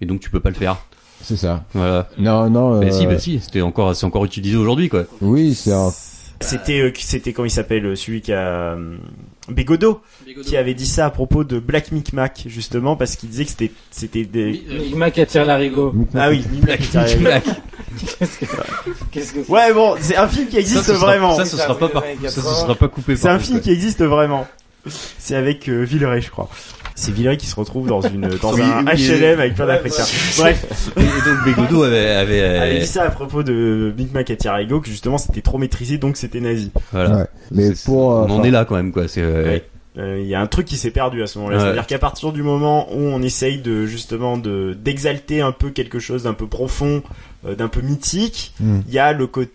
Et 0.00 0.06
donc 0.06 0.20
tu 0.20 0.30
peux 0.30 0.40
pas 0.40 0.48
le 0.50 0.54
faire. 0.54 0.78
C'est 1.22 1.36
ça. 1.36 1.64
Voilà. 1.74 2.08
Non, 2.18 2.48
non. 2.50 2.80
Bah 2.80 2.86
euh, 2.86 2.90
si, 2.90 3.06
bah 3.06 3.18
si, 3.18 3.40
c'était 3.40 3.60
encore, 3.62 3.94
c'est 3.96 4.04
encore 4.06 4.24
utilisé 4.24 4.56
aujourd'hui, 4.56 4.88
quoi. 4.88 5.04
Oui, 5.20 5.54
c'est 5.54 5.72
un- 5.72 5.90
C'était, 6.40 6.80
euh, 6.80 6.92
c'était 6.96 7.32
comment 7.32 7.46
il 7.46 7.50
s'appelle, 7.50 7.86
euh, 7.86 7.96
celui 7.96 8.20
qui 8.20 8.32
a 8.32 8.74
euh, 8.74 8.96
Bégodeau, 9.48 10.00
qui 10.44 10.56
avait 10.56 10.74
dit 10.74 10.86
ça 10.86 11.06
à 11.06 11.10
propos 11.10 11.44
de 11.44 11.58
Black 11.58 11.92
Micmac 11.92 12.44
justement 12.46 12.96
parce 12.96 13.16
qu'il 13.16 13.28
disait 13.30 13.44
que 13.44 13.50
c'était, 13.50 13.72
c'était 13.90 14.24
des. 14.24 14.62
Micmac 14.68 15.18
attire 15.18 15.44
l'arigot. 15.44 15.94
Ah 16.14 16.30
oui, 16.30 16.44
Micmac. 16.50 16.80
Qu'est-ce 18.18 18.38
que 18.38 18.46
qu'est-ce 19.10 19.32
que 19.32 19.44
c'est 19.44 19.50
Ouais 19.50 19.72
bon, 19.72 19.94
c'est 20.00 20.16
un 20.16 20.28
film 20.28 20.46
qui 20.48 20.56
existe 20.58 20.80
Ça, 20.82 20.92
ce 20.92 20.94
sera- 20.94 21.06
vraiment. 21.06 21.36
Ça, 21.36 21.44
ce 21.44 21.56
sera 21.56 21.76
pas, 21.78 21.88
par- 21.88 22.02
ça, 22.02 22.08
ce 22.30 22.36
80. 22.36 22.54
sera 22.54 22.74
pas 22.74 22.88
coupé. 22.88 23.16
C'est 23.16 23.22
par 23.22 23.32
un 23.32 23.34
contre, 23.36 23.46
film 23.46 23.58
quoi. 23.58 23.64
qui 23.64 23.70
existe 23.72 24.02
vraiment. 24.02 24.46
C'est 25.18 25.34
avec 25.34 25.68
euh, 25.68 25.82
Villeray, 25.82 26.20
je 26.20 26.30
crois. 26.30 26.48
C'est 26.94 27.10
Villeray 27.10 27.36
qui 27.38 27.46
se 27.46 27.56
retrouve 27.56 27.86
dans 27.88 28.02
une 28.02 28.28
dans 28.42 28.52
Oui, 28.52 28.60
un 28.62 28.84
oui, 28.84 29.08
HLM 29.08 29.40
avec 29.40 29.54
plein 29.54 29.66
d'Africains. 29.66 30.04
Bref, 30.38 30.90
Et 30.96 31.00
donc 31.00 31.44
Bégodeau 31.44 31.82
avait, 31.84 32.10
avait, 32.10 32.40
euh, 32.40 32.62
avait 32.62 32.78
dit 32.80 32.86
ça 32.86 33.04
à 33.04 33.10
propos 33.10 33.42
de 33.42 33.92
Big 33.96 34.12
Mac 34.12 34.30
à 34.30 34.36
Thierry 34.36 34.68
que 34.68 34.88
justement 34.88 35.16
c'était 35.18 35.40
trop 35.40 35.56
maîtrisé 35.58 35.96
donc 35.98 36.16
c'était 36.18 36.40
nazi. 36.40 36.70
voilà. 36.92 37.16
ouais. 37.16 37.26
Mais 37.50 37.74
C'est- 37.74 37.86
pour. 37.86 38.12
euh, 38.12 38.26
on 38.28 38.30
en 38.30 38.38
enfin, 38.38 38.42
est 38.44 38.50
là 38.50 38.64
quand 38.66 38.76
même, 38.76 38.92
quoi. 38.92 39.08
C'est, 39.08 39.22
euh, 39.22 39.44
Ouais. 39.44 39.64
Euh, 39.96 40.20
Il 40.20 40.26
y 40.26 40.34
a 40.34 40.40
un 40.40 40.46
truc 40.46 40.66
qui 40.66 40.76
s'est 40.76 40.90
perdu 40.90 41.22
à 41.22 41.26
ce 41.26 41.38
moment-là. 41.38 41.56
Ouais. 41.56 41.62
C'est-à-dire 41.62 41.86
qu'à 41.86 41.98
partir 41.98 42.32
du 42.32 42.42
moment 42.42 42.92
où 42.92 42.98
on 42.98 43.22
essaye 43.22 43.58
de 43.58 43.86
justement 43.86 44.36
de 44.36 44.76
d'exalter 44.78 45.40
un 45.40 45.52
peu 45.52 45.70
quelque 45.70 45.98
chose 45.98 46.24
d'un 46.24 46.34
peu 46.34 46.46
profond, 46.46 47.02
euh, 47.46 47.54
d'un 47.54 47.68
peu 47.68 47.80
mythique, 47.80 48.54
hmm. 48.60 48.80
il 48.88 48.94
y 48.94 48.98
a 48.98 49.12
le 49.12 49.26
côté 49.26 49.52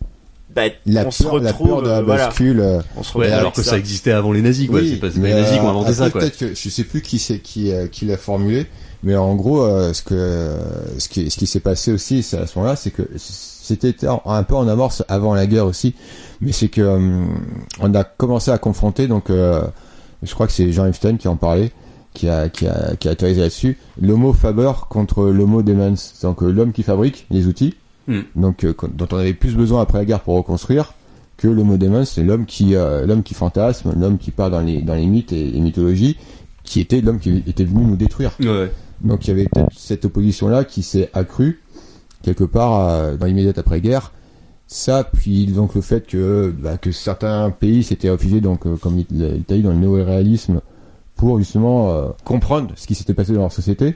bah, 0.54 0.64
La 0.86 1.06
on 1.06 1.12
se 1.12 1.24
peur, 1.24 1.40
la 1.40 1.52
retrouve 1.52 1.70
peur 1.70 1.82
de 1.84 1.90
la 1.90 1.98
euh, 1.98 2.04
voilà, 2.04 2.26
bascule. 2.28 2.64
on 2.96 3.04
se 3.04 3.18
Ouais, 3.18 3.32
alors 3.32 3.54
que 3.54 3.62
ça. 3.62 3.78
existait 3.78 4.12
avant 4.12 4.32
les 4.32 4.42
nazis, 4.42 4.68
quoi. 4.68 4.80
oui, 4.80 4.92
c'est 4.94 5.00
pas, 5.00 5.08
les 5.08 5.34
nazis 5.34 5.58
qui 5.58 5.60
ont 5.60 5.70
inventé 5.70 5.94
ça, 5.94 6.10
quoi. 6.10 6.22
Peut-être 6.22 6.38
que 6.38 6.56
je 6.56 6.70
sais 6.70 6.84
plus 6.84 7.02
qui 7.02 7.20
c'est 7.20 7.40
qui 7.40 7.72
euh, 7.72 7.88
qui 7.88 8.06
l'a 8.06 8.18
formulé, 8.18 8.66
mais 9.04 9.16
en 9.16 9.36
gros, 9.36 9.62
euh, 9.64 9.94
ce 9.94 10.04
que 10.04 10.58
ce 10.98 11.08
qui 11.08 11.30
ce 11.30 11.38
qui 11.38 11.48
s'est 11.48 11.60
passé 11.60 11.92
aussi, 11.92 12.20
à 12.20 12.48
ce 12.48 12.58
moment-là, 12.58 12.76
c'est 12.76 12.92
que 12.92 13.04
c'était 13.18 14.08
un 14.08 14.44
peu 14.44 14.56
en 14.56 14.68
amorce 14.68 15.04
avant 15.08 15.34
la 15.34 15.48
guerre 15.48 15.66
aussi, 15.66 15.96
mais 16.42 16.52
c'est 16.52 16.70
que 16.70 16.82
euh, 16.82 17.26
on 17.80 17.94
a 17.94 18.04
commencé 18.04 18.52
à 18.52 18.58
confronter 18.58 19.08
donc 19.08 19.30
euh, 19.30 19.62
je 20.24 20.34
crois 20.34 20.48
que 20.48 20.54
c'est 20.54 20.72
Jean 20.72 20.86
Epstein 20.86 21.18
qui 21.18 21.28
en 21.28 21.36
parlait 21.36 21.72
qui 22.14 22.28
a 22.28 22.50
qui 22.50 22.68
a 22.68 22.96
qui 22.98 23.08
a 23.08 23.16
théorisé 23.16 23.42
là-dessus 23.42 23.78
l'homo 24.02 24.34
faber 24.34 24.72
contre 24.90 25.26
l'homo 25.26 25.62
demens 25.62 26.14
donc 26.24 26.42
euh, 26.44 26.52
l'homme 26.52 26.72
qui 26.72 26.84
fabrique 26.84 27.26
les 27.30 27.48
outils 27.48 27.76
Hmm. 28.08 28.22
donc 28.36 28.64
euh, 28.64 28.74
dont 28.96 29.08
on 29.12 29.18
avait 29.18 29.36
plus 29.36 29.56
besoin 29.56 29.82
après 29.84 30.00
la 30.00 30.06
guerre 30.06 30.22
pour 30.22 30.34
reconstruire 30.36 30.94
que 31.38 31.48
l'homo 31.48 31.78
demens 31.78 32.06
c'est 32.06 32.24
l'homme 32.24 32.48
qui 32.48 32.76
euh, 32.76 33.06
l'homme 33.06 33.22
qui 33.22 33.36
fantasme 33.36 33.94
l'homme 33.96 34.18
qui 34.18 34.32
part 34.32 34.50
dans 34.50 34.62
les 34.62 34.82
dans 34.82 34.96
les 34.96 35.06
mythes 35.06 35.32
et 35.32 35.46
les 35.52 35.60
mythologies 35.60 36.18
qui 36.64 36.80
était 36.80 37.02
l'homme 37.02 37.20
qui 37.20 37.44
était 37.46 37.66
venu 37.66 37.86
nous 37.86 37.96
détruire 37.98 38.32
Ouais. 38.40 38.72
donc 39.02 39.28
il 39.28 39.30
y 39.30 39.32
avait 39.32 39.48
peut-être 39.48 39.70
cette 39.78 40.06
opposition-là 40.06 40.64
qui 40.64 40.82
s'est 40.82 41.12
accrue 41.14 41.62
quelque 42.24 42.44
part 42.46 42.80
euh, 42.90 43.16
dans 43.16 43.28
l'immédiate 43.28 43.60
après-guerre. 43.60 44.12
Ça, 44.72 45.04
puis 45.04 45.48
donc 45.48 45.74
le 45.74 45.82
fait 45.82 46.06
que 46.06 46.54
bah, 46.56 46.78
que 46.78 46.92
certains 46.92 47.50
pays 47.50 47.84
s'étaient 47.84 48.12
réfugiés 48.12 48.40
donc 48.40 48.68
euh, 48.68 48.76
comme 48.76 48.98
l'Italie 48.98 49.64
dans 49.64 49.72
le 49.72 49.78
néo-réalisme 49.78 50.62
pour 51.16 51.40
justement 51.40 51.90
euh, 51.90 52.10
comprendre 52.24 52.74
ce 52.76 52.86
qui 52.86 52.94
s'était 52.94 53.16
passé 53.16 53.34
dans 53.34 53.42
leur 53.42 53.52
société 53.52 53.96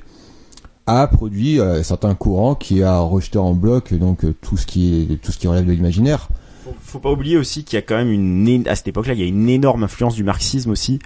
a 0.87 1.05
produit 1.05 1.59
euh, 1.59 1.83
certains 1.83 2.15
courants 2.15 2.55
qui 2.55 2.81
a 2.81 2.97
rejeté 2.99 3.37
en 3.37 3.53
bloc 3.53 3.93
donc 3.93 4.25
euh, 4.25 4.33
tout 4.41 4.57
ce 4.57 4.65
qui 4.65 5.07
est 5.11 5.21
tout 5.21 5.31
ce 5.31 5.37
qui 5.37 5.47
relève 5.47 5.67
de 5.67 5.71
l'imaginaire. 5.71 6.27
Faut, 6.63 6.73
faut 6.81 6.99
pas 6.99 7.11
oublier 7.11 7.37
aussi 7.37 7.63
qu'il 7.63 7.77
y 7.77 7.79
a 7.79 7.83
quand 7.83 7.95
même 7.95 8.11
une 8.11 8.67
à 8.67 8.75
cette 8.75 8.87
époque-là, 8.87 9.13
il 9.13 9.19
y 9.19 9.23
a 9.23 9.27
une 9.27 9.49
énorme 9.49 9.83
influence 9.83 10.15
du 10.15 10.23
marxisme 10.23 10.71
aussi, 10.71 10.97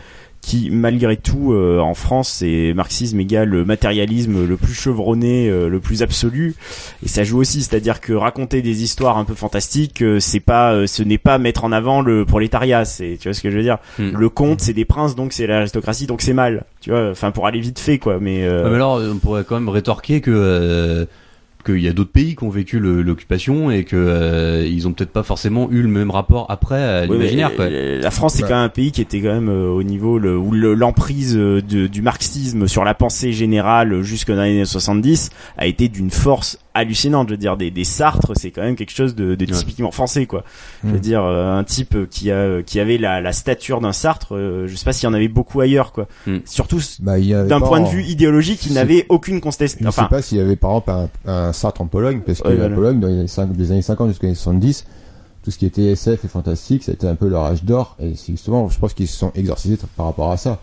qui 0.47 0.69
malgré 0.71 1.17
tout 1.17 1.51
euh, 1.51 1.79
en 1.79 1.93
France, 1.93 2.29
c'est 2.29 2.71
marxisme 2.73 3.19
égale 3.19 3.49
le 3.49 3.65
matérialisme 3.65 4.47
le 4.47 4.55
plus 4.55 4.73
chevronné, 4.73 5.49
euh, 5.49 5.67
le 5.67 5.81
plus 5.81 6.03
absolu, 6.03 6.55
et 7.03 7.09
ça 7.09 7.25
joue 7.25 7.39
aussi, 7.39 7.61
c'est-à-dire 7.61 7.99
que 7.99 8.13
raconter 8.13 8.61
des 8.61 8.81
histoires 8.81 9.17
un 9.17 9.25
peu 9.25 9.33
fantastiques, 9.33 10.01
euh, 10.01 10.21
c'est 10.21 10.39
pas, 10.39 10.71
euh, 10.71 10.87
ce 10.87 11.03
n'est 11.03 11.17
pas 11.17 11.37
mettre 11.37 11.65
en 11.65 11.73
avant 11.73 12.01
le 12.01 12.23
prolétariat, 12.23 12.85
c'est, 12.85 13.17
tu 13.19 13.27
vois 13.27 13.33
ce 13.33 13.41
que 13.41 13.51
je 13.51 13.57
veux 13.57 13.63
dire? 13.63 13.79
Hmm. 13.99 14.11
Le 14.17 14.29
conte, 14.29 14.61
c'est 14.61 14.71
des 14.71 14.85
princes, 14.85 15.17
donc 15.17 15.33
c'est 15.33 15.47
l'aristocratie, 15.47 16.07
donc 16.07 16.21
c'est 16.21 16.33
mal, 16.33 16.63
tu 16.79 16.91
vois? 16.91 17.09
Enfin, 17.11 17.31
pour 17.31 17.45
aller 17.45 17.59
vite 17.59 17.79
fait, 17.79 17.97
quoi. 17.97 18.19
Mais, 18.21 18.45
euh, 18.45 18.63
Ouais, 18.63 18.69
mais 18.69 18.75
alors, 18.75 19.01
on 19.01 19.17
pourrait 19.17 19.43
quand 19.43 19.55
même 19.55 19.67
rétorquer 19.67 20.21
que 20.21 20.31
euh, 20.33 21.05
qu'il 21.67 21.83
y 21.83 21.87
a 21.87 21.93
d'autres 21.93 22.11
pays 22.11 22.35
qui 22.35 22.43
ont 22.43 22.49
vécu 22.49 22.79
l'occupation 22.79 23.69
et 23.71 23.83
que 23.83 23.95
euh, 23.95 24.65
ils 24.67 24.87
ont 24.87 24.93
peut-être 24.93 25.11
pas 25.11 25.23
forcément 25.23 25.69
eu 25.71 25.81
le 25.81 25.87
même 25.87 26.09
rapport 26.11 26.45
après 26.49 26.81
à 26.81 27.05
l'imaginaire, 27.05 27.51
La 27.59 28.11
France, 28.11 28.33
c'est 28.35 28.43
Ouais. 28.43 28.49
quand 28.49 28.55
même 28.55 28.65
un 28.65 28.69
pays 28.69 28.91
qui 28.91 29.01
était 29.01 29.19
quand 29.21 29.33
même 29.33 29.49
euh, 29.49 29.67
au 29.69 29.83
niveau 29.83 30.17
le, 30.19 30.37
où 30.37 30.51
le- 30.51 30.73
l'emprise 30.73 31.35
euh, 31.37 31.61
du 31.61 32.01
marxisme 32.01 32.67
sur 32.67 32.83
la 32.83 32.93
pensée 32.93 33.33
générale 33.33 34.01
jusqu'aux 34.01 34.33
années 34.33 34.63
70 34.65 35.29
a 35.57 35.67
été 35.67 35.87
d'une 35.89 36.11
force 36.11 36.59
hallucinante. 36.77 37.27
Je 37.27 37.33
veux 37.33 37.37
dire, 37.37 37.57
des, 37.57 37.69
des 37.71 37.83
Sartres, 37.83 38.31
c'est 38.35 38.51
quand 38.51 38.61
même 38.61 38.75
quelque 38.75 38.91
chose 38.93 39.15
de, 39.15 39.35
de 39.35 39.45
Ouais. 39.45 39.51
typiquement 39.51 39.91
français, 39.91 40.25
quoi. 40.25 40.43
Je 40.83 40.89
veux 40.89 40.97
Mm. 40.97 41.01
dire, 41.01 41.23
euh, 41.23 41.57
un 41.57 41.63
type 41.63 41.95
euh, 41.95 42.05
qui 42.09 42.31
a 42.31 42.61
qui 42.63 42.79
avait 42.79 42.97
la, 42.97 43.21
la 43.21 43.33
stature 43.33 43.81
d'un 43.81 43.93
Sartre, 43.93 44.35
euh, 44.35 44.67
je 44.67 44.75
sais 44.75 44.85
pas 44.85 44.93
s'il 44.93 45.07
y 45.07 45.09
en 45.09 45.13
avait 45.13 45.27
beaucoup 45.27 45.59
ailleurs, 45.61 45.91
quoi. 45.91 46.07
Mm. 46.25 46.37
Surtout 46.45 46.79
Bah, 46.99 47.19
d'un 47.19 47.59
point 47.61 47.79
de 47.81 47.85
en- 47.85 47.89
vue 47.89 48.03
idéologique, 48.03 48.65
il 48.65 48.73
n'avait 48.73 49.05
aucune 49.09 49.35
Je 49.35 49.41
contestation. 49.41 49.83
ne 49.83 49.89
Enfin, 49.89 50.03
sais 50.03 50.09
pas 50.09 50.21
s'il 50.21 50.37
y 50.37 50.41
avait 50.41 50.55
par 50.55 50.71
exemple 50.71 51.09
un, 51.25 51.31
un 51.33 51.53
Sartre 51.53 51.81
en 51.81 51.87
Pologne, 51.87 52.21
parce 52.25 52.41
que 52.41 52.47
Ouais, 52.47 52.55
la. 52.57 52.69
Pologne, 52.69 52.99
dans 52.99 53.07
les, 53.07 53.13
années 53.19 53.27
5 53.27 53.51
des 53.53 53.71
années 53.71 53.81
50 53.81 54.09
jusqu'aux 54.09 54.25
années 54.27 54.35
70, 54.35 54.85
tout 55.43 55.51
ce 55.51 55.57
qui 55.57 55.65
était 55.65 55.83
SF 55.85 56.25
et 56.25 56.27
fantastique, 56.27 56.83
ça 56.83 56.91
a 56.91 56.93
été 56.95 57.07
un 57.07 57.15
peu 57.15 57.27
leur 57.29 57.43
âge 57.45 57.63
d'or, 57.63 57.95
et 58.01 58.15
c'est 58.15 58.33
justement, 58.33 58.67
je 58.69 58.77
pense 58.79 58.93
qu'ils 58.93 59.07
se 59.07 59.17
sont 59.17 59.31
exorcisés 59.33 59.77
par 59.95 60.07
rapport 60.07 60.29
à 60.31 60.35
ça. 60.37 60.59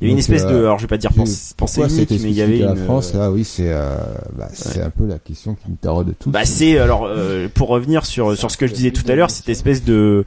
Il 0.00 0.04
y 0.04 0.10
avait 0.10 0.12
une 0.12 0.18
espèce 0.18 0.44
de, 0.46 0.54
euh, 0.54 0.66
alors 0.66 0.78
je 0.78 0.84
vais 0.84 0.88
pas 0.88 0.98
dire 0.98 1.12
pensée, 1.14 1.54
pensée 1.56 1.80
unique, 1.80 2.10
mais 2.10 2.18
il 2.18 2.32
y 2.32 2.42
avait 2.42 2.62
à 2.62 2.72
une, 2.72 2.78
la 2.78 2.84
France, 2.84 3.12
euh, 3.14 3.18
là, 3.18 3.30
oui, 3.30 3.44
c'est 3.44 3.72
euh, 3.72 3.96
bah, 4.36 4.48
c'est 4.52 4.82
un 4.82 4.90
peu 4.90 5.06
la 5.06 5.18
question 5.18 5.54
qui 5.54 5.70
nous 5.70 5.76
taraude 5.76 6.14
tous. 6.18 6.28
Bah 6.30 6.44
c'est 6.44 6.78
alors 6.78 7.06
euh, 7.06 7.48
pour 7.54 7.68
revenir 7.68 8.04
sur 8.04 8.36
sur 8.36 8.50
ce 8.50 8.58
que 8.58 8.66
je 8.66 8.74
disais 8.74 8.90
tout 8.90 9.04
à 9.10 9.14
l'heure, 9.14 9.30
cette 9.30 9.48
espèce 9.48 9.84
de 9.84 10.24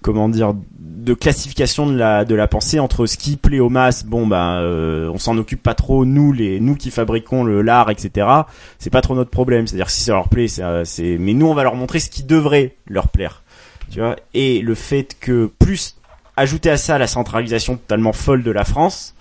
comment 0.00 0.30
dire 0.30 0.54
de 0.78 1.12
classification 1.12 1.86
de 1.86 1.96
la 1.96 2.24
de 2.24 2.34
la 2.34 2.48
pensée 2.48 2.78
entre 2.80 3.04
ce 3.04 3.18
qui 3.18 3.36
plaît 3.36 3.60
aux 3.60 3.68
masses, 3.68 4.06
bon 4.06 4.26
bah 4.26 4.60
euh, 4.60 5.10
on 5.12 5.18
s'en 5.18 5.36
occupe 5.36 5.62
pas 5.62 5.74
trop 5.74 6.06
nous 6.06 6.32
les 6.32 6.58
nous 6.58 6.74
qui 6.74 6.90
fabriquons 6.90 7.44
le 7.44 7.60
l'art 7.60 7.90
etc. 7.90 8.26
C'est 8.78 8.88
pas 8.90 9.02
trop 9.02 9.14
notre 9.14 9.30
problème, 9.30 9.66
c'est-à-dire 9.66 9.86
que 9.86 9.92
si 9.92 10.02
ça 10.02 10.14
leur 10.14 10.30
plaît, 10.30 10.48
c'est 10.48 10.62
c'est 10.86 11.18
mais 11.18 11.34
nous 11.34 11.46
on 11.46 11.54
va 11.54 11.62
leur 11.62 11.74
montrer 11.74 12.00
ce 12.00 12.08
qui 12.08 12.22
devrait 12.22 12.76
leur 12.86 13.08
plaire, 13.08 13.42
tu 13.90 14.00
vois? 14.00 14.16
Et 14.32 14.62
le 14.62 14.74
fait 14.74 15.16
que 15.20 15.50
plus 15.58 15.96
ajouter 16.40 16.70
à 16.70 16.76
ça 16.76 16.98
la 16.98 17.06
centralisation 17.06 17.76
totalement 17.76 18.12
folle 18.12 18.42
de 18.42 18.50
la 18.50 18.64
France, 18.64 19.14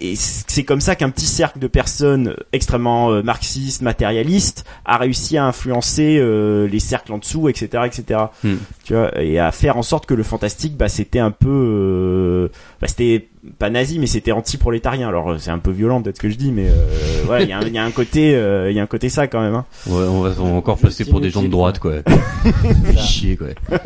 et 0.00 0.14
c'est 0.16 0.64
comme 0.64 0.80
ça 0.80 0.96
qu'un 0.96 1.10
petit 1.10 1.26
cercle 1.26 1.60
de 1.60 1.68
personnes 1.68 2.34
extrêmement 2.52 3.12
euh, 3.12 3.22
marxistes, 3.22 3.80
matérialistes, 3.82 4.64
a 4.84 4.96
réussi 4.96 5.36
à 5.36 5.44
influencer 5.44 6.16
euh, 6.18 6.66
les 6.66 6.80
cercles 6.80 7.12
en 7.12 7.18
dessous, 7.18 7.48
etc., 7.48 7.84
etc. 7.86 8.20
Hmm. 8.42 8.54
Tu 8.84 8.94
vois, 8.94 9.16
et 9.22 9.38
à 9.38 9.52
faire 9.52 9.76
en 9.76 9.82
sorte 9.82 10.06
que 10.06 10.14
le 10.14 10.24
fantastique, 10.24 10.76
bah, 10.76 10.88
c'était 10.88 11.20
un 11.20 11.30
peu, 11.30 11.48
euh, 11.48 12.48
bah, 12.80 12.88
c'était 12.88 13.28
pas 13.58 13.70
nazi, 13.70 14.00
mais 14.00 14.06
c'était 14.08 14.32
anti-prolétarien. 14.32 15.06
Alors 15.06 15.32
euh, 15.32 15.38
c'est 15.38 15.50
un 15.50 15.58
peu 15.60 15.70
violent 15.70 16.02
peut-être 16.02 16.16
ce 16.16 16.22
que 16.22 16.30
je 16.30 16.36
dis, 16.36 16.50
mais 16.50 16.66
euh, 16.68 17.22
voilà, 17.26 17.44
il 17.44 17.50
y, 17.50 17.52
a 17.52 17.58
un- 17.58 17.62
il 17.66 17.72
y 17.74 17.78
a 17.78 17.84
un 17.84 17.90
côté, 17.92 18.34
euh, 18.34 18.70
il 18.72 18.76
y 18.76 18.80
a 18.80 18.82
un 18.82 18.86
côté 18.86 19.08
ça 19.10 19.28
quand 19.28 19.42
même. 19.42 19.54
Hein. 19.54 19.66
Ouais, 19.86 20.02
on 20.08 20.22
va 20.22 20.30
on 20.40 20.44
va 20.50 20.54
encore 20.56 20.78
passer 20.78 21.04
pour 21.04 21.20
des 21.20 21.30
gens 21.30 21.42
de 21.42 21.48
droite, 21.48 21.78
quoi. 21.78 21.92
Chier, 22.96 23.36
quoi. 23.36 23.48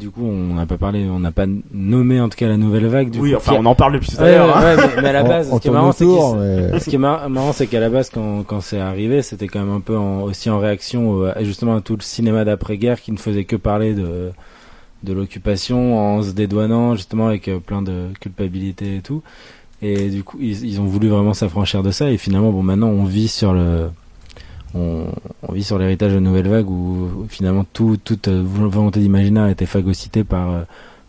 Du 0.00 0.10
coup, 0.10 0.24
on 0.24 0.54
n'a 0.54 0.66
pas 0.66 0.76
parlé, 0.76 1.06
on 1.08 1.20
n'a 1.20 1.30
pas 1.30 1.46
nommé 1.72 2.20
en 2.20 2.28
tout 2.28 2.36
cas 2.36 2.48
la 2.48 2.56
nouvelle 2.56 2.86
vague. 2.86 3.10
Du 3.10 3.20
oui, 3.20 3.30
coup, 3.30 3.36
enfin 3.36 3.54
a- 3.54 3.58
on 3.60 3.64
en 3.66 3.74
parle 3.74 3.92
depuis 3.94 4.10
tout 4.10 4.20
à 4.20 4.24
l'heure. 4.24 4.56
hein. 4.56 4.60
ouais, 4.76 4.76
mais, 4.96 5.02
mais 5.02 5.08
à 5.08 5.12
la 5.12 5.22
base, 5.22 5.48
on 5.52 5.56
ce 5.56 5.62
qui 5.62 5.70
marrant, 5.70 5.92
c'est 5.92 6.04
autour, 6.04 6.32
qu'ils- 6.32 6.40
mais- 6.72 6.80
ce 6.80 6.90
qui 6.90 6.96
est 6.96 6.98
mar- 6.98 7.28
marrant, 7.30 7.52
c'est 7.52 7.66
qu'à 7.68 7.80
la 7.80 7.88
base, 7.90 8.10
quand, 8.10 8.42
quand 8.44 8.60
c'est 8.60 8.80
arrivé, 8.80 9.22
c'était 9.22 9.46
quand 9.46 9.60
même 9.60 9.72
un 9.74 9.80
peu 9.80 9.96
en- 9.96 10.22
aussi 10.22 10.50
en 10.50 10.58
réaction 10.58 11.24
justement 11.42 11.76
à 11.76 11.80
tout 11.80 11.94
le 11.96 12.02
cinéma 12.02 12.44
d'après-guerre 12.44 13.00
qui 13.00 13.12
ne 13.12 13.18
faisait 13.18 13.44
que 13.44 13.56
parler 13.56 13.94
de, 13.94 14.30
de 15.04 15.12
l'occupation 15.12 15.98
en 15.98 16.22
se 16.22 16.32
dédouanant 16.32 16.94
justement 16.96 17.28
avec 17.28 17.48
euh, 17.48 17.58
plein 17.58 17.82
de 17.82 18.06
culpabilité 18.20 18.96
et 18.96 19.00
tout. 19.00 19.22
Et 19.84 20.10
du 20.10 20.22
coup, 20.24 20.38
ils, 20.40 20.64
ils 20.64 20.80
ont 20.80 20.84
voulu 20.84 21.08
vraiment 21.08 21.34
s'affranchir 21.34 21.82
de 21.82 21.90
ça. 21.90 22.10
Et 22.10 22.16
finalement, 22.16 22.50
bon, 22.52 22.62
maintenant, 22.62 22.88
on 22.88 23.04
vit 23.04 23.26
sur 23.28 23.52
le, 23.52 23.90
on, 24.74 25.04
on 25.48 25.52
vit 25.52 25.62
sur 25.62 25.78
l'héritage 25.78 26.12
de 26.12 26.18
Nouvelle 26.18 26.48
Vague 26.48 26.68
où, 26.70 27.26
finalement 27.28 27.64
tout, 27.72 27.96
toute 28.02 28.28
euh, 28.28 28.42
volonté 28.44 29.00
d'imaginaire 29.00 29.44
a 29.44 29.50
été 29.50 29.66
phagocytée 29.66 30.24
par, 30.24 30.50
euh, 30.50 30.60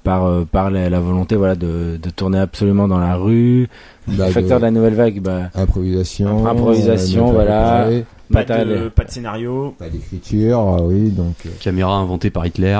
par, 0.03 0.25
euh, 0.25 0.43
par 0.49 0.69
la, 0.71 0.89
la 0.89 0.99
volonté 0.99 1.35
voilà, 1.35 1.55
de, 1.55 1.97
de 2.01 2.09
tourner 2.09 2.39
absolument 2.39 2.87
dans 2.87 2.99
la 2.99 3.15
rue. 3.15 3.69
Bah, 4.07 4.27
le 4.27 4.31
facteur 4.33 4.57
de 4.59 4.61
de- 4.61 4.65
la 4.65 4.71
Nouvelle 4.71 4.95
Vague, 4.95 5.21
bah, 5.21 5.49
improvisation, 5.55 6.45
Improvisation, 6.45 7.31
ne 7.33 8.03
pas 8.33 8.43
de, 8.65 8.89
pas 8.89 9.03
de 9.03 9.11
scénario. 9.11 9.75
pas 9.77 9.89
d'écriture, 9.89 10.59
ah 10.59 10.81
oui, 10.83 11.09
donc 11.11 11.35
euh, 11.45 11.49
Caméra 11.59 11.95
inventée 11.97 12.29
par 12.29 12.45
Hitler. 12.45 12.79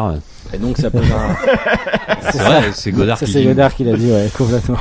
Et 0.53 0.57
donc 0.57 0.77
ça 0.77 0.89
pose 0.91 1.01
un... 1.11 1.35
C'est 2.31 2.37
vrai, 2.39 2.61
c'est 2.73 2.91
Godard 2.91 3.17
Ça 3.17 3.25
qui 3.25 3.31
c'est 3.33 3.41
dit. 3.41 3.47
Godard 3.47 3.75
qui 3.75 3.83
l'a 3.83 3.95
dit, 3.97 4.09
ouais, 4.09 4.29
complètement. 4.37 4.77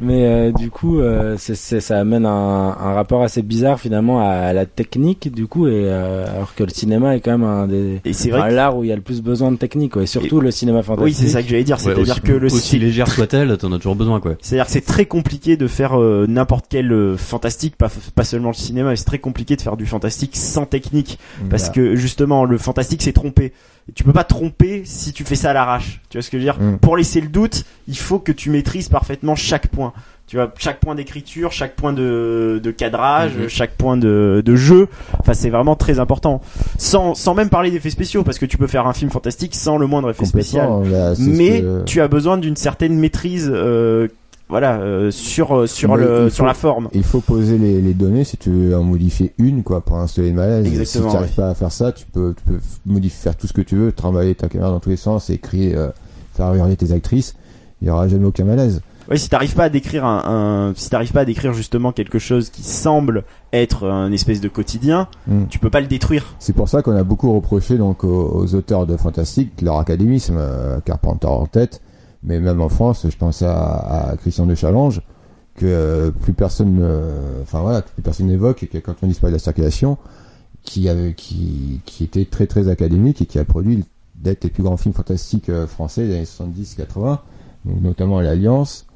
Mais 0.00 0.26
euh, 0.26 0.52
du 0.52 0.70
coup, 0.70 0.98
euh, 1.00 1.34
c'est, 1.38 1.54
c'est- 1.54 1.80
ça 1.80 1.98
amène 1.98 2.26
un, 2.26 2.30
un 2.78 2.92
rapport 2.92 3.22
assez 3.22 3.40
bizarre 3.42 3.80
finalement 3.80 4.20
à, 4.20 4.52
la 4.52 4.66
technique, 4.66 5.32
du 5.32 5.46
coup, 5.46 5.66
et 5.66 5.86
euh, 5.86 6.26
alors 6.34 6.54
que 6.54 6.62
le 6.62 6.68
cinéma 6.70 7.16
est 7.16 7.20
quand 7.20 7.30
même 7.32 7.44
un 7.44 7.66
des 7.66 8.00
Et 8.04 8.12
c'est 8.12 8.30
vrai 8.30 8.50
que 8.50 8.54
l'art 8.54 8.76
où 8.76 8.84
il 8.84 8.88
y 8.90 8.92
a 8.92 8.96
le 8.96 9.02
plus 9.02 9.22
besoin 9.22 9.50
de 9.50 9.56
technique, 9.56 9.92
quoi, 9.92 10.02
et 10.02 10.06
surtout 10.06 10.40
le 10.40 10.50
cinéma 10.50 10.82
fantastique. 10.82 11.04
oui, 11.18 11.26
c'est 11.26 11.32
ça 11.32 11.42
que 11.42 11.48
j'allais 11.48 11.64
dire, 11.64 11.76
Ouais, 11.76 11.82
c'est-à-dire 11.94 12.14
aussi, 12.14 12.20
que 12.20 12.32
le 12.32 12.46
aussi 12.46 12.78
légère 12.78 13.08
soit-elle, 13.10 13.56
t'en 13.56 13.72
as 13.72 13.78
toujours 13.78 13.96
besoin 13.96 14.20
quoi. 14.20 14.34
C'est-à-dire 14.42 14.66
que 14.66 14.72
c'est 14.72 14.84
très 14.84 15.06
compliqué 15.06 15.56
de 15.56 15.66
faire 15.66 15.98
euh, 16.00 16.26
n'importe 16.28 16.66
quel 16.68 16.92
euh, 16.92 17.16
fantastique, 17.16 17.76
pas, 17.76 17.88
pas 18.14 18.24
seulement 18.24 18.48
le 18.48 18.54
cinéma, 18.54 18.90
mais 18.90 18.96
c'est 18.96 19.04
très 19.04 19.18
compliqué 19.18 19.56
de 19.56 19.62
faire 19.62 19.76
du 19.76 19.86
fantastique 19.86 20.03
sans 20.10 20.66
technique. 20.66 21.18
Parce 21.50 21.64
Bah, 21.68 21.74
que 21.74 21.96
justement, 21.96 22.44
le 22.44 22.58
fantastique 22.58 23.02
c'est 23.02 23.12
tromper. 23.12 23.52
Et 23.88 23.92
tu 23.92 24.02
peux 24.04 24.12
pas 24.14 24.24
tromper 24.24 24.82
si 24.86 25.12
tu 25.12 25.24
fais 25.24 25.34
ça 25.36 25.50
à 25.50 25.52
l'arrache. 25.52 26.00
Tu 26.08 26.16
vois 26.16 26.22
ce 26.22 26.30
que 26.30 26.38
je 26.38 26.44
veux 26.44 26.52
dire 26.52 26.58
Mm. 26.58 26.78
Pour 26.78 26.96
laisser 26.96 27.20
le 27.20 27.28
doute, 27.28 27.64
il 27.86 27.98
faut 27.98 28.18
que 28.18 28.32
tu 28.32 28.48
maîtrises 28.50 28.88
parfaitement 28.88 29.34
chaque 29.34 29.68
point. 29.68 29.92
Tu 30.26 30.36
vois, 30.36 30.50
chaque 30.56 30.80
point 30.80 30.94
d'écriture, 30.94 31.52
chaque 31.52 31.76
point 31.76 31.92
de, 31.92 32.58
de 32.62 32.70
cadrage, 32.70 33.32
Mhm. 33.36 33.48
chaque 33.48 33.72
point 33.76 33.98
de, 33.98 34.42
de 34.42 34.56
jeu. 34.56 34.88
Enfin, 35.20 35.34
c'est 35.34 35.50
vraiment 35.50 35.76
très 35.76 35.98
important. 36.00 36.40
Sans, 36.78 37.14
sans 37.14 37.34
même 37.34 37.50
parler 37.50 37.70
d'effets 37.70 37.90
spéciaux, 37.90 38.24
parce 38.24 38.38
que 38.38 38.46
tu 38.46 38.56
peux 38.56 38.66
faire 38.66 38.86
un 38.86 38.94
film 38.94 39.10
fantastique 39.10 39.54
sans 39.54 39.76
le 39.76 39.86
moindre 39.86 40.08
effet 40.08 40.24
spécial. 40.24 40.66
là, 40.90 41.14
ce 41.14 41.20
Mais 41.20 41.60
que- 41.60 41.82
tu 41.84 42.00
as 42.00 42.08
besoin 42.08 42.38
d'une 42.38 42.56
certaine 42.56 42.94
maîtrise, 42.98 43.50
euh, 43.52 44.08
voilà, 44.48 44.76
euh, 44.80 45.10
sur 45.10 45.56
euh, 45.56 45.66
sur 45.66 45.96
Mais 45.96 46.04
le 46.04 46.30
sur 46.30 46.44
la 46.46 46.54
forme. 46.54 46.88
Il 46.92 47.02
faut 47.02 47.20
poser 47.20 47.56
les, 47.58 47.80
les 47.80 47.94
données 47.94 48.24
si 48.24 48.36
tu 48.36 48.50
veux 48.50 48.76
en 48.76 48.82
modifier 48.82 49.32
une, 49.38 49.62
quoi, 49.62 49.80
pour 49.80 49.96
installer 49.96 50.28
le 50.30 50.34
malaise. 50.36 50.66
Exactement, 50.66 51.04
si 51.08 51.10
tu 51.10 51.14
n'arrives 51.20 51.34
pas 51.34 51.48
à 51.50 51.54
faire 51.54 51.72
ça, 51.72 51.92
tu 51.92 52.04
peux, 52.06 52.34
tu 52.36 52.52
peux 52.52 52.60
modifier, 52.86 53.18
faire 53.22 53.36
tout 53.36 53.46
ce 53.46 53.52
que 53.52 53.62
tu 53.62 53.76
veux, 53.76 53.90
travailler 53.92 54.34
ta 54.34 54.48
caméra 54.48 54.70
dans 54.70 54.80
tous 54.80 54.90
les 54.90 54.96
sens, 54.96 55.30
écrire, 55.30 55.78
euh, 55.78 55.88
faire 56.34 56.54
hurler 56.54 56.76
tes 56.76 56.92
actrices. 56.92 57.34
Il 57.82 57.88
y 57.88 57.90
aura 57.90 58.06
jamais 58.08 58.26
aucun 58.26 58.44
malaise. 58.44 58.80
Oui, 59.10 59.18
si 59.18 59.28
t'arrives 59.28 59.54
pas 59.54 59.64
à 59.64 59.68
décrire 59.68 60.06
un, 60.06 60.70
un 60.70 60.74
si 60.74 60.88
t'arrives 60.88 61.12
pas 61.12 61.20
à 61.20 61.24
décrire 61.26 61.52
justement 61.52 61.92
quelque 61.92 62.18
chose 62.18 62.48
qui 62.48 62.62
semble 62.62 63.24
être 63.52 63.86
un 63.86 64.10
espèce 64.12 64.40
de 64.40 64.48
quotidien, 64.48 65.08
Mm. 65.26 65.44
tu 65.50 65.58
peux 65.58 65.68
pas 65.68 65.82
le 65.82 65.86
détruire. 65.86 66.34
C'est 66.38 66.54
pour 66.54 66.70
ça 66.70 66.80
qu'on 66.80 66.96
a 66.96 67.02
beaucoup 67.02 67.30
reproché 67.34 67.76
donc 67.76 68.02
aux, 68.04 68.30
aux 68.34 68.54
auteurs 68.54 68.86
de 68.86 68.96
fantastique 68.96 69.60
leur 69.60 69.78
académisme, 69.78 70.36
euh, 70.38 70.80
Carpenter 70.84 71.26
en 71.26 71.44
tête, 71.44 71.82
mais 72.24 72.40
même 72.40 72.60
en 72.60 72.68
France, 72.68 73.06
je 73.08 73.16
pense 73.16 73.42
à, 73.42 74.14
Christian 74.20 74.46
de 74.46 74.54
Challenge, 74.54 75.00
que 75.56 75.66
euh, 75.66 76.10
plus 76.10 76.32
personne, 76.32 76.82
enfin 77.42 77.60
voilà, 77.60 77.82
plus 77.82 78.02
personne 78.02 78.26
n'évoque, 78.26 78.62
et 78.62 78.66
que 78.66 78.78
quand 78.78 78.94
on 79.02 79.06
disparaît 79.06 79.30
de 79.30 79.36
la 79.36 79.42
circulation, 79.42 79.98
qui 80.64 80.88
avait, 80.88 81.12
qui, 81.14 81.80
qui 81.84 82.04
était 82.04 82.24
très 82.24 82.46
très 82.46 82.68
académique 82.68 83.22
et 83.22 83.26
qui 83.26 83.38
a 83.38 83.44
produit 83.44 83.84
d'être 84.16 84.44
les 84.44 84.50
plus 84.50 84.62
grands 84.62 84.76
films 84.76 84.94
fantastiques 84.94 85.50
euh, 85.50 85.66
français 85.66 86.06
des 86.06 86.14
années 86.14 86.24
70-80, 86.24 87.18
donc 87.66 87.80
notamment 87.82 88.20
l'Alliance, 88.20 88.86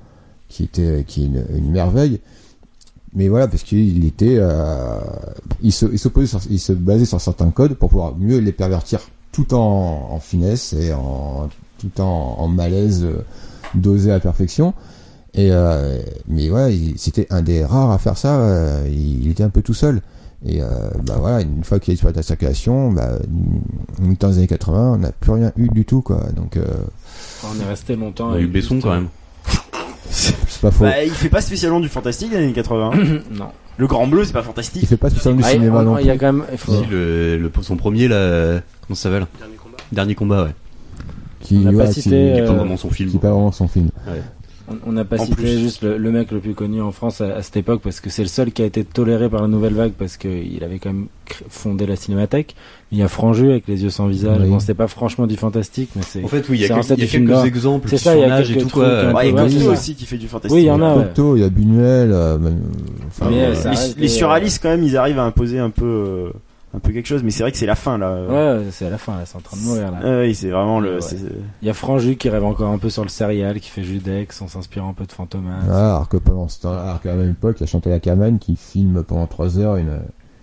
qui 0.49 0.64
était 0.64 1.05
qui 1.07 1.24
est 1.24 1.26
une, 1.26 1.70
merveille. 1.70 2.20
Mais 3.14 3.29
voilà, 3.29 3.49
parce 3.49 3.62
qu'il 3.62 4.05
était, 4.05 4.37
euh, 4.39 4.99
il 5.62 5.72
se, 5.72 5.87
il 5.87 5.99
sur- 5.99 6.12
il 6.51 6.59
se 6.59 6.72
basait 6.72 7.05
sur 7.05 7.20
certains 7.20 7.51
codes 7.51 7.74
pour 7.74 7.91
pouvoir 7.91 8.16
mieux 8.16 8.39
les 8.39 8.53
pervertir 8.53 9.01
tout 9.33 9.55
en, 9.55 10.09
en 10.11 10.20
finesse 10.20 10.72
et 10.72 10.93
en 10.93 11.49
tout 11.79 12.01
en, 12.01 12.37
en 12.39 12.49
malaise 12.49 13.05
euh, 13.05 13.22
dosé 13.74 14.11
à 14.11 14.14
la 14.14 14.20
perfection. 14.20 14.74
Et 15.35 15.49
euh, 15.53 15.99
mais 16.26 16.49
voilà, 16.49 16.70
il- 16.70 16.99
c'était 16.99 17.26
un 17.31 17.43
des 17.43 17.64
rares 17.64 17.91
à 17.91 17.99
faire 17.99 18.16
ça. 18.18 18.39
euh, 18.41 18.87
il, 18.91 19.24
il 19.24 19.31
était 19.31 19.43
un 19.45 19.51
peu 19.51 19.62
tout 19.62 19.74
seul. 19.74 20.01
Et 20.45 20.62
euh, 20.62 20.66
bah 21.05 21.16
voilà, 21.18 21.41
une 21.41 21.64
fois 21.64 21.81
qu'il 21.81 21.91
a 21.91 21.95
disparu 21.95 22.12
de 22.12 22.18
la 22.18 22.22
circulation, 22.22 22.93
bah, 22.93 23.11
mi-temps 24.01 24.29
des 24.31 24.39
années 24.39 24.47
80, 24.47 24.93
on 24.95 24.99
n'a 24.99 25.11
plus 25.12 25.33
rien 25.33 25.53
eu 25.57 25.68
du 25.68 25.85
tout 25.85 26.01
quoi. 26.01 26.20
Donc 26.37 26.57
euh, 26.57 26.64
On 27.45 27.61
est 27.61 27.68
resté 27.68 27.97
longtemps. 27.97 28.29
On 28.31 28.35
a 28.35 28.41
eu 28.41 28.47
Besson 28.47 28.74
juste, 28.76 28.85
quand 28.87 28.95
même. 28.95 29.09
c'est 30.11 30.61
pas 30.61 30.70
faux. 30.70 30.85
Bah, 30.85 31.05
il 31.05 31.11
fait 31.11 31.29
pas 31.29 31.41
spécialement 31.41 31.81
du 31.81 31.89
fantastique 31.89 32.31
dans 32.33 32.39
les 32.39 32.45
années 32.45 32.53
80. 32.53 32.91
euh, 32.95 33.18
non. 33.37 33.49
le 33.76 33.87
Grand 33.87 34.07
Bleu, 34.07 34.24
c'est 34.24 34.33
pas 34.33 34.41
Il 34.41 34.45
fantastique. 34.47 34.87
fait 34.87 34.97
pas 34.97 35.11
spécialement 35.11 35.41
du 35.41 35.47
Ah, 35.47 35.51
cinéma 35.51 35.83
non 35.83 35.99
Il 35.99 36.07
y 36.07 36.11
a 36.11 36.16
quand 36.16 36.33
même. 36.33 36.45
il 36.53 36.59
faut- 36.59 36.72
Si, 36.72 36.87
le, 36.87 37.37
le, 37.37 37.51
son 37.62 37.76
premier 37.76 38.07
là, 38.09 38.61
comment 38.87 38.95
ça 38.97 39.11
s'appelle? 39.11 39.26
Dernier 39.41 39.57
combat. 39.57 39.76
Dernier 39.93 40.14
combat, 40.14 40.45
ouais. 40.45 40.55
Qui, 41.41 41.57
On 41.59 41.72
n'a 41.72 41.84
pas 41.84 41.93
cité, 41.93 42.11
qui, 42.11 42.41
Euh, 42.41 42.47
pas 42.47 42.53
vraiment 42.55 42.76
son 42.76 42.91
film. 42.91 43.11
qui 43.11 43.16
est 43.16 43.20
pas 43.20 43.30
vraiment 43.30 43.53
son 43.53 43.68
film. 43.68 43.89
On- 44.70 44.76
On 44.86 44.93
n'a 44.93 45.07
pas 45.07 45.16
En 45.18 45.24
cité 45.24 45.34
plus. 45.36 45.59
juste 45.59 45.80
le, 45.82 45.97
le 45.97 46.11
mec 46.12 46.30
le 46.30 46.41
plus 46.41 46.53
connu 46.53 46.82
en 46.82 46.93
France 46.93 47.22
à, 47.22 47.36
à 47.36 47.43
cette 47.43 47.57
époque 47.57 47.80
parce 47.82 48.01
que 48.01 48.11
c'est 48.11 48.20
le 48.20 48.28
seul 48.28 48.53
qui 48.53 48.61
a 48.61 48.66
été 48.66 48.84
toléré 48.84 49.30
par 49.30 49.41
la 49.41 49.49
nouvelle 49.49 49.72
vague 49.72 49.93
parce 49.93 50.18
qu'il 50.18 50.62
avait 50.62 50.78
quand 50.78 50.91
même 50.93 51.07
fondé 51.49 51.86
la 51.86 51.97
cinémathèque. 51.97 52.55
Il 52.93 52.99
y 52.99 53.03
a 53.03 53.09
Franju 53.09 53.49
avec 53.51 53.66
les 53.66 53.82
yeux 53.82 53.89
sans 53.89 54.09
visage. 54.09 54.41
Oui. 54.43 54.49
Bon, 54.51 54.59
c'était 54.61 54.74
pas 54.74 54.86
franchement 54.86 55.26
du 55.26 55.36
fantastique, 55.36 55.89
mais 55.97 56.03
c'est. 56.07 56.22
En 56.22 56.28
fait, 56.28 56.47
oui, 56.51 56.59
il 56.59 56.61
y 56.61 56.66
C'est 56.66 56.72
a, 56.72 56.97
quelques, 56.97 57.12
il 57.24 57.28
y 57.30 57.32
a 57.32 57.47
exemples 57.47 57.89
C'est 57.89 57.97
ça, 57.97 58.14
il 58.14 58.20
y 58.20 58.24
a 58.24 58.41
et 58.43 58.45
quelques 58.45 58.61
tout 58.64 58.68
quoi. 58.68 59.14
Ouais, 59.14 59.28
et 59.30 59.32
peu, 59.32 59.39
Cocteau 59.45 59.57
ouais. 59.59 59.66
aussi 59.68 59.95
qui 59.95 60.05
fait 60.05 60.18
du 60.18 60.28
fantastique. 60.28 60.55
Oui, 60.55 60.64
il 60.64 60.66
y 60.66 60.70
en 60.70 60.82
a, 60.82 60.97
ouais. 60.97 61.05
Cocteau, 61.05 61.36
il 61.36 61.41
y 61.41 61.45
a 61.45 61.49
Buñuel, 61.49 62.12
euh, 62.12 62.36
même, 62.39 62.61
enfin, 63.07 63.30
Mais, 63.30 63.45
euh, 63.45 63.55
les, 63.70 63.70
les 63.95 64.01
des, 64.03 64.09
surréalistes 64.09 64.61
quand 64.62 64.68
même, 64.68 64.84
ils 64.84 64.99
arrivent 64.99 65.18
à 65.18 65.24
imposer 65.24 65.61
un 65.61 65.70
peu, 65.70 65.86
euh, 65.86 66.28
un 66.75 66.79
peu 66.81 66.93
quelque 66.93 67.07
chose. 67.07 67.23
Mais 67.23 67.31
c'est 67.31 67.43
vrai 67.43 67.53
que 67.53 67.59
c'est 67.59 67.66
la 67.66 67.75
fin 67.75 67.99
là. 67.99 68.23
Ouais, 68.29 68.64
c'est 68.71 68.87
à 68.87 68.91
la 68.91 68.99
fin, 68.99 69.16
là, 69.16 69.23
c'est 69.25 69.37
en 69.37 69.41
train 69.41 69.57
de 69.57 69.62
mourir 69.62 69.91
là. 69.91 69.99
Ah 70.03 70.21
oui, 70.21 70.35
c'est 70.35 70.51
vraiment 70.51 70.81
le. 70.81 70.97
Ouais. 71.01 71.16
Il 71.62 71.66
y 71.66 71.71
a 71.71 71.75
Franju 71.75 72.16
qui 72.16 72.29
rêve 72.29 72.45
encore 72.45 72.71
un 72.71 72.79
peu 72.79 72.91
sur 72.91 73.03
le 73.03 73.09
serial, 73.09 73.61
qui 73.61 73.71
fait 73.71 73.83
Judex 73.85 74.41
en 74.43 74.49
s'inspirant 74.49 74.91
un 74.91 74.95
peu 74.95 75.05
de 75.07 75.12
Fantomas. 75.12 75.61
Ah, 75.71 75.91
alors 75.97 76.09
que 76.09 76.16
pendant 76.16 76.49
ce 76.49 76.61
temps, 76.61 76.73
alors 76.73 77.01
qu'à 77.01 77.11
la 77.11 77.16
même 77.16 77.31
époque, 77.31 77.57
il 77.59 77.62
y 77.62 77.64
a 77.64 77.66
Chantal 77.66 77.93
Ackerman 77.93 78.39
qui 78.39 78.57
filme 78.57 79.03
pendant 79.03 79.27
3 79.27 79.59
heures 79.59 79.77
une, 79.77 79.99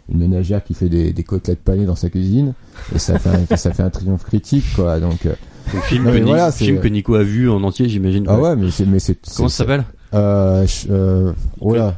une 0.09 0.17
ménagère 0.19 0.63
qui 0.63 0.73
fait 0.73 0.89
des, 0.89 1.13
des 1.13 1.23
côtelettes 1.23 1.63
panées 1.63 1.85
dans 1.85 1.95
sa 1.95 2.09
cuisine. 2.09 2.53
Et 2.93 2.99
ça 2.99 3.17
fait 3.19 3.29
un, 3.29 3.55
ça 3.57 3.71
fait 3.71 3.83
un 3.83 3.89
triomphe 3.89 4.23
critique, 4.23 4.65
quoi. 4.75 4.99
Donc, 4.99 5.25
euh, 5.25 5.33
Donc, 5.73 5.83
film, 5.83 6.05
Non, 6.05 6.11
que, 6.11 6.19
voilà, 6.23 6.51
film 6.51 6.79
que 6.79 6.87
Nico 6.87 7.15
a 7.15 7.23
vu 7.23 7.49
en 7.49 7.63
entier, 7.63 7.87
j'imagine. 7.89 8.25
ah 8.27 8.39
ouais, 8.39 8.55
mais 8.55 8.71
c'est, 8.71 8.85
mais 8.85 8.99
c'est, 8.99 9.17
Comment 9.35 9.49
ça 9.49 9.57
s'appelle? 9.57 9.83
Euh, 10.13 10.65
je- 10.67 10.87
euh, 10.91 11.31
oh 11.59 11.75
là. 11.75 11.97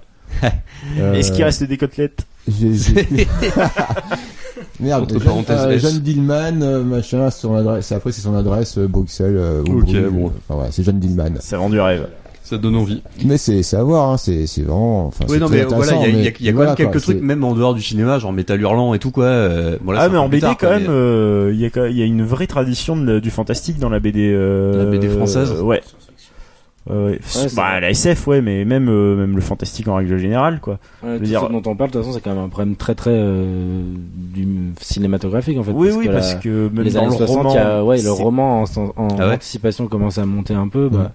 Euh, 0.97 1.13
Est-ce 1.13 1.31
qu'il 1.31 1.43
reste 1.43 1.63
des 1.63 1.77
côtelettes? 1.77 2.25
J'ai- 2.47 2.73
j'ai- 2.73 3.27
Merde, 4.79 5.03
Entre 5.03 5.13
Jeanne, 5.15 5.23
parenthèses, 5.23 5.59
euh, 5.65 5.71
S. 5.71 5.81
Jeanne 5.81 5.99
Dillman, 5.99 6.61
euh, 6.61 6.83
machin, 6.83 7.29
son 7.31 7.55
adresse, 7.55 7.91
après 7.91 8.11
c'est 8.11 8.21
son 8.21 8.35
adresse, 8.35 8.77
euh, 8.77 8.87
Bruxelles, 8.87 9.35
euh, 9.37 9.61
ou 9.67 9.79
Ok, 9.79 9.85
Bruges, 9.85 10.09
bon. 10.11 10.31
Enfin, 10.49 10.67
c'est 10.71 10.83
Jeanne 10.83 10.99
Dillman. 10.99 11.35
Ça 11.39 11.57
vend 11.57 11.69
du 11.69 11.79
rêve. 11.79 12.07
Ça 12.43 12.57
donne 12.57 12.75
envie. 12.77 13.01
Mais 13.25 13.37
c'est, 13.37 13.61
c'est 13.61 13.75
à 13.75 13.83
voir, 13.83 14.09
hein, 14.09 14.17
c'est, 14.17 14.47
c'est 14.47 14.61
vraiment, 14.61 15.07
enfin, 15.07 15.25
Oui, 15.27 15.33
c'est 15.33 15.39
non, 15.41 15.47
très 15.47 15.57
mais 15.57 15.63
voilà, 15.65 15.91
il 15.91 15.95
y 15.95 15.95
a, 15.95 15.97
intéressant, 15.97 16.05
il 16.05 16.23
y 16.23 16.27
a- 16.27 16.31
mais 16.31 16.33
il 16.39 16.45
y 16.45 16.47
a 16.47 16.51
quand 16.51 16.55
voilà, 16.55 16.69
même 16.71 16.75
quelques 16.77 16.91
quoi, 16.93 17.01
trucs, 17.01 17.17
c'est- 17.17 17.23
même 17.23 17.43
en 17.43 17.53
dehors 17.53 17.73
du 17.73 17.81
cinéma, 17.81 18.19
genre 18.19 18.31
Métal 18.31 18.61
Hurlant 18.61 18.93
et 18.93 18.99
tout, 18.99 19.11
quoi. 19.11 19.25
euh, 19.25 19.77
bon, 19.81 19.91
là, 19.91 19.99
ah 20.03 20.09
mais 20.09 20.15
un 20.17 20.21
en 20.21 20.29
plus 20.29 20.37
BD 20.37 20.41
tard, 20.41 20.57
quand 20.57 20.67
quoi, 20.67 20.75
même, 20.77 20.83
mais- 20.83 20.89
euh, 20.89 21.51
il 21.53 21.59
y 21.59 21.65
a 21.65 21.69
quand- 21.69 21.85
il 21.85 21.97
y 21.97 22.01
a 22.01 22.05
une 22.05 22.23
vraie 22.23 22.47
tradition 22.47 22.95
de- 22.95 23.19
du 23.19 23.31
fantastique 23.31 23.79
dans 23.79 23.89
la 23.89 23.99
BD. 23.99 24.31
euh, 24.33 24.85
La 24.85 24.89
BD 24.89 25.09
française 25.09 25.51
euh, 25.57 25.61
Ouais. 25.61 25.81
Euh, 26.89 27.09
ouais. 27.11 27.19
bah, 27.55 27.79
la 27.79 27.89
SF, 27.89 28.27
ouais, 28.27 28.41
mais 28.41 28.63
même 28.65 28.87
euh, 28.89 29.15
même 29.17 29.35
le 29.35 29.41
fantastique 29.41 29.87
en 29.87 29.95
règle 29.95 30.17
générale, 30.17 30.59
quoi. 30.61 30.79
Ouais, 31.03 31.13
veux 31.13 31.19
tout 31.19 31.25
dire- 31.25 31.41
ce 31.45 31.51
dont 31.51 31.61
on 31.65 31.75
parle, 31.75 31.89
de 31.89 31.93
toute 31.95 32.01
façon, 32.03 32.13
c'est 32.13 32.21
quand 32.23 32.33
même 32.33 32.43
un 32.43 32.49
problème 32.49 32.75
très 32.75 32.95
très 32.95 33.11
euh, 33.13 33.81
du 34.15 34.47
cinématographique 34.79 35.57
en 35.57 35.63
fait. 35.63 35.71
oui, 35.71 35.87
parce 35.87 35.97
oui, 35.99 36.05
que 36.07 36.11
parce 36.11 36.33
la- 36.33 36.39
que 36.39 36.69
même 36.69 36.83
les 36.85 36.91
dans 36.91 36.99
années 37.01 37.09
le 37.19 37.25
60, 37.27 37.37
roman, 37.37 37.51
il 37.51 37.55
y 37.55 37.57
a, 37.59 37.83
ouais, 37.83 38.01
le 38.01 38.11
roman 38.11 38.61
en, 38.63 38.65
en 38.95 39.07
Ah 39.19 39.27
ouais 39.27 39.33
anticipation 39.35 39.87
commence 39.87 40.17
à 40.17 40.25
monter 40.25 40.53
un 40.53 40.67
peu. 40.67 40.89
Bah, 40.89 41.11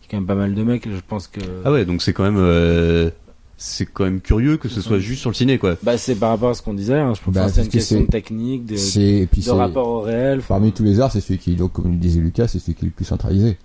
il 0.00 0.04
y 0.04 0.06
a 0.06 0.10
quand 0.10 0.16
même 0.16 0.26
pas 0.26 0.34
mal 0.34 0.54
de 0.54 0.62
mecs, 0.62 0.88
je 0.88 1.00
pense 1.06 1.28
que. 1.28 1.40
Ah 1.64 1.70
ouais, 1.72 1.84
donc 1.84 2.02
c'est 2.02 2.12
quand 2.12 2.24
même, 2.24 2.36
euh, 2.38 3.10
c'est 3.56 3.86
quand 3.86 4.02
même 4.04 4.20
curieux 4.20 4.56
que 4.56 4.68
ce 4.68 4.80
soit 4.80 4.98
juste 4.98 5.20
sur 5.20 5.30
le 5.30 5.34
ciné, 5.34 5.56
quoi. 5.58 5.76
Bah, 5.84 5.96
c'est 5.98 6.16
par 6.16 6.30
rapport 6.30 6.50
à 6.50 6.54
ce 6.54 6.62
qu'on 6.62 6.74
disait. 6.74 6.94
Hein, 6.98 7.12
je 7.16 7.22
pense 7.24 7.32
Bah, 7.34 7.46
que 7.46 7.52
c'est 7.52 7.60
une 7.60 7.66
que 7.68 7.72
question 7.72 8.00
de 8.00 8.06
technique, 8.06 8.66
de, 8.66 8.74
de 8.74 9.50
rapport 9.52 9.86
au 9.86 10.00
réel. 10.00 10.40
parmi 10.48 10.72
tous 10.72 10.82
les 10.82 10.98
arts, 10.98 11.12
c'est 11.12 11.20
celui 11.20 11.38
qui, 11.38 11.54
donc, 11.54 11.72
comme 11.74 11.90
le 11.90 11.96
disait 11.96 12.18
Lucas, 12.20 12.48
c'est 12.48 12.58
celui 12.58 12.74
qui 12.74 12.84
est 12.84 12.88
le 12.88 12.92
plus 12.92 13.04
centralisé. 13.04 13.56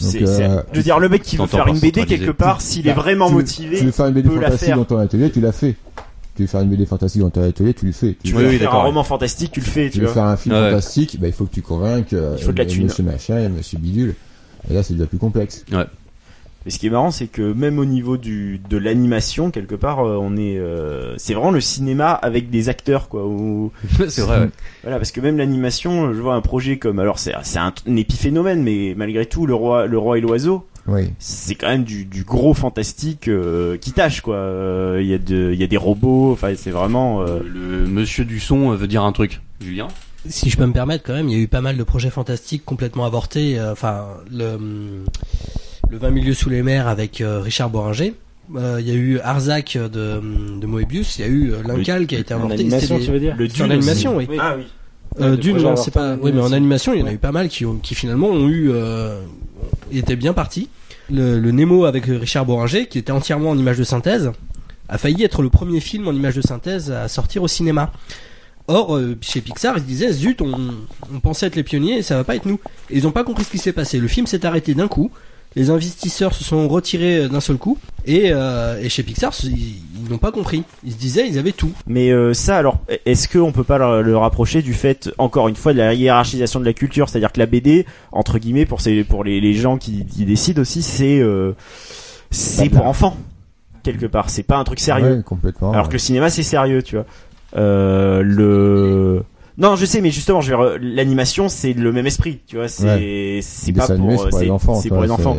Donc, 0.00 0.10
c'est- 0.12 0.26
c'est- 0.26 0.44
euh, 0.44 0.60
je 0.72 0.76
veux 0.78 0.82
dire, 0.82 0.98
le 0.98 1.08
mec 1.08 1.22
qui 1.22 1.36
veut 1.36 1.46
faire 1.46 1.66
une 1.68 1.78
BD 1.78 2.04
quelque 2.04 2.30
part, 2.30 2.60
s'il 2.60 2.86
est 2.88 2.92
vraiment 2.92 3.28
tu- 3.28 3.34
motivé, 3.34 3.78
Tu 3.78 3.84
veux 3.86 3.90
faire 3.92 4.06
une 4.06 4.14
BD 4.14 4.28
peut 4.28 4.34
la 4.36 4.42
fantastique 4.42 4.66
faire. 4.68 4.76
dans 4.76 4.84
ton 4.84 4.98
atelier, 4.98 5.30
tu 5.30 5.40
l'as 5.40 5.52
fait. 5.52 5.74
Tu 6.36 6.42
veux 6.42 6.48
faire 6.48 6.60
une 6.60 6.68
BD 6.68 6.84
fantastique 6.84 7.22
dans 7.22 7.30
ton 7.30 7.42
atelier, 7.42 7.72
tu 7.72 7.86
le 7.86 7.92
fais. 7.92 8.14
Tu 8.22 8.32
veux 8.34 8.46
oui, 8.46 8.58
faire 8.58 8.74
un 8.74 8.82
roman 8.82 9.02
fantastique, 9.04 9.52
tu 9.52 9.60
le 9.60 9.66
fais, 9.66 9.86
Tu 9.86 9.92
tu 9.92 9.98
veux 10.00 10.04
vois. 10.06 10.14
faire 10.14 10.24
un 10.24 10.36
film 10.36 10.54
Ouais. 10.54 10.68
fantastique, 10.70 11.18
bah, 11.18 11.28
il 11.28 11.32
faut 11.32 11.46
que 11.46 11.54
tu 11.54 11.62
convainques 11.62 12.12
euh, 12.12 12.34
Il 12.38 12.44
faut 12.44 12.52
de 12.52 12.58
la 12.58 12.66
thune. 12.66 12.84
Monsieur 12.84 13.04
Machin 13.04 13.38
et 13.38 13.48
Monsieur 13.48 13.78
Bidule. 13.78 14.14
Et 14.70 14.74
là, 14.74 14.82
c'est 14.82 14.92
déjà 14.94 15.06
plus 15.06 15.16
complexe. 15.18 15.64
Et 16.66 16.70
ce 16.70 16.80
qui 16.80 16.88
est 16.88 16.90
marrant, 16.90 17.12
c'est 17.12 17.28
que 17.28 17.52
même 17.52 17.78
au 17.78 17.84
niveau 17.84 18.16
du 18.16 18.60
de 18.68 18.76
l'animation, 18.76 19.52
quelque 19.52 19.76
part, 19.76 20.00
euh, 20.00 20.18
on 20.20 20.36
est, 20.36 20.58
euh, 20.58 21.14
c'est 21.16 21.32
vraiment 21.32 21.52
le 21.52 21.60
cinéma 21.60 22.10
avec 22.10 22.50
des 22.50 22.68
acteurs, 22.68 23.08
quoi. 23.08 23.24
Où, 23.24 23.70
c'est 24.08 24.22
vrai, 24.22 24.40
ouais. 24.40 24.50
Voilà, 24.82 24.96
parce 24.98 25.12
que 25.12 25.20
même 25.20 25.38
l'animation, 25.38 26.12
je 26.12 26.20
vois 26.20 26.34
un 26.34 26.40
projet 26.40 26.76
comme, 26.78 26.98
alors 26.98 27.20
c'est 27.20 27.32
c'est 27.44 27.60
un, 27.60 27.72
un 27.88 27.96
épiphénomène, 27.96 28.62
mais 28.64 28.94
malgré 28.96 29.26
tout, 29.26 29.46
le 29.46 29.54
roi, 29.54 29.86
le 29.86 29.96
roi 29.96 30.18
et 30.18 30.20
l'oiseau, 30.20 30.66
Oui. 30.88 31.12
c'est 31.20 31.54
quand 31.54 31.68
même 31.68 31.84
du, 31.84 32.04
du 32.04 32.24
gros 32.24 32.52
fantastique 32.52 33.28
euh, 33.28 33.76
qui 33.76 33.92
tâche, 33.92 34.20
quoi. 34.20 34.34
Euh, 34.34 34.98
Il 35.00 35.06
y 35.06 35.14
a 35.14 35.18
de, 35.18 35.52
il 35.52 35.60
y 35.60 35.64
a 35.64 35.68
des 35.68 35.76
robots, 35.76 36.32
enfin 36.32 36.52
c'est 36.56 36.72
vraiment. 36.72 37.22
euh, 37.22 37.38
Le 37.44 37.86
monsieur 37.86 38.24
du 38.24 38.40
son 38.40 38.70
veut 38.70 38.88
dire 38.88 39.04
un 39.04 39.12
truc. 39.12 39.40
Julien 39.60 39.86
Si 40.28 40.50
je 40.50 40.56
peux 40.56 40.66
me 40.66 40.72
permettre, 40.72 41.04
quand 41.04 41.14
même, 41.14 41.28
il 41.28 41.36
y 41.36 41.40
a 41.40 41.42
eu 41.44 41.48
pas 41.48 41.60
mal 41.60 41.76
de 41.76 41.84
projets 41.84 42.10
fantastiques 42.10 42.64
complètement 42.64 43.04
avortés. 43.06 43.56
euh, 43.56 43.70
Enfin, 43.70 44.06
le, 44.32 44.58
le 45.90 45.98
20 45.98 46.10
milieux 46.10 46.34
sous 46.34 46.50
les 46.50 46.62
mers 46.62 46.88
avec 46.88 47.20
euh, 47.20 47.40
Richard 47.40 47.70
Boringer. 47.70 48.14
Euh, 48.56 48.76
Il 48.80 48.88
y 48.88 48.90
a 48.90 48.94
eu 48.94 49.18
Arzac 49.20 49.76
de, 49.76 50.18
hum, 50.18 50.60
de 50.60 50.66
Moebius. 50.66 51.18
Il 51.18 51.22
y 51.22 51.24
a 51.24 51.28
eu 51.28 51.52
euh, 51.52 51.62
L'Incal 51.66 52.06
qui 52.06 52.16
a 52.16 52.18
été 52.20 52.34
en 52.34 52.38
inventé. 52.38 52.54
animation, 52.54 52.80
C'était 52.80 52.98
des- 53.00 53.04
tu 53.06 53.12
veux 53.12 53.20
dire 53.20 53.34
le 53.36 53.48
Dune 53.48 53.66
l'animation, 53.66 54.16
aussi. 54.16 54.26
oui. 54.30 54.36
Ah 54.40 54.54
oui. 54.56 54.64
Euh, 55.20 55.36
Dune, 55.36 55.56
non, 55.58 55.76
c'est 55.76 55.90
pas. 55.92 56.14
en 56.14 56.18
Oui, 56.18 56.32
mais 56.32 56.40
en 56.40 56.52
animation. 56.52 56.92
animation, 56.92 56.94
il 56.94 57.00
y 57.00 57.02
en 57.02 57.06
a 57.06 57.12
eu 57.12 57.18
pas 57.18 57.32
mal 57.32 57.48
qui, 57.48 57.64
ont, 57.64 57.76
qui 57.76 57.94
finalement 57.94 58.28
ont 58.28 58.48
eu, 58.48 58.70
euh, 58.70 59.20
étaient 59.92 60.16
bien 60.16 60.32
partis. 60.32 60.68
Le, 61.10 61.38
le 61.38 61.50
Nemo 61.52 61.84
avec 61.84 62.04
Richard 62.06 62.44
Boringer, 62.46 62.86
qui 62.88 62.98
était 62.98 63.12
entièrement 63.12 63.50
en 63.50 63.58
image 63.58 63.78
de 63.78 63.84
synthèse, 63.84 64.32
a 64.88 64.98
failli 64.98 65.22
être 65.24 65.40
le 65.42 65.48
premier 65.48 65.80
film 65.80 66.06
en 66.08 66.12
image 66.12 66.34
de 66.36 66.40
synthèse 66.42 66.90
à 66.90 67.08
sortir 67.08 67.42
au 67.42 67.48
cinéma. 67.48 67.92
Or, 68.68 68.96
euh, 68.96 69.16
chez 69.20 69.40
Pixar, 69.40 69.76
ils 69.78 69.80
se 69.82 69.86
disaient, 69.86 70.12
zut, 70.12 70.42
on, 70.42 70.52
on 71.14 71.20
pensait 71.20 71.46
être 71.46 71.54
les 71.56 71.62
pionniers 71.62 71.98
et 71.98 72.02
ça 72.02 72.16
va 72.16 72.24
pas 72.24 72.34
être 72.34 72.46
nous. 72.46 72.58
Et 72.90 72.96
ils 72.98 73.06
ont 73.06 73.12
pas 73.12 73.22
compris 73.24 73.44
ce 73.44 73.50
qui 73.50 73.58
s'est 73.58 73.72
passé. 73.72 73.98
Le 74.00 74.08
film 74.08 74.26
s'est 74.26 74.44
arrêté 74.44 74.74
d'un 74.74 74.88
coup. 74.88 75.10
Les 75.56 75.70
investisseurs 75.70 76.34
se 76.34 76.44
sont 76.44 76.68
retirés 76.68 77.28
d'un 77.28 77.40
seul 77.40 77.56
coup. 77.56 77.78
Et, 78.04 78.26
euh, 78.26 78.78
et 78.80 78.88
chez 78.88 79.02
Pixar, 79.02 79.32
ils, 79.42 79.76
ils 80.04 80.10
n'ont 80.10 80.18
pas 80.18 80.30
compris. 80.30 80.62
Ils 80.84 80.92
se 80.92 80.96
disaient, 80.98 81.26
ils 81.26 81.38
avaient 81.38 81.52
tout. 81.52 81.72
Mais 81.86 82.10
euh, 82.10 82.34
ça, 82.34 82.58
alors, 82.58 82.78
est-ce 83.06 83.26
qu'on 83.26 83.52
peut 83.52 83.64
pas 83.64 83.78
le, 83.78 84.02
le 84.02 84.16
rapprocher 84.16 84.60
du 84.62 84.74
fait, 84.74 85.10
encore 85.18 85.48
une 85.48 85.56
fois, 85.56 85.72
de 85.72 85.78
la 85.78 85.94
hiérarchisation 85.94 86.60
de 86.60 86.64
la 86.66 86.74
culture, 86.74 87.08
c'est-à-dire 87.08 87.32
que 87.32 87.40
la 87.40 87.46
BD, 87.46 87.86
entre 88.12 88.38
guillemets, 88.38 88.66
pour 88.66 88.80
ces, 88.82 89.02
pour 89.02 89.24
les, 89.24 89.40
les 89.40 89.54
gens 89.54 89.78
qui, 89.78 90.04
qui 90.06 90.24
décident 90.26 90.60
aussi, 90.60 90.82
c'est, 90.82 91.18
euh, 91.20 91.52
c'est 92.30 92.68
pour 92.68 92.86
enfants 92.86 93.16
quelque 93.82 94.06
part. 94.06 94.30
C'est 94.30 94.42
pas 94.42 94.58
un 94.58 94.64
truc 94.64 94.78
sérieux. 94.78 95.16
Ouais, 95.16 95.22
complètement. 95.22 95.72
Alors 95.72 95.88
que 95.88 95.94
le 95.94 95.98
cinéma, 95.98 96.28
c'est 96.28 96.42
sérieux, 96.42 96.82
tu 96.82 96.96
vois. 96.96 97.06
Euh, 97.56 98.22
le 98.22 99.22
non, 99.58 99.74
je 99.76 99.86
sais, 99.86 100.00
mais 100.02 100.10
justement, 100.10 100.40
je 100.42 100.52
re- 100.52 100.76
l'animation, 100.78 101.48
c'est 101.48 101.72
le 101.72 101.90
même 101.92 102.06
esprit, 102.06 102.40
tu 102.46 102.56
vois. 102.56 102.68
C'est 102.68 103.40
pas 103.74 103.86
pour, 103.86 103.94
animé, 103.94 104.16
c'est 104.18 104.28
pour 104.30 104.40
les 104.40 104.50
enfants. 104.50 104.74
c'est 104.74 104.88
pour 104.88 105.02
les 105.02 105.10
enfants. 105.10 105.36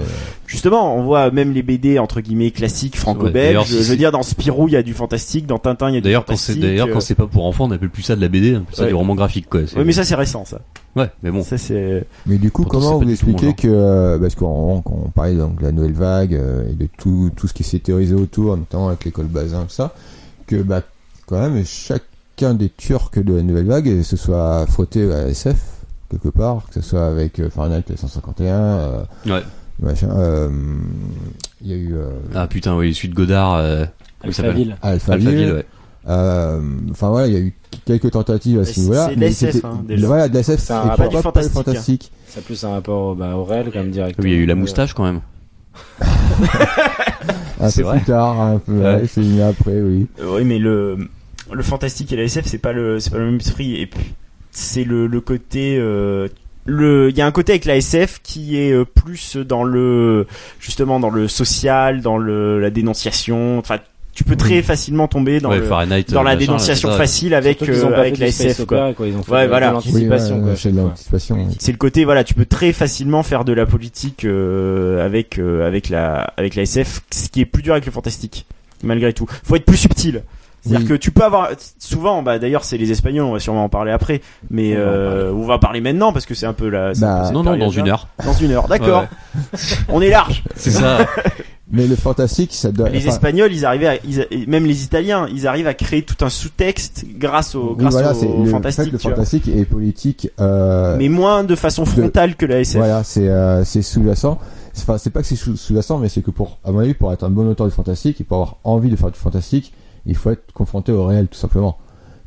Justement, 0.47 0.95
on 0.95 1.03
voit 1.03 1.29
même 1.29 1.51
les 1.53 1.61
BD 1.61 1.99
entre 1.99 2.21
guillemets 2.21 2.51
classiques 2.51 2.97
franco-belges. 2.97 3.67
je 3.67 3.77
veux 3.77 3.97
dire, 3.97 4.11
dans 4.11 4.23
Spirou, 4.23 4.67
il 4.69 4.71
y 4.71 4.75
a 4.77 4.81
du 4.83 4.93
fantastique, 4.93 5.45
dans 5.45 5.59
Tintin, 5.59 5.89
il 5.89 5.95
y 5.95 5.97
a 5.97 5.99
du 5.99 6.05
D'ailleurs, 6.05 6.25
quand 6.25 6.35
c'est 6.35 6.53
fantastique. 6.53 6.61
d'ailleurs 6.61 6.87
quand 6.89 6.97
euh, 6.97 7.01
c'est 7.01 7.15
pas 7.15 7.27
pour 7.27 7.45
enfants, 7.45 7.65
on 7.65 7.71
appelle 7.71 7.89
plus 7.89 8.03
ça 8.03 8.15
de 8.15 8.21
la 8.21 8.27
BD, 8.29 8.53
on 8.55 8.59
appelle 8.61 8.75
ça 8.75 8.81
Ouais. 8.83 8.87
du 8.89 8.93
roman 8.95 9.13
graphique, 9.15 9.49
quoi. 9.49 9.61
C'est- 9.67 9.77
Ouais, 9.77 9.83
mais 9.83 9.91
ça 9.91 10.03
c'est 10.03 10.15
récent, 10.15 10.45
ça. 10.45 10.61
Ouais, 10.95 11.09
mais 11.21 11.29
bon. 11.31 11.43
Ça 11.43 11.57
c'est. 11.57 12.05
Mais 12.25 12.37
du 12.37 12.49
coup, 12.49 12.63
Pourtant, 12.63 12.79
comment 12.79 12.97
vous 12.99 13.11
expliquez 13.11 13.53
que, 13.53 13.67
euh, 13.67 14.17
parce 14.17 14.33
qu'on 14.35 14.81
on 14.83 15.09
parlait 15.09 15.35
donc 15.35 15.59
de 15.59 15.63
la 15.63 15.71
nouvelle 15.71 15.93
vague 15.93 16.33
euh, 16.33 16.67
et 16.71 16.73
de 16.73 16.87
tout, 16.97 17.29
tout 17.35 17.47
ce 17.47 17.53
qui 17.53 17.63
s'est 17.63 17.79
théorisé 17.79 18.15
autour, 18.15 18.57
notamment 18.57 18.87
avec 18.87 19.03
l'école 19.05 19.27
Bazin, 19.27 19.63
tout 19.65 19.69
ça, 19.69 19.93
que 20.47 20.55
bah, 20.55 20.81
quand 21.27 21.39
même, 21.39 21.63
chacun 22.39 22.53
des 22.53 22.69
Turcs 22.69 23.11
de 23.23 23.35
la 23.35 23.41
nouvelle 23.41 23.65
vague 23.65 24.01
se 24.03 24.15
soit 24.15 24.65
frotté 24.67 25.11
à 25.11 25.27
SF, 25.27 25.57
quelque 26.11 26.29
part, 26.29 26.67
que 26.67 26.75
ce 26.75 26.81
soit 26.87 27.07
avec 27.07 27.39
euh, 27.39 27.49
Fahrenheit 27.49 27.83
151, 27.95 28.53
euh, 28.55 29.01
Ouais. 29.25 29.41
machin, 29.79 30.09
euh, 30.11 30.49
il 31.63 31.67
y 31.71 31.73
a 31.73 31.77
eu 31.77 31.93
euh, 31.95 32.11
Ah 32.35 32.45
putain, 32.47 32.75
oui, 32.77 32.93
celui 32.93 33.09
de 33.09 33.15
Godard. 33.15 33.55
Euh... 33.55 33.85
Alphaville. 34.23 34.77
Alphaville, 34.83 35.27
Alphaville, 35.29 35.53
ouais. 35.53 35.65
euh, 36.09 36.61
enfin 36.91 37.09
voilà, 37.09 37.27
il 37.27 37.33
y 37.33 37.37
a 37.37 37.39
eu 37.39 37.53
quelques 37.85 38.11
tentatives 38.11 38.57
à 38.57 38.61
Mais 38.61 38.65
ce 38.65 38.79
niveau-là. 38.81 39.09
c'est 39.31 39.51
de 39.61 39.65
hein, 39.65 39.83
déjà. 39.87 40.07
Voilà, 40.07 40.29
de 40.29 40.41
C'est 40.43 40.55
du 40.57 40.61
pas 41.31 41.41
le 41.41 41.49
fantastique. 41.49 42.11
Ça 42.27 42.39
a 42.39 42.43
plus 42.43 42.63
un 42.63 42.69
rapport 42.71 43.01
au- 43.11 43.15
bah, 43.15 43.35
au 43.35 43.43
réel 43.45 43.71
comme 43.71 43.89
direct. 43.89 44.19
Oui, 44.21 44.29
il 44.31 44.35
y 44.35 44.39
a 44.39 44.41
eu 44.41 44.45
la 44.45 44.55
moustache 44.55 44.93
quand 44.93 45.03
même. 45.05 45.21
Un 47.59 47.69
C'est 47.69 47.81
peu 47.81 47.87
vrai. 47.87 47.97
plus 47.97 48.05
tard, 48.05 48.39
un 48.39 48.59
peu, 48.59 48.73
Ouais. 48.73 48.83
ouais, 49.01 49.07
c'est 49.07 49.41
après, 49.41 49.81
oui. 49.81 50.05
Euh, 50.21 50.35
oui, 50.35 50.43
mais 50.45 50.59
le 50.59 50.97
le 51.51 51.63
fantastique 51.63 52.11
et 52.13 52.15
la 52.15 52.23
SF, 52.23 52.45
c'est 52.45 52.57
pas 52.57 52.73
le 52.73 52.99
c'est 52.99 53.09
pas 53.11 53.17
le 53.19 53.25
même 53.25 53.37
esprit. 53.37 53.79
Et 53.81 53.87
puis 53.87 54.13
c'est 54.51 54.83
le 54.83 55.07
le 55.07 55.21
côté. 55.21 55.77
euh, 55.79 56.27
le, 56.69 57.09
il 57.11 57.17
y 57.17 57.21
a 57.21 57.25
un 57.25 57.31
côté 57.31 57.53
avec 57.53 57.63
la 57.63 57.77
SF 57.77 58.19
qui 58.23 58.57
est 58.59 58.73
euh, 58.73 58.83
plus 58.83 59.37
dans 59.37 59.63
le 59.63 60.27
justement 60.59 60.99
dans 60.99 61.09
le 61.09 61.27
social, 61.29 62.01
dans 62.01 62.17
le 62.17 62.59
la 62.59 62.69
dénonciation. 62.69 63.57
Enfin, 63.59 63.77
tu 64.13 64.23
peux 64.25 64.35
très 64.35 64.61
facilement 64.63 65.07
tomber 65.07 65.39
dans 65.39 65.51
ouais, 65.51 65.59
le 65.59 65.63
Fahrenheit. 65.65 66.03
dans 66.09 66.23
la 66.23 66.31
machin, 66.31 66.39
dénonciation 66.39 66.89
là, 66.89 66.97
facile 66.97 67.33
avec 67.35 67.61
euh, 67.61 67.93
avec 67.93 68.17
la 68.17 68.27
SF 68.27 68.65
quoi. 68.65 68.77
opera, 68.79 68.93
quoi. 68.95 69.07
Ils 69.07 69.15
ont 69.15 69.23
fait 69.23 69.31
Ouais, 69.31 69.43
de 69.43 69.47
voilà. 69.49 69.71
l'anticipation. 69.71 70.43
oui. 70.43 71.55
C'est 71.59 71.71
le 71.71 71.77
côté 71.77 72.03
voilà, 72.03 72.23
tu 72.23 72.33
peux 72.33 72.45
très 72.45 72.73
facilement 72.73 73.23
faire 73.23 73.45
de 73.45 73.53
la 73.53 73.65
politique 73.65 74.25
euh, 74.25 75.05
avec 75.05 75.37
euh, 75.39 75.65
avec 75.67 75.87
la 75.89 76.33
avec 76.35 76.55
la 76.55 76.63
SF, 76.63 77.01
ce 77.11 77.29
qui 77.29 77.41
est 77.41 77.45
plus 77.45 77.61
dur 77.63 77.73
avec 77.73 77.85
le 77.85 77.91
fantastique 77.91 78.45
malgré 78.83 79.13
tout. 79.13 79.25
Faut 79.43 79.55
être 79.55 79.65
plus 79.65 79.77
subtil. 79.77 80.23
C'est-à-dire 80.67 80.79
Oui. 80.89 80.97
que 80.97 81.01
tu 81.01 81.11
peux 81.11 81.23
avoir 81.23 81.49
souvent 81.79 82.21
bah 82.23 82.39
d'ailleurs 82.39 82.63
c'est 82.63 82.77
les 82.77 82.91
espagnols, 82.91 83.25
on 83.25 83.33
va 83.33 83.39
sûrement 83.39 83.63
en 83.63 83.69
parler 83.69 83.91
après, 83.91 84.21
mais 84.49 84.75
On 84.75 84.79
va 84.79 84.83
en 84.83 84.87
euh, 84.87 85.31
on 85.33 85.45
va 85.45 85.57
parler 85.59 85.81
maintenant 85.81 86.13
parce 86.13 86.25
que 86.25 86.35
c'est 86.35 86.45
un 86.45 86.53
peu 86.53 86.69
la 86.69 86.89
un 86.89 86.93
Bah, 86.99 87.25
peu 87.27 87.33
Non, 87.33 87.43
non, 87.43 87.57
dans 87.57 87.69
une 87.69 87.87
heure. 87.89 88.07
Dans 88.25 88.33
une 88.33 88.51
heure, 88.51 88.67
d'accord. 88.67 89.05
on 89.89 90.01
est 90.01 90.09
large. 90.09 90.43
C'est 90.55 90.71
ça. 90.71 90.99
Mais 91.69 91.85
le 91.85 91.97
fantastique, 91.97 92.53
ça 92.53 92.71
doit. 92.71 92.87
Les 92.87 92.99
enfin, 92.99 93.09
Espagnols, 93.09 93.51
ils 93.51 93.65
arrivaient, 93.65 93.87
à, 93.87 93.95
ils, 94.05 94.25
et 94.31 94.45
même 94.45 94.65
les 94.65 94.85
Italiens, 94.85 95.27
ils 95.29 95.47
arrivent 95.47 95.67
à 95.67 95.73
créer 95.73 96.01
tout 96.01 96.23
un 96.23 96.29
sous-texte 96.29 97.03
grâce 97.17 97.55
au, 97.55 97.75
oui, 97.77 97.85
voilà, 97.91 98.13
au, 98.15 98.45
le, 98.45 98.49
fantastique. 98.49 98.81
en 98.83 98.85
fait, 98.85 98.91
le 98.93 98.97
fantastique 98.99 99.47
est 99.49 99.65
politique. 99.65 100.29
Euh, 100.39 100.95
Mais 100.97 101.09
moins 101.09 101.43
de 101.43 101.55
façon 101.55 101.83
frontale 101.83 102.37
que 102.37 102.45
la 102.45 102.61
SF. 102.61 102.77
voilà, 102.77 103.03
c'est 103.03 103.27
euh, 103.27 103.65
c'est 103.65 103.81
sous-jacent. 103.81 104.39
Enfin, 104.77 104.97
c'est 104.97 105.09
pas 105.09 105.19
que 105.21 105.27
c'est 105.27 105.35
sous- 105.35 105.57
sous-jacent, 105.57 105.97
mais 105.97 106.07
c'est 106.07 106.21
que 106.21 106.31
pour, 106.31 106.57
à 106.63 106.71
mon 106.71 106.79
avis, 106.79 106.93
pour 106.93 107.11
être 107.11 107.25
un 107.25 107.29
bon 107.29 107.45
auteur 107.49 107.67
du 107.67 107.73
fantastique 107.73 108.21
et 108.21 108.23
pour 108.23 108.37
avoir 108.37 108.55
envie 108.63 108.89
de 108.89 108.95
faire 108.95 109.11
du 109.11 109.19
fantastique, 109.19 109.73
il 110.07 110.15
faut 110.15 110.31
être 110.31 110.51
confronté 110.53 110.91
au 110.91 111.05
réel, 111.05 111.27
tout 111.27 111.37
simplement. 111.37 111.77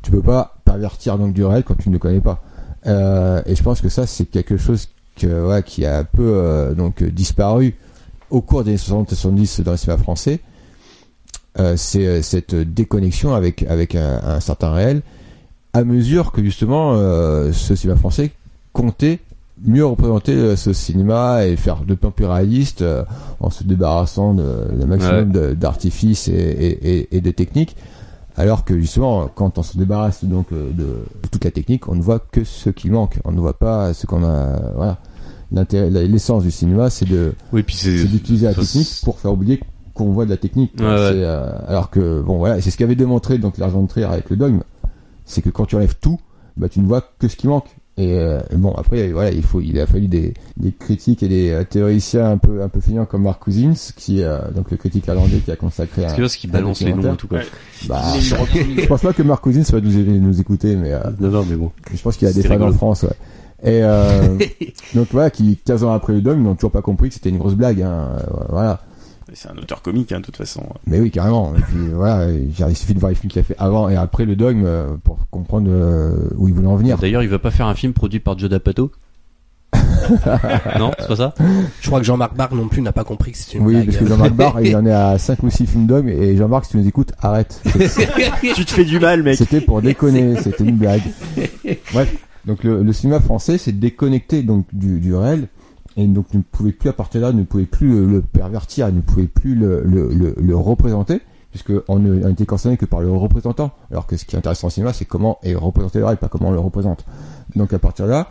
Tu 0.01 0.11
peux 0.11 0.21
pas 0.21 0.55
pervertir 0.63 1.17
donc 1.17 1.33
du 1.33 1.43
réel 1.43 1.63
quand 1.63 1.75
tu 1.75 1.89
ne 1.89 1.93
le 1.93 1.99
connais 1.99 2.21
pas. 2.21 2.41
Euh, 2.87 3.41
et 3.45 3.55
je 3.55 3.63
pense 3.63 3.81
que 3.81 3.89
ça, 3.89 4.07
c'est 4.07 4.25
quelque 4.25 4.57
chose 4.57 4.87
qui 5.15 5.85
a 5.85 5.97
un 5.97 6.03
peu 6.03 6.33
euh, 6.35 6.73
disparu 7.11 7.75
au 8.29 8.41
cours 8.41 8.63
des 8.63 8.71
années 8.71 8.77
60 8.77 9.11
et 9.11 9.15
70 9.15 9.59
dans 9.61 9.71
le 9.71 9.77
cinéma 9.77 9.97
français. 9.97 10.39
Euh, 11.59 11.75
c'est 11.75 12.21
cette 12.21 12.55
déconnexion 12.55 13.33
avec 13.33 13.63
un, 13.63 14.21
un 14.23 14.39
certain 14.39 14.71
réel, 14.71 15.01
à 15.73 15.83
mesure 15.83 16.31
que 16.31 16.41
justement 16.43 16.95
ce 16.95 17.75
cinéma 17.75 17.99
français 17.99 18.31
comptait 18.73 19.19
mieux 19.65 19.85
représenter 19.85 20.33
euh, 20.33 20.55
ce 20.55 20.73
cinéma 20.73 21.45
et 21.45 21.55
faire 21.55 21.83
de 21.85 21.93
plus 21.95 22.25
réaliste 22.25 22.81
euh, 22.81 23.03
en 23.39 23.49
se 23.49 23.63
débarrassant 23.63 24.33
de, 24.33 24.43
de 24.79 24.85
maximum 24.85 25.31
d'artifices 25.55 26.27
et, 26.27 26.33
et, 26.33 26.97
et, 26.99 27.17
et 27.17 27.21
de 27.21 27.31
techniques. 27.31 27.75
Alors 28.37 28.63
que 28.63 28.79
justement, 28.79 29.29
quand 29.33 29.57
on 29.57 29.63
se 29.63 29.77
débarrasse 29.77 30.23
donc 30.23 30.47
euh, 30.53 30.71
de, 30.71 30.83
de 30.83 31.27
toute 31.31 31.43
la 31.43 31.51
technique, 31.51 31.87
on 31.89 31.95
ne 31.95 32.01
voit 32.01 32.19
que 32.19 32.43
ce 32.43 32.69
qui 32.69 32.89
manque. 32.89 33.19
On 33.25 33.31
ne 33.31 33.39
voit 33.39 33.59
pas 33.59 33.93
ce 33.93 34.07
qu'on 34.07 34.23
a. 34.23 34.59
Voilà. 34.75 34.97
L'essence 35.51 36.43
du 36.43 36.51
cinéma, 36.51 36.89
c'est 36.89 37.05
de, 37.07 37.33
Oui, 37.51 37.65
c'est. 37.67 38.05
d'utiliser 38.05 38.45
la 38.47 38.53
technique 38.53 38.87
pour 39.03 39.19
faire 39.19 39.33
oublier 39.33 39.59
qu'on 39.93 40.13
voit 40.13 40.23
de 40.23 40.29
la 40.29 40.37
technique. 40.37 40.71
Ouais, 40.79 40.85
euh, 40.87 41.51
alors 41.67 41.89
que 41.89 42.21
bon 42.21 42.37
voilà, 42.37 42.57
et 42.57 42.61
c'est 42.61 42.71
ce 42.71 42.77
qu'avait 42.77 42.95
démontré 42.95 43.37
donc 43.37 43.57
l'argent 43.57 43.81
de 43.83 43.87
Trier 43.89 44.05
avec 44.05 44.29
le 44.29 44.37
dogme, 44.37 44.61
c'est 45.25 45.41
que 45.41 45.49
quand 45.49 45.65
tu 45.65 45.75
enlèves 45.75 45.97
tout, 45.99 46.19
bah 46.55 46.69
tu 46.69 46.79
ne 46.79 46.87
vois 46.87 47.01
que 47.19 47.27
ce 47.27 47.35
qui 47.35 47.47
manque. 47.49 47.67
Et 47.97 48.13
euh, 48.13 48.39
bon 48.53 48.71
après 48.71 49.09
voilà, 49.09 49.31
il 49.31 49.43
faut 49.43 49.59
il 49.59 49.77
a 49.77 49.85
fallu 49.85 50.07
des, 50.07 50.33
des 50.55 50.71
critiques 50.71 51.23
et 51.23 51.27
des 51.27 51.51
euh, 51.51 51.65
théoriciens 51.65 52.31
un 52.31 52.37
peu 52.37 52.61
un 52.63 52.69
peu 52.69 52.79
feignants 52.79 53.05
comme 53.05 53.23
Mark 53.23 53.43
Cousins 53.43 53.73
qui 53.97 54.23
euh, 54.23 54.39
donc 54.55 54.71
le 54.71 54.77
critique 54.77 55.07
irlandais 55.07 55.39
qui 55.39 55.51
a 55.51 55.57
consacré 55.57 56.05
un, 56.05 56.13
que 56.13 56.21
là, 56.21 56.29
ce 56.29 56.37
qui 56.37 56.47
balance 56.47 56.79
les 56.81 56.93
noms 56.93 57.13
et 57.13 57.17
tout, 57.17 57.27
quoi. 57.27 57.39
Ouais. 57.39 57.45
bah, 57.89 58.01
je 58.17 58.85
pense 58.85 59.01
pas 59.01 59.11
que 59.11 59.21
Mark 59.23 59.43
Cousins 59.43 59.63
va 59.73 59.81
nous, 59.81 60.19
nous 60.21 60.39
écouter 60.39 60.77
mais 60.77 60.93
euh, 60.93 61.01
Non, 61.19 61.29
non, 61.29 61.45
mais 61.47 61.57
bon. 61.57 61.71
je 61.93 62.01
pense 62.01 62.15
qu'il 62.15 62.29
y 62.29 62.31
a 62.31 62.33
des 62.33 62.43
fans 62.43 62.61
en. 62.61 62.71
France, 62.71 63.03
ouais. 63.03 63.09
Et 63.63 63.83
euh, 63.83 64.37
donc 64.95 65.07
voilà, 65.11 65.29
qui 65.29 65.57
15 65.57 65.83
ans 65.83 65.91
après 65.91 66.13
le 66.13 66.21
dogme 66.21 66.43
n'ont 66.43 66.55
toujours 66.55 66.71
pas 66.71 66.81
compris 66.81 67.09
que 67.09 67.15
c'était 67.15 67.29
une 67.29 67.37
grosse 67.39 67.55
blague. 67.55 67.81
Hein. 67.81 68.07
Voilà. 68.49 68.81
C'est 69.33 69.49
un 69.49 69.57
auteur 69.57 69.81
comique, 69.81 70.11
hein, 70.11 70.19
de 70.19 70.25
toute 70.25 70.37
façon. 70.37 70.63
Mais 70.87 70.99
oui, 70.99 71.09
carrément. 71.11 71.53
Et 71.55 71.61
puis 71.61 71.87
voilà, 71.93 72.27
il 72.31 72.75
suffit 72.75 72.93
de 72.93 72.99
voir 72.99 73.09
les 73.11 73.15
films 73.15 73.31
qu'il 73.31 73.39
a 73.39 73.43
fait 73.43 73.55
avant 73.57 73.87
et 73.89 73.95
après 73.95 74.25
le 74.25 74.35
dogme 74.35 74.63
euh, 74.65 74.87
pour 75.03 75.17
comprendre 75.29 75.69
euh, 75.71 76.29
où 76.37 76.47
il 76.47 76.53
voulait 76.53 76.67
en 76.67 76.75
venir. 76.75 76.97
D'ailleurs, 76.97 77.23
il 77.23 77.29
va 77.29 77.39
pas 77.39 77.51
faire 77.51 77.67
un 77.67 77.75
film 77.75 77.93
produit 77.93 78.19
par 78.19 78.37
Joe 78.37 78.49
D'Apato 78.49 78.91
Non, 80.79 80.91
c'est 80.99 81.07
pas 81.07 81.15
ça? 81.15 81.33
Je 81.79 81.87
crois 81.87 81.99
que 81.99 82.05
Jean-Marc 82.05 82.35
Barr 82.35 82.53
non 82.53 82.67
plus 82.67 82.81
n'a 82.81 82.91
pas 82.91 83.03
compris 83.05 83.31
que 83.31 83.37
c'était 83.37 83.57
une 83.59 83.65
Oui, 83.65 83.73
blague. 83.75 83.85
parce 83.85 83.97
que 83.97 84.05
Jean-Marc 84.07 84.33
Barr, 84.33 84.61
il 84.61 84.75
en 84.75 84.85
est 84.85 84.91
à 84.91 85.17
5 85.17 85.41
ou 85.43 85.49
6 85.49 85.65
films 85.67 85.87
dogme 85.87 86.09
et 86.09 86.35
Jean-Marc, 86.35 86.65
si 86.65 86.71
tu 86.71 86.77
nous 86.77 86.87
écoutes, 86.87 87.13
arrête. 87.21 87.61
tu 87.63 88.65
te 88.65 88.71
fais 88.71 88.83
du 88.85 88.99
mal, 88.99 89.23
mec. 89.23 89.37
C'était 89.37 89.61
pour 89.61 89.81
déconner, 89.81 90.35
c'était 90.41 90.63
une 90.65 90.75
blague. 90.75 91.03
Bref, 91.93 92.13
donc 92.45 92.63
le, 92.63 92.83
le 92.83 92.93
cinéma 92.93 93.19
français 93.21 93.57
s'est 93.57 93.71
déconnecté 93.71 94.43
donc 94.43 94.65
du, 94.73 94.99
du 94.99 95.15
réel 95.15 95.47
et 95.97 96.05
donc 96.07 96.33
ne 96.33 96.41
pouvait 96.41 96.71
plus 96.71 96.89
à 96.89 96.93
partir 96.93 97.21
de 97.21 97.25
là, 97.27 97.33
ne 97.33 97.43
pouvait 97.43 97.65
plus 97.65 97.89
le, 97.89 98.05
le 98.05 98.21
pervertir, 98.21 98.91
ne 98.91 99.01
pouvait 99.01 99.25
plus 99.27 99.55
le, 99.55 99.81
le, 99.83 100.13
le, 100.13 100.35
le 100.39 100.55
représenter 100.55 101.19
puisque 101.51 101.73
on 101.89 101.99
n'était 101.99 102.45
concerné 102.45 102.77
que 102.77 102.85
par 102.85 103.01
le 103.01 103.11
représentant. 103.11 103.71
Alors 103.91 104.07
que 104.07 104.15
ce 104.15 104.23
qui 104.23 104.35
est 104.35 104.39
intéressant 104.39 104.67
au 104.67 104.69
cinéma, 104.69 104.93
c'est 104.93 105.03
comment 105.03 105.37
est 105.43 105.53
représenté 105.53 105.99
le 105.99 106.05
réel, 106.05 106.17
pas 106.17 106.29
comment 106.29 106.47
on 106.47 106.53
le 106.53 106.59
représente. 106.59 107.03
Donc 107.57 107.73
à 107.73 107.79
partir 107.79 108.05
de 108.05 108.11
là, 108.11 108.29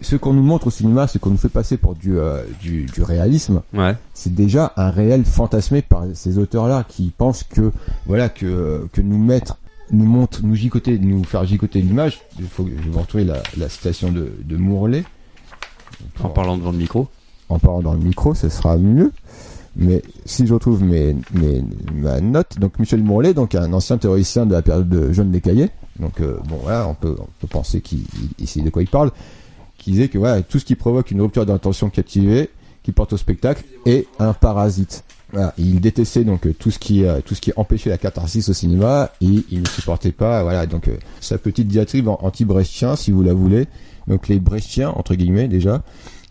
ce 0.00 0.14
qu'on 0.14 0.32
nous 0.32 0.44
montre 0.44 0.68
au 0.68 0.70
cinéma, 0.70 1.08
ce 1.08 1.18
qu'on 1.18 1.30
nous 1.30 1.38
fait 1.38 1.48
passer 1.48 1.76
pour 1.76 1.96
du, 1.96 2.18
euh, 2.20 2.44
du, 2.60 2.84
du 2.84 3.02
réalisme, 3.02 3.62
Ouais. 3.74 3.96
c'est 4.14 4.32
déjà 4.32 4.72
un 4.76 4.90
réel 4.90 5.24
fantasmé 5.24 5.82
par 5.82 6.04
ces 6.14 6.38
auteurs-là 6.38 6.84
qui 6.86 7.12
pensent 7.18 7.42
que 7.42 7.72
voilà 8.06 8.28
que 8.28 8.86
que 8.92 9.00
nous 9.00 9.18
mettre 9.18 9.58
nous 9.90 10.04
montre 10.06 10.40
nous 10.44 10.54
gigoter 10.54 10.98
nous 11.00 11.24
faire 11.24 11.44
gigoter 11.46 11.80
l'image 11.80 12.20
il 12.38 12.46
faut 12.46 12.66
je 12.66 12.74
vais 12.82 12.90
vous 12.90 13.00
retrouver 13.00 13.24
la, 13.24 13.42
la 13.56 13.68
citation 13.68 14.12
de, 14.12 14.30
de 14.44 14.56
Mourlet 14.56 15.04
En 16.22 16.28
parlant 16.28 16.56
devant 16.56 16.72
le 16.72 16.78
micro. 16.78 17.08
en 17.48 17.58
parlant 17.58 17.80
dans 17.80 17.92
le 17.94 18.00
micro 18.00 18.34
ce 18.34 18.48
sera 18.48 18.76
mieux. 18.76 19.12
Mais 19.78 20.02
si 20.24 20.46
je 20.46 20.54
retrouve 20.54 20.82
mes, 20.82 21.14
mes 21.34 21.62
ma 21.94 22.20
note 22.20 22.58
donc 22.58 22.78
Michel 22.78 23.02
Mourlet 23.02 23.34
donc 23.34 23.54
un 23.54 23.72
ancien 23.74 23.98
théoricien 23.98 24.46
de 24.46 24.52
la 24.52 24.62
période 24.62 24.88
de 24.88 25.12
Jeune 25.12 25.30
des 25.30 25.40
Cahiers 25.42 25.68
donc 26.00 26.20
euh, 26.20 26.38
bon 26.48 26.56
voilà 26.62 26.88
on 26.88 26.94
peut 26.94 27.14
on 27.18 27.26
peut 27.40 27.46
penser 27.46 27.80
qu'il 27.82 28.04
il 28.38 28.46
sait 28.48 28.60
de 28.62 28.70
quoi 28.70 28.82
il 28.82 28.88
parle. 28.88 29.10
Qui 29.78 29.90
disait 29.92 30.08
que 30.08 30.16
voilà 30.18 30.40
tout 30.42 30.58
ce 30.58 30.64
qui 30.64 30.74
provoque 30.74 31.10
une 31.10 31.20
rupture 31.20 31.44
d'intention 31.46 31.90
captivée 31.90 32.48
qui 32.82 32.92
porte 32.92 33.12
au 33.12 33.16
spectacle 33.16 33.64
et 33.84 34.06
un 34.18 34.32
parasite. 34.32 35.04
Voilà, 35.32 35.52
il 35.58 35.80
détestait 35.80 36.24
donc 36.24 36.46
euh, 36.46 36.54
tout 36.58 36.70
ce 36.70 36.78
qui 36.78 37.04
euh, 37.04 37.20
tout 37.24 37.34
ce 37.34 37.40
qui 37.40 37.52
empêchait 37.56 37.90
la 37.90 37.98
catharsis 37.98 38.48
au 38.48 38.52
cinéma. 38.54 39.10
Et 39.20 39.44
il 39.50 39.60
ne 39.60 39.66
supportait 39.68 40.12
pas 40.12 40.42
voilà. 40.42 40.66
Donc 40.66 40.88
euh, 40.88 40.96
sa 41.20 41.36
petite 41.36 41.68
diatribe 41.68 42.08
en- 42.08 42.18
anti-brechtien 42.22 42.96
si 42.96 43.10
vous 43.10 43.22
la 43.22 43.34
voulez 43.34 43.66
donc 44.08 44.28
les 44.28 44.38
brechtiens 44.40 44.90
entre 44.90 45.14
guillemets 45.14 45.48
déjà 45.48 45.82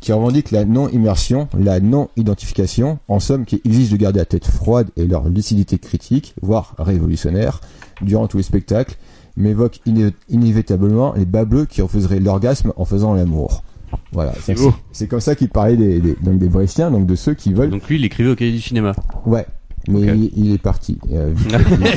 qui 0.02 0.12
revendiquent 0.14 0.52
la 0.52 0.66
non-immersion, 0.66 1.48
la 1.58 1.80
non-identification, 1.80 3.00
en 3.08 3.20
somme 3.20 3.46
qui 3.46 3.62
exige 3.66 3.90
de 3.90 3.98
garder 3.98 4.20
la 4.20 4.26
tête 4.26 4.46
froide 4.46 4.90
et 4.98 5.08
leur 5.08 5.28
lucidité 5.30 5.78
critique, 5.80 6.36
voire 6.42 6.76
révolutionnaire, 6.78 7.60
durant 8.02 8.28
tous 8.28 8.38
les 8.38 8.44
spectacles, 8.44 8.98
m'évoquent 9.36 9.80
iné- 9.88 10.14
inévitablement 10.30 11.14
les 11.14 11.26
bas 11.26 11.46
bleus 11.46 11.66
qui 11.66 11.82
refuseraient 11.82 12.20
l'orgasme 12.20 12.72
en 12.78 12.86
faisant 12.86 13.14
l'amour. 13.16 13.64
Voilà, 14.12 14.34
C'est 14.42 14.54
Donc, 14.56 14.64
beau. 14.64 14.74
C'est 14.92 15.08
comme 15.08 15.22
ça 15.22 15.36
qu'il 15.36 15.50
parlait 15.50 15.78
des, 15.78 16.00
des, 16.00 16.16
donc 16.22 16.38
des 16.38 16.50
Brechtiens, 16.50 16.92
donc 16.92 17.06
de 17.08 17.16
ceux 17.16 17.34
qui 17.34 17.54
veulent. 17.54 17.70
Donc 17.70 17.88
lui, 17.88 17.96
il 17.98 18.06
écrivait 18.06 18.30
au 18.30 18.36
cahier 18.36 18.52
du 18.52 18.62
cinéma. 18.62 18.94
Ouais, 19.26 19.46
mais 19.88 20.02
il, 20.02 20.32
il 20.36 20.54
est 20.54 20.58
parti. 20.58 20.98
Euh, 21.12 21.34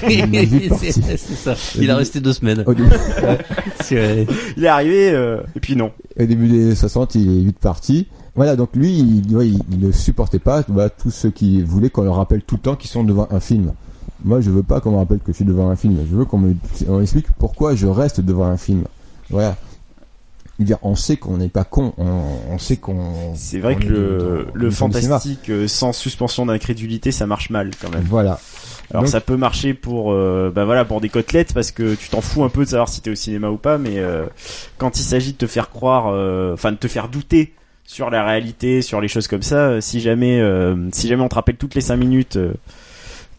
il, 0.08 0.34
il 0.34 0.54
est 0.64 0.68
parti. 0.68 0.92
c'est 0.92 1.18
ça. 1.18 1.54
Il 1.78 1.90
a 1.90 1.96
resté 1.96 2.20
deux 2.20 2.32
semaines. 2.32 2.64
Il 3.90 4.64
est 4.64 4.68
arrivé, 4.68 5.10
euh, 5.10 5.40
et 5.56 5.60
puis 5.60 5.74
non. 5.74 5.92
au 6.18 6.24
début 6.26 6.48
des 6.48 6.66
années 6.66 6.74
60, 6.74 7.14
il 7.14 7.38
est 7.38 7.44
vite 7.44 7.58
parti. 7.58 8.06
Voilà, 8.34 8.54
donc 8.54 8.70
lui, 8.74 8.98
il, 8.98 9.34
ouais, 9.34 9.48
il, 9.48 9.60
il 9.70 9.80
ne 9.80 9.92
supportait 9.92 10.38
pas 10.38 10.62
bah, 10.68 10.90
tous 10.90 11.10
ceux 11.10 11.30
qui 11.30 11.62
voulaient 11.62 11.88
qu'on 11.88 12.02
leur 12.02 12.16
rappelle 12.16 12.42
tout 12.42 12.56
le 12.56 12.60
temps 12.60 12.76
qu'ils 12.76 12.90
sont 12.90 13.02
devant 13.02 13.26
un 13.30 13.40
film. 13.40 13.72
Moi, 14.24 14.40
je 14.40 14.50
veux 14.50 14.62
pas 14.62 14.80
qu'on 14.80 14.90
me 14.92 14.96
rappelle 14.96 15.18
que 15.18 15.32
je 15.32 15.36
suis 15.36 15.44
devant 15.44 15.70
un 15.70 15.76
film. 15.76 15.96
Je 16.10 16.14
veux 16.16 16.24
qu'on 16.24 16.38
me 16.38 16.54
on 16.88 16.98
m'explique 16.98 17.26
pourquoi 17.38 17.74
je 17.74 17.86
reste 17.86 18.20
devant 18.20 18.46
un 18.46 18.56
film. 18.56 18.84
Voilà. 19.30 19.56
Je 20.58 20.64
veux 20.64 20.66
dire, 20.66 20.78
on 20.82 20.96
sait 20.96 21.16
qu'on 21.16 21.36
n'est 21.36 21.48
pas 21.48 21.62
con. 21.64 21.92
On, 21.98 22.22
on 22.50 22.58
sait 22.58 22.76
qu'on. 22.78 23.32
C'est 23.36 23.60
vrai 23.60 23.76
que 23.76 23.86
le, 23.86 24.18
dans- 24.46 24.50
le 24.54 24.70
fantastique 24.70 25.50
euh, 25.50 25.68
sans 25.68 25.92
suspension 25.92 26.46
d'incrédulité, 26.46 27.12
ça 27.12 27.26
marche 27.26 27.50
mal 27.50 27.70
quand 27.80 27.90
même. 27.90 28.04
Voilà. 28.08 28.40
Alors 28.90 29.04
Donc- 29.04 29.12
ça 29.12 29.20
peut 29.20 29.36
marcher 29.36 29.74
pour 29.74 30.12
euh, 30.12 30.50
bah 30.52 30.64
voilà 30.64 30.84
pour 30.84 31.00
des 31.00 31.10
côtelettes 31.10 31.52
parce 31.54 31.70
que 31.70 31.94
tu 31.94 32.08
t'en 32.08 32.20
fous 32.22 32.42
un 32.42 32.48
peu 32.48 32.64
de 32.64 32.70
savoir 32.70 32.88
si 32.88 33.00
t'es 33.02 33.10
au 33.10 33.14
cinéma 33.14 33.50
ou 33.50 33.56
pas, 33.58 33.78
mais 33.78 33.98
euh, 33.98 34.24
quand 34.78 34.98
il 34.98 35.02
s'agit 35.04 35.32
de 35.32 35.36
te 35.38 35.46
faire 35.46 35.70
croire, 35.70 36.06
euh, 36.08 36.54
enfin 36.54 36.72
de 36.72 36.76
te 36.78 36.88
faire 36.88 37.08
douter 37.08 37.52
sur 37.84 38.10
la 38.10 38.24
réalité, 38.24 38.82
sur 38.82 39.00
les 39.00 39.08
choses 39.08 39.28
comme 39.28 39.42
ça, 39.42 39.68
euh, 39.68 39.80
si 39.80 40.00
jamais 40.00 40.40
euh, 40.40 40.88
si 40.92 41.06
jamais 41.06 41.22
on 41.22 41.28
te 41.28 41.34
rappelle 41.36 41.56
toutes 41.56 41.74
les 41.74 41.80
cinq 41.82 41.96
minutes 41.98 42.36
euh, 42.36 42.54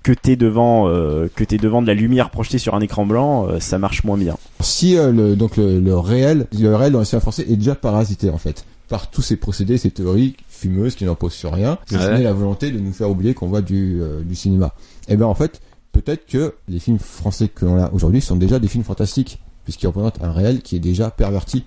que 0.03 0.11
t'es 0.13 0.35
devant 0.35 0.87
euh, 0.87 1.27
que 1.35 1.43
t'es 1.43 1.57
devant 1.57 1.81
de 1.81 1.87
la 1.87 1.93
lumière 1.93 2.29
projetée 2.29 2.57
sur 2.57 2.73
un 2.75 2.81
écran 2.81 3.05
blanc, 3.05 3.47
euh, 3.47 3.59
ça 3.59 3.77
marche 3.77 4.03
moins 4.03 4.17
bien. 4.17 4.37
Si 4.61 4.97
euh, 4.97 5.11
le, 5.11 5.35
donc 5.35 5.57
le, 5.57 5.79
le 5.79 5.97
réel, 5.97 6.47
le 6.57 6.73
réel 6.75 6.93
dans 6.93 6.99
le 6.99 7.05
cinéma 7.05 7.21
français 7.21 7.45
est 7.49 7.55
déjà 7.57 7.75
parasité 7.75 8.29
en 8.29 8.37
fait 8.37 8.65
par 8.87 9.09
tous 9.11 9.21
ces 9.21 9.35
procédés, 9.35 9.77
ces 9.77 9.91
théories 9.91 10.35
fumeuses 10.47 10.95
qui 10.95 11.05
n'en 11.05 11.13
posent 11.15 11.33
sur 11.33 11.53
rien, 11.53 11.77
si 11.87 11.93
ce 11.95 11.99
Ouais. 11.99 12.17
n'est 12.17 12.23
la 12.23 12.33
volonté 12.33 12.71
de 12.71 12.79
nous 12.79 12.91
faire 12.93 13.09
oublier 13.09 13.33
qu'on 13.35 13.47
voit 13.47 13.61
du, 13.61 13.99
euh, 14.01 14.21
du 14.23 14.35
cinéma. 14.35 14.73
Et 15.07 15.15
ben 15.15 15.27
en 15.27 15.35
fait, 15.35 15.61
peut-être 15.91 16.25
que 16.25 16.55
les 16.67 16.79
films 16.79 16.97
français 16.97 17.49
que 17.49 17.65
l'on 17.65 17.77
a 17.83 17.91
aujourd'hui 17.91 18.19
sont 18.21 18.35
déjà 18.35 18.57
des 18.57 18.67
films 18.67 18.83
fantastiques, 18.83 19.39
puisqu'ils 19.63 19.85
représentent 19.87 20.23
un 20.23 20.31
réel 20.31 20.61
qui 20.61 20.75
est 20.75 20.79
déjà 20.79 21.11
perverti. 21.11 21.65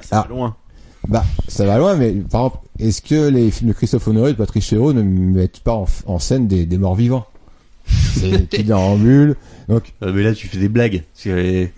Ça 0.00 0.20
Ah. 0.20 0.22
va 0.28 0.34
loin. 0.34 0.56
Bah, 1.06 1.22
ça 1.48 1.64
va 1.66 1.78
loin, 1.78 1.94
mais 1.96 2.10
par 2.12 2.46
exemple, 2.46 2.58
est-ce 2.80 3.02
que 3.02 3.28
les 3.28 3.50
films 3.52 3.68
de 3.68 3.74
Christophe 3.74 4.08
Honoré 4.08 4.30
et 4.30 4.32
de 4.32 4.38
Patrick 4.38 4.62
Chéreau 4.62 4.92
ne 4.94 5.02
mettent 5.02 5.60
pas 5.60 5.74
en, 5.74 5.86
en 6.06 6.18
scène 6.18 6.48
des, 6.48 6.64
des 6.66 6.78
morts 6.78 6.94
vivants? 6.96 7.26
C'est 7.86 8.30
des 8.30 8.38
petits 8.46 8.64
déambules. 8.64 9.36
Donc, 9.68 9.92
Euh, 10.02 10.12
mais 10.14 10.22
là, 10.22 10.32
tu 10.34 10.46
fais 10.48 10.58
des 10.58 10.68
blagues. 10.68 11.02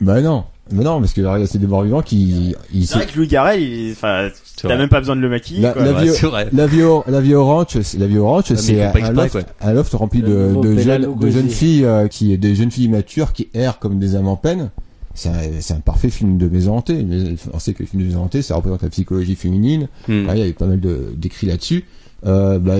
Bah 0.00 0.20
non. 0.20 0.44
Mais 0.72 0.82
non, 0.82 0.98
parce 0.98 1.12
que 1.12 1.22
c'est 1.46 1.58
des 1.58 1.66
morts 1.68 1.84
vivants 1.84 2.02
qui, 2.02 2.56
C'est 2.84 2.94
vrai 2.94 3.06
que 3.06 3.16
Louis 3.16 3.28
Garrel, 3.28 3.62
il- 3.62 3.92
enfin 3.92 4.30
t'as 4.60 4.76
même 4.76 4.88
pas 4.88 4.98
besoin 4.98 5.14
de 5.14 5.20
le 5.20 5.28
maquiller. 5.28 5.60
La- 5.60 5.72
quoi. 5.72 5.84
la 5.84 5.92
Ouais, 5.92 6.02
vie- 6.06 6.10
c'est 6.10 6.26
vrai. 6.26 6.48
La 6.52 6.66
vie, 6.66 6.82
au- 6.82 7.04
la 7.06 7.20
vie 7.20 7.34
orange, 7.34 7.80
c'est- 7.82 7.98
la 7.98 8.08
vie 8.08 8.18
orange, 8.18 8.46
c'est 8.56 8.90
faut 8.90 8.98
un, 8.98 9.12
loft, 9.12 9.30
quoi. 9.30 9.42
un 9.60 9.72
loft 9.72 9.92
rempli 9.94 10.22
Le 10.22 10.26
de, 10.60 10.76
jeunes, 10.76 11.02
de 11.20 11.30
jeunes 11.30 11.42
Lugosi. 11.44 11.48
filles 11.54 11.84
euh, 11.84 12.08
qui, 12.08 12.36
des 12.36 12.56
jeunes 12.56 12.72
filles 12.72 12.88
matures 12.88 13.32
qui 13.32 13.48
errent 13.54 13.78
comme 13.78 14.00
des 14.00 14.16
âmes 14.16 14.26
en 14.26 14.34
peine. 14.36 14.70
C'est 15.14 15.30
un, 15.72 15.80
parfait 15.80 16.10
film 16.10 16.36
de 16.36 16.48
maison 16.48 16.76
hantée. 16.78 17.06
On 17.54 17.58
sait 17.60 17.72
que 17.72 17.84
le 17.84 17.88
film 17.88 18.02
de 18.02 18.08
maison 18.08 18.22
hantée, 18.24 18.42
ça 18.42 18.56
représente 18.56 18.82
la 18.82 18.90
psychologie 18.90 19.36
féminine. 19.36 19.86
Hmm. 20.08 20.26
Il 20.32 20.38
y 20.38 20.42
avait 20.42 20.52
pas 20.52 20.66
mal 20.66 20.80
de- 20.80 21.12
d'écrits 21.16 21.46
là-dessus. 21.46 21.84
Euh, 22.24 22.58
bah, 22.58 22.76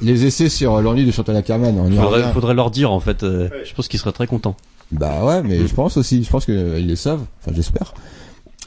les 0.00 0.26
essais 0.26 0.48
sur 0.48 0.80
l'ennui 0.82 1.06
de 1.06 1.12
Chantal 1.12 1.36
Ackerman, 1.36 1.78
on 1.78 1.90
y 1.90 1.96
Faudrait, 1.96 2.22
revient. 2.22 2.32
faudrait 2.34 2.54
leur 2.54 2.70
dire 2.70 2.90
en 2.92 3.00
fait. 3.00 3.22
euh, 3.22 3.48
Ouais. 3.48 3.62
Je 3.64 3.74
pense 3.74 3.88
qu'ils 3.88 4.00
seraient 4.00 4.12
très 4.12 4.26
contents. 4.26 4.56
Bah 4.90 5.24
ouais, 5.24 5.42
mais 5.42 5.58
Mm. 5.60 5.66
je 5.68 5.74
pense 5.74 5.96
aussi, 5.96 6.22
je 6.24 6.28
pense 6.30 6.44
que 6.44 6.52
euh, 6.52 6.78
ils 6.80 6.88
le 6.88 6.96
savent. 6.96 7.22
Enfin, 7.40 7.52
j'espère. 7.54 7.94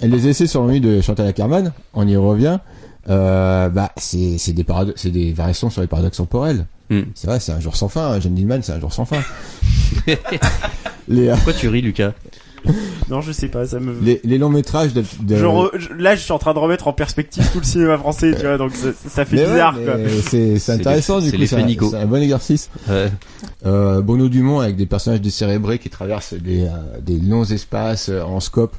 Les 0.01 0.27
essais 0.27 0.47
sur 0.47 0.61
l'ennui 0.61 0.81
de 0.81 1.01
Chantal 1.01 1.27
Ackerman, 1.27 1.71
on 1.93 2.07
y 2.07 2.15
revient. 2.15 2.59
Euh, 3.07 3.69
bah 3.69 3.91
c'est 3.97 4.37
c'est 4.39 4.51
des 4.53 4.65
c'est 4.95 5.11
des 5.11 5.31
variations 5.31 5.69
sur 5.69 5.81
les 5.81 5.87
paradoxes 5.87 6.17
temporels. 6.17 6.65
Hmm. 6.89 7.01
C'est 7.13 7.27
vrai, 7.27 7.39
c'est 7.39 7.51
un 7.51 7.59
jour 7.59 7.75
sans 7.75 7.87
fin. 7.89 8.11
hein. 8.13 8.19
Jeanne 8.19 8.33
Dillman, 8.33 8.59
c'est 8.63 8.71
un 8.73 8.79
jour 8.79 8.91
sans 8.93 9.05
fin. 9.05 9.21
les, 11.07 11.27
euh, 11.29 11.35
Pourquoi 11.35 11.53
tu 11.53 11.67
ris, 11.67 11.81
Lucas? 11.81 12.13
Non, 13.09 13.21
je 13.21 13.31
sais 13.31 13.49
pas, 13.49 13.65
ça 13.67 13.79
me. 13.79 13.93
les, 14.01 14.19
les 14.23 14.37
longs 14.39 14.49
métrages 14.49 14.93
de, 14.93 15.03
de- 15.21 15.35
Je 15.37 15.45
re- 15.45 15.69
je- 15.77 15.93
là, 15.93 16.15
je 16.15 16.21
suis 16.21 16.31
en 16.31 16.39
train 16.39 16.53
de 16.55 16.59
remettre 16.59 16.87
en 16.87 16.93
perspective 16.93 17.43
tout 17.53 17.59
le 17.59 17.63
cinéma 17.65 17.97
français, 17.99 18.33
tu 18.35 18.41
vois, 18.45 18.57
donc 18.57 18.73
ça, 18.73 18.89
ça 19.07 19.25
fait 19.25 19.35
Mais 19.35 19.41
ouais, 19.43 19.51
bizarre, 19.51 19.75
mais 19.77 19.85
quoi. 19.85 19.95
c'est 20.27 20.69
intéressant 20.71 21.19
les- 21.19 21.29
du 21.31 21.37
coup. 21.37 21.45
C'est 21.45 21.55
un, 21.55 21.59
Fénigo. 21.59 21.89
c'est 21.91 21.97
un 21.97 22.05
bon 22.07 22.21
exercice. 22.21 22.69
Ouais. 22.89 23.11
Euh, 23.65 24.01
Bruno 24.01 24.27
Dumont 24.27 24.59
avec 24.59 24.75
des 24.75 24.85
personnages 24.87 25.21
décérébrés 25.21 25.77
qui 25.79 25.89
traversent 25.89 26.33
des, 26.33 26.61
euh, 26.63 26.69
des 27.01 27.19
longs 27.19 27.43
espaces 27.45 28.09
euh, 28.09 28.21
en 28.23 28.39
scope. 28.39 28.75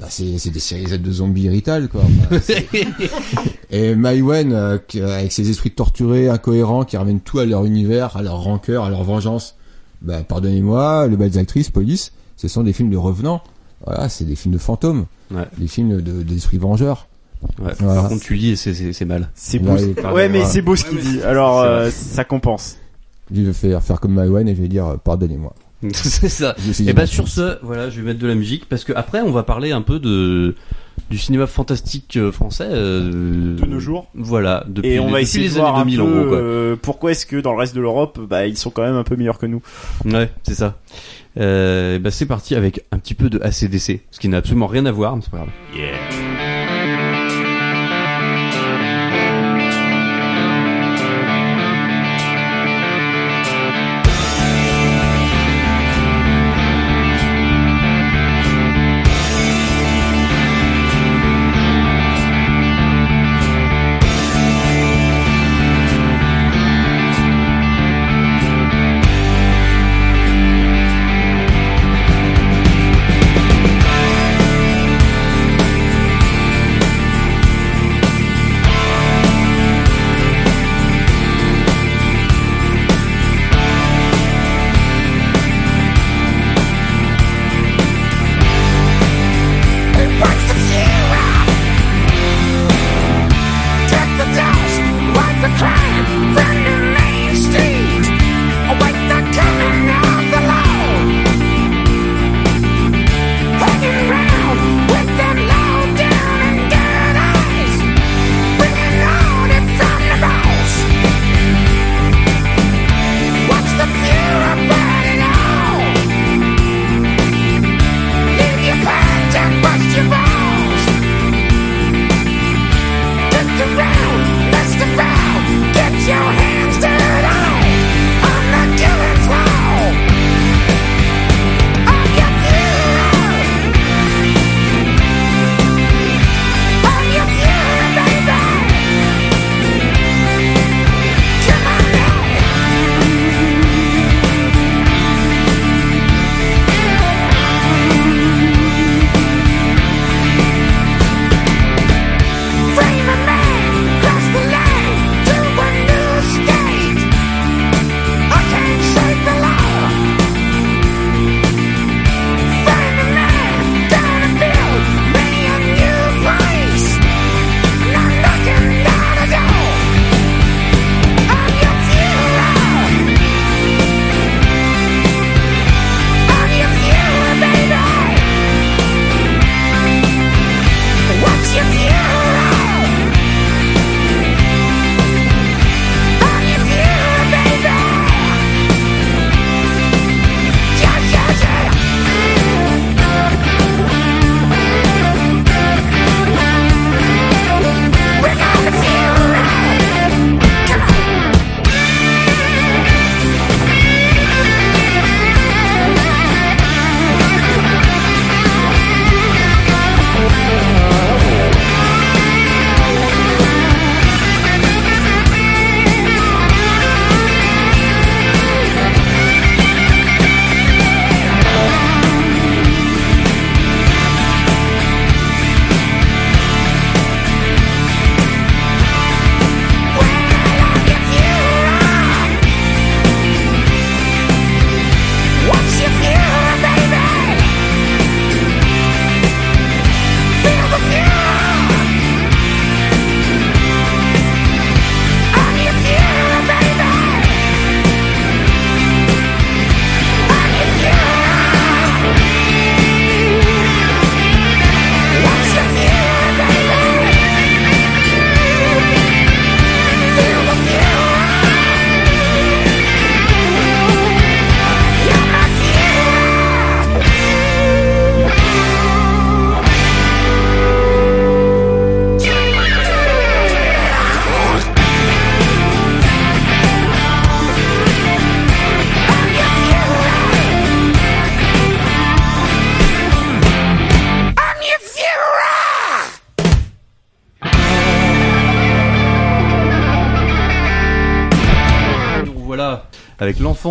Bah 0.00 0.06
c'est 0.08 0.50
des 0.50 0.60
séries 0.60 0.86
Z 0.86 1.02
de 1.02 1.10
zombies 1.10 1.42
irritables 1.42 1.88
quoi. 1.88 2.02
Bah, 2.30 2.36
Et 3.70 3.94
Maïwen 3.94 4.52
euh, 4.52 4.78
avec 5.02 5.32
ses 5.32 5.50
esprits 5.50 5.70
torturés, 5.72 6.28
incohérents, 6.28 6.84
qui 6.84 6.96
ramènent 6.96 7.20
tout 7.20 7.38
à 7.38 7.44
leur 7.44 7.64
univers, 7.64 8.16
à 8.16 8.22
leur 8.22 8.36
rancœur, 8.42 8.84
à 8.84 8.90
leur 8.90 9.02
vengeance. 9.02 9.56
Bah 10.00 10.22
pardonnez-moi, 10.26 11.06
le 11.08 11.16
belles 11.16 11.36
actrices, 11.38 11.70
police, 11.70 12.12
ce 12.38 12.48
sont 12.48 12.62
des 12.62 12.72
films 12.72 12.88
de 12.90 12.96
revenants. 12.96 13.42
Voilà, 13.84 14.08
c'est 14.08 14.24
des 14.24 14.34
films 14.36 14.54
de 14.54 14.58
fantômes, 14.58 15.04
Ouais. 15.30 15.44
des 15.58 15.68
films 15.68 16.00
de 16.00 16.22
d'esprits 16.22 16.56
vengeurs. 16.58 17.06
Ouais. 17.62 17.72
Voilà. 17.78 18.00
Par 18.00 18.08
contre, 18.08 18.22
tu 18.24 18.34
lis 18.34 18.50
et 18.50 18.56
c'est- 18.56 19.04
mal. 19.04 19.28
C'est 19.34 19.58
beau. 19.58 19.76
Ouais, 20.12 20.28
mais 20.30 20.44
c'est 20.46 20.62
beau 20.62 20.74
ce 20.74 20.84
qu'il 20.84 20.98
dit. 20.98 21.20
Alors, 21.22 21.60
euh, 21.60 21.90
ça 21.90 22.24
compense. 22.24 22.76
Je 23.32 23.42
vais 23.42 23.52
faire 23.52 23.82
faire 23.82 24.00
comme 24.00 24.14
Maïwen 24.14 24.48
et 24.48 24.56
je 24.56 24.62
vais 24.62 24.68
dire 24.68 24.86
euh, 24.86 24.96
pardonnez-moi. 24.96 25.54
c'est 25.92 26.28
ça. 26.30 26.56
Et 26.80 26.92
bah 26.92 27.02
gentil. 27.02 27.14
sur 27.14 27.28
ce, 27.28 27.58
voilà, 27.62 27.88
je 27.90 28.00
vais 28.00 28.06
mettre 28.06 28.18
de 28.18 28.26
la 28.26 28.34
musique 28.34 28.68
parce 28.68 28.82
que 28.82 28.92
après 28.94 29.20
on 29.20 29.30
va 29.30 29.44
parler 29.44 29.70
un 29.70 29.82
peu 29.82 30.00
de 30.00 30.56
du 31.10 31.18
cinéma 31.18 31.46
fantastique 31.46 32.16
euh, 32.16 32.32
français 32.32 32.66
euh, 32.68 33.54
De 33.56 33.64
nos 33.66 33.78
jours. 33.78 34.08
Voilà, 34.16 34.64
depuis, 34.68 34.90
Et 34.90 34.98
on 34.98 35.06
les- 35.06 35.12
va 35.12 35.20
essayer 35.20 35.48
de 35.48 35.54
voir 35.54 35.76
années 35.76 35.92
un 35.94 35.96
2000 35.96 35.96
peu 35.98 36.02
en 36.02 36.08
gros 36.20 36.28
quoi. 36.30 36.38
euh, 36.38 36.76
pourquoi 36.82 37.10
est-ce 37.12 37.26
que 37.26 37.36
dans 37.36 37.52
le 37.52 37.58
reste 37.58 37.76
de 37.76 37.80
l'Europe, 37.80 38.18
bah, 38.28 38.46
ils 38.48 38.56
sont 38.56 38.70
quand 38.70 38.82
même 38.82 38.96
un 38.96 39.04
peu 39.04 39.14
meilleurs 39.14 39.38
que 39.38 39.46
nous. 39.46 39.62
Ouais, 40.04 40.32
c'est 40.42 40.54
ça. 40.56 40.74
Euh, 41.38 41.98
bah 41.98 42.10
c'est 42.10 42.26
parti 42.26 42.54
avec 42.54 42.84
un 42.90 42.98
petit 42.98 43.14
peu 43.14 43.30
de 43.30 43.38
ACDC, 43.40 44.00
ce 44.10 44.18
qui 44.20 44.28
n'a 44.28 44.38
absolument 44.38 44.66
rien 44.66 44.86
à 44.86 44.92
voir, 44.92 45.16
mais 45.16 45.22
c'est 45.22 45.30
pas 45.30 45.38
grave. 45.38 46.47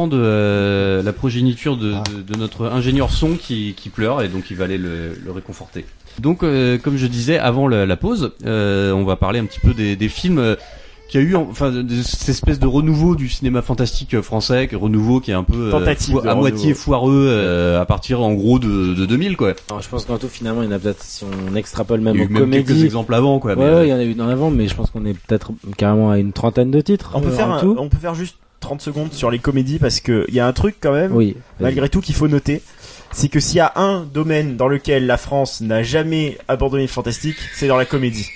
De 0.06 0.20
euh, 0.22 1.02
la 1.02 1.14
progéniture 1.14 1.76
de, 1.78 1.94
Ah. 1.96 2.04
de, 2.16 2.22
de 2.34 2.38
notre 2.40 2.68
ingénieur 2.68 3.10
son 3.12 3.32
qui, 3.32 3.74
qui 3.76 3.90
pleure 3.90 4.22
et 4.22 4.28
donc 4.28 4.52
il 4.52 4.58
va 4.58 4.66
aller 4.66 4.78
le, 4.78 5.18
le 5.26 5.32
réconforter. 5.32 5.86
Donc 6.20 6.44
euh, 6.44 6.78
comme 6.78 6.98
je 6.98 7.08
disais 7.08 7.40
avant 7.40 7.68
la, 7.68 7.88
la 7.88 7.96
pause, 7.98 8.34
euh, 8.46 8.92
on 8.92 9.04
va 9.06 9.16
parler 9.16 9.40
un 9.40 9.46
petit 9.46 9.60
peu 9.60 9.74
des, 9.74 9.96
des 9.96 10.10
films 10.10 10.38
euh, 10.40 10.56
qui 11.10 11.18
a 11.18 11.22
eu 11.22 11.36
enfin 11.38 11.72
de, 11.72 12.02
cette 12.02 12.28
espèce 12.28 12.60
de 12.60 12.68
renouveau 12.68 13.16
du 13.16 13.30
cinéma 13.30 13.62
fantastique 13.62 14.20
français, 14.20 14.68
que 14.68 14.76
renouveau 14.76 15.22
qui 15.22 15.32
est 15.32 15.36
un 15.36 15.44
peu 15.46 15.68
euh, 15.68 15.72
Tentative 15.72 16.20
à 16.28 16.36
moitié 16.36 16.74
foireux 16.74 17.28
euh, 17.30 17.80
à 17.80 17.86
partir 17.86 18.20
en 18.22 18.34
gros 18.34 18.60
de, 18.60 18.94
de 18.94 19.06
2000 19.06 19.38
quoi. 19.38 19.54
Alors, 19.70 19.82
je 19.82 19.88
pense 19.88 20.04
qu'en 20.04 20.18
tout, 20.18 20.28
finalement, 20.28 20.64
il 20.64 20.66
y 20.66 20.68
en 20.68 20.76
a 20.76 20.80
peut-être, 20.80 21.02
si 21.02 21.24
on 21.24 21.56
extrapole 21.56 22.02
Il 22.02 22.04
même 22.04 22.18
y 22.18 22.22
a 22.22 22.24
eu 22.26 22.28
même 22.28 22.50
quelques 22.52 22.84
exemples 22.84 23.14
avant 23.14 23.40
quoi. 23.40 23.52
Ouais, 23.52 23.58
mais, 23.58 23.64
euh, 23.64 23.80
ouais, 23.82 23.88
il 23.88 23.90
y 23.92 23.94
en 23.94 23.98
a 24.00 24.04
eu 24.04 24.20
en 24.20 24.28
avant, 24.28 24.50
mais 24.52 24.68
je 24.68 24.76
pense 24.76 24.90
qu'on 24.90 25.06
est 25.06 25.14
peut-être 25.14 25.52
carrément 25.78 26.12
à 26.12 26.18
une 26.18 26.34
trentaine 26.34 26.72
de 26.72 26.82
titres. 26.82 27.12
On 27.14 27.22
peut 27.22 27.30
euh, 27.30 27.32
faire 27.32 27.52
un- 27.52 27.60
tout. 27.62 27.76
on 27.80 27.88
peut 27.88 27.98
faire 28.02 28.14
juste 28.16 28.36
30 28.60 28.82
secondes 28.82 29.14
sur 29.14 29.30
les 29.32 29.40
comédies 29.40 29.80
parce 29.80 30.00
que 30.00 30.26
il 30.28 30.34
y 30.34 30.40
a 30.40 30.48
un 30.48 30.54
truc 30.54 30.76
quand 30.82 30.94
même 30.94 31.12
Oui. 31.16 31.38
malgré 31.60 31.90
tout 31.90 32.02
qu'il 32.02 32.16
faut 32.16 32.28
noter, 32.28 32.62
c'est 33.12 33.30
que 33.30 33.40
s'il 33.40 33.58
y 33.58 33.62
a 33.62 33.72
un 33.76 34.02
domaine 34.04 34.58
dans 34.58 34.68
lequel 34.68 35.06
la 35.06 35.18
France 35.18 35.62
n'a 35.62 35.84
jamais 35.84 36.38
abandonné 36.48 36.84
le 36.84 36.88
fantastique, 36.90 37.38
c'est 37.56 37.68
dans 37.68 37.78
la 37.78 37.86
comédie. 37.86 38.28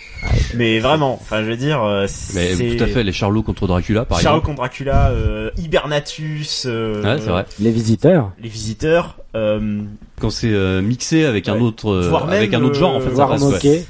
Mais 0.56 0.80
vraiment, 0.80 1.18
enfin 1.20 1.44
je 1.44 1.50
veux 1.50 1.58
dire, 1.58 1.84
euh, 1.84 2.06
mais 2.36 2.54
c'est 2.56 2.76
tout 2.78 2.84
à 2.84 2.88
fait 2.88 3.04
les 3.04 3.12
Charlots 3.12 3.42
contre 3.42 3.66
Dracula 3.68 4.06
par 4.06 4.20
exemple. 4.20 4.46
contre 4.46 4.58
Dracula, 4.58 5.10
euh, 5.10 5.50
Hibernatus, 5.58 6.66
euh, 6.68 7.02
Ouais, 7.04 7.20
c'est 7.20 7.30
vrai. 7.30 7.46
Les 7.60 7.72
visiteurs. 7.72 8.32
les 8.40 8.50
visiteurs, 8.50 9.18
euh, 9.36 9.82
Quand 10.20 10.30
c'est 10.30 10.52
euh, 10.52 10.82
mixé 10.84 11.26
avec 11.26 11.50
un 11.50 11.60
autre 11.60 11.90
euh, 11.90 12.14
avec 12.30 12.54
un 12.54 12.62
autre 12.64 12.76
genre 12.80 12.96
en 12.96 13.00
fait 13.00 13.10
ça 13.10 13.16
Voire 13.16 13.30
passe, 13.30 13.42
ouais. 13.42 13.52
moqué. 13.52 13.86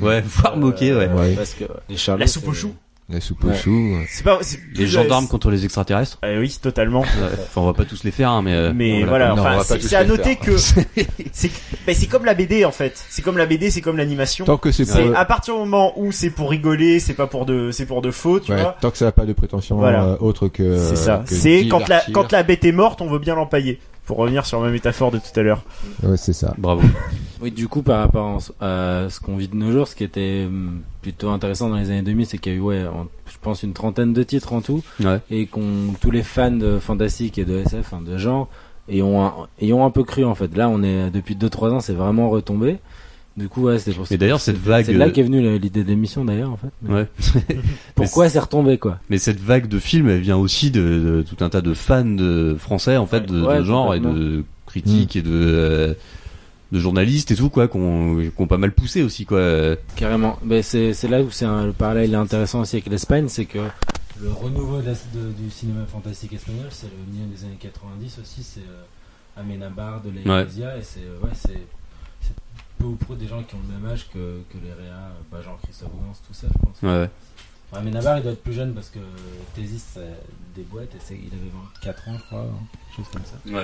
Ouais, 0.00 0.22
voire 0.26 0.56
moqué, 0.56 0.94
ouais. 0.94 1.08
Ouais. 1.08 1.34
Parce 1.34 1.52
que 1.54 1.64
les 1.90 1.96
Charlots. 1.98 2.20
la 2.20 2.26
soupe 2.26 2.48
aux 2.48 2.52
choux. 2.54 2.74
La 3.08 3.20
soupe 3.20 3.44
aux 3.44 3.48
Ouais. 3.48 3.54
choux. 3.56 3.94
euh. 3.94 4.02
C'est 4.08 4.24
pas 4.24 4.38
c'est 4.40 4.58
Les 4.74 4.88
gendarmes 4.88 5.28
contre 5.28 5.48
les 5.52 5.64
extraterrestres. 5.64 6.18
Euh, 6.24 6.40
oui, 6.40 6.58
totalement. 6.60 7.00
Enfin, 7.02 7.60
on 7.60 7.66
va 7.66 7.72
pas 7.72 7.84
tous 7.84 8.02
les 8.02 8.10
faire, 8.10 8.30
hein, 8.30 8.42
mais. 8.42 8.52
euh, 8.52 8.72
Mais 8.74 9.04
voilà, 9.04 9.28
Non, 9.28 9.34
on 9.36 9.38
enfin, 9.38 9.50
va 9.50 9.56
pas 9.58 9.64
c'est 9.64 9.78
tous 9.78 9.86
c'est 9.88 9.94
à 9.96 10.02
les 10.02 10.08
noter 10.08 10.34
faire. 10.34 10.40
que 10.40 10.56
c'est 11.32 11.50
ben, 11.86 11.94
c'est 11.94 12.06
comme 12.08 12.24
la 12.24 12.34
BD 12.34 12.64
en 12.64 12.72
fait. 12.72 13.00
C'est 13.08 13.22
comme 13.22 13.38
la 13.38 13.46
BD, 13.46 13.70
c'est 13.70 13.80
comme 13.80 13.96
l'animation. 13.96 14.44
Tant 14.44 14.56
que 14.56 14.72
c'est 14.72 14.84
C'est 14.84 15.14
à 15.14 15.24
partir 15.24 15.54
du 15.54 15.60
moment 15.60 15.92
où 15.96 16.10
c'est 16.10 16.30
pour 16.30 16.50
rigoler, 16.50 16.98
c'est 16.98 17.14
pas 17.14 17.28
pour 17.28 17.46
de, 17.46 17.70
c'est 17.70 17.86
pour 17.86 18.02
de 18.02 18.10
faux, 18.10 18.40
tu 18.40 18.50
ouais, 18.50 18.60
vois. 18.60 18.76
tant 18.80 18.90
que 18.90 18.98
ça 18.98 19.04
n'a 19.04 19.12
pas 19.12 19.24
de 19.24 19.32
prétention 19.34 19.76
Voilà. 19.76 20.02
euh, 20.04 20.16
autre 20.18 20.48
que. 20.48 20.76
C'est 20.76 20.96
ça. 20.96 21.22
que 21.24 21.32
C'est 21.32 21.68
quand 21.68 21.88
la, 21.88 22.02
quand 22.12 22.32
la 22.32 22.42
bête 22.42 22.64
est 22.64 22.72
morte, 22.72 23.00
on 23.02 23.06
veut 23.08 23.20
bien 23.20 23.36
l'empailler. 23.36 23.78
Pour 24.06 24.16
revenir 24.18 24.46
sur 24.46 24.60
ma 24.60 24.70
métaphore 24.70 25.10
de 25.10 25.18
tout 25.18 25.38
à 25.38 25.42
l'heure. 25.42 25.62
Ouais, 26.02 26.16
c'est 26.16 26.32
ça. 26.32 26.54
Bravo. 26.58 26.82
Oui, 27.42 27.50
du 27.50 27.68
coup, 27.68 27.82
par 27.82 27.98
rapport 28.00 28.38
à 28.62 29.08
ce 29.10 29.20
qu'on 29.20 29.36
vit 29.36 29.46
de 29.48 29.56
nos 29.56 29.70
jours, 29.70 29.86
ce 29.88 29.94
qui 29.94 30.04
était 30.04 30.44
hum, 30.46 30.80
plutôt 31.02 31.28
intéressant 31.28 31.68
dans 31.68 31.76
les 31.76 31.90
années 31.90 32.00
2000, 32.00 32.24
c'est 32.24 32.38
qu'il 32.38 32.52
y 32.52 32.54
a 32.54 32.58
eu, 32.58 32.62
ouais, 32.62 32.86
en- 32.86 33.08
je 33.26 33.36
pense, 33.42 33.62
une 33.62 33.74
trentaine 33.74 34.14
de 34.14 34.22
titres 34.22 34.54
en 34.54 34.62
tout, 34.62 34.82
Ouais. 35.04 35.20
et 35.30 35.44
qu'on 35.46 35.92
tous 36.00 36.10
les 36.10 36.22
fans 36.22 36.50
de 36.50 36.78
fantastique 36.78 37.36
et 37.36 37.44
de 37.44 37.58
SF, 37.58 37.92
hein, 37.92 38.00
de 38.06 38.16
genre, 38.16 38.48
et 38.88 39.02
ont 39.02 39.22
un, 39.22 39.34
et 39.60 39.70
ont 39.74 39.84
un 39.84 39.90
peu 39.90 40.02
cru 40.02 40.24
en 40.24 40.34
fait. 40.34 40.56
Là, 40.56 40.70
on 40.70 40.82
est 40.82 41.10
depuis 41.10 41.34
2-3 41.36 41.72
ans, 41.72 41.80
c'est 41.80 41.92
vraiment 41.92 42.30
retombé. 42.30 42.78
Du 43.36 43.48
coup, 43.50 43.64
ouais, 43.64 43.78
c'était 43.78 43.94
pour 43.94 44.10
Et 44.10 44.16
d'ailleurs, 44.16 44.40
cette 44.40 44.56
vague, 44.56 44.86
C'est 44.86 44.94
là 44.94 45.06
euh, 45.06 45.10
qu'est 45.10 45.22
venue 45.22 45.58
l'idée 45.58 45.82
de 45.84 45.88
l'émission 45.88 46.24
d'ailleurs, 46.24 46.50
en 46.50 46.56
fait. 46.56 46.68
Ouais. 46.88 47.06
Pourquoi 47.94 48.28
c'est 48.30 48.38
retombé, 48.38 48.78
quoi 48.78 48.98
Mais 49.10 49.18
cette 49.18 49.40
vague 49.40 49.68
de 49.68 49.78
films, 49.78 50.08
elle 50.08 50.20
vient 50.20 50.36
aussi 50.38 50.70
de, 50.70 50.80
de 50.80 51.22
tout 51.22 51.44
un 51.44 51.50
tas 51.50 51.60
de 51.60 51.74
fans 51.74 52.04
de 52.04 52.56
français, 52.58 52.96
en 52.96 53.06
fait, 53.06 53.26
de, 53.26 53.42
Ouais, 53.42 53.58
de 53.58 53.64
genre 53.64 53.94
et 53.94 54.00
de 54.00 54.42
critiques 54.66 55.16
et 55.16 55.22
de, 55.22 55.30
euh, 55.32 55.94
de 56.72 56.78
journalistes 56.80 57.30
et 57.30 57.36
tout, 57.36 57.50
quoi, 57.50 57.68
qu'on 57.68 58.22
qu'on 58.34 58.46
pas 58.46 58.56
mal 58.58 58.72
poussé 58.72 59.02
aussi, 59.02 59.26
quoi. 59.26 59.76
Carrément. 59.96 60.38
Mais 60.42 60.62
c'est 60.62 60.94
là 61.08 61.20
où 61.22 61.30
c'est 61.30 61.44
un- 61.44 61.66
le 61.66 61.72
parallèle 61.72 62.12
est 62.12 62.16
intéressant 62.16 62.60
aussi 62.62 62.76
avec 62.76 62.86
l'Espagne, 62.88 63.26
c'est 63.28 63.44
que 63.44 63.58
le 64.20 64.30
renouveau 64.30 64.80
de 64.80 64.86
la- 64.86 64.92
de- 64.92 65.32
du 65.38 65.50
cinéma 65.50 65.84
fantastique 65.86 66.32
espagnol, 66.32 66.66
c'est 66.70 66.86
le 66.86 67.12
milieu 67.12 67.26
des 67.36 67.44
années 67.44 67.58
90 67.60 68.18
aussi, 68.22 68.42
c'est 68.42 68.60
euh, 68.60 69.40
Amenabar 69.40 70.00
de 70.02 70.10
la 70.24 70.36
Ouais. 70.38 70.42
Et 70.44 70.82
c'est 70.82 71.00
euh, 71.00 71.22
ouais, 71.22 71.30
peu 72.78 72.84
ou 72.84 72.96
prou 72.96 73.14
des 73.14 73.26
gens 73.28 73.42
qui 73.42 73.54
ont 73.54 73.60
le 73.68 73.74
même 73.80 73.90
âge 73.90 74.08
que, 74.12 74.40
que 74.50 74.58
les 74.64 74.72
Réa, 74.72 75.10
bah, 75.30 75.38
Jean-Christophe 75.42 75.90
Gans, 75.90 76.12
tout 76.26 76.34
ça, 76.34 76.46
je 76.52 76.58
pense. 76.64 76.82
Ouais, 76.82 77.00
ouais. 77.00 77.10
Enfin, 77.70 77.80
Amenabar, 77.80 78.18
il 78.18 78.22
doit 78.22 78.32
être 78.32 78.42
plus 78.42 78.52
jeune 78.52 78.74
parce 78.74 78.88
que 78.90 78.98
Thésis, 79.54 79.82
ça 79.94 80.00
déboîte, 80.54 80.94
et 80.94 80.98
c'est- 81.00 81.14
il 81.14 81.26
avait 81.32 81.50
24 81.74 82.08
ans, 82.08 82.16
je 82.18 82.24
crois, 82.24 82.40
hein, 82.42 82.66
quelque 82.86 82.96
chose 82.96 83.12
comme 83.12 83.24
ça. 83.24 83.36
Mais, 83.44 83.58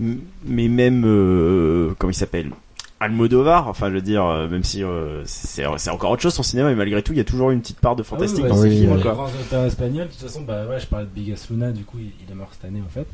euh, 0.00 0.14
Mais 0.44 0.68
même, 0.68 1.02
euh, 1.04 1.94
comment 1.98 2.12
il 2.12 2.14
s'appelle? 2.14 2.52
Almodovar, 3.00 3.68
enfin 3.68 3.88
je 3.90 3.94
veux 3.94 4.00
dire, 4.02 4.24
euh, 4.24 4.48
même 4.48 4.64
si 4.64 4.82
euh, 4.82 5.22
c'est 5.24 5.64
c'est 5.76 5.90
encore 5.90 6.10
autre 6.10 6.22
chose 6.22 6.34
son 6.34 6.42
cinéma, 6.42 6.70
mais 6.70 6.74
malgré 6.74 7.00
tout, 7.02 7.12
il 7.12 7.18
y 7.18 7.20
a 7.20 7.24
toujours 7.24 7.52
une 7.52 7.60
petite 7.60 7.78
part 7.78 7.94
de 7.94 8.02
fantastique 8.02 8.42
Ah 8.44 8.48
dans 8.48 8.56
oui, 8.56 8.62
ses 8.62 8.68
ouais, 8.68 8.74
oui, 8.74 8.80
films. 8.80 8.92
oui. 8.96 9.02
quoi. 9.02 9.12
grands 9.12 9.26
auteurs 9.26 9.64
espagnols, 9.66 10.06
de 10.08 10.12
toute 10.12 10.20
façon, 10.22 10.42
bah 10.42 10.66
ouais, 10.68 10.80
je 10.80 10.86
parlais 10.86 11.04
de 11.06 11.10
Bigas 11.10 11.46
Luna, 11.50 11.70
du 11.70 11.84
coup, 11.84 11.98
il, 12.00 12.10
il 12.26 12.32
est 12.32 12.34
mort 12.34 12.48
cette 12.52 12.64
année 12.64 12.82
en 12.84 12.90
fait. 12.90 13.06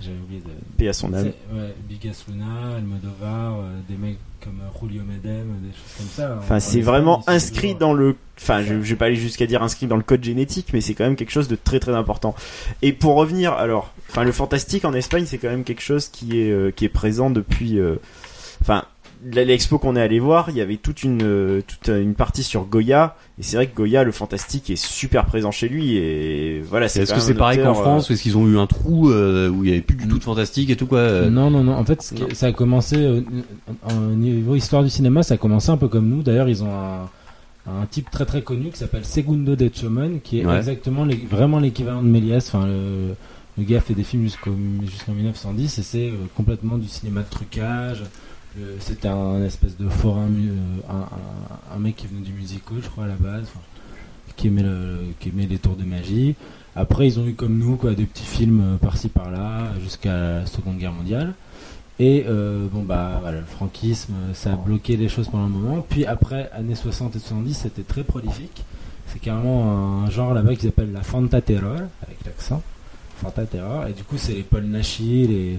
J'avais 0.00 0.16
oublié 0.18 0.40
de. 0.40 0.50
Paix 0.76 0.88
à 0.88 0.92
son 0.92 1.12
âme. 1.14 1.26
Ouais, 1.52 1.74
Bigas 1.88 2.24
Luna, 2.28 2.76
Almodovar, 2.76 3.54
euh, 3.60 3.78
des 3.88 3.96
mecs 3.96 4.18
comme 4.42 4.58
Julio 4.80 5.02
Medem, 5.04 5.46
des 5.62 5.68
choses 5.68 5.96
comme 5.98 6.06
ça. 6.08 6.36
Enfin, 6.38 6.54
En- 6.54 6.56
en 6.56 6.60
c'est 6.60 6.80
vraiment 6.80 7.22
inscrit 7.28 7.74
dans 7.76 7.92
le. 7.92 8.16
Enfin, 8.40 8.62
je, 8.62 8.82
je 8.82 8.90
vais 8.90 8.96
pas 8.96 9.04
aller 9.06 9.14
jusqu'à 9.16 9.46
dire 9.46 9.62
inscrit 9.62 9.86
dans 9.86 9.96
le 9.98 10.02
code 10.02 10.24
génétique, 10.24 10.68
mais 10.72 10.80
c'est 10.80 10.94
quand 10.94 11.04
même 11.04 11.14
quelque 11.14 11.30
chose 11.30 11.46
de 11.46 11.56
très 11.62 11.78
très 11.78 11.94
important. 11.94 12.34
Et 12.82 12.92
pour 12.92 13.14
revenir, 13.14 13.52
alors, 13.52 13.92
enfin, 14.08 14.24
le 14.24 14.32
fantastique 14.32 14.84
en 14.84 14.92
Espagne, 14.94 15.24
c'est 15.26 15.38
quand 15.38 15.50
même 15.50 15.62
quelque 15.62 15.82
chose 15.82 16.08
qui 16.08 16.40
est 16.40 16.50
euh, 16.50 16.72
qui 16.72 16.84
est 16.84 16.88
présent 16.88 17.30
depuis. 17.30 17.78
euh, 17.78 17.94
Enfin, 18.62 18.84
l'expo 19.24 19.78
qu'on 19.78 19.96
est 19.96 20.00
allé 20.00 20.18
voir, 20.18 20.50
il 20.50 20.56
y 20.56 20.60
avait 20.60 20.76
toute 20.76 21.02
une 21.02 21.22
euh, 21.22 21.60
toute 21.66 21.88
une 21.88 22.14
partie 22.14 22.42
sur 22.42 22.64
Goya, 22.64 23.16
et 23.38 23.42
c'est 23.42 23.56
vrai 23.56 23.66
que 23.66 23.76
Goya, 23.76 24.04
le 24.04 24.12
fantastique, 24.12 24.70
est 24.70 24.76
super 24.76 25.26
présent 25.26 25.50
chez 25.50 25.68
lui, 25.68 25.96
et 25.96 26.60
voilà. 26.62 26.86
Est-ce 26.86 27.04
quand 27.10 27.14
que 27.16 27.20
c'est 27.20 27.34
pareil 27.34 27.58
qu'en 27.62 27.70
euh, 27.70 27.74
France, 27.74 28.08
ou 28.08 28.12
est-ce 28.14 28.22
qu'ils 28.22 28.36
ont 28.38 28.46
eu 28.48 28.58
un 28.58 28.66
trou 28.66 29.10
euh, 29.10 29.48
où 29.48 29.64
il 29.64 29.70
y 29.70 29.72
avait 29.72 29.82
plus 29.82 29.96
du 29.96 30.08
tout 30.08 30.18
de 30.18 30.24
fantastique 30.24 30.70
et 30.70 30.76
tout, 30.76 30.86
quoi 30.86 30.98
euh, 31.00 31.30
Non, 31.30 31.50
non, 31.50 31.62
non. 31.64 31.74
En 31.74 31.84
fait, 31.84 32.12
Non. 32.18 32.28
ça 32.32 32.46
a 32.46 32.52
commencé 32.52 32.96
euh, 32.96 33.20
au 33.88 34.14
niveau 34.14 34.54
histoire 34.54 34.82
du 34.82 34.90
cinéma, 34.90 35.22
ça 35.22 35.34
a 35.34 35.36
commencé 35.38 35.70
un 35.70 35.76
peu 35.76 35.88
comme 35.88 36.08
nous. 36.08 36.22
D'ailleurs, 36.22 36.48
ils 36.48 36.62
ont 36.64 36.72
un, 36.74 37.08
un 37.70 37.86
type 37.90 38.10
très 38.10 38.24
très 38.26 38.42
connu 38.42 38.70
qui 38.70 38.78
s'appelle 38.78 39.04
Segundo 39.04 39.54
de 39.56 39.70
Choman, 39.72 40.20
qui 40.22 40.40
est 40.40 40.46
Ouais. 40.46 40.56
exactement 40.58 41.06
vraiment 41.30 41.58
l'équivalent 41.60 42.02
de 42.02 42.08
Méliès. 42.08 42.46
Enfin, 42.48 42.66
le, 42.66 43.14
le 43.58 43.64
gars 43.64 43.80
fait 43.80 43.94
des 43.94 44.04
films 44.04 44.22
jusqu'au 44.22 44.52
jusqu'en 44.90 45.12
1910 45.12 45.78
et 45.78 45.82
c'est 45.82 46.08
euh, 46.08 46.14
complètement 46.36 46.78
du 46.78 46.88
cinéma 46.88 47.20
de 47.20 47.28
trucage. 47.28 48.02
Le- 48.56 48.76
C'était 48.80 49.08
un 49.08 49.42
espèce 49.44 49.76
de 49.76 49.88
forain, 49.88 50.26
mu- 50.26 50.50
euh, 50.50 50.92
un, 51.74 51.78
mec 51.78 51.96
qui 51.96 52.06
venait 52.06 52.20
du 52.22 52.32
musical, 52.32 52.78
je 52.82 52.88
crois 52.88 53.04
à 53.04 53.08
la 53.08 53.14
base, 53.14 53.48
qui 54.36 54.48
aimait 54.48 55.46
les 55.48 55.58
tours 55.58 55.76
de 55.76 55.84
magie. 55.84 56.34
Après, 56.76 57.06
ils 57.06 57.18
ont 57.18 57.26
eu 57.26 57.34
comme 57.34 57.58
nous 57.58 57.76
quoi 57.76 57.94
des 57.94 58.04
petits 58.06 58.24
films 58.24 58.60
euh, 58.60 58.76
par-ci 58.76 59.08
par-là 59.08 59.72
jusqu'à 59.82 60.16
la 60.40 60.46
Seconde 60.46 60.78
Guerre 60.78 60.92
mondiale. 60.92 61.34
Et 61.98 62.24
euh, 62.28 62.66
bon 62.72 62.82
bah 62.82 63.18
voilà, 63.20 63.40
le 63.40 63.44
franquisme, 63.44 64.14
euh, 64.14 64.34
ça 64.34 64.52
a 64.52 64.56
bloqué 64.56 64.96
les 64.96 65.08
choses 65.08 65.28
pendant 65.28 65.44
un 65.44 65.48
moment. 65.48 65.84
Puis 65.88 66.06
après, 66.06 66.50
années 66.52 66.74
60 66.74 67.14
et 67.16 67.18
70, 67.18 67.54
c'était 67.54 67.82
très 67.82 68.04
prolifique. 68.04 68.64
C'est 69.08 69.18
carrément 69.18 70.02
un 70.04 70.10
genre 70.10 70.32
là-bas 70.32 70.54
qui 70.54 70.62
s'appelle 70.66 70.92
la 70.92 71.02
Fanta 71.02 71.40
Terror, 71.40 71.74
avec 72.02 72.18
l'accent. 72.24 72.62
Fanta 73.16 73.44
Terror. 73.44 73.86
Et 73.88 73.92
du 73.92 74.02
coup, 74.04 74.16
c'est 74.16 74.32
les 74.32 74.42
Paul 74.42 74.62
Nashi, 74.64 75.26
les, 75.26 75.58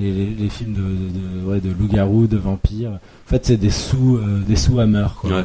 les, 0.00 0.12
les- 0.12 0.34
les 0.34 0.48
films 0.48 0.72
de, 0.74 0.80
de, 0.80 1.40
de, 1.40 1.46
ouais, 1.46 1.60
de 1.60 1.70
loups-garous, 1.70 2.26
de 2.26 2.36
vampires. 2.38 2.92
En 2.92 3.30
fait, 3.30 3.44
c'est 3.46 3.56
des 3.56 3.70
sous, 3.70 4.16
euh, 4.16 4.40
des 4.46 4.56
sous 4.56 4.80
Hammer, 4.80 5.06
quoi. 5.20 5.30
Ouais. 5.30 5.44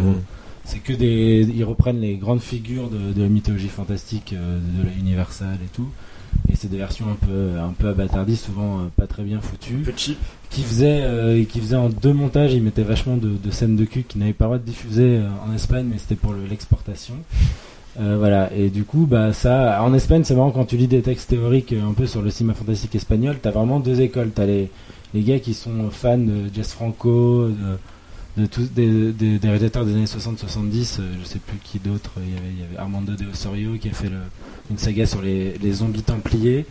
C'est 0.63 0.79
que 0.79 0.93
des, 0.93 1.47
ils 1.55 1.63
reprennent 1.63 1.99
les 2.01 2.15
grandes 2.17 2.41
figures 2.41 2.89
de, 2.89 3.13
de 3.13 3.21
la 3.21 3.29
mythologie 3.29 3.67
fantastique, 3.67 4.33
euh, 4.33 4.57
de 4.81 4.87
la 4.87 4.93
Universal 4.95 5.57
et 5.63 5.67
tout. 5.75 5.87
Et 6.51 6.55
c'est 6.55 6.69
des 6.69 6.77
versions 6.77 7.05
un 7.09 7.25
peu, 7.25 7.59
un 7.59 7.69
peu 7.77 7.87
abattardies, 7.87 8.35
souvent 8.35 8.79
euh, 8.79 8.81
pas 8.95 9.07
très 9.07 9.23
bien 9.23 9.39
foutues 9.41 9.77
un 9.81 9.85
peu 9.85 9.93
cheap. 9.95 10.17
qui 10.49 10.63
faisait 10.63 11.01
euh, 11.03 11.43
qui 11.45 11.59
faisait 11.61 11.75
en 11.77 11.89
deux 11.89 12.11
montages 12.13 12.53
il 12.53 12.61
mettait 12.61 12.83
vachement 12.83 13.15
de, 13.15 13.29
de 13.41 13.51
scènes 13.51 13.75
de 13.77 13.85
cul 13.85 14.03
qui 14.03 14.17
n'avaient 14.17 14.33
pas 14.33 14.45
le 14.45 14.49
droit 14.49 14.57
de 14.57 14.65
diffuser 14.65 15.17
euh, 15.19 15.29
en 15.47 15.53
Espagne 15.53 15.85
mais 15.89 15.97
c'était 15.97 16.15
pour 16.15 16.33
le- 16.33 16.45
l'exportation 16.45 17.13
Euh, 17.99 18.17
voilà. 18.17 18.51
Et 18.53 18.69
du 18.69 18.83
coup 18.83 19.05
bah 19.05 19.31
ça 19.31 19.81
en 19.81 19.93
Espagne 19.93 20.23
c'est 20.23 20.35
marrant 20.35 20.51
quand 20.51 20.65
tu 20.65 20.77
lis 20.77 20.87
des 20.87 21.01
textes 21.01 21.29
théoriques 21.29 21.73
euh, 21.73 21.87
un 21.87 21.93
peu 21.93 22.07
sur 22.07 22.21
le 22.21 22.29
cinéma 22.29 22.53
fantastique 22.53 22.95
espagnol 22.95 23.37
t'as 23.41 23.51
vraiment 23.51 23.79
deux 23.79 24.01
écoles. 24.01 24.31
T'as 24.35 24.45
les 24.45 24.69
les 25.13 25.21
gars 25.21 25.39
qui 25.39 25.53
sont 25.53 25.89
fans 25.91 26.17
de 26.17 26.53
Jess 26.53 26.73
Franco 26.73 27.47
de, 27.47 28.41
de 28.41 28.47
tous 28.47 28.69
des, 28.73 29.13
des, 29.13 29.39
des 29.39 29.47
réalisateurs 29.47 29.85
des 29.85 29.93
années 29.93 30.05
60-70 30.05 30.97
euh, 30.99 31.03
je 31.21 31.25
sais 31.25 31.39
plus 31.39 31.57
qui 31.63 31.79
d'autre 31.79 32.11
il 32.17 32.33
y 32.33 32.37
avait 32.37 32.49
il 32.51 32.59
y 32.59 32.65
avait 32.65 32.77
Armando 32.77 33.13
de 33.13 33.25
Osorio 33.31 33.77
qui 33.79 33.87
a 33.87 33.93
fait 33.93 34.09
le, 34.09 34.17
une 34.69 34.77
saga 34.77 35.05
sur 35.05 35.21
les, 35.21 35.53
les 35.57 35.71
zombies 35.71 36.03
templiers 36.03 36.65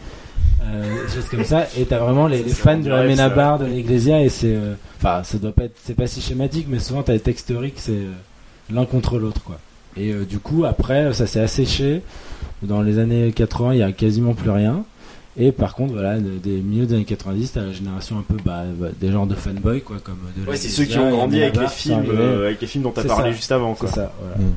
des 0.62 1.12
choses 1.14 1.28
comme 1.30 1.44
ça. 1.44 1.66
Et 1.76 1.84
t'as 1.84 1.98
vraiment 1.98 2.26
les, 2.26 2.42
fans 2.42 2.78
de 2.78 2.88
la. 2.88 3.04
Menabar 3.04 3.58
de 3.58 3.66
l'Eglésia 3.66 4.22
et 4.22 4.30
c'est 4.30 4.56
enfin 4.96 5.22
ça 5.22 5.36
doit 5.36 5.52
pas 5.52 5.64
être 5.64 5.76
c'est 5.82 5.94
pas 5.94 6.06
si 6.06 6.22
schématique 6.22 6.66
mais 6.70 6.78
souvent 6.78 7.02
t'as 7.02 7.12
des 7.12 7.20
textes 7.20 7.48
théoriques 7.48 7.78
c'est 7.78 8.00
l'un 8.70 8.86
contre 8.86 9.18
l'autre 9.18 9.42
quoi 9.42 9.58
et 9.96 10.12
euh, 10.12 10.24
du 10.24 10.38
coup 10.38 10.64
après 10.64 11.12
ça 11.14 11.26
s'est 11.26 11.40
asséché 11.40 12.02
dans 12.62 12.82
les 12.82 12.98
années 12.98 13.32
80 13.32 13.74
il 13.74 13.78
y 13.78 13.82
a 13.82 13.92
quasiment 13.92 14.34
plus 14.34 14.50
rien 14.50 14.84
et 15.36 15.50
par 15.52 15.74
contre 15.74 15.92
voilà 15.94 16.18
de- 16.18 16.38
des 16.42 16.56
milieux 16.60 16.86
des 16.86 16.94
années 16.94 17.04
90 17.04 17.52
t'as 17.52 17.62
la 17.62 17.72
génération 17.72 18.18
un 18.18 18.22
peu 18.22 18.36
bah, 18.44 18.62
bah, 18.78 18.88
des 19.00 19.10
genres 19.12 19.26
de 19.26 19.34
fanboys 19.34 19.80
quoi 19.82 19.96
comme 20.02 20.18
de 20.36 20.48
Ouais, 20.48 20.56
c'est 20.56 20.68
ceux 20.68 20.84
qui 20.84 20.98
ont 20.98 21.10
grandi 21.10 21.42
avec 21.42 21.56
les 21.60 21.68
films, 21.68 22.04
euh, 22.08 22.46
avec 22.46 22.60
les 22.60 22.66
films 22.66 22.84
dont 22.84 22.90
t'as 22.90 23.02
C'est 23.02 23.08
parlé 23.08 23.30
ça. 23.30 23.36
juste 23.36 23.52
avant, 23.52 23.74
c'est 23.74 23.80
quoi. 23.80 23.88
ça 23.90 24.12
voilà. 24.20 24.36
Mm. 24.36 24.52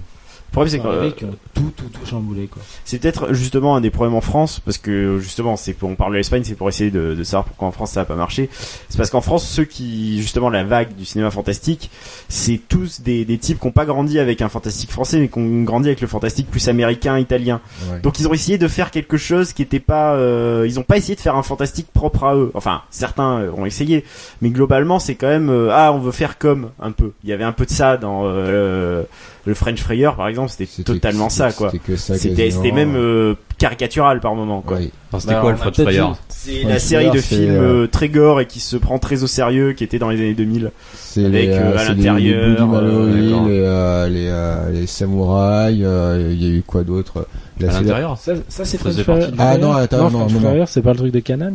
Le 0.48 0.52
problème, 0.52 0.72
c'est 0.72 0.78
que 0.78 0.84
sont 0.84 0.90
arrivés 0.90 1.14
qui 1.14 1.26
ont 1.26 1.36
tout, 1.54 1.72
tout, 1.76 1.90
tout 1.92 2.06
chamboulé, 2.06 2.48
quoi. 2.48 2.62
c'est 2.84 3.00
peut-être 3.00 3.34
justement 3.34 3.76
un 3.76 3.82
des 3.82 3.92
problèmes 3.92 4.16
en 4.16 4.22
France, 4.22 4.60
parce 4.60 4.78
que 4.78 5.20
justement, 5.20 5.56
c'est 5.56 5.74
pour, 5.74 5.90
on 5.90 5.96
parle 5.96 6.14
de 6.14 6.18
l'Espagne, 6.18 6.44
c'est 6.44 6.56
pour 6.56 6.70
essayer 6.70 6.90
de, 6.90 7.14
de 7.14 7.24
savoir 7.24 7.46
pourquoi 7.46 7.68
en 7.68 7.72
France 7.72 7.92
ça 7.92 8.02
a 8.02 8.06
pas 8.06 8.16
marché. 8.16 8.50
C'est 8.90 8.98
parce 8.98 9.10
qu'en 9.10 9.22
France, 9.22 9.48
ceux 9.48 9.66
qui, 9.66 10.20
justement, 10.22 10.50
la 10.50 10.64
vague 10.64 10.96
du 10.96 11.06
cinéma 11.06 11.30
fantastique, 11.30 11.92
c'est 12.28 12.60
tous 12.68 13.02
des, 13.02 13.24
des 13.26 13.38
types 13.38 13.60
qui 13.60 13.68
ont 13.68 13.72
pas 13.72 13.86
grandi 13.86 14.20
avec 14.20 14.42
un 14.42 14.50
fantastique 14.50 14.92
français, 14.92 15.20
mais 15.20 15.28
qui 15.28 15.38
ont 15.38 15.64
grandi 15.64 15.90
avec 15.90 16.02
le 16.02 16.08
fantastique 16.08 16.50
plus 16.50 16.68
américain, 16.70 17.18
italien. 17.20 17.62
Ouais. 17.92 18.00
Donc 18.00 18.20
ils 18.20 18.28
ont 18.28 18.34
essayé 18.34 18.58
de 18.58 18.68
faire 18.68 18.90
quelque 18.92 19.18
chose 19.18 19.54
qui 19.54 19.62
était 19.62 19.80
pas, 19.80 20.16
euh, 20.16 20.66
ils 20.68 20.80
ont 20.80 20.84
pas 20.84 20.98
essayé 20.98 21.16
de 21.16 21.22
faire 21.22 21.36
un 21.36 21.44
fantastique 21.44 21.88
propre 21.94 22.24
à 22.24 22.36
eux. 22.36 22.52
Enfin, 22.54 22.82
certains 22.90 23.42
euh, 23.42 23.52
ont 23.52 23.66
essayé, 23.66 24.06
mais 24.42 24.50
globalement 24.50 25.00
c'est 25.00 25.16
quand 25.16 25.28
même, 25.28 25.50
euh, 25.50 25.70
ah, 25.72 25.92
on 25.94 26.00
veut 26.00 26.12
faire 26.12 26.38
comme 26.38 26.72
un 26.80 26.92
peu. 26.92 27.12
Il 27.24 27.30
y 27.30 27.34
avait 27.34 27.44
un 27.44 27.52
peu 27.52 27.66
de 27.66 27.72
ça 27.72 27.98
dans 27.98 28.24
euh, 28.26 29.04
le 29.48 29.54
French 29.54 29.80
Fryer 29.80 30.10
par 30.18 30.28
exemple, 30.28 30.50
c'était 30.50 30.84
totalement 30.84 31.30
ça 31.30 31.54
quoi. 31.54 31.72
C'était 31.72 31.84
que 31.84 31.96
ça. 31.96 32.18
C'était 32.18 32.44
quasiment. 32.44 32.64
c'était 32.64 32.76
même 32.76 32.96
euh, 32.98 33.34
caricatural 33.58 34.20
par 34.20 34.36
moment 34.36 34.62
quoi. 34.62 34.78
C'était 35.20 35.34
Bah, 35.34 35.40
quoi 35.40 35.52
le 35.52 35.58
French 35.58 35.80
vu. 35.80 36.02
C'est 36.28 36.64
la 36.64 36.80
série 36.80 37.10
de 37.10 37.20
films 37.20 37.50
euh, 37.52 37.84
euh, 37.84 37.88
très 37.88 38.10
gore 38.10 38.42
et 38.42 38.46
qui 38.46 38.60
se 38.60 38.76
prend 38.76 39.00
très 39.00 39.24
au 39.24 39.28
sérieux, 39.28 39.72
qui 39.72 39.86
était 39.86 40.00
dans 40.00 40.10
les 40.10 40.18
années 40.18 40.34
2000. 40.34 40.72
C'est 40.94 41.26
Avec, 41.26 41.48
les, 41.48 41.54
euh, 41.56 41.78
à 41.78 41.86
l'intérieur, 41.86 42.18
les 42.18 42.34
euh, 42.34 43.46
les, 43.48 43.60
euh, 43.62 44.10
les, 44.10 44.28
euh, 44.28 44.72
les 44.72 44.86
samouraïs, 44.86 45.82
euh, 45.82 46.30
il 46.34 46.44
y 46.44 46.46
a 46.46 46.54
eu 46.54 46.62
quoi 46.62 46.84
d'autre 46.84 47.26
à 47.62 47.66
l'intérieur. 47.66 48.18
Ça, 48.18 48.34
ça 48.50 48.66
c'est 48.66 48.78
French 48.78 48.96
Ah 49.38 49.58
non, 49.58 49.72
attends, 49.72 50.12
non, 50.12 50.28
French. 50.28 50.42
Fire, 50.42 50.68
c'est 50.68 50.82
pas 50.82 50.92
le 50.92 50.98
truc 50.98 51.14
de 51.14 51.20
Canal 51.22 51.54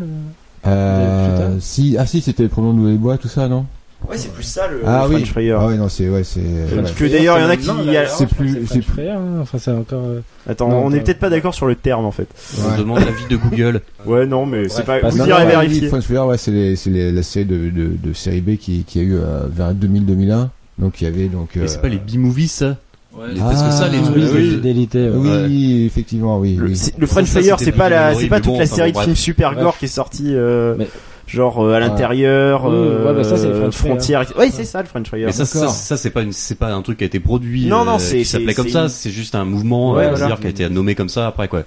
euh 0.67 0.69
Euh, 0.71 1.57
si, 1.61 1.97
ah 1.99 2.07
si, 2.07 2.23
c'était 2.23 2.45
le 2.45 2.49
pronom 2.49 2.73
de 2.73 2.97
bois, 2.97 3.19
tout 3.19 3.29
ça, 3.29 3.49
non? 3.49 3.67
Ouais, 4.11 4.17
c'est 4.19 4.33
plus 4.33 4.43
ça 4.43 4.67
le, 4.69 4.81
Ah 4.87 5.03
le 5.05 5.09
oui. 5.15 5.21
French 5.23 5.31
Fryer. 5.33 5.53
Ah 5.59 5.67
ouais, 5.67 5.77
non, 5.77 5.89
c'est, 5.89 6.09
ouais, 6.09 6.25
c'est, 6.25 6.41
ouais. 6.41 6.83
Que 6.97 7.05
d'ailleurs, 7.07 7.39
il 7.39 7.43
y 7.43 7.45
en 7.45 7.49
a 7.51 7.57
qui- 7.57 7.67
Non, 7.69 7.75
a- 7.95 8.07
c'est 8.07 8.27
plus- 8.27 8.67
c'est 8.67 8.81
plus- 8.81 8.95
Fire, 9.03 9.17
hein. 9.19 9.39
Enfin, 9.41 9.59
c'est 9.59 9.71
encore. 9.71 10.03
euh, 10.07 10.21
Attends, 10.49 10.69
Non, 10.69 10.83
on 10.85 10.91
est 10.93 10.99
pas- 10.99 11.05
peut-être 11.05 11.19
pas 11.21 11.31
d'accord 11.31 11.55
sur 11.55 11.67
le 11.67 11.75
terme 11.77 12.05
en 12.05 12.11
fait. 12.11 12.27
On 12.59 12.71
Ouais. 12.73 12.79
demande 12.79 12.99
l'avis 13.01 13.27
de 13.31 13.37
Google. 13.37 13.81
Ouais, 14.07 14.27
non, 14.27 14.45
mais 14.45 14.69
c'est 14.69 14.85
pas. 14.85 14.99
pas 14.99 15.09
Vous 15.11 15.19
ça. 15.19 15.27
irez 15.27 15.39
Non, 15.39 15.45
non, 15.45 15.51
vérifier. 15.51 15.83
oui, 15.83 15.89
French 15.89 16.05
Fire, 16.05 16.27
ouais, 16.27 16.37
c'est 16.39 16.51
la 16.51 17.23
série 17.23 17.45
de, 17.47 17.71
de, 17.71 17.91
de 18.03 18.13
série 18.13 18.41
B 18.41 18.57
qui, 18.57 18.85
qui 18.85 18.99
a 18.99 19.03
eu 19.03 19.15
euh, 19.17 19.43
vers 19.51 19.73
2000-2001. 19.75 20.51
Donc 20.79 21.01
il 21.01 21.05
y 21.05 21.07
avait 21.07 21.29
donc. 21.29 21.51
Mais 21.55 21.63
euh, 21.63 21.67
c'est 21.69 21.81
pas 21.81 21.89
les 21.89 21.99
B-movies 21.99 22.49
ça 22.51 22.77
Les- 23.29 23.41
Ah, 23.41 23.45
Parce 23.51 23.63
que 23.63 23.71
ça, 23.73 23.89
les 23.89 23.99
oui, 23.99 24.05
trucs. 24.05 24.17
oui, 24.17 24.31
oui. 24.35 24.51
fidélité. 24.53 24.99
ouais. 25.11 25.15
Oui, 25.15 25.29
Ouais. 25.29 25.45
oui, 25.47 25.85
effectivement, 25.87 26.39
oui. 26.39 26.57
Le, 26.57 26.69
oui. 26.69 26.81
le 26.99 27.07
French 27.07 27.27
Fire, 27.29 27.57
c'est 27.61 27.71
pas 27.73 27.89
la, 27.91 28.15
c'est 28.15 28.27
pas 28.27 28.41
toute 28.41 28.53
bon, 28.55 28.59
la 28.59 28.65
série 28.67 28.93
de 28.93 28.99
films 28.99 29.15
super 29.17 29.55
gore 29.55 29.77
qui 29.79 29.85
est 29.85 29.89
sortie, 29.89 30.35
euh, 30.35 30.75
Mais- 30.79 30.89
genre 31.33 31.65
euh, 31.65 31.75
à 31.75 31.81
l'intérieur, 31.81 32.65
Oui, 32.67 32.73
euh, 32.75 33.07
ouais, 33.09 33.15
bah 33.15 33.25
ça, 33.25 33.37
c'est 33.37 33.49
le 33.49 33.55
French 33.55 33.75
Fire. 33.75 33.87
frontière. 33.91 34.25
Oui, 34.39 34.51
c'est 34.53 34.65
ça 34.65 34.83
le 34.83 34.87
French 34.89 35.09
Fire. 35.09 35.27
Mais 35.27 35.33
ça, 35.33 35.45
ça, 35.45 35.69
ça 35.69 35.97
c'est 35.97 36.11
pas 36.11 36.23
une, 36.23 36.33
c'est 36.33 36.55
pas 36.59 36.73
un 36.73 36.83
truc 36.83 36.99
qui 36.99 37.05
a 37.05 37.07
été 37.07 37.21
produit. 37.21 37.67
Non, 37.67 37.85
non, 37.85 37.95
euh, 37.95 37.99
c'est- 37.99 38.19
qui 38.19 38.25
s'appelait 38.25 38.49
c'est- 38.49 38.55
comme 38.55 38.67
c'est 38.67 38.73
ça. 38.73 38.89
C'est 38.89 39.11
juste 39.11 39.35
un 39.35 39.45
mouvement, 39.45 39.93
Ouais, 39.95 40.05
euh, 40.07 40.15
voilà. 40.15 40.37
qui 40.37 40.47
a 40.47 40.51
été 40.51 40.69
nommé 40.69 40.95
comme 40.95 41.09
ça 41.09 41.27
après 41.27 41.49
quoi. 41.49 41.61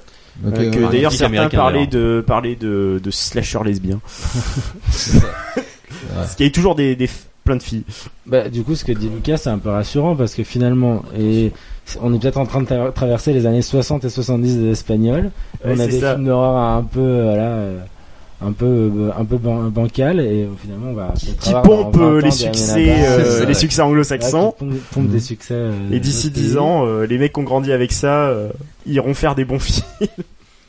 Ok, 0.45 0.53
Euh, 0.57 0.69
que 0.71 0.79
ouais. 0.79 0.87
d'ailleurs 0.91 1.11
certains 1.13 1.33
américain, 1.37 1.57
parlaient 1.57 1.87
de 1.87 2.23
parler 2.25 2.55
de 2.55 2.99
de 3.03 3.11
slasher 3.11 3.59
lesbien. 3.63 3.99
Qu'il 6.37 6.45
y 6.45 6.49
a 6.49 6.51
toujours 6.51 6.75
des, 6.75 6.95
des 6.95 7.09
plein 7.43 7.55
de 7.55 7.63
filles. 7.63 7.83
Bah, 8.25 8.49
du 8.49 8.63
coup, 8.63 8.75
ce 8.75 8.83
que 8.83 8.91
dit 8.91 9.07
Lucas, 9.09 9.37
c'est 9.37 9.49
un 9.49 9.57
peu 9.59 9.69
rassurant 9.69 10.15
parce 10.15 10.33
que 10.35 10.43
finalement, 10.43 11.03
et 11.17 11.51
on 12.01 12.13
est 12.13 12.19
peut-être 12.19 12.37
en 12.37 12.45
train 12.45 12.61
de 12.61 12.65
tra- 12.67 12.91
traverser 12.91 13.33
les 13.33 13.45
années 13.45 13.61
60 13.61 14.03
et 14.03 14.09
70 14.09 14.57
des 14.57 14.71
Espagnols. 14.71 15.31
Ouais, 15.63 15.73
on 15.75 15.79
a 15.79 15.85
des 15.87 15.99
ça. 15.99 16.13
films 16.15 16.25
d'horreur 16.25 16.55
un 16.57 16.83
peu, 16.83 17.21
voilà, 17.23 17.57
un 18.41 18.51
peu, 18.51 18.65
euh, 18.65 19.09
un 19.17 19.25
peu 19.25 19.37
ban- 19.37 19.69
bancal 19.69 20.19
et 20.19 20.43
euh, 20.43 20.47
finalement, 20.61 20.87
on 20.89 20.93
va 20.93 21.07
peut-être 21.07 21.39
Qui 21.39 21.49
avoir 21.49 21.63
pompent 21.63 21.93
dans 21.97 21.99
20 21.99 22.05
euh, 22.05 22.17
ans 22.19 22.25
les 22.25 22.31
succès, 22.31 22.95
euh, 23.07 23.39
les 23.41 23.45
ouais. 23.47 23.53
succès 23.53 23.81
anglo-saxons. 23.81 24.53
pompent 24.91 25.07
des 25.07 25.13
Mhm. 25.15 25.19
succès. 25.19 25.53
euh, 25.55 25.71
Et 25.91 25.99
d'ici 25.99 26.29
d'autres 26.29 26.41
10 26.41 26.49
pays. 26.49 26.57
ans, 26.59 26.85
euh, 26.85 27.05
les 27.05 27.17
mecs 27.17 27.33
qui 27.33 27.39
ont 27.39 27.43
grandi 27.43 27.71
avec 27.71 27.91
ça 27.91 28.27
euh, 28.27 28.49
iront 28.85 29.13
faire 29.13 29.35
des 29.35 29.45
bons 29.45 29.59
films. 29.59 29.85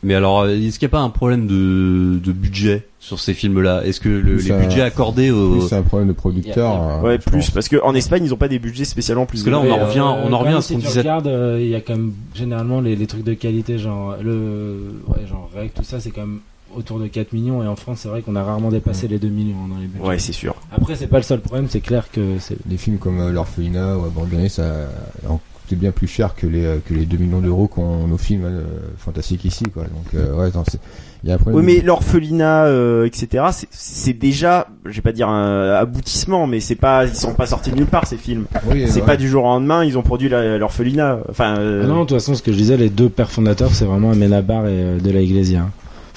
Mais 0.02 0.14
alors, 0.14 0.42
euh, 0.42 0.50
est-ce 0.50 0.78
qu'il 0.78 0.86
n'y 0.86 0.90
a 0.90 0.96
pas 0.96 1.00
un 1.00 1.10
problème 1.10 1.46
de, 1.48 2.18
de 2.22 2.30
budget 2.32 2.86
sur 3.00 3.18
ces 3.18 3.34
films-là? 3.34 3.82
Est-ce 3.84 3.98
que 3.98 4.08
le, 4.10 4.34
les 4.36 4.42
Ça- 4.42 4.58
budgets 4.58 4.82
accordés 4.82 5.30
au... 5.32 5.52
Plus, 5.56 5.68
c'est 5.68 5.74
un 5.74 5.82
problème 5.82 6.06
de 6.08 6.12
producteur. 6.12 6.80
Euh, 6.80 7.00
Ouais, 7.00 7.18
plus 7.18 7.30
pense. 7.46 7.50
parce 7.50 7.68
que 7.68 7.82
en 7.82 7.94
Espagne, 7.94 8.22
ils 8.24 8.32
ont 8.32 8.36
pas 8.36 8.46
des 8.46 8.60
budgets 8.60 8.84
spécialement 8.84 9.26
plus 9.26 9.38
Parce 9.38 9.44
que 9.46 9.50
là, 9.50 9.58
on 9.58 9.72
en 9.72 9.76
Et, 9.78 9.82
revient- 9.82 10.00
on 10.24 10.32
en 10.32 10.38
revient 10.38 10.54
à 10.54 10.60
ce 10.60 10.68
si 10.68 10.74
qu'on 10.74 10.80
tu 10.80 10.86
disait- 10.86 11.00
regardes, 11.00 11.26
euh, 11.26 11.58
il 11.60 11.68
y 11.68 11.74
a 11.74 11.80
quand 11.80 11.94
même 11.96 12.12
généralement 12.34 12.80
les, 12.80 12.94
les 12.94 13.06
trucs 13.08 13.24
de 13.24 13.34
qualité, 13.34 13.78
genre 13.78 14.14
le, 14.22 14.76
ouais, 15.08 15.26
genre 15.26 15.50
Rec, 15.56 15.72
tout 15.74 15.82
ça, 15.82 15.98
c'est 15.98 16.10
quand 16.10 16.20
même 16.20 16.38
autour 16.76 16.98
de 17.00 17.06
4 17.06 17.32
millions. 17.32 17.62
Et 17.62 17.66
en 17.66 17.76
France, 17.76 18.00
c'est 18.02 18.08
vrai 18.08 18.22
qu'on 18.22 18.36
a 18.36 18.42
rarement 18.42 18.70
dépassé 18.70 19.08
les 19.08 19.18
2 19.18 19.28
millions 19.28 19.66
dans 19.68 19.78
les 19.78 19.86
budgets. 19.86 20.06
Ouais, 20.06 20.18
c'est 20.18 20.32
sûr. 20.32 20.54
Après, 20.72 20.94
c'est 20.94 21.06
pas 21.06 21.16
le 21.18 21.22
seul 21.22 21.40
problème, 21.40 21.66
c'est 21.68 21.80
clair 21.80 22.10
que 22.12 22.38
c'est. 22.38 22.56
Des 22.66 22.76
films 22.76 22.98
comme 22.98 23.20
euh, 23.20 23.32
L'Orphelinat 23.32 23.96
ou 23.98 24.04
Abandonné, 24.04 24.48
ça 24.48 24.88
en 25.28 25.40
coûtait 25.62 25.76
bien 25.76 25.90
plus 25.90 26.06
cher 26.06 26.34
que 26.36 26.46
les, 26.46 26.64
euh, 26.64 26.78
que 26.86 26.94
les 26.94 27.06
2 27.06 27.16
millions 27.16 27.40
d'euros 27.40 27.66
qu'ont 27.66 28.06
nos 28.06 28.18
films 28.18 28.44
euh, 28.44 28.62
fantastiques 28.98 29.44
ici, 29.44 29.64
quoi. 29.72 29.84
Donc, 29.84 30.14
euh, 30.14 30.34
ouais, 30.36 30.46
attends, 30.46 30.64
c'est- 30.70 30.78
il 31.24 31.30
y 31.30 31.32
a 31.32 31.34
un 31.34 31.38
problème. 31.38 31.58
Oui, 31.58 31.66
mais 31.74 31.80
l'orphelinat, 31.82 32.66
euh, 32.66 33.04
etc. 33.06 33.46
c'est- 33.50 33.66
C'est 33.72 34.12
déjà, 34.12 34.68
je 34.84 34.92
vais 34.92 35.00
pas 35.02 35.10
dire 35.12 35.28
un 35.28 35.70
aboutissement, 35.70 36.46
mais 36.46 36.60
c'est 36.60 36.76
pas, 36.76 37.06
ils 37.06 37.14
sont 37.16 37.34
pas 37.34 37.46
sortis 37.46 37.70
de 37.72 37.76
nulle 37.76 37.86
part 37.86 38.06
ces 38.06 38.16
films. 38.16 38.44
Oui, 38.70 38.84
C'est 38.86 39.00
ouais. 39.00 39.06
pas 39.06 39.16
du 39.16 39.28
jour 39.28 39.42
au 39.42 39.46
lendemain, 39.48 39.82
ils 39.84 39.98
ont 39.98 40.02
produit 40.02 40.28
la- 40.28 40.56
l'orphelinat. 40.58 41.18
Enfin, 41.28 41.56
euh, 41.58 41.80
Ah 41.82 41.86
non, 41.88 41.94
de 42.02 42.06
toute 42.06 42.18
façon, 42.18 42.34
ce 42.34 42.42
que 42.42 42.52
je 42.52 42.56
disais, 42.56 42.76
les 42.76 42.90
deux 42.90 43.08
pères 43.08 43.30
fondateurs, 43.32 43.72
c'est 43.72 43.86
vraiment 43.86 44.12
Amenabar 44.12 44.66
et 44.66 44.70
euh, 44.70 44.98
De 45.00 45.10
La 45.10 45.20
Iglesia. 45.20 45.68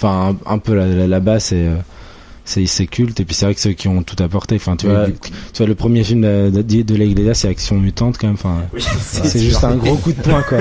Enfin, 0.02 0.36
un, 0.46 0.54
un 0.54 0.58
peu 0.60 0.74
là- 0.76 0.88
là- 0.88 1.08
là-bas, 1.08 1.40
c'est. 1.40 1.66
euh, 1.68 1.76
c'est 2.46 2.66
c'est 2.66 2.88
culte. 2.88 3.20
Et 3.20 3.26
puis 3.26 3.36
c'est 3.36 3.46
vrai 3.46 3.54
que 3.54 3.62
ceux 3.62 3.74
qui 3.74 3.88
ont 3.88 4.02
tout 4.02 4.16
apporté 4.24 4.56
enfin 4.56 4.76
tu 4.76 4.88
Oui, 4.88 4.94
vois 4.94 5.06
du 5.06 5.14
tu 5.14 5.30
vois 5.60 5.68
le 5.68 5.76
premier 5.76 6.04
film 6.04 6.22
de, 6.22 6.50
de, 6.50 6.82
de 6.82 6.96
la 6.96 7.06
Iglesia 7.06 7.36
c'est 7.36 7.48
Action 7.48 7.76
Mutante 7.78 8.18
quand 8.18 8.26
même 8.26 8.34
enfin 8.36 8.64
oui, 8.74 8.82
c'est 9.02 9.40
juste 9.40 9.64
un 9.64 9.76
gros 9.76 9.98
coup 9.98 10.12
de 10.14 10.20
poing 10.22 10.42
quoi. 10.42 10.58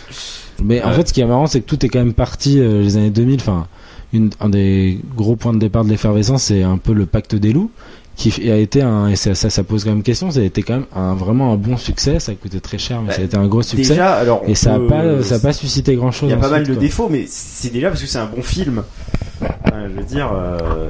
Mais 0.62 0.82
en 0.84 0.92
fait 0.92 1.08
ce 1.08 1.12
qui 1.12 1.20
est 1.20 1.26
marrant 1.26 1.48
c'est 1.48 1.60
que 1.62 1.66
tout 1.66 1.84
est 1.84 1.88
quand 1.88 1.98
même 1.98 2.14
parti 2.14 2.60
euh, 2.60 2.80
les 2.80 2.96
années 2.96 3.10
2000 3.10 3.40
enfin 3.40 3.66
une, 4.12 4.30
un 4.40 4.48
des 4.48 4.98
gros 5.16 5.36
points 5.36 5.52
de 5.52 5.58
départ 5.58 5.84
de 5.84 5.90
l'effervescence 5.90 6.44
c'est 6.44 6.62
un 6.62 6.78
peu 6.78 6.92
le 6.92 7.06
pacte 7.06 7.34
des 7.34 7.52
loups 7.52 7.70
qui 8.16 8.50
a 8.50 8.56
été 8.56 8.80
un 8.80 9.08
et 9.08 9.16
ça, 9.16 9.34
ça, 9.34 9.50
ça 9.50 9.62
pose 9.62 9.84
quand 9.84 9.90
même 9.90 10.02
question 10.02 10.30
ça 10.30 10.40
a 10.40 10.42
été 10.44 10.62
quand 10.62 10.72
même 10.74 10.86
un, 10.94 11.14
vraiment 11.14 11.52
un 11.52 11.56
bon 11.56 11.76
succès 11.76 12.18
ça 12.18 12.32
a 12.32 12.34
coûté 12.34 12.60
très 12.60 12.78
cher 12.78 13.02
mais 13.02 13.08
Bah, 13.08 13.14
ça 13.14 13.20
a 13.20 13.24
été 13.24 13.36
un 13.36 13.46
gros 13.46 13.62
succès 13.62 13.90
Déjà, 13.90 14.14
alors. 14.14 14.42
et 14.46 14.54
ça 14.54 14.74
a 14.74 14.78
peut- 14.78 14.86
pas 14.86 15.22
ça 15.22 15.34
a 15.34 15.38
pas 15.38 15.52
suscité 15.52 15.96
grand 15.96 16.12
chose 16.12 16.30
Il 16.30 16.32
y 16.32 16.34
a 16.34 16.38
pas 16.40 16.48
mal 16.50 16.66
de 16.66 16.74
défauts, 16.74 17.08
mais 17.10 17.26
c'est 17.28 17.72
déjà 17.72 17.88
parce 17.90 18.00
que 18.00 18.06
c'est 18.08 18.18
un 18.18 18.26
bon 18.26 18.42
film. 18.42 18.82
Enfin, 19.42 19.88
je 19.88 20.00
veux 20.00 20.06
dire, 20.06 20.32
euh, 20.34 20.88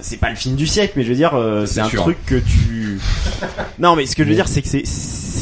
c'est 0.00 0.16
pas 0.18 0.30
le 0.30 0.34
film 0.36 0.56
du 0.56 0.66
siècle, 0.66 0.94
mais 0.96 1.04
je 1.04 1.10
veux 1.10 1.14
dire, 1.14 1.34
euh, 1.34 1.66
C'est 1.66 1.74
c'est 1.74 1.80
un 1.82 1.88
sûr. 1.88 2.02
truc 2.02 2.16
que 2.26 2.34
tu. 2.36 2.98
Non, 3.78 3.94
mais 3.94 4.06
ce 4.06 4.16
que 4.16 4.24
je 4.24 4.28
veux 4.30 4.34
dire, 4.34 4.48
c'est 4.48 4.62
que 4.62 4.68
c'est 4.68 4.84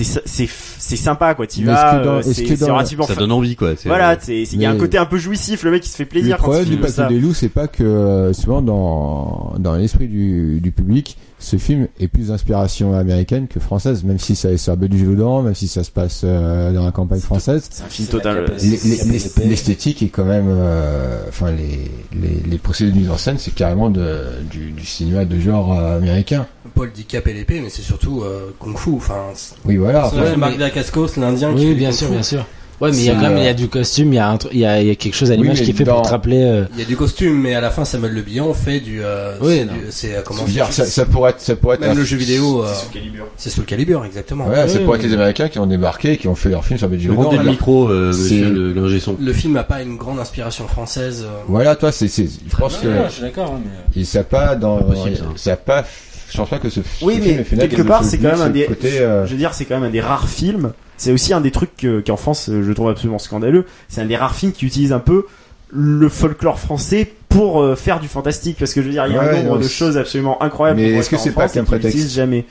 c'est 0.02 0.22
c'est 0.26 0.48
c'est 0.78 0.96
sympa, 0.96 1.34
quoi. 1.34 1.46
Tu 1.46 1.62
vas, 1.64 1.72
est-ce 1.74 1.98
que 2.00 2.04
dans- 2.04 2.14
euh, 2.14 2.18
est-ce 2.20 2.32
c'est 2.34 2.42
que 2.42 2.56
c'est 2.56 2.66
dans- 2.66 2.74
relativement. 2.74 3.04
Ça 3.06 3.14
donne 3.14 3.30
envie 3.32 3.54
quoi. 3.54 3.76
c'est- 3.76 3.88
Voilà, 3.88 4.16
c'est 4.20 4.42
il 4.42 4.60
y 4.60 4.66
a 4.66 4.70
un 4.70 4.76
côté 4.76 4.98
un 4.98 5.06
peu 5.06 5.18
jouissif. 5.18 5.62
Le 5.62 5.70
mec, 5.70 5.86
il 5.86 5.90
se 5.90 5.96
fait 5.96 6.04
plaisir 6.04 6.36
le 6.36 6.42
quand 6.42 6.50
problème 6.50 6.64
du 6.64 6.76
Pacte 6.78 7.08
des 7.08 7.20
loups, 7.20 7.34
c'est 7.34 7.48
pas 7.48 7.68
que 7.68 7.84
euh, 7.84 8.32
souvent 8.32 8.62
dans 8.62 9.54
dans 9.58 9.76
l'esprit 9.76 10.08
du, 10.08 10.58
du 10.60 10.72
public, 10.72 11.16
ce 11.38 11.56
film 11.56 11.88
est 12.00 12.08
plus 12.08 12.28
d'inspiration 12.28 12.94
américaine 12.96 13.48
que 13.48 13.60
française, 13.60 14.02
même 14.04 14.18
si 14.18 14.34
ça 14.34 14.50
est 14.50 14.56
sur 14.56 14.76
Belgique-Loudan, 14.76 15.42
même 15.42 15.54
si 15.54 15.68
ça 15.68 15.84
se 15.84 15.90
passe 15.90 16.22
euh, 16.24 16.72
dans 16.72 16.84
la 16.84 16.92
campagne 16.92 17.20
française. 17.20 17.68
C'est 17.70 17.82
un 17.84 17.88
film 17.88 18.08
total. 18.08 18.44
épais. 18.44 19.44
L'esthétique 19.46 20.02
est 20.02 20.08
quand 20.08 20.24
même, 20.24 20.46
euh, 20.48 21.22
enfin 21.28 21.50
les, 21.52 21.90
les 22.18 22.40
les 22.50 22.58
procédés 22.58 22.92
de 22.92 22.96
mise 22.96 23.10
en 23.10 23.18
scène, 23.18 23.36
c'est 23.38 23.54
carrément 23.54 23.90
de, 23.90 24.22
du, 24.50 24.70
du 24.70 24.86
cinéma 24.86 25.24
de 25.24 25.38
genre 25.38 25.78
euh, 25.78 25.98
américain. 25.98 26.46
Paul 26.74 26.90
Dicap 26.92 27.26
et 27.26 27.32
l'épée, 27.34 27.60
mais 27.60 27.68
c'est 27.68 27.82
surtout 27.82 28.22
euh, 28.22 28.50
Kung 28.58 28.76
Fu. 28.78 28.90
Enfin, 28.94 29.24
Oui, 29.64 29.76
voilà. 29.76 30.10
Marc 30.38 30.56
Dacascos, 30.58 31.16
l'Indien 31.18 31.50
qui 31.54 31.60
oui 31.60 31.68
fait 31.68 31.74
bien 31.74 31.90
du 31.90 31.96
sûr 31.96 32.06
Kung 32.08 32.14
bien 32.16 32.22
Fu. 32.22 32.28
sûr 32.36 32.46
ouais 32.84 32.90
mais 32.92 32.96
il 32.98 33.04
y 33.04 33.10
a 33.10 33.14
quand 33.14 33.20
même 33.22 33.38
il 33.38 33.44
y 33.44 33.48
a 33.48 33.54
du 33.54 33.68
costume 33.68 34.12
il 34.12 34.16
y 34.16 34.18
a 34.18 34.28
un 34.28 34.36
truc 34.36 34.52
il 34.54 34.60
y 34.60 34.64
a, 34.66 34.80
il 34.80 34.86
y 34.88 34.90
a 34.90 34.94
quelque 34.94 35.14
chose 35.14 35.30
à 35.30 35.34
Oui, 35.34 35.42
l'image 35.42 35.60
mais 35.60 35.66
qui 35.66 35.72
fait 35.72 35.84
dans- 35.84 35.94
pour 35.94 36.02
te 36.02 36.08
rappeler 36.10 36.42
euh, 36.42 36.64
Il 36.74 36.80
y 36.80 36.82
a 36.82 36.86
du 36.86 36.96
costume, 36.96 37.40
mais 37.40 37.54
à 37.54 37.60
la 37.60 37.70
fin, 37.70 37.84
Samuel 37.84 38.12
Le 38.12 38.22
Bihan 38.22 38.52
fait 38.54 38.80
du. 38.80 39.02
Euh, 39.02 39.36
Oui, 39.40 39.56
c'est 39.58 39.64
non. 39.64 39.72
du- 39.72 39.78
c'est 39.90 40.14
euh, 40.16 40.20
comment 40.24 40.40
Je 40.42 40.46
veux 40.46 40.52
dire, 40.52 40.72
ça, 40.72 40.84
ça 40.84 41.04
pourrait 41.04 41.30
être, 41.30 41.40
ça 41.40 41.56
pourrait 41.56 41.74
être 41.76 41.80
Même 41.82 41.90
un- 41.92 41.94
le 41.94 42.04
jeu 42.04 42.16
vidéo, 42.16 42.62
euh, 42.64 42.68
C'est 42.74 42.84
sous 42.84 42.90
calibre. 42.92 43.24
c'est 43.36 43.50
sous 43.50 43.60
le 43.60 43.66
calibre, 43.66 44.04
exactement. 44.04 44.46
Ouais, 44.46 44.68
ça 44.68 44.78
Oui, 44.78 44.84
pourrait 44.84 44.98
oui. 44.98 45.04
être 45.04 45.10
les 45.10 45.14
Américains 45.14 45.48
qui 45.48 45.58
ont 45.58 45.66
débarqué, 45.66 46.16
qui 46.16 46.28
ont 46.28 46.34
fait 46.34 46.48
leur 46.50 46.64
film 46.64 46.78
sur 46.78 46.88
Belgique-Loudan. 46.88 47.22
Rendez 47.22 47.36
le 47.36 47.40
alors- 47.42 47.52
micro, 47.52 47.88
euh, 47.88 48.12
C'est- 48.12 48.18
monsieur 48.34 48.50
le- 48.50 48.72
l'ingé 48.72 49.00
son. 49.00 49.16
Le 49.20 49.32
film 49.32 49.54
n'a 49.54 49.64
pas 49.64 49.82
une 49.82 49.96
grande 49.96 50.18
inspiration 50.18 50.66
française. 50.68 51.24
euh, 51.24 51.42
Voilà, 51.48 51.76
toi, 51.76 51.90
c'est, 51.92 52.08
c'est, 52.08 52.26
je 52.26 52.56
pense 52.56 52.76
que, 52.76 52.88
je 53.08 53.12
suis 53.12 53.22
d'accord 53.22 53.54
hein, 53.56 53.60
mais 53.64 54.02
il 54.02 54.06
ça 54.06 54.20
a 54.20 54.24
pas 54.24 54.54
dans, 54.56 54.78
Pas 54.78 54.84
possible, 54.84 55.16
ça. 55.16 55.24
ça 55.36 55.52
a 55.52 55.56
pas, 55.56 55.84
je 56.30 56.36
pense 56.36 56.48
pas 56.48 56.58
que 56.58 56.68
ce, 56.70 56.80
Oui, 57.02 57.14
ce 57.14 57.18
mais 57.20 57.24
film 57.24 57.40
ait 57.40 57.44
fait 57.44 57.56
naître 57.56 57.68
quelque 57.70 57.82
le 57.82 57.88
part, 57.88 58.04
c'est 58.04 58.18
quand 58.18 58.32
même 58.32 58.40
un 58.40 58.50
des. 58.50 58.64
côté, 58.66 58.98
euh, 59.00 59.26
Je 59.26 59.32
veux 59.32 59.38
dire, 59.38 59.54
c'est 59.54 59.64
quand 59.64 59.74
même 59.74 59.88
un 59.88 59.92
des 59.92 60.00
rares 60.00 60.28
films. 60.28 60.72
C'est 60.96 61.12
aussi 61.12 61.32
un 61.34 61.40
des 61.40 61.50
trucs 61.50 61.76
que- 61.76 62.00
qu'en 62.00 62.16
France, 62.16 62.48
euh, 62.48 62.62
je 62.66 62.72
trouve 62.72 62.88
absolument 62.88 63.18
scandaleux. 63.18 63.64
C'est 63.88 64.00
un 64.00 64.06
des 64.06 64.16
rares 64.16 64.34
films 64.34 64.52
qui 64.52 64.64
utilise 64.66 64.92
un 64.92 65.00
peu 65.00 65.26
le 65.72 66.08
folklore 66.08 66.58
français 66.60 67.12
pour 67.28 67.60
euh, 67.62 67.74
faire 67.74 67.98
du 68.00 68.06
fantastique. 68.08 68.56
Parce 68.58 68.72
que 68.74 68.80
je 68.80 68.86
veux 68.86 68.92
dire, 68.92 69.06
il 69.08 69.14
y 69.14 69.16
a 69.16 69.20
Ouais, 69.20 69.28
un 69.30 69.42
nombre 69.42 69.54
non, 69.56 69.60
de 69.60 69.66
choses 69.68 69.96
absolument 69.96 70.40
incroyables. 70.42 70.80
Mais 70.80 70.90
est-ce 70.92 71.10
que 71.10 71.16
c'est 71.18 71.32
pas 71.32 71.48
qu'un 71.48 71.64
prétexte 71.64 72.10
jamais. 72.14 72.44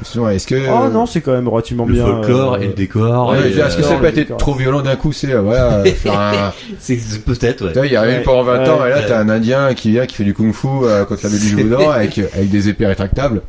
est-ce 0.00 0.46
que, 0.46 0.54
Oh 0.70 0.88
non, 0.88 1.04
c'est 1.04 1.20
quand 1.20 1.32
même 1.32 1.46
relativement 1.48 1.84
Le 1.84 1.92
bien. 1.92 2.06
folklore 2.06 2.54
euh, 2.54 2.58
et 2.60 2.66
le 2.68 2.72
décor. 2.72 3.28
Ouais, 3.30 3.50
est-ce 3.50 3.76
que 3.76 3.82
ça 3.82 3.96
été 4.08 4.20
d'accord. 4.22 4.38
trop 4.38 4.54
violent 4.54 4.80
d'un 4.80 4.96
coup, 4.96 5.12
c'est, 5.12 5.34
voilà, 5.34 5.84
faire 5.94 6.18
un, 6.18 6.52
c'est 6.78 6.96
peut-être, 7.26 7.66
ouais. 7.66 7.86
il 7.86 7.92
y 7.92 7.96
a 7.96 8.02
Ouais, 8.02 8.20
eu 8.20 8.22
pendant 8.22 8.44
20 8.44 8.66
ans, 8.68 8.80
ouais, 8.80 8.86
et 8.86 8.90
là, 8.92 8.96
ouais. 9.00 9.06
t'as 9.06 9.18
un 9.20 9.28
Indien 9.28 9.74
qui 9.74 9.90
vient, 9.90 10.06
qui 10.06 10.14
fait 10.16 10.24
du 10.24 10.32
kung-fu, 10.32 10.68
euh, 10.84 11.04
contre 11.04 11.24
la 11.24 11.28
Belgique-Loudan, 11.30 11.90
avec, 11.90 12.18
avec 12.18 12.48
des 12.48 12.68
épées 12.70 12.86
rétractables. 12.86 13.42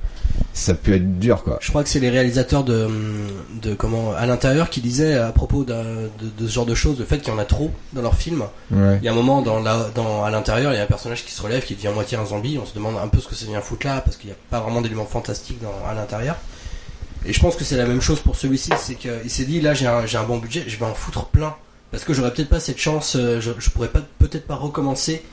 Ça 0.53 0.73
peut 0.73 0.93
être 0.93 1.19
dur 1.19 1.43
quoi. 1.43 1.57
Je 1.61 1.69
crois 1.69 1.83
que 1.83 1.89
c'est 1.89 1.99
les 1.99 2.09
réalisateurs 2.09 2.63
de, 2.63 2.87
de 3.61 3.73
comment 3.73 4.13
à 4.13 4.25
l'intérieur 4.25 4.69
qui 4.69 4.81
disaient 4.81 5.15
à 5.15 5.31
propos 5.31 5.63
de, 5.63 6.09
de 6.37 6.47
ce 6.47 6.51
genre 6.51 6.65
de 6.65 6.75
choses, 6.75 6.99
le 6.99 7.05
fait 7.05 7.19
qu'il 7.19 7.33
y 7.33 7.35
en 7.35 7.39
a 7.39 7.45
trop 7.45 7.71
dans 7.93 8.01
leurs 8.01 8.15
films. 8.15 8.43
Ouais. 8.71 8.97
Il 9.01 9.05
y 9.05 9.07
a 9.07 9.11
un 9.11 9.15
moment 9.15 9.41
dans 9.41 9.59
la, 9.59 9.89
dans, 9.95 10.23
à 10.23 10.29
l'intérieur, 10.31 10.73
il 10.73 10.77
y 10.77 10.79
a 10.79 10.83
un 10.83 10.87
personnage 10.87 11.23
qui 11.25 11.31
se 11.31 11.41
relève, 11.41 11.63
qui 11.63 11.75
devient 11.75 11.91
moitié 11.93 12.17
un 12.17 12.25
zombie. 12.25 12.59
On 12.61 12.65
se 12.65 12.73
demande 12.73 12.95
un 12.97 13.07
peu 13.07 13.19
ce 13.19 13.27
que 13.27 13.35
ça 13.35 13.45
vient 13.45 13.61
foutre 13.61 13.87
là, 13.87 14.01
parce 14.01 14.17
qu'il 14.17 14.27
n'y 14.27 14.33
a 14.33 14.37
pas 14.49 14.59
vraiment 14.59 14.81
d'éléments 14.81 15.05
fantastiques 15.05 15.61
dans, 15.61 15.89
à 15.89 15.93
l'intérieur. 15.93 16.35
Et 17.25 17.33
je 17.33 17.39
pense 17.39 17.55
que 17.55 17.63
c'est 17.63 17.77
la 17.77 17.85
même 17.85 18.01
chose 18.01 18.19
pour 18.19 18.35
celui-ci, 18.35 18.71
c'est 18.77 18.95
qu'il 18.95 19.29
s'est 19.29 19.45
dit 19.45 19.61
là 19.61 19.73
j'ai 19.73 19.87
un, 19.87 20.05
j'ai 20.05 20.17
un 20.17 20.23
bon 20.23 20.37
budget, 20.39 20.63
je 20.67 20.77
vais 20.77 20.85
en 20.85 20.93
foutre 20.93 21.25
plein. 21.25 21.55
Parce 21.91 22.03
que 22.03 22.13
j'aurais 22.13 22.33
peut-être 22.33 22.49
pas 22.49 22.59
cette 22.61 22.79
chance, 22.79 23.15
euh, 23.15 23.41
je, 23.41 23.51
je 23.59 23.69
pourrais 23.69 23.89
pas 23.89 23.99
peut-être 24.17 24.47
pas 24.47 24.55
recommencer. 24.55 25.23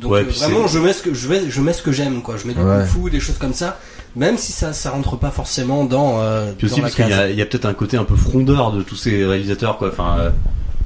Donc 0.00 0.12
Ouais, 0.12 0.20
euh, 0.20 0.30
vraiment 0.30 0.66
je 0.66 0.78
mets 0.78 0.92
ce 0.92 1.02
que 1.02 1.12
je 1.14 1.28
mets, 1.28 1.42
je 1.50 1.60
mets 1.60 1.72
ce 1.72 1.82
que 1.82 1.92
j'aime 1.92 2.22
quoi. 2.22 2.36
Je 2.36 2.46
mets 2.46 2.54
du 2.54 2.60
Ouais. 2.60 2.84
kung-fu, 2.92 3.10
des 3.10 3.20
choses 3.20 3.38
comme 3.38 3.52
ça, 3.54 3.78
même 4.16 4.36
si 4.38 4.52
ça 4.52 4.72
ça 4.72 4.90
rentre 4.90 5.16
pas 5.16 5.30
forcément 5.30 5.84
dans, 5.84 6.20
euh, 6.20 6.52
Puis 6.56 6.66
aussi 6.66 6.76
la 6.76 6.82
parce 6.82 6.94
qu'il 6.94 7.08
y 7.08 7.12
a, 7.12 7.28
il 7.30 7.36
y 7.36 7.42
a 7.42 7.46
peut-être 7.46 7.66
un 7.66 7.74
côté 7.74 7.96
un 7.96 8.04
peu 8.04 8.16
frondeur 8.16 8.72
de 8.72 8.82
tous 8.82 8.96
ces 8.96 9.24
réalisateurs, 9.26 9.76
quoi. 9.78 9.88
Enfin, 9.88 10.16
euh, 10.20 10.30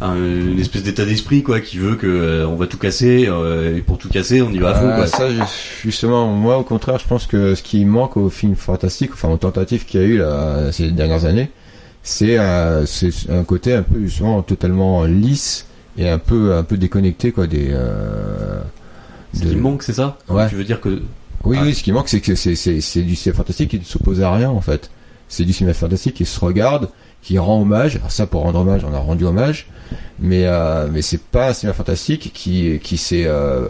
un- 0.00 0.16
une 0.16 0.58
espèce 0.58 0.82
d'état 0.82 1.04
d'esprit, 1.04 1.42
quoi, 1.44 1.60
qui 1.60 1.78
veut 1.78 1.94
que 1.94 2.06
euh, 2.08 2.46
on 2.48 2.56
va 2.56 2.66
tout 2.66 2.78
casser 2.78 3.26
euh, 3.28 3.76
et 3.76 3.82
pour 3.82 3.98
tout 3.98 4.08
casser, 4.08 4.42
on 4.42 4.50
y 4.50 4.58
va 4.58 4.70
à 4.70 4.74
fond, 4.74 4.92
quoi. 4.96 5.06
ça, 5.06 5.28
justement, 5.82 6.26
moi, 6.28 6.58
au 6.58 6.64
contraire, 6.64 6.98
je 6.98 7.06
pense 7.06 7.26
que 7.26 7.54
ce 7.54 7.62
qui 7.62 7.84
manque 7.84 8.16
aux 8.16 8.30
films 8.30 8.56
fantastiques, 8.56 9.12
enfin 9.12 9.28
aux 9.28 9.36
tentatives 9.36 9.84
qu'il 9.84 10.00
y 10.00 10.04
a 10.04 10.06
eu 10.06 10.18
là, 10.18 10.72
ces 10.72 10.90
dernières 10.90 11.24
années, 11.24 11.50
c'est 12.02 12.36
euh, 12.38 12.84
c'est 12.86 13.10
un 13.30 13.44
côté 13.44 13.74
un 13.74 13.82
peu 13.82 14.00
justement 14.02 14.42
totalement 14.42 15.04
lisse 15.04 15.66
et 15.96 16.08
un 16.08 16.18
peu 16.18 16.54
un 16.54 16.64
peu 16.64 16.76
déconnecté 16.78 17.30
quoi 17.30 17.46
des. 17.46 17.68
Euh, 17.70 18.60
Ce 19.34 19.44
de- 19.44 19.50
qui 19.50 19.56
manque, 19.56 19.82
c'est 19.82 19.92
ça. 19.94 20.18
Ouais. 20.28 20.48
Tu 20.48 20.54
veux 20.56 20.64
dire 20.64 20.80
que 20.80 21.02
Oui, 21.44 21.56
Ah. 21.60 21.64
oui, 21.64 21.74
ce 21.74 21.82
qui 21.82 21.90
manque, 21.92 22.08
c'est 22.08 22.20
que 22.20 22.34
c'est 22.34 22.54
c'est 22.54 22.80
c'est 22.80 23.02
du 23.02 23.16
cinéma 23.16 23.36
fantastique 23.38 23.70
qui 23.70 23.78
ne 23.78 23.84
s'oppose 23.84 24.20
à 24.22 24.32
rien 24.32 24.50
en 24.50 24.60
fait. 24.60 24.90
C'est 25.28 25.44
du 25.44 25.52
cinéma 25.52 25.74
fantastique 25.74 26.14
qui 26.14 26.24
se 26.26 26.38
regarde, 26.38 26.88
qui 27.22 27.38
rend 27.38 27.60
hommage. 27.62 27.96
Alors 27.96 28.12
ça, 28.12 28.26
pour 28.26 28.42
rendre 28.42 28.60
hommage, 28.60 28.84
on 28.84 28.94
a 28.94 28.98
rendu 28.98 29.24
hommage, 29.24 29.66
mais 30.20 30.44
euh, 30.46 30.86
mais 30.92 31.02
c'est 31.02 31.20
pas 31.20 31.48
un 31.48 31.52
cinéma 31.52 31.74
fantastique 31.74 32.30
qui 32.34 32.78
qui 32.82 32.96
s'est 32.96 33.24
euh, 33.26 33.66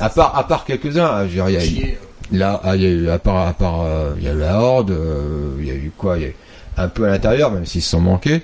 à 0.00 0.08
part 0.08 0.36
à 0.36 0.46
part 0.48 0.64
quelques 0.64 0.96
uns. 0.98 1.22
Je 1.28 1.40
veux 1.40 1.48
dire, 1.48 1.48
il 1.50 1.78
y 1.78 1.82
a-. 1.84 1.86
Là, 2.32 2.60
ah, 2.64 2.76
il 2.76 2.82
y 2.82 2.86
a 2.86 2.88
eu, 2.88 3.08
à 3.10 3.18
part, 3.18 3.46
à 3.46 3.52
part, 3.52 3.82
euh, 3.82 4.14
il 4.16 4.24
y 4.24 4.28
a 4.28 4.32
eu 4.32 4.38
la 4.38 4.58
Horde, 4.58 4.90
euh, 4.92 5.50
il 5.60 5.66
y 5.66 5.70
a 5.70 5.74
eu 5.74 5.92
quoi 5.96 6.16
Il 6.16 6.22
y 6.22 6.24
a 6.24 6.28
eu 6.28 6.34
un 6.78 6.88
peu 6.88 7.04
à 7.04 7.10
l'intérieur, 7.10 7.50
même 7.50 7.66
s'ils 7.66 7.82
se 7.82 7.90
sont 7.90 8.00
manqués. 8.00 8.42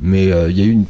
Mais 0.00 0.30
euh, 0.30 0.50
il 0.50 0.58
y 0.58 0.62
a 0.62 0.66
eu 0.66 0.70
une, 0.72 0.84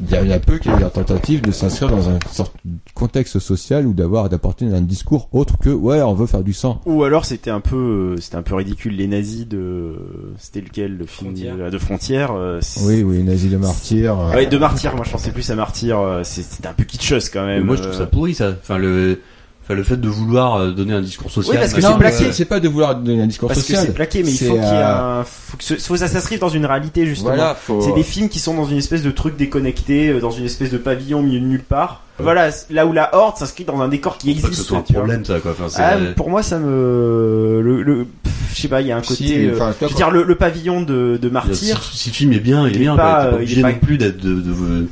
il 0.00 0.10
y 0.10 0.14
a, 0.16 0.22
il 0.22 0.28
y 0.28 0.32
a 0.32 0.38
peu 0.40 0.58
qui 0.58 0.68
a 0.68 0.76
eu 0.76 0.80
la 0.80 0.90
tentative 0.90 1.42
de 1.42 1.50
s'inscrire 1.52 1.90
dans 1.90 2.08
un 2.08 2.18
sorte 2.30 2.54
de 2.64 2.72
contexte 2.94 3.38
social 3.38 3.86
ou 3.86 3.92
d'avoir, 3.92 4.28
d'apporter 4.28 4.66
un 4.66 4.80
discours 4.80 5.28
autre 5.32 5.58
que, 5.58 5.70
ouais, 5.70 6.00
on 6.02 6.14
veut 6.14 6.26
faire 6.26 6.42
du 6.42 6.52
sang. 6.52 6.80
Ou 6.86 7.04
alors 7.04 7.24
c'était 7.24 7.50
un 7.50 7.60
peu, 7.60 8.14
euh, 8.16 8.20
c'était 8.20 8.36
un 8.36 8.42
peu 8.42 8.54
ridicule 8.54 8.96
les 8.96 9.06
nazis 9.06 9.46
de, 9.46 9.94
c'était 10.38 10.60
lequel 10.60 10.96
le 10.96 11.06
film 11.06 11.30
Frontières. 11.34 11.56
de, 11.56 11.70
de 11.70 11.78
frontières. 11.78 12.32
euh, 12.34 12.58
c'est- 12.62 12.84
Oui, 12.86 13.02
oui, 13.02 13.22
nazi 13.22 13.48
de 13.48 13.56
martyr. 13.56 14.18
euh, 14.18 14.30
Ouais, 14.34 14.46
de 14.46 14.58
martyr. 14.58 14.94
Moi, 14.96 15.04
je 15.04 15.10
pensais 15.12 15.30
plus 15.32 15.50
à 15.50 15.54
martyr. 15.54 15.98
euh, 16.00 16.22
c'est- 16.24 16.42
C'était 16.42 16.68
un 16.68 16.72
peu 16.74 16.84
kitscheuse 16.84 17.28
quand 17.28 17.44
mais 17.46 17.56
même. 17.56 17.64
moi 17.66 17.76
je 17.76 17.82
trouve 17.82 17.94
euh. 17.94 17.98
ça 17.98 18.06
pourri, 18.06 18.34
ça. 18.34 18.50
Enfin 18.60 18.78
le, 18.78 19.20
enfin 19.64 19.74
le 19.74 19.82
fait 19.84 19.96
de 19.96 20.08
vouloir 20.08 20.56
euh, 20.56 20.70
donner 20.72 20.92
un 20.94 21.00
discours 21.00 21.30
social. 21.30 21.54
Oui, 21.56 21.60
parce 21.60 21.72
que 21.74 21.80
c'est 21.80 21.98
plaqué. 21.98 22.24
mais 22.26 22.32
c'est- 22.32 22.44
pas 22.44 22.60
de 22.60 22.68
vouloir 22.68 22.96
donner 22.96 23.22
un 23.22 23.26
discours 23.26 23.48
Parce 23.48 23.60
que 23.60 23.66
social. 23.66 23.84
c'est 23.86 23.94
plaqué, 23.94 24.22
mais 24.22 24.30
il 24.32 24.38
faut 24.38 24.54
qu'il 24.54 24.62
y 24.62 24.66
ait 24.66 24.70
euh, 24.72 25.20
un, 25.20 25.24
faut 25.24 25.56
que, 25.56 25.64
ce- 25.64 25.74
faut 25.74 25.94
que 25.94 26.00
ça 26.00 26.08
s'inscrive 26.08 26.40
dans 26.40 26.48
une 26.48 26.66
réalité 26.66 27.06
justement. 27.06 27.30
Voilà, 27.34 27.54
faut. 27.54 27.80
C'est 27.80 27.94
des 27.94 28.02
films 28.02 28.28
qui 28.28 28.38
sont 28.40 28.54
dans 28.54 28.64
une 28.66 28.78
espèce 28.78 29.02
de 29.02 29.10
truc 29.10 29.36
déconnecté, 29.36 30.08
euh, 30.10 30.20
dans 30.20 30.30
une 30.30 30.44
espèce 30.44 30.70
de 30.70 30.78
pavillon 30.78 31.20
au 31.20 31.22
milieu 31.22 31.40
de 31.40 31.46
nulle 31.46 31.62
part. 31.62 32.02
Voilà, 32.18 32.50
là 32.70 32.86
où 32.86 32.92
la 32.92 33.14
horde 33.16 33.36
s'inscrit 33.36 33.64
dans 33.64 33.80
un 33.80 33.88
décor 33.88 34.16
qui 34.18 34.34
Faut 34.36 34.42
pas 34.42 34.48
que 34.48 34.54
ce 34.54 34.60
existe. 34.60 34.68
soit 34.68 34.78
un 34.78 34.82
problème, 34.82 35.24
ça, 35.24 35.40
quoi. 35.40 35.52
Enfin, 35.58 35.66
Ah, 35.82 35.96
pour 36.14 36.28
moi, 36.30 36.42
ça 36.42 36.58
me, 36.58 37.60
le, 37.64 37.82
le, 37.82 38.04
pff, 38.22 38.32
je 38.54 38.60
sais 38.60 38.68
pas, 38.68 38.80
il 38.80 38.86
y 38.86 38.92
a 38.92 38.96
un 38.96 39.00
côté, 39.00 39.14
Si, 39.26 39.46
euh, 39.46 39.52
enfin, 39.54 39.72
toi, 39.78 39.88
je 39.88 39.92
veux 39.94 39.96
dire, 39.96 40.10
le, 40.10 40.22
le 40.22 40.34
pavillon 40.36 40.82
de, 40.82 41.18
de 41.20 41.28
si, 41.28 41.32
martyr. 41.32 41.82
si 41.82 42.10
le 42.10 42.14
film 42.14 42.32
est 42.32 42.38
bien, 42.38 42.68
il 42.68 42.72
est 42.72 42.74
il 42.74 42.76
est 42.76 42.80
bien. 42.80 42.96
pas, 42.96 43.24
euh, 43.24 43.30
pas 43.38 43.42
il 43.42 43.58
est 43.58 43.62
pas- 43.62 43.72
plus 43.72 43.98
d'être 43.98 44.18
de, 44.18 44.34
de, 44.34 44.40
De 44.40 44.86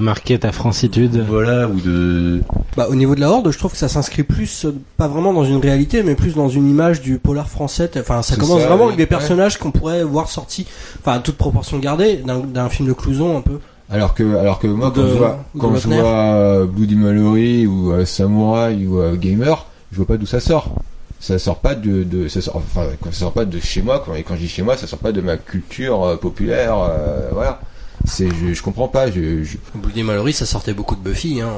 marquer 0.00 0.38
ta 0.38 0.52
francitude. 0.52 1.24
voilà 1.28 1.68
ou 1.68 1.80
de. 1.80 2.42
Bah, 2.76 2.86
au 2.90 2.94
niveau 2.94 3.14
de 3.14 3.20
la 3.20 3.30
Horde, 3.30 3.50
je 3.50 3.58
trouve 3.58 3.72
que 3.72 3.76
ça 3.78 3.88
s'inscrit 3.88 4.22
plus, 4.22 4.64
euh, 4.64 4.74
pas 4.96 5.08
vraiment 5.08 5.32
dans 5.32 5.44
une 5.44 5.58
réalité, 5.58 6.02
mais 6.02 6.14
plus 6.14 6.34
dans 6.34 6.48
une 6.48 6.68
image 6.68 7.00
du 7.00 7.18
polar 7.18 7.48
français. 7.48 7.90
Enfin, 7.98 8.22
ça 8.22 8.36
commence 8.36 8.60
ça, 8.60 8.68
vraiment 8.68 8.84
oui. 8.84 8.88
avec 8.92 8.98
des 8.98 9.06
personnages 9.06 9.58
qu'on 9.58 9.70
pourrait 9.70 10.04
voir 10.04 10.28
sortis, 10.28 10.66
enfin, 11.00 11.14
à 11.14 11.18
toute 11.18 11.36
proportion 11.36 11.78
gardée, 11.78 12.22
d'un 12.24 12.68
film 12.68 12.88
de 12.88 12.92
Clouson 12.92 13.36
un 13.36 13.40
peu. 13.40 13.58
Alors 13.90 14.14
que, 14.14 14.36
alors 14.36 14.60
que 14.60 14.68
moi, 14.68 14.92
quand 14.94 15.02
de- 15.02 15.08
je 15.08 15.14
vois, 15.14 15.44
de 15.54 15.60
quand 15.60 15.74
je 15.74 15.88
vois 15.88 15.96
euh, 16.34 16.64
Bloody 16.66 16.94
Mallory 16.94 17.66
ou 17.66 17.90
euh, 17.92 18.04
Samurai 18.04 18.86
ou 18.86 19.00
euh, 19.00 19.16
Gamer, 19.16 19.66
je 19.90 19.96
vois 19.96 20.06
pas 20.06 20.16
d'où 20.16 20.26
ça 20.26 20.38
sort. 20.38 20.74
Ça 21.18 21.38
sort 21.38 21.56
pas 21.56 21.74
de, 21.74 22.04
de 22.04 22.28
ça 22.28 22.40
sort, 22.40 22.56
enfin, 22.56 22.86
ça 23.06 23.12
sort 23.12 23.32
pas 23.32 23.44
de 23.44 23.58
chez 23.58 23.82
moi. 23.82 24.02
Quand, 24.06 24.14
et 24.14 24.22
quand 24.22 24.36
je 24.36 24.40
dis 24.42 24.48
chez 24.48 24.62
moi, 24.62 24.76
ça 24.76 24.86
sort 24.86 25.00
pas 25.00 25.12
de 25.12 25.20
ma 25.20 25.36
culture 25.36 26.04
euh, 26.04 26.16
populaire. 26.16 26.76
euh, 26.78 27.28
voilà. 27.32 27.60
C'est, 28.04 28.28
je, 28.28 28.52
je 28.54 28.62
comprends 28.62 28.88
pas. 28.88 29.10
Je, 29.10 29.42
je- 29.44 29.56
Bloody 29.74 30.02
Mallory, 30.02 30.32
ça 30.32 30.46
sortait 30.46 30.74
beaucoup 30.74 30.96
de 30.96 31.00
Buffy, 31.02 31.40
hein. 31.40 31.50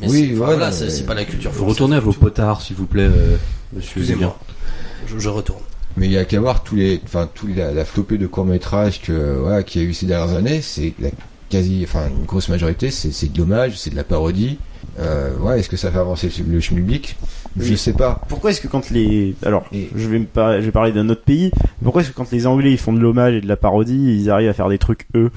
Mais 0.00 0.08
Oui, 0.08 0.26
c'est- 0.28 0.34
voilà, 0.34 0.54
voilà, 0.56 0.72
c'est 0.72 1.04
pas 1.06 1.14
la 1.14 1.24
culture 1.24 1.50
Faut 1.50 1.58
française 1.58 1.72
retourner 1.74 1.96
à 1.96 2.00
vos 2.00 2.12
potards, 2.12 2.60
s'il 2.62 2.76
vous 2.76 2.86
plaît, 2.86 3.02
euh, 3.04 3.36
monsieur. 3.72 4.00
Excusez-moi. 4.00 4.38
Je, 5.06 5.18
je 5.18 5.28
retourne. 5.28 5.60
mais 5.96 6.06
il 6.06 6.12
y 6.12 6.18
a 6.18 6.24
qu'à 6.24 6.40
voir 6.40 6.62
tous 6.62 6.76
les, 6.76 7.00
enfin, 7.04 7.28
tous 7.32 7.48
la, 7.48 7.72
la 7.72 7.84
flopée 7.84 8.16
de 8.18 8.26
courts 8.26 8.46
métrages 8.46 9.00
que, 9.02 9.36
voilà, 9.40 9.62
qu'il 9.62 9.82
y 9.82 9.84
a 9.84 9.88
eu 9.88 9.92
ces 9.94 10.06
dernières 10.06 10.34
années. 10.36 10.62
C'est 10.62 10.94
la 11.00 11.10
quasi, 11.50 11.82
enfin, 11.84 12.08
une 12.08 12.24
grosse 12.24 12.48
majorité, 12.48 12.90
c'est, 12.90 13.12
c'est 13.12 13.30
de 13.30 13.38
l'hommage, 13.38 13.76
c'est 13.76 13.90
de 13.90 13.96
la 13.96 14.04
parodie. 14.04 14.58
Euh, 14.98 15.36
ouais, 15.38 15.60
est-ce 15.60 15.68
que 15.68 15.76
ça 15.76 15.90
fait 15.90 15.98
avancer 15.98 16.30
le 16.48 16.60
schmilblick? 16.60 17.16
Je 17.58 17.74
sais 17.74 17.92
pas. 17.92 18.20
Pourquoi 18.28 18.50
est-ce 18.50 18.60
que 18.60 18.68
quand 18.68 18.90
les, 18.90 19.34
alors, 19.44 19.64
Et- 19.72 19.88
je 19.94 20.08
vais 20.08 20.18
me 20.18 20.24
par- 20.24 20.54
je 20.60 20.64
vais 20.66 20.70
parler 20.72 20.92
d'un 20.92 21.08
autre 21.10 21.22
pays. 21.22 21.50
Pourquoi 21.82 22.02
est-ce 22.02 22.10
que 22.10 22.14
quand 22.14 22.30
les 22.32 22.46
Anglais 22.46 22.70
ils 22.72 22.78
font 22.78 22.92
de 22.92 22.98
l'hommage 22.98 23.34
et 23.34 23.40
de 23.40 23.48
la 23.48 23.56
parodie, 23.56 24.18
ils 24.20 24.30
arrivent 24.30 24.48
à 24.48 24.54
faire 24.54 24.68
des 24.68 24.78
trucs 24.78 25.06
eux? 25.14 25.30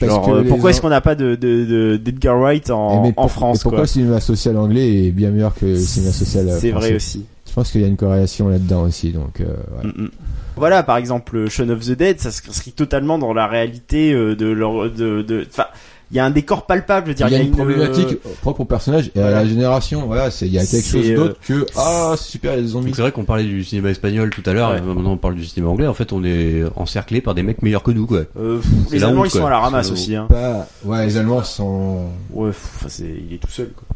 Genre, 0.00 0.28
euh, 0.32 0.44
pourquoi 0.46 0.70
est-ce 0.70 0.80
qu'on 0.80 0.90
n'a 0.90 1.00
pas 1.00 1.14
de 1.14 1.34
de 1.34 1.64
de- 1.64 1.96
d'Edgar 1.96 2.38
Wright 2.38 2.70
en, 2.70 3.02
mais 3.02 3.14
en 3.16 3.28
France 3.28 3.60
et 3.60 3.62
pourquoi 3.62 3.78
quoi? 3.78 3.82
le 3.84 3.88
cinéma 3.88 4.20
social 4.20 4.56
anglais 4.58 5.06
est 5.06 5.10
bien 5.10 5.30
meilleur 5.30 5.54
que 5.54 5.66
le 5.66 5.76
cinéma 5.78 6.12
social 6.12 6.48
euh, 6.48 6.58
C'est 6.60 6.70
vrai 6.70 6.80
français? 6.80 6.94
aussi. 6.96 7.24
Je 7.48 7.52
pense 7.54 7.70
qu'il 7.72 7.80
y 7.80 7.84
a 7.84 7.88
une 7.88 7.96
corrélation 7.96 8.48
là-dedans 8.48 8.82
aussi, 8.82 9.12
donc 9.12 9.40
euh, 9.40 9.44
ouais. 9.46 9.86
Mm, 9.96 10.02
mm. 10.04 10.10
Voilà, 10.56 10.82
par 10.82 10.98
exemple, 10.98 11.48
Shaun 11.48 11.70
of 11.70 11.80
the 11.80 11.92
Dead, 11.92 12.20
ça 12.20 12.30
s'inscrit 12.30 12.72
totalement 12.72 13.18
dans 13.18 13.32
la 13.32 13.46
réalité 13.46 14.12
euh, 14.12 14.36
de 14.36 14.46
leur, 14.46 14.90
de, 14.90 15.22
de, 15.22 15.46
enfin, 15.50 15.64
il 16.12 16.16
y 16.16 16.20
a 16.20 16.24
un 16.24 16.30
décor 16.30 16.66
palpable, 16.66 17.06
je 17.06 17.10
veux 17.10 17.14
dire, 17.16 17.26
il 17.28 17.32
y 17.32 17.36
a 17.36 17.42
une 17.42 17.50
euh, 17.52 17.56
problématique 17.56 18.22
propre 18.42 18.60
au 18.60 18.64
personnage 18.64 19.10
et 19.16 19.20
à 19.20 19.30
la 19.30 19.44
génération. 19.46 20.06
Voilà, 20.06 20.30
c'est 20.30 20.46
il 20.46 20.52
y 20.52 20.58
a 20.58 20.64
quelque 20.64 20.86
chose 20.86 21.10
euh, 21.10 21.16
d'autre 21.16 21.36
que 21.44 21.66
ah 21.76 22.14
c'est 22.16 22.30
super 22.30 22.52
il 22.52 22.56
y 22.56 22.58
a 22.58 22.62
des 22.62 22.68
zombies. 22.68 22.92
C'est 22.94 23.02
vrai 23.02 23.10
qu'on 23.12 23.24
parlait 23.24 23.42
du 23.44 23.64
cinéma 23.64 23.90
espagnol 23.90 24.30
tout 24.30 24.42
à 24.46 24.52
l'heure, 24.52 24.70
Ouais. 24.70 24.78
et 24.78 24.82
maintenant 24.82 25.12
on 25.12 25.16
parle 25.16 25.34
du 25.34 25.44
cinéma 25.44 25.70
anglais. 25.70 25.86
En 25.88 25.94
fait, 25.94 26.12
on 26.12 26.22
est 26.24 26.62
encerclé 26.76 27.20
par 27.20 27.34
des 27.34 27.42
mecs 27.42 27.62
meilleurs 27.62 27.82
que 27.82 27.90
nous, 27.90 28.06
quoi. 28.06 28.22
euh, 28.38 28.60
les 28.92 29.02
Allemands 29.02 29.22
honte, 29.22 29.26
ils 29.28 29.38
sont 29.38 29.46
à 29.46 29.50
la 29.50 29.58
ramasse 29.58 29.90
aussi, 29.90 30.14
hein. 30.14 30.26
Pas 30.28 30.68
ouais 30.84 31.06
les 31.06 31.16
Allemands 31.16 31.42
sont 31.42 32.04
Ouais, 32.32 32.50
pff, 32.50 32.70
enfin, 32.76 32.86
c'est, 32.88 33.04
il 33.28 33.34
est 33.34 33.38
tout 33.38 33.50
seul, 33.50 33.70
quoi. 33.74 33.95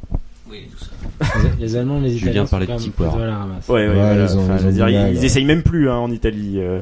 Oui, 0.51 0.65
tout 0.71 0.85
ça. 0.85 1.39
Les, 1.59 1.65
les 1.67 1.77
Allemands, 1.77 2.01
les 2.01 2.17
Julien 2.17 2.45
Italiens 2.45 2.45
de 2.45 2.67
même 2.67 2.77
petits 2.79 2.91
poires. 2.91 3.17
Ouais, 3.17 3.23
ouais, 3.23 3.89
Ouais, 3.89 3.95
voilà. 3.95 4.25
ils 4.25 4.37
ont- 4.37 4.43
Enfin, 4.45 4.57
ils 4.61 4.67
ont 4.67 4.71
dire, 4.71 4.89
ils, 4.89 4.95
mal, 4.99 5.15
ils 5.15 5.25
essayent 5.25 5.45
même 5.45 5.63
plus, 5.63 5.89
hein, 5.91 5.97
en 5.97 6.11
Italie. 6.11 6.55
euh. 6.59 6.81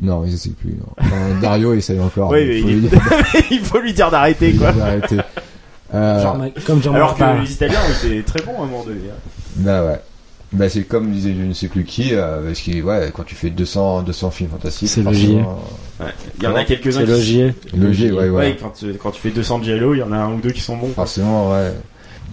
non 0.00 0.24
ils 0.24 0.34
essaient 0.34 0.50
plus. 0.50 0.76
Enfin, 0.98 1.16
Dario 1.40 1.74
essaye 1.74 2.00
encore. 2.00 2.30
Ouais, 2.30 2.44
mais 2.46 2.54
mais 2.54 2.60
faut 2.62 2.68
il, 2.68 2.78
lui 2.78 2.86
est- 2.86 2.90
dire- 2.90 3.00
il 3.50 3.60
faut 3.60 3.80
lui 3.80 3.92
dire 3.92 4.10
d'arrêter, 4.10 4.52
quoi. 4.54 4.72
d'arrêter. 4.72 5.16
Euh, 5.94 6.22
Genre, 6.22 6.38
comme 6.64 6.82
Jean 6.82 6.94
Alors 6.94 7.14
que 7.14 7.42
les 7.42 7.52
Italiens 7.52 7.78
été 8.02 8.22
très 8.22 8.40
bons 8.40 8.52
à 8.60 8.62
un 8.62 8.66
moment 8.66 8.82
donné. 8.82 9.00
hein. 9.10 9.18
bah 9.56 9.84
ouais. 9.84 10.00
Bah 10.50 10.70
c'est 10.70 10.84
comme 10.84 11.10
disait 11.10 11.34
je 11.38 11.42
ne 11.44 11.52
sais 11.52 11.68
plus 11.68 11.84
qui, 11.84 12.14
euh, 12.14 12.46
parce 12.46 12.60
que 12.62 12.80
ouais 12.80 13.10
quand 13.14 13.24
tu 13.24 13.34
fais 13.34 13.50
200 13.50 14.00
200 14.00 14.30
films 14.30 14.48
fantastiques. 14.48 14.88
C'est 14.88 15.02
forcément, 15.02 15.34
logique. 15.34 15.46
Ouais. 16.00 16.06
Il 16.38 16.44
y 16.44 16.46
en 16.46 16.54
a 16.54 16.64
quelques-uns 16.64 17.00
C'est 17.00 17.06
logier. 17.06 17.54
Logique, 17.76 18.12
ouais, 18.12 18.30
ouais. 18.30 18.30
Ouais, 18.30 18.56
quand, 18.58 18.70
tu- 18.70 18.94
quand 18.94 19.10
tu 19.10 19.20
fais 19.20 19.32
200 19.32 19.62
Jello, 19.64 19.92
il 19.94 19.98
y 19.98 20.02
en 20.02 20.12
a 20.12 20.16
un 20.16 20.32
ou 20.32 20.40
deux 20.40 20.52
qui 20.52 20.62
sont 20.62 20.76
bons. 20.78 20.86
quoi. 20.86 21.04
Forcément, 21.04 21.50
ouais. 21.52 21.72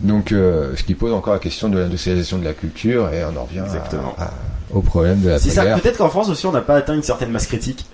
Donc, 0.01 0.31
euh, 0.31 0.73
ce 0.75 0.83
qui 0.83 0.95
pose 0.95 1.11
encore 1.13 1.33
la 1.33 1.39
question 1.39 1.67
de 1.69 1.77
l'industrialisation 1.77 2.37
de 2.37 2.45
la 2.45 2.53
culture, 2.53 3.09
et 3.13 3.23
on 3.25 3.35
en 3.37 3.43
revient 3.43 3.59
à- 3.59 3.65
Exactement. 3.65 4.15
à- 4.17 4.31
au 4.73 4.81
problème 4.81 5.19
de 5.21 5.29
la 5.29 5.39
C'est 5.39 5.49
ça. 5.49 5.65
Peut-être 5.77 5.97
qu'en 5.97 6.09
France 6.09 6.29
aussi, 6.29 6.45
on 6.45 6.51
n'a 6.51 6.61
pas 6.61 6.75
atteint 6.75 6.93
une 6.95 7.03
certaine 7.03 7.31
masse 7.31 7.47
critique. 7.47 7.85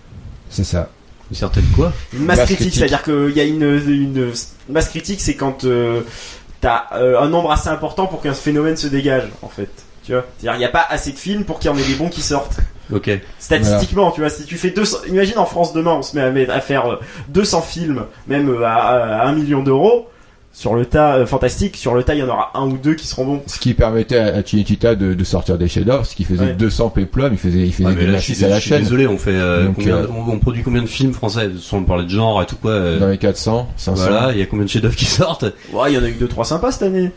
C'est 0.49 0.63
ça. 0.63 0.89
Une 1.31 1.35
certaine 1.37 1.65
quoi? 1.75 1.91
Une 2.13 2.25
masse 2.25 2.37
Masse 2.37 2.45
critique, 2.45 2.67
critique. 2.71 2.79
c'est-à-dire 2.79 3.01
qu'il 3.03 3.35
y 3.35 3.39
a 3.39 3.45
une, 3.45 3.63
une 3.63 4.31
masse 4.69 4.89
critique, 4.89 5.19
c'est 5.21 5.33
quand 5.35 5.63
euh, 5.65 6.01
t'as 6.61 6.83
euh, 6.93 7.19
un 7.19 7.27
nombre 7.29 7.51
assez 7.51 7.69
important 7.69 8.05
pour 8.05 8.21
qu'un 8.21 8.33
phénomène 8.35 8.77
se 8.77 8.85
dégage, 8.87 9.27
en 9.41 9.49
fait. 9.49 9.69
Tu 10.05 10.11
vois? 10.11 10.23
C'est-à-dire, 10.37 10.55
il 10.57 10.59
n'y 10.59 10.65
a 10.65 10.69
pas 10.69 10.85
assez 10.87 11.11
de 11.11 11.17
films 11.17 11.43
pour 11.45 11.57
qu'il 11.57 11.71
y 11.71 11.73
en 11.73 11.77
ait 11.77 11.83
des 11.83 11.95
bons 11.95 12.09
qui 12.09 12.21
sortent. 12.21 12.57
Ok. 12.93 13.09
Statistiquement, 13.39 14.11
tu 14.11 14.21
vois, 14.21 14.29
si 14.29 14.45
tu 14.45 14.55
fais 14.57 14.69
200, 14.69 14.97
imagine 15.07 15.39
en 15.39 15.45
France 15.47 15.73
demain, 15.73 15.93
on 15.93 16.03
se 16.03 16.15
met 16.15 16.47
à, 16.47 16.53
à 16.53 16.61
faire 16.61 16.85
euh, 16.91 16.99
200 17.29 17.61
films, 17.63 18.03
même 18.27 18.47
euh, 18.49 18.63
à, 18.63 19.21
à 19.21 19.27
1 19.27 19.31
million 19.33 19.63
d'euros, 19.63 20.07
sur 20.57 20.73
le 20.73 20.85
tas, 20.85 21.15
euh, 21.17 21.25
fantastique, 21.25 21.75
sur 21.75 21.93
le 21.95 22.03
tas, 22.03 22.15
il 22.15 22.21
y 22.21 22.23
en 22.23 22.29
aura 22.29 22.51
un 22.55 22.65
ou 22.65 22.77
deux 22.77 22.93
qui 22.95 23.07
seront 23.07 23.25
bons. 23.25 23.41
Ce 23.45 23.59
qui 23.59 23.73
permettait 23.73 24.17
à 24.17 24.37
à 24.37 24.41
Cinecittà 24.43 24.95
de, 24.95 25.13
de 25.13 25.23
sortir 25.25 25.57
des 25.57 25.67
chefs-d'œuvre, 25.67 26.05
ce 26.05 26.15
qui 26.15 26.23
faisait 26.23 26.45
Ouais. 26.45 26.53
200 26.53 26.89
péplums, 26.91 27.33
il 27.33 27.37
faisait, 27.37 27.59
il 27.59 27.73
faisait 27.73 27.89
Ah, 27.89 27.93
mais 27.93 28.05
des 28.05 28.11
là, 28.11 28.17
je 28.19 28.45
à 28.45 28.47
la 28.47 28.55
je 28.55 28.61
suis 28.61 28.69
chaîne. 28.69 28.79
désolé, 28.83 29.05
on 29.05 29.17
fait 29.17 29.31
euh, 29.35 29.65
Donc, 29.65 29.75
combien, 29.75 29.95
euh, 29.97 30.07
on, 30.09 30.31
on 30.31 30.39
produit 30.39 30.63
combien 30.63 30.81
de 30.81 30.87
films 30.87 31.11
français 31.13 31.49
sans 31.59 31.83
parler 31.83 32.05
de 32.05 32.09
genre 32.09 32.41
et 32.41 32.45
tout 32.45 32.55
quoi. 32.55 32.71
euh, 32.71 32.99
Dans 32.99 33.09
les 33.09 33.17
400, 33.17 33.67
500. 33.75 34.01
voilà, 34.09 34.31
il 34.31 34.39
y 34.39 34.41
a 34.41 34.45
combien 34.45 34.63
de 34.63 34.69
chefs-d'œuvre 34.69 34.95
qui 34.95 35.03
sortent? 35.05 35.43
Ouais, 35.73 35.91
il 35.91 35.95
y 35.95 35.97
en 35.97 36.03
a 36.03 36.07
eu 36.07 36.13
deux 36.13 36.27
trois 36.29 36.45
sympas 36.45 36.71
cette 36.71 36.83
année. 36.83 37.11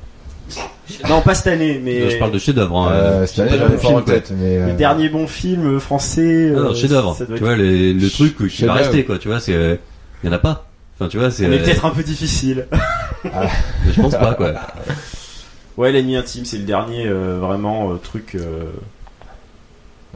Non, 1.08 1.20
pas 1.20 1.34
cette 1.36 1.46
année, 1.48 1.80
mais 1.84 2.10
Je 2.10 2.18
parle 2.18 2.32
de 2.32 2.38
chef-d'œuvre. 2.38 2.76
Hein. 2.76 2.90
Euh, 2.92 3.26
cette 3.26 3.38
année, 3.40 3.54
ai 3.56 3.58
pas 3.58 3.78
film, 3.78 3.94
en 3.96 4.00
tête, 4.00 4.32
mais. 4.36 4.66
le 4.66 4.72
dernier 4.72 5.08
bon 5.10 5.26
film 5.28 5.78
français. 5.78 6.52
Ah 6.56 6.60
non, 6.60 6.74
chef-d'œuvre. 6.74 7.14
Tu 7.16 7.22
être- 7.34 7.38
vois, 7.38 7.54
les- 7.54 7.92
le 7.92 8.10
truc 8.10 8.36
qui 8.48 8.64
va 8.64 8.72
rester, 8.72 9.04
quoi. 9.04 9.18
Tu 9.18 9.28
vois, 9.28 9.38
c'est, 9.38 9.54
euh, 9.54 9.76
y 10.24 10.28
en 10.28 10.32
a 10.32 10.38
pas. 10.38 10.64
Enfin, 10.98 11.08
tu 11.08 11.18
vois, 11.18 11.30
c'est. 11.30 11.46
On 11.46 11.52
est 11.52 11.58
peut-être 11.58 11.84
un 11.84 11.90
peu 11.90 12.02
difficile. 12.02 12.66
Je 13.24 14.00
pense 14.00 14.12
pas, 14.16 14.34
quoi. 14.34 14.52
Ouais, 15.76 15.92
l'ennemi 15.92 16.16
intime, 16.16 16.44
c'est 16.44 16.58
le 16.58 16.64
dernier 16.64 17.06
euh, 17.06 17.38
vraiment 17.40 17.92
euh, 17.92 17.96
truc. 18.02 18.34
euh, 18.34 18.64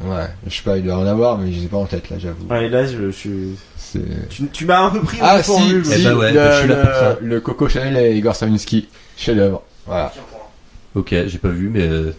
Ouais, 0.05 0.26
je 0.48 0.57
sais 0.57 0.62
pas, 0.64 0.76
il 0.76 0.82
doit 0.84 0.96
en 0.96 1.07
avoir, 1.07 1.38
mais 1.38 1.53
je 1.53 1.59
les 1.61 1.64
ai 1.66 1.68
pas 1.68 1.76
en 1.76 1.84
tête 1.84 2.11
là, 2.11 2.16
j'avoue. 2.18 2.46
Ouais, 2.50 2.68
là, 2.68 2.84
je, 2.84 2.96
je 3.07 3.11
suis. 3.11 3.57
C'est- 3.76 4.28
Tu, 4.28 4.48
tu 4.48 4.64
m'as 4.66 4.80
un 4.86 4.90
peu 4.90 5.00
pris 5.03 5.18
au 5.20 5.24
Ah 5.24 5.36
dépourvu, 5.38 5.84
si, 5.84 5.90
mais- 5.90 5.94
Eh 5.94 5.98
si, 5.98 6.05
ben 6.05 6.16
ouais, 6.16 6.32
le, 6.32 6.50
je 6.50 6.59
suis 6.59 6.68
là 6.68 6.76
pour 6.76 6.94
ça. 6.94 7.16
le- 7.20 7.28
le 7.28 7.40
Coco 7.40 7.68
Chanel 7.68 7.96
et 7.96 8.16
Igor 8.16 8.34
Stravinsky, 8.34 8.88
chef 9.16 9.36
d'œuvre. 9.36 9.62
Voilà. 9.86 10.12
Ok, 10.96 11.14
j'ai 11.26 11.38
pas 11.38 11.48
vu, 11.50 11.68
mais 11.68 11.82
euh, 11.86 12.11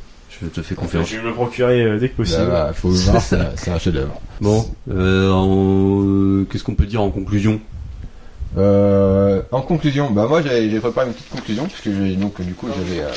je 0.42 0.48
te 0.48 0.62
fais 0.62 0.76
confiance. 0.76 1.10
Je 1.10 1.18
vais 1.18 1.24
me 1.24 1.28
le 1.28 1.34
procurer 1.34 1.84
euh, 1.84 2.00
dès 2.00 2.08
que 2.08 2.16
possible. 2.16 2.44
Là, 2.44 2.68
bah, 2.68 2.72
faut 2.74 2.92
le 2.92 2.96
voir, 2.96 3.22
c'est 3.22 3.36
un- 3.36 3.52
c'est 3.58 3.72
un 3.72 3.80
chef 3.80 3.94
d'œuvre. 3.94 4.22
Bon, 4.40 4.66
euh, 4.90 5.30
en- 5.32 6.46
qu'est-ce 6.46 6.64
qu'on 6.64 6.76
peut 6.76 6.86
dire 6.86 7.02
en 7.02 7.10
conclusion? 7.10 7.60
Euh, 8.58 9.42
en 9.52 9.62
conclusion, 9.62 10.12
bah 10.12 10.28
moi 10.28 10.42
j'ai 10.42 10.70
j'ai 10.70 10.80
préparé 10.80 11.08
une 11.08 11.14
petite 11.14 11.30
conclusion 11.30 11.66
parce 11.66 11.82
que 11.82 11.92
j'ai 11.92 12.16
donc 12.16 12.40
du 12.42 12.54
coup 12.54 12.68
j'avais 12.76 13.02
euh, 13.02 13.10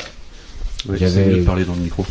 Ouais, 0.87 0.97
J'avais- 0.97 1.39
de 1.39 1.43
parler 1.43 1.65
dans 1.65 1.73
le 1.75 1.81
micro. 1.81 2.05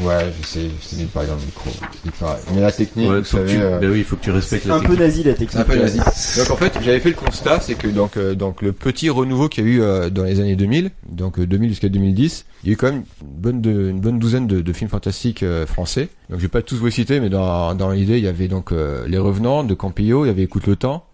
ouais 0.00 0.32
je 0.42 0.46
sais 0.46 0.60
je 0.80 0.86
sais 0.96 1.02
de 1.02 1.06
parler 1.08 1.28
dans 1.28 1.36
le 1.36 1.40
micro 1.42 1.70
c'est 2.04 2.12
pareil. 2.16 2.42
mais 2.54 2.60
la 2.60 2.72
technique 2.72 3.08
Ouais, 3.08 3.18
vous 3.18 3.24
faut 3.24 3.36
que 3.38 3.46
savez 3.46 3.52
tu... 3.58 3.62
euh, 3.62 3.78
bah 3.78 3.86
oui, 3.90 3.98
il 3.98 4.04
faut 4.04 4.16
que 4.16 4.24
tu 4.24 4.30
respectes 4.30 4.64
la 4.66 4.74
un 4.74 4.80
peu 4.80 4.96
nazi 4.96 5.22
la 5.22 5.32
technique. 5.32 5.50
c'est 5.52 5.58
un 5.58 5.64
peu 5.64 5.76
nazi 5.76 5.98
donc 6.38 6.50
en 6.50 6.56
fait 6.56 6.72
j'avais 6.82 7.00
fait 7.00 7.10
le 7.10 7.14
constat 7.14 7.60
c'est 7.60 7.74
que 7.76 7.86
donc 7.88 8.16
euh, 8.16 8.34
donc 8.34 8.62
le 8.62 8.72
petit 8.72 9.08
renouveau 9.10 9.48
qu'il 9.48 9.64
y 9.64 9.66
a 9.66 9.70
eu 9.70 9.80
euh, 9.82 10.10
dans 10.10 10.24
les 10.24 10.40
années 10.40 10.56
2000 10.56 10.90
donc 11.10 11.38
euh, 11.38 11.46
2000 11.46 11.68
jusqu'à 11.70 11.88
2010 11.88 12.46
il 12.64 12.68
y 12.68 12.70
a 12.70 12.74
eu 12.74 12.76
quand 12.76 12.86
même 12.90 13.04
une 13.22 13.28
bonne 13.40 13.60
de- 13.62 13.90
une 13.90 14.00
bonne 14.00 14.18
douzaine 14.18 14.46
de, 14.46 14.60
de 14.60 14.72
films 14.72 14.90
fantastiques 14.90 15.42
euh, 15.42 15.66
français 15.66 16.08
donc 16.30 16.38
je 16.40 16.42
vais 16.44 16.48
pas 16.48 16.62
tous 16.62 16.76
vous 16.76 16.90
citer 16.90 17.20
mais 17.20 17.28
dans 17.30 17.74
dans 17.74 17.90
l'idée 17.90 18.18
il 18.18 18.24
y 18.24 18.28
avait 18.28 18.48
donc 18.48 18.72
euh, 18.72 19.06
les 19.06 19.18
revenants 19.18 19.62
de 19.64 19.74
Campillo 19.74 20.24
il 20.24 20.28
y 20.28 20.30
avait 20.30 20.42
écoute 20.42 20.66
le 20.66 20.76
temps 20.76 21.04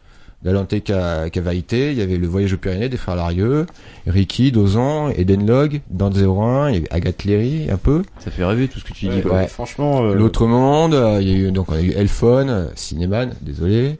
Dalante 0.44 0.74
Ca- 0.86 1.30
Cavaité, 1.30 1.92
il 1.92 1.98
y 1.98 2.02
avait 2.02 2.16
le 2.16 2.26
voyage 2.26 2.52
aux 2.52 2.56
Pyrénées 2.56 2.88
des 2.88 2.96
frères 2.96 3.14
Larieux, 3.16 3.66
Ricky, 4.06 4.50
Dozon, 4.50 5.10
Eden 5.10 5.46
Log, 5.46 5.80
Dan 5.90 6.12
01, 6.12 6.70
il 6.70 6.74
y 6.74 6.76
avait 6.78 6.92
Agathe 6.92 7.24
Léry 7.24 7.68
un 7.70 7.76
peu. 7.76 8.02
Ça 8.18 8.30
fait 8.32 8.44
rêver 8.44 8.66
tout 8.68 8.80
ce 8.80 8.84
que 8.84 8.92
tu 8.92 9.06
dis. 9.06 9.16
Ouais, 9.16 9.22
quoi. 9.22 9.32
Ouais. 9.36 9.46
Franchement, 9.48 10.02
euh, 10.02 10.14
L'autre 10.14 10.46
monde, 10.46 10.94
euh, 10.94 11.18
il 11.20 11.28
y 11.28 11.32
a 11.32 11.36
eu 11.36 11.52
donc 11.52 11.70
on 11.70 11.74
a 11.74 11.80
eu 11.80 11.92
Elphone, 11.92 12.50
euh, 12.50 12.66
Cinéman, 12.74 13.30
désolé, 13.40 13.98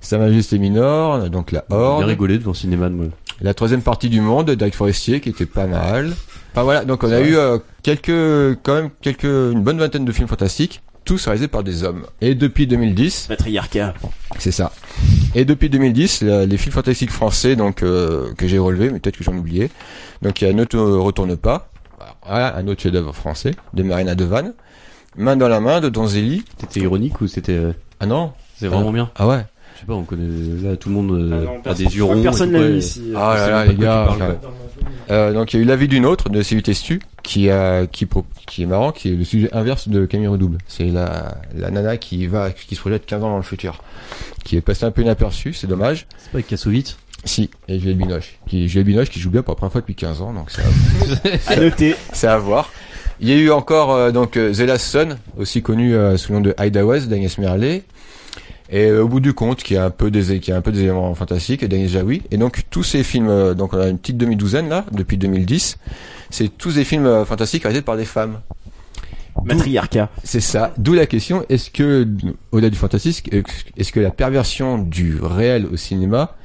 Sa 0.00 0.18
Majesté 0.18 0.58
Minor, 0.58 1.30
donc 1.30 1.52
la 1.52 1.60
J'ai 1.70 1.76
bien 1.76 1.84
Horde, 1.84 2.04
rigolé 2.04 2.38
devant 2.38 2.54
Cinéman, 2.54 2.90
moi. 2.90 3.06
la 3.40 3.54
troisième 3.54 3.82
partie 3.82 4.08
du 4.08 4.20
monde, 4.20 4.50
Derek 4.50 4.74
Forestier 4.74 5.20
qui 5.20 5.28
était 5.28 5.46
pas 5.46 5.66
mal. 5.66 6.12
Enfin 6.52 6.62
voilà, 6.64 6.84
donc 6.84 7.02
on 7.04 7.10
a 7.12 7.20
eu 7.20 7.36
euh, 7.36 7.58
quelques 7.82 8.58
quand 8.62 8.74
même 8.74 8.90
quelques 9.00 9.24
une 9.24 9.62
bonne 9.62 9.78
vingtaine 9.78 10.04
de 10.04 10.12
films 10.12 10.28
fantastiques, 10.28 10.82
tous 11.04 11.24
réalisés 11.26 11.48
par 11.48 11.62
des 11.62 11.84
hommes. 11.84 12.04
Et 12.20 12.34
depuis 12.34 12.66
2010, 12.66 13.26
patriarcat. 13.28 13.94
c'est 14.38 14.50
ça. 14.52 14.72
Et 15.34 15.44
depuis 15.44 15.68
2010, 15.70 16.22
la- 16.22 16.46
les 16.46 16.56
films 16.56 16.72
fantastiques 16.72 17.10
français 17.10 17.56
donc 17.56 17.82
euh, 17.82 18.32
que 18.34 18.46
j'ai 18.46 18.58
relevés, 18.58 18.90
mais 18.90 19.00
peut-être 19.00 19.16
que 19.16 19.24
j'en 19.24 19.36
oubliais. 19.36 19.70
Donc 20.22 20.40
il 20.40 20.46
y 20.46 20.50
a 20.50 20.52
Ne 20.52 20.64
te 20.64 20.76
retourne 20.76 21.36
pas, 21.36 21.70
voilà, 22.26 22.56
un 22.56 22.66
autre 22.68 22.82
chef-d'œuvre 22.82 23.12
français 23.14 23.52
de 23.74 23.82
Marina 23.82 24.14
Devanne, 24.14 24.54
Main 25.16 25.36
dans 25.36 25.48
la 25.48 25.60
main 25.60 25.80
de 25.80 25.88
Donzelli. 25.88 26.44
C'était 26.60 26.80
ironique 26.80 27.20
ou 27.20 27.26
c'était... 27.28 27.52
euh, 27.52 27.72
Ah 28.00 28.06
non, 28.06 28.32
C'est 28.56 28.66
vraiment 28.68 28.92
bien 28.92 29.10
ah 29.16 29.28
ouais. 29.28 29.44
Je 29.86 29.92
sais 29.92 29.92
pas, 29.92 29.94
on 29.94 30.04
connaît... 30.04 30.68
Là, 30.70 30.76
tout 30.76 30.88
le 30.88 30.94
monde 30.94 31.10
euh, 31.12 31.30
Ah 31.32 31.44
non, 31.44 31.58
a 31.58 31.62
personne- 31.62 31.86
des 31.86 31.96
yeux 31.96 32.04
ronds. 32.04 32.22
Personne 32.22 32.52
l'a 32.52 32.60
ouais. 32.60 32.72
ici. 32.78 33.12
Ah 33.16 33.34
c'est 33.38 33.50
là 33.50 33.64
là 33.64 33.66
les 33.66 33.74
gars. 33.74 34.04
parles, 34.08 34.38
Euh, 35.10 35.32
donc 35.34 35.52
il 35.52 35.56
y 35.58 35.60
a 35.60 35.62
eu 35.62 35.66
La 35.66 35.76
vie 35.76 35.88
d'une 35.88 36.06
autre 36.06 36.30
de 36.30 36.40
Céline 36.42 36.62
Testu 36.62 37.00
qui 37.22 37.50
a 37.50 37.86
qui 37.86 38.06
pro- 38.06 38.24
qui 38.46 38.62
est 38.62 38.66
marrant 38.66 38.90
qui 38.90 39.08
est 39.10 39.14
le 39.16 39.24
sujet 39.24 39.50
inverse 39.54 39.88
de 39.88 40.06
Camille 40.06 40.28
Redouble. 40.28 40.56
C'est 40.66 40.86
la 40.86 41.36
la 41.54 41.70
nana 41.70 41.98
qui 41.98 42.26
va 42.26 42.50
qui 42.52 42.74
se 42.74 42.80
projette 42.80 43.04
15 43.04 43.22
ans 43.22 43.30
dans 43.30 43.36
le 43.36 43.42
futur 43.42 43.82
qui 44.44 44.56
est 44.56 44.60
passée 44.62 44.84
un 44.86 44.90
peu 44.90 45.02
inaperçue, 45.02 45.52
c'est 45.52 45.66
dommage. 45.66 46.06
C'est 46.18 46.30
pas 46.30 46.36
avec 46.36 46.46
Kassovitz 46.46 46.96
Si, 47.24 47.50
et 47.68 47.78
Juliette 47.78 47.98
Binoche 47.98 48.38
qui 48.48 48.66
Juliette 48.68 48.86
Binoche 48.86 49.10
qui 49.10 49.20
joue 49.20 49.30
bien 49.30 49.42
pour 49.42 49.52
la 49.52 49.56
première 49.56 49.72
fois 49.72 49.80
depuis 49.82 49.94
15 49.94 50.22
ans 50.22 50.32
donc 50.32 50.50
ça 50.50 50.62
À 51.48 51.56
noter. 51.56 51.96
c'est 52.14 52.26
à 52.28 52.38
voir. 52.38 52.70
Il 53.20 53.28
y 53.28 53.32
a 53.32 53.36
eu 53.36 53.50
encore 53.50 53.92
euh, 53.92 54.10
donc 54.10 54.36
euh, 54.38 54.52
Zella 54.54 54.78
Son, 54.78 55.16
aussi 55.36 55.60
connu 55.62 55.94
euh, 55.94 56.16
sous 56.16 56.32
le 56.32 56.38
nom 56.38 56.44
de 56.44 56.54
Ida 56.58 56.84
West 56.84 57.08
d'Agnès 57.08 57.36
Merlet. 57.38 57.84
Et 58.70 58.86
euh, 58.86 59.02
au 59.02 59.08
bout 59.08 59.20
du 59.20 59.34
compte, 59.34 59.62
qui 59.62 59.76
a 59.76 59.84
un 59.84 59.90
peu 59.90 60.10
des 60.10 60.40
qui 60.40 60.50
a 60.52 60.56
un 60.56 60.60
peu 60.62 60.72
des 60.72 60.82
éléments 60.82 61.14
fantastiques, 61.14 61.64
d'Agnès 61.64 61.90
Jaoui. 61.90 62.22
Et 62.30 62.36
donc 62.36 62.62
tous 62.70 62.82
ces 62.82 63.02
films, 63.02 63.28
euh, 63.28 63.54
donc 63.54 63.74
on 63.74 63.78
a 63.78 63.88
une 63.88 63.98
petite 63.98 64.16
demi-douzaine 64.16 64.68
là 64.68 64.86
depuis 64.92 65.18
2010. 65.18 65.78
C'est 66.30 66.48
tous 66.56 66.76
des 66.76 66.84
films 66.84 67.06
euh, 67.06 67.24
fantastiques 67.24 67.62
réalisés 67.62 67.82
par 67.82 67.96
des 67.96 68.04
femmes. 68.04 68.40
Matriarcat. 69.44 70.10
C'est 70.22 70.40
ça. 70.40 70.72
D'où 70.78 70.94
la 70.94 71.06
question 71.06 71.44
est-ce 71.48 71.70
que 71.70 72.06
au-delà 72.52 72.70
du 72.70 72.78
fantastique, 72.78 73.30
est-ce 73.76 73.92
que 73.92 74.00
la 74.00 74.10
perversion 74.10 74.78
du 74.78 75.18
réel 75.20 75.66
au 75.66 75.76
cinéma 75.76 76.36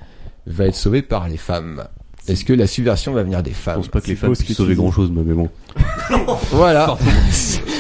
va 0.47 0.65
être 0.65 0.75
sauvée 0.75 1.03
par 1.03 1.29
les 1.29 1.37
femmes? 1.37 1.83
Est-ce 2.27 2.45
que 2.45 2.53
la 2.53 2.67
subversion 2.67 3.13
va 3.13 3.23
venir 3.23 3.41
des 3.41 3.51
Je 3.51 3.55
femmes 3.55 3.75
pense 3.77 3.87
pas 3.87 4.01
que 4.01 4.07
les 4.07 4.15
femmes 4.15 4.35
puissent 4.35 4.55
sauver 4.57 4.75
grand 4.75 4.91
chose, 4.91 5.11
mais 5.13 5.23
bon. 5.33 5.49
Voilà. 6.51 6.95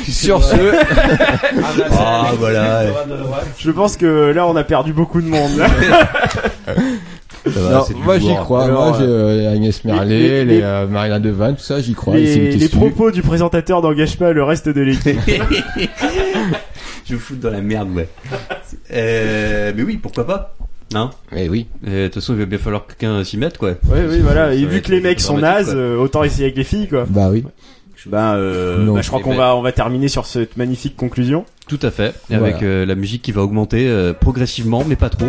Sur 0.07 0.43
ce, 0.43 0.55
Ah, 1.91 2.31
voilà. 2.39 2.85
Je 3.57 3.69
pense 3.69 3.95
que 3.95 4.31
là, 4.31 4.47
on 4.47 4.55
a 4.55 4.63
perdu 4.63 4.91
beaucoup 4.91 5.21
de 5.21 5.27
monde. 5.27 5.51
Ça 7.45 7.59
va, 7.61 7.71
Non, 7.71 7.85
moi 8.03 8.19
j'y 8.19 8.35
crois. 8.35 8.65
Alors, 8.65 8.89
moi 8.89 8.97
j'ai 8.99 9.05
euh, 9.07 9.53
Agnès 9.53 9.83
Merlet, 9.85 10.19
les- 10.19 10.29
les, 10.29 10.45
les- 10.57 10.61
euh, 10.61 10.87
Marina 10.87 11.19
Devanne, 11.19 11.55
tout 11.55 11.61
ça, 11.63 11.79
j'y 11.79 11.93
crois. 11.93 12.15
les 12.17 12.67
propos 12.69 13.11
du 13.11 13.21
présentateur 13.21 13.81
n'engagent 13.81 14.17
pas 14.17 14.33
le 14.33 14.43
reste 14.43 14.67
de 14.67 14.81
l'équipe. 14.81 15.17
Je 17.07 17.15
vous 17.15 17.19
fous 17.19 17.35
dans 17.35 17.49
la 17.49 17.61
merde, 17.61 17.89
ouais. 17.95 18.09
euh, 18.93 19.71
mais 19.75 19.83
oui, 19.83 19.97
pourquoi 19.97 20.27
pas 20.27 20.55
Hein 20.95 21.11
Eh 21.35 21.49
oui. 21.49 21.67
Et 21.85 21.89
De 21.89 22.05
toute 22.07 22.15
façon, 22.15 22.33
il 22.33 22.39
va 22.39 22.45
bien 22.45 22.57
falloir 22.57 22.85
que 22.87 22.93
quelqu'un 22.93 23.23
s'y 23.23 23.37
mette, 23.37 23.57
quoi. 23.57 23.73
Oui, 23.89 23.99
oui, 24.09 24.19
voilà. 24.21 24.53
Et 24.53 24.65
vu 24.65 24.81
que 24.81 24.91
les 24.91 25.01
mecs 25.01 25.19
sont 25.21 25.37
nazes, 25.37 25.67
quoi. 25.67 25.75
euh, 25.75 25.97
autant 25.97 26.23
essayer 26.23 26.45
avec 26.45 26.57
les 26.57 26.63
filles, 26.63 26.87
quoi. 26.87 27.05
Bah 27.07 27.29
oui. 27.31 27.43
Ben, 28.05 28.35
euh, 28.35 28.77
Non. 28.85 28.93
bah, 28.95 29.01
je 29.01 29.07
crois 29.07 29.19
Eh 29.19 29.23
qu'on 29.23 29.31
ben- 29.31 29.37
va, 29.37 29.55
on 29.55 29.61
va 29.61 29.71
terminer 29.73 30.07
sur 30.07 30.25
cette 30.25 30.55
magnifique 30.57 30.95
conclusion. 30.95 31.45
Tout 31.67 31.79
à 31.83 31.91
fait. 31.91 32.15
Et 32.29 32.37
Voilà. 32.37 32.45
avec 32.45 32.63
euh, 32.63 32.85
la 32.85 32.95
musique 32.95 33.21
qui 33.21 33.31
va 33.33 33.41
augmenter 33.41 33.87
euh, 33.89 34.13
progressivement, 34.13 34.83
mais 34.87 34.95
pas 34.95 35.09
trop. 35.09 35.27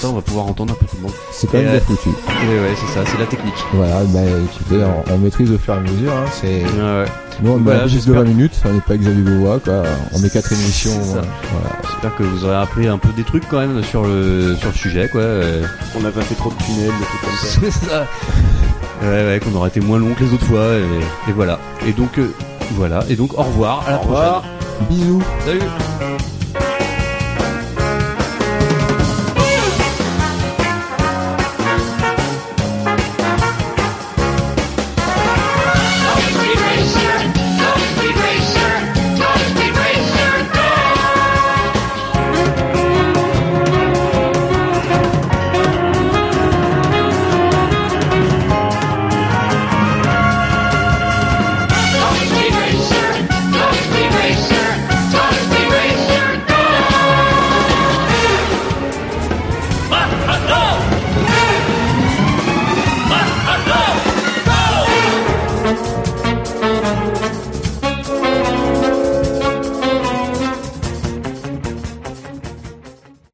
Comme 0.00 0.10
ça, 0.10 0.14
on 0.14 0.16
va 0.16 0.22
pouvoir 0.22 0.46
entendre 0.46 0.72
un 0.72 0.76
peu 0.76 0.86
tout 0.86 0.96
le 0.96 1.02
monde. 1.02 1.12
C'est 1.32 1.46
quand 1.50 1.58
même 1.58 1.66
euh, 1.68 1.72
bien 1.72 1.80
foutu. 1.80 2.08
Ouais, 2.08 2.60
ouais, 2.60 2.74
c'est 2.76 2.92
ça, 2.94 3.04
c'est 3.10 3.18
la 3.18 3.26
technique. 3.26 3.54
Voilà, 3.72 4.02
bah 4.04 4.20
tu 4.56 4.74
sais, 4.74 4.82
on, 4.84 5.12
on 5.14 5.18
maîtrise 5.18 5.50
au 5.50 5.58
fur 5.58 5.74
et 5.74 5.76
à 5.78 5.80
mesure. 5.80 6.12
Hein, 6.12 6.24
c'est 6.40 6.62
Ouais, 6.62 6.80
ouais. 6.80 7.04
nous 7.42 7.50
on 7.52 7.56
Voilà, 7.58 7.82
de 7.84 7.88
j'espère. 7.88 8.14
20 8.14 8.24
minutes, 8.24 8.52
on 8.64 8.72
n'est 8.72 8.80
pas 8.80 8.96
Xavier 8.96 9.22
Beauvois 9.22 9.58
quoi. 9.58 9.82
On 10.12 10.18
met 10.20 10.30
quatre 10.30 10.52
émissions. 10.52 10.92
Euh, 10.92 11.22
voilà. 11.52 11.76
J'espère 11.90 12.14
que 12.16 12.22
vous 12.22 12.44
aurez 12.44 12.56
appris 12.56 12.86
un 12.86 12.98
peu 12.98 13.08
des 13.16 13.24
trucs 13.24 13.48
quand 13.48 13.58
même 13.58 13.82
sur 13.82 14.04
le 14.04 14.54
sur 14.56 14.68
le 14.68 14.74
sujet, 14.74 15.08
quoi. 15.08 15.20
euh. 15.20 15.64
On 15.96 16.00
n'a 16.00 16.10
pas 16.10 16.22
fait 16.22 16.34
trop 16.36 16.50
de 16.50 16.62
tunnels, 16.64 16.92
des 16.98 17.04
trucs 17.06 17.20
comme 17.22 17.32
ça. 17.32 17.58
C'est 17.80 17.86
ça. 17.88 18.06
Ouais, 19.02 19.08
ouais, 19.26 19.40
qu'on 19.42 19.54
aurait 19.56 19.68
été 19.68 19.80
moins 19.80 19.98
long 19.98 20.14
que 20.14 20.24
les 20.24 20.32
autres 20.32 20.46
fois, 20.46 20.74
et, 20.76 21.30
et 21.30 21.32
voilà. 21.32 21.58
Et 21.86 21.92
donc, 21.92 22.18
euh, 22.18 22.32
voilà. 22.76 23.04
Et 23.08 23.16
donc, 23.16 23.36
au 23.38 23.42
revoir. 23.42 23.84
À 23.86 23.92
la 23.92 23.96
Au 23.98 24.00
revoir. 24.02 24.42
prochaine. 24.42 24.88
Bisous. 24.90 25.22
Salut. 25.44 25.60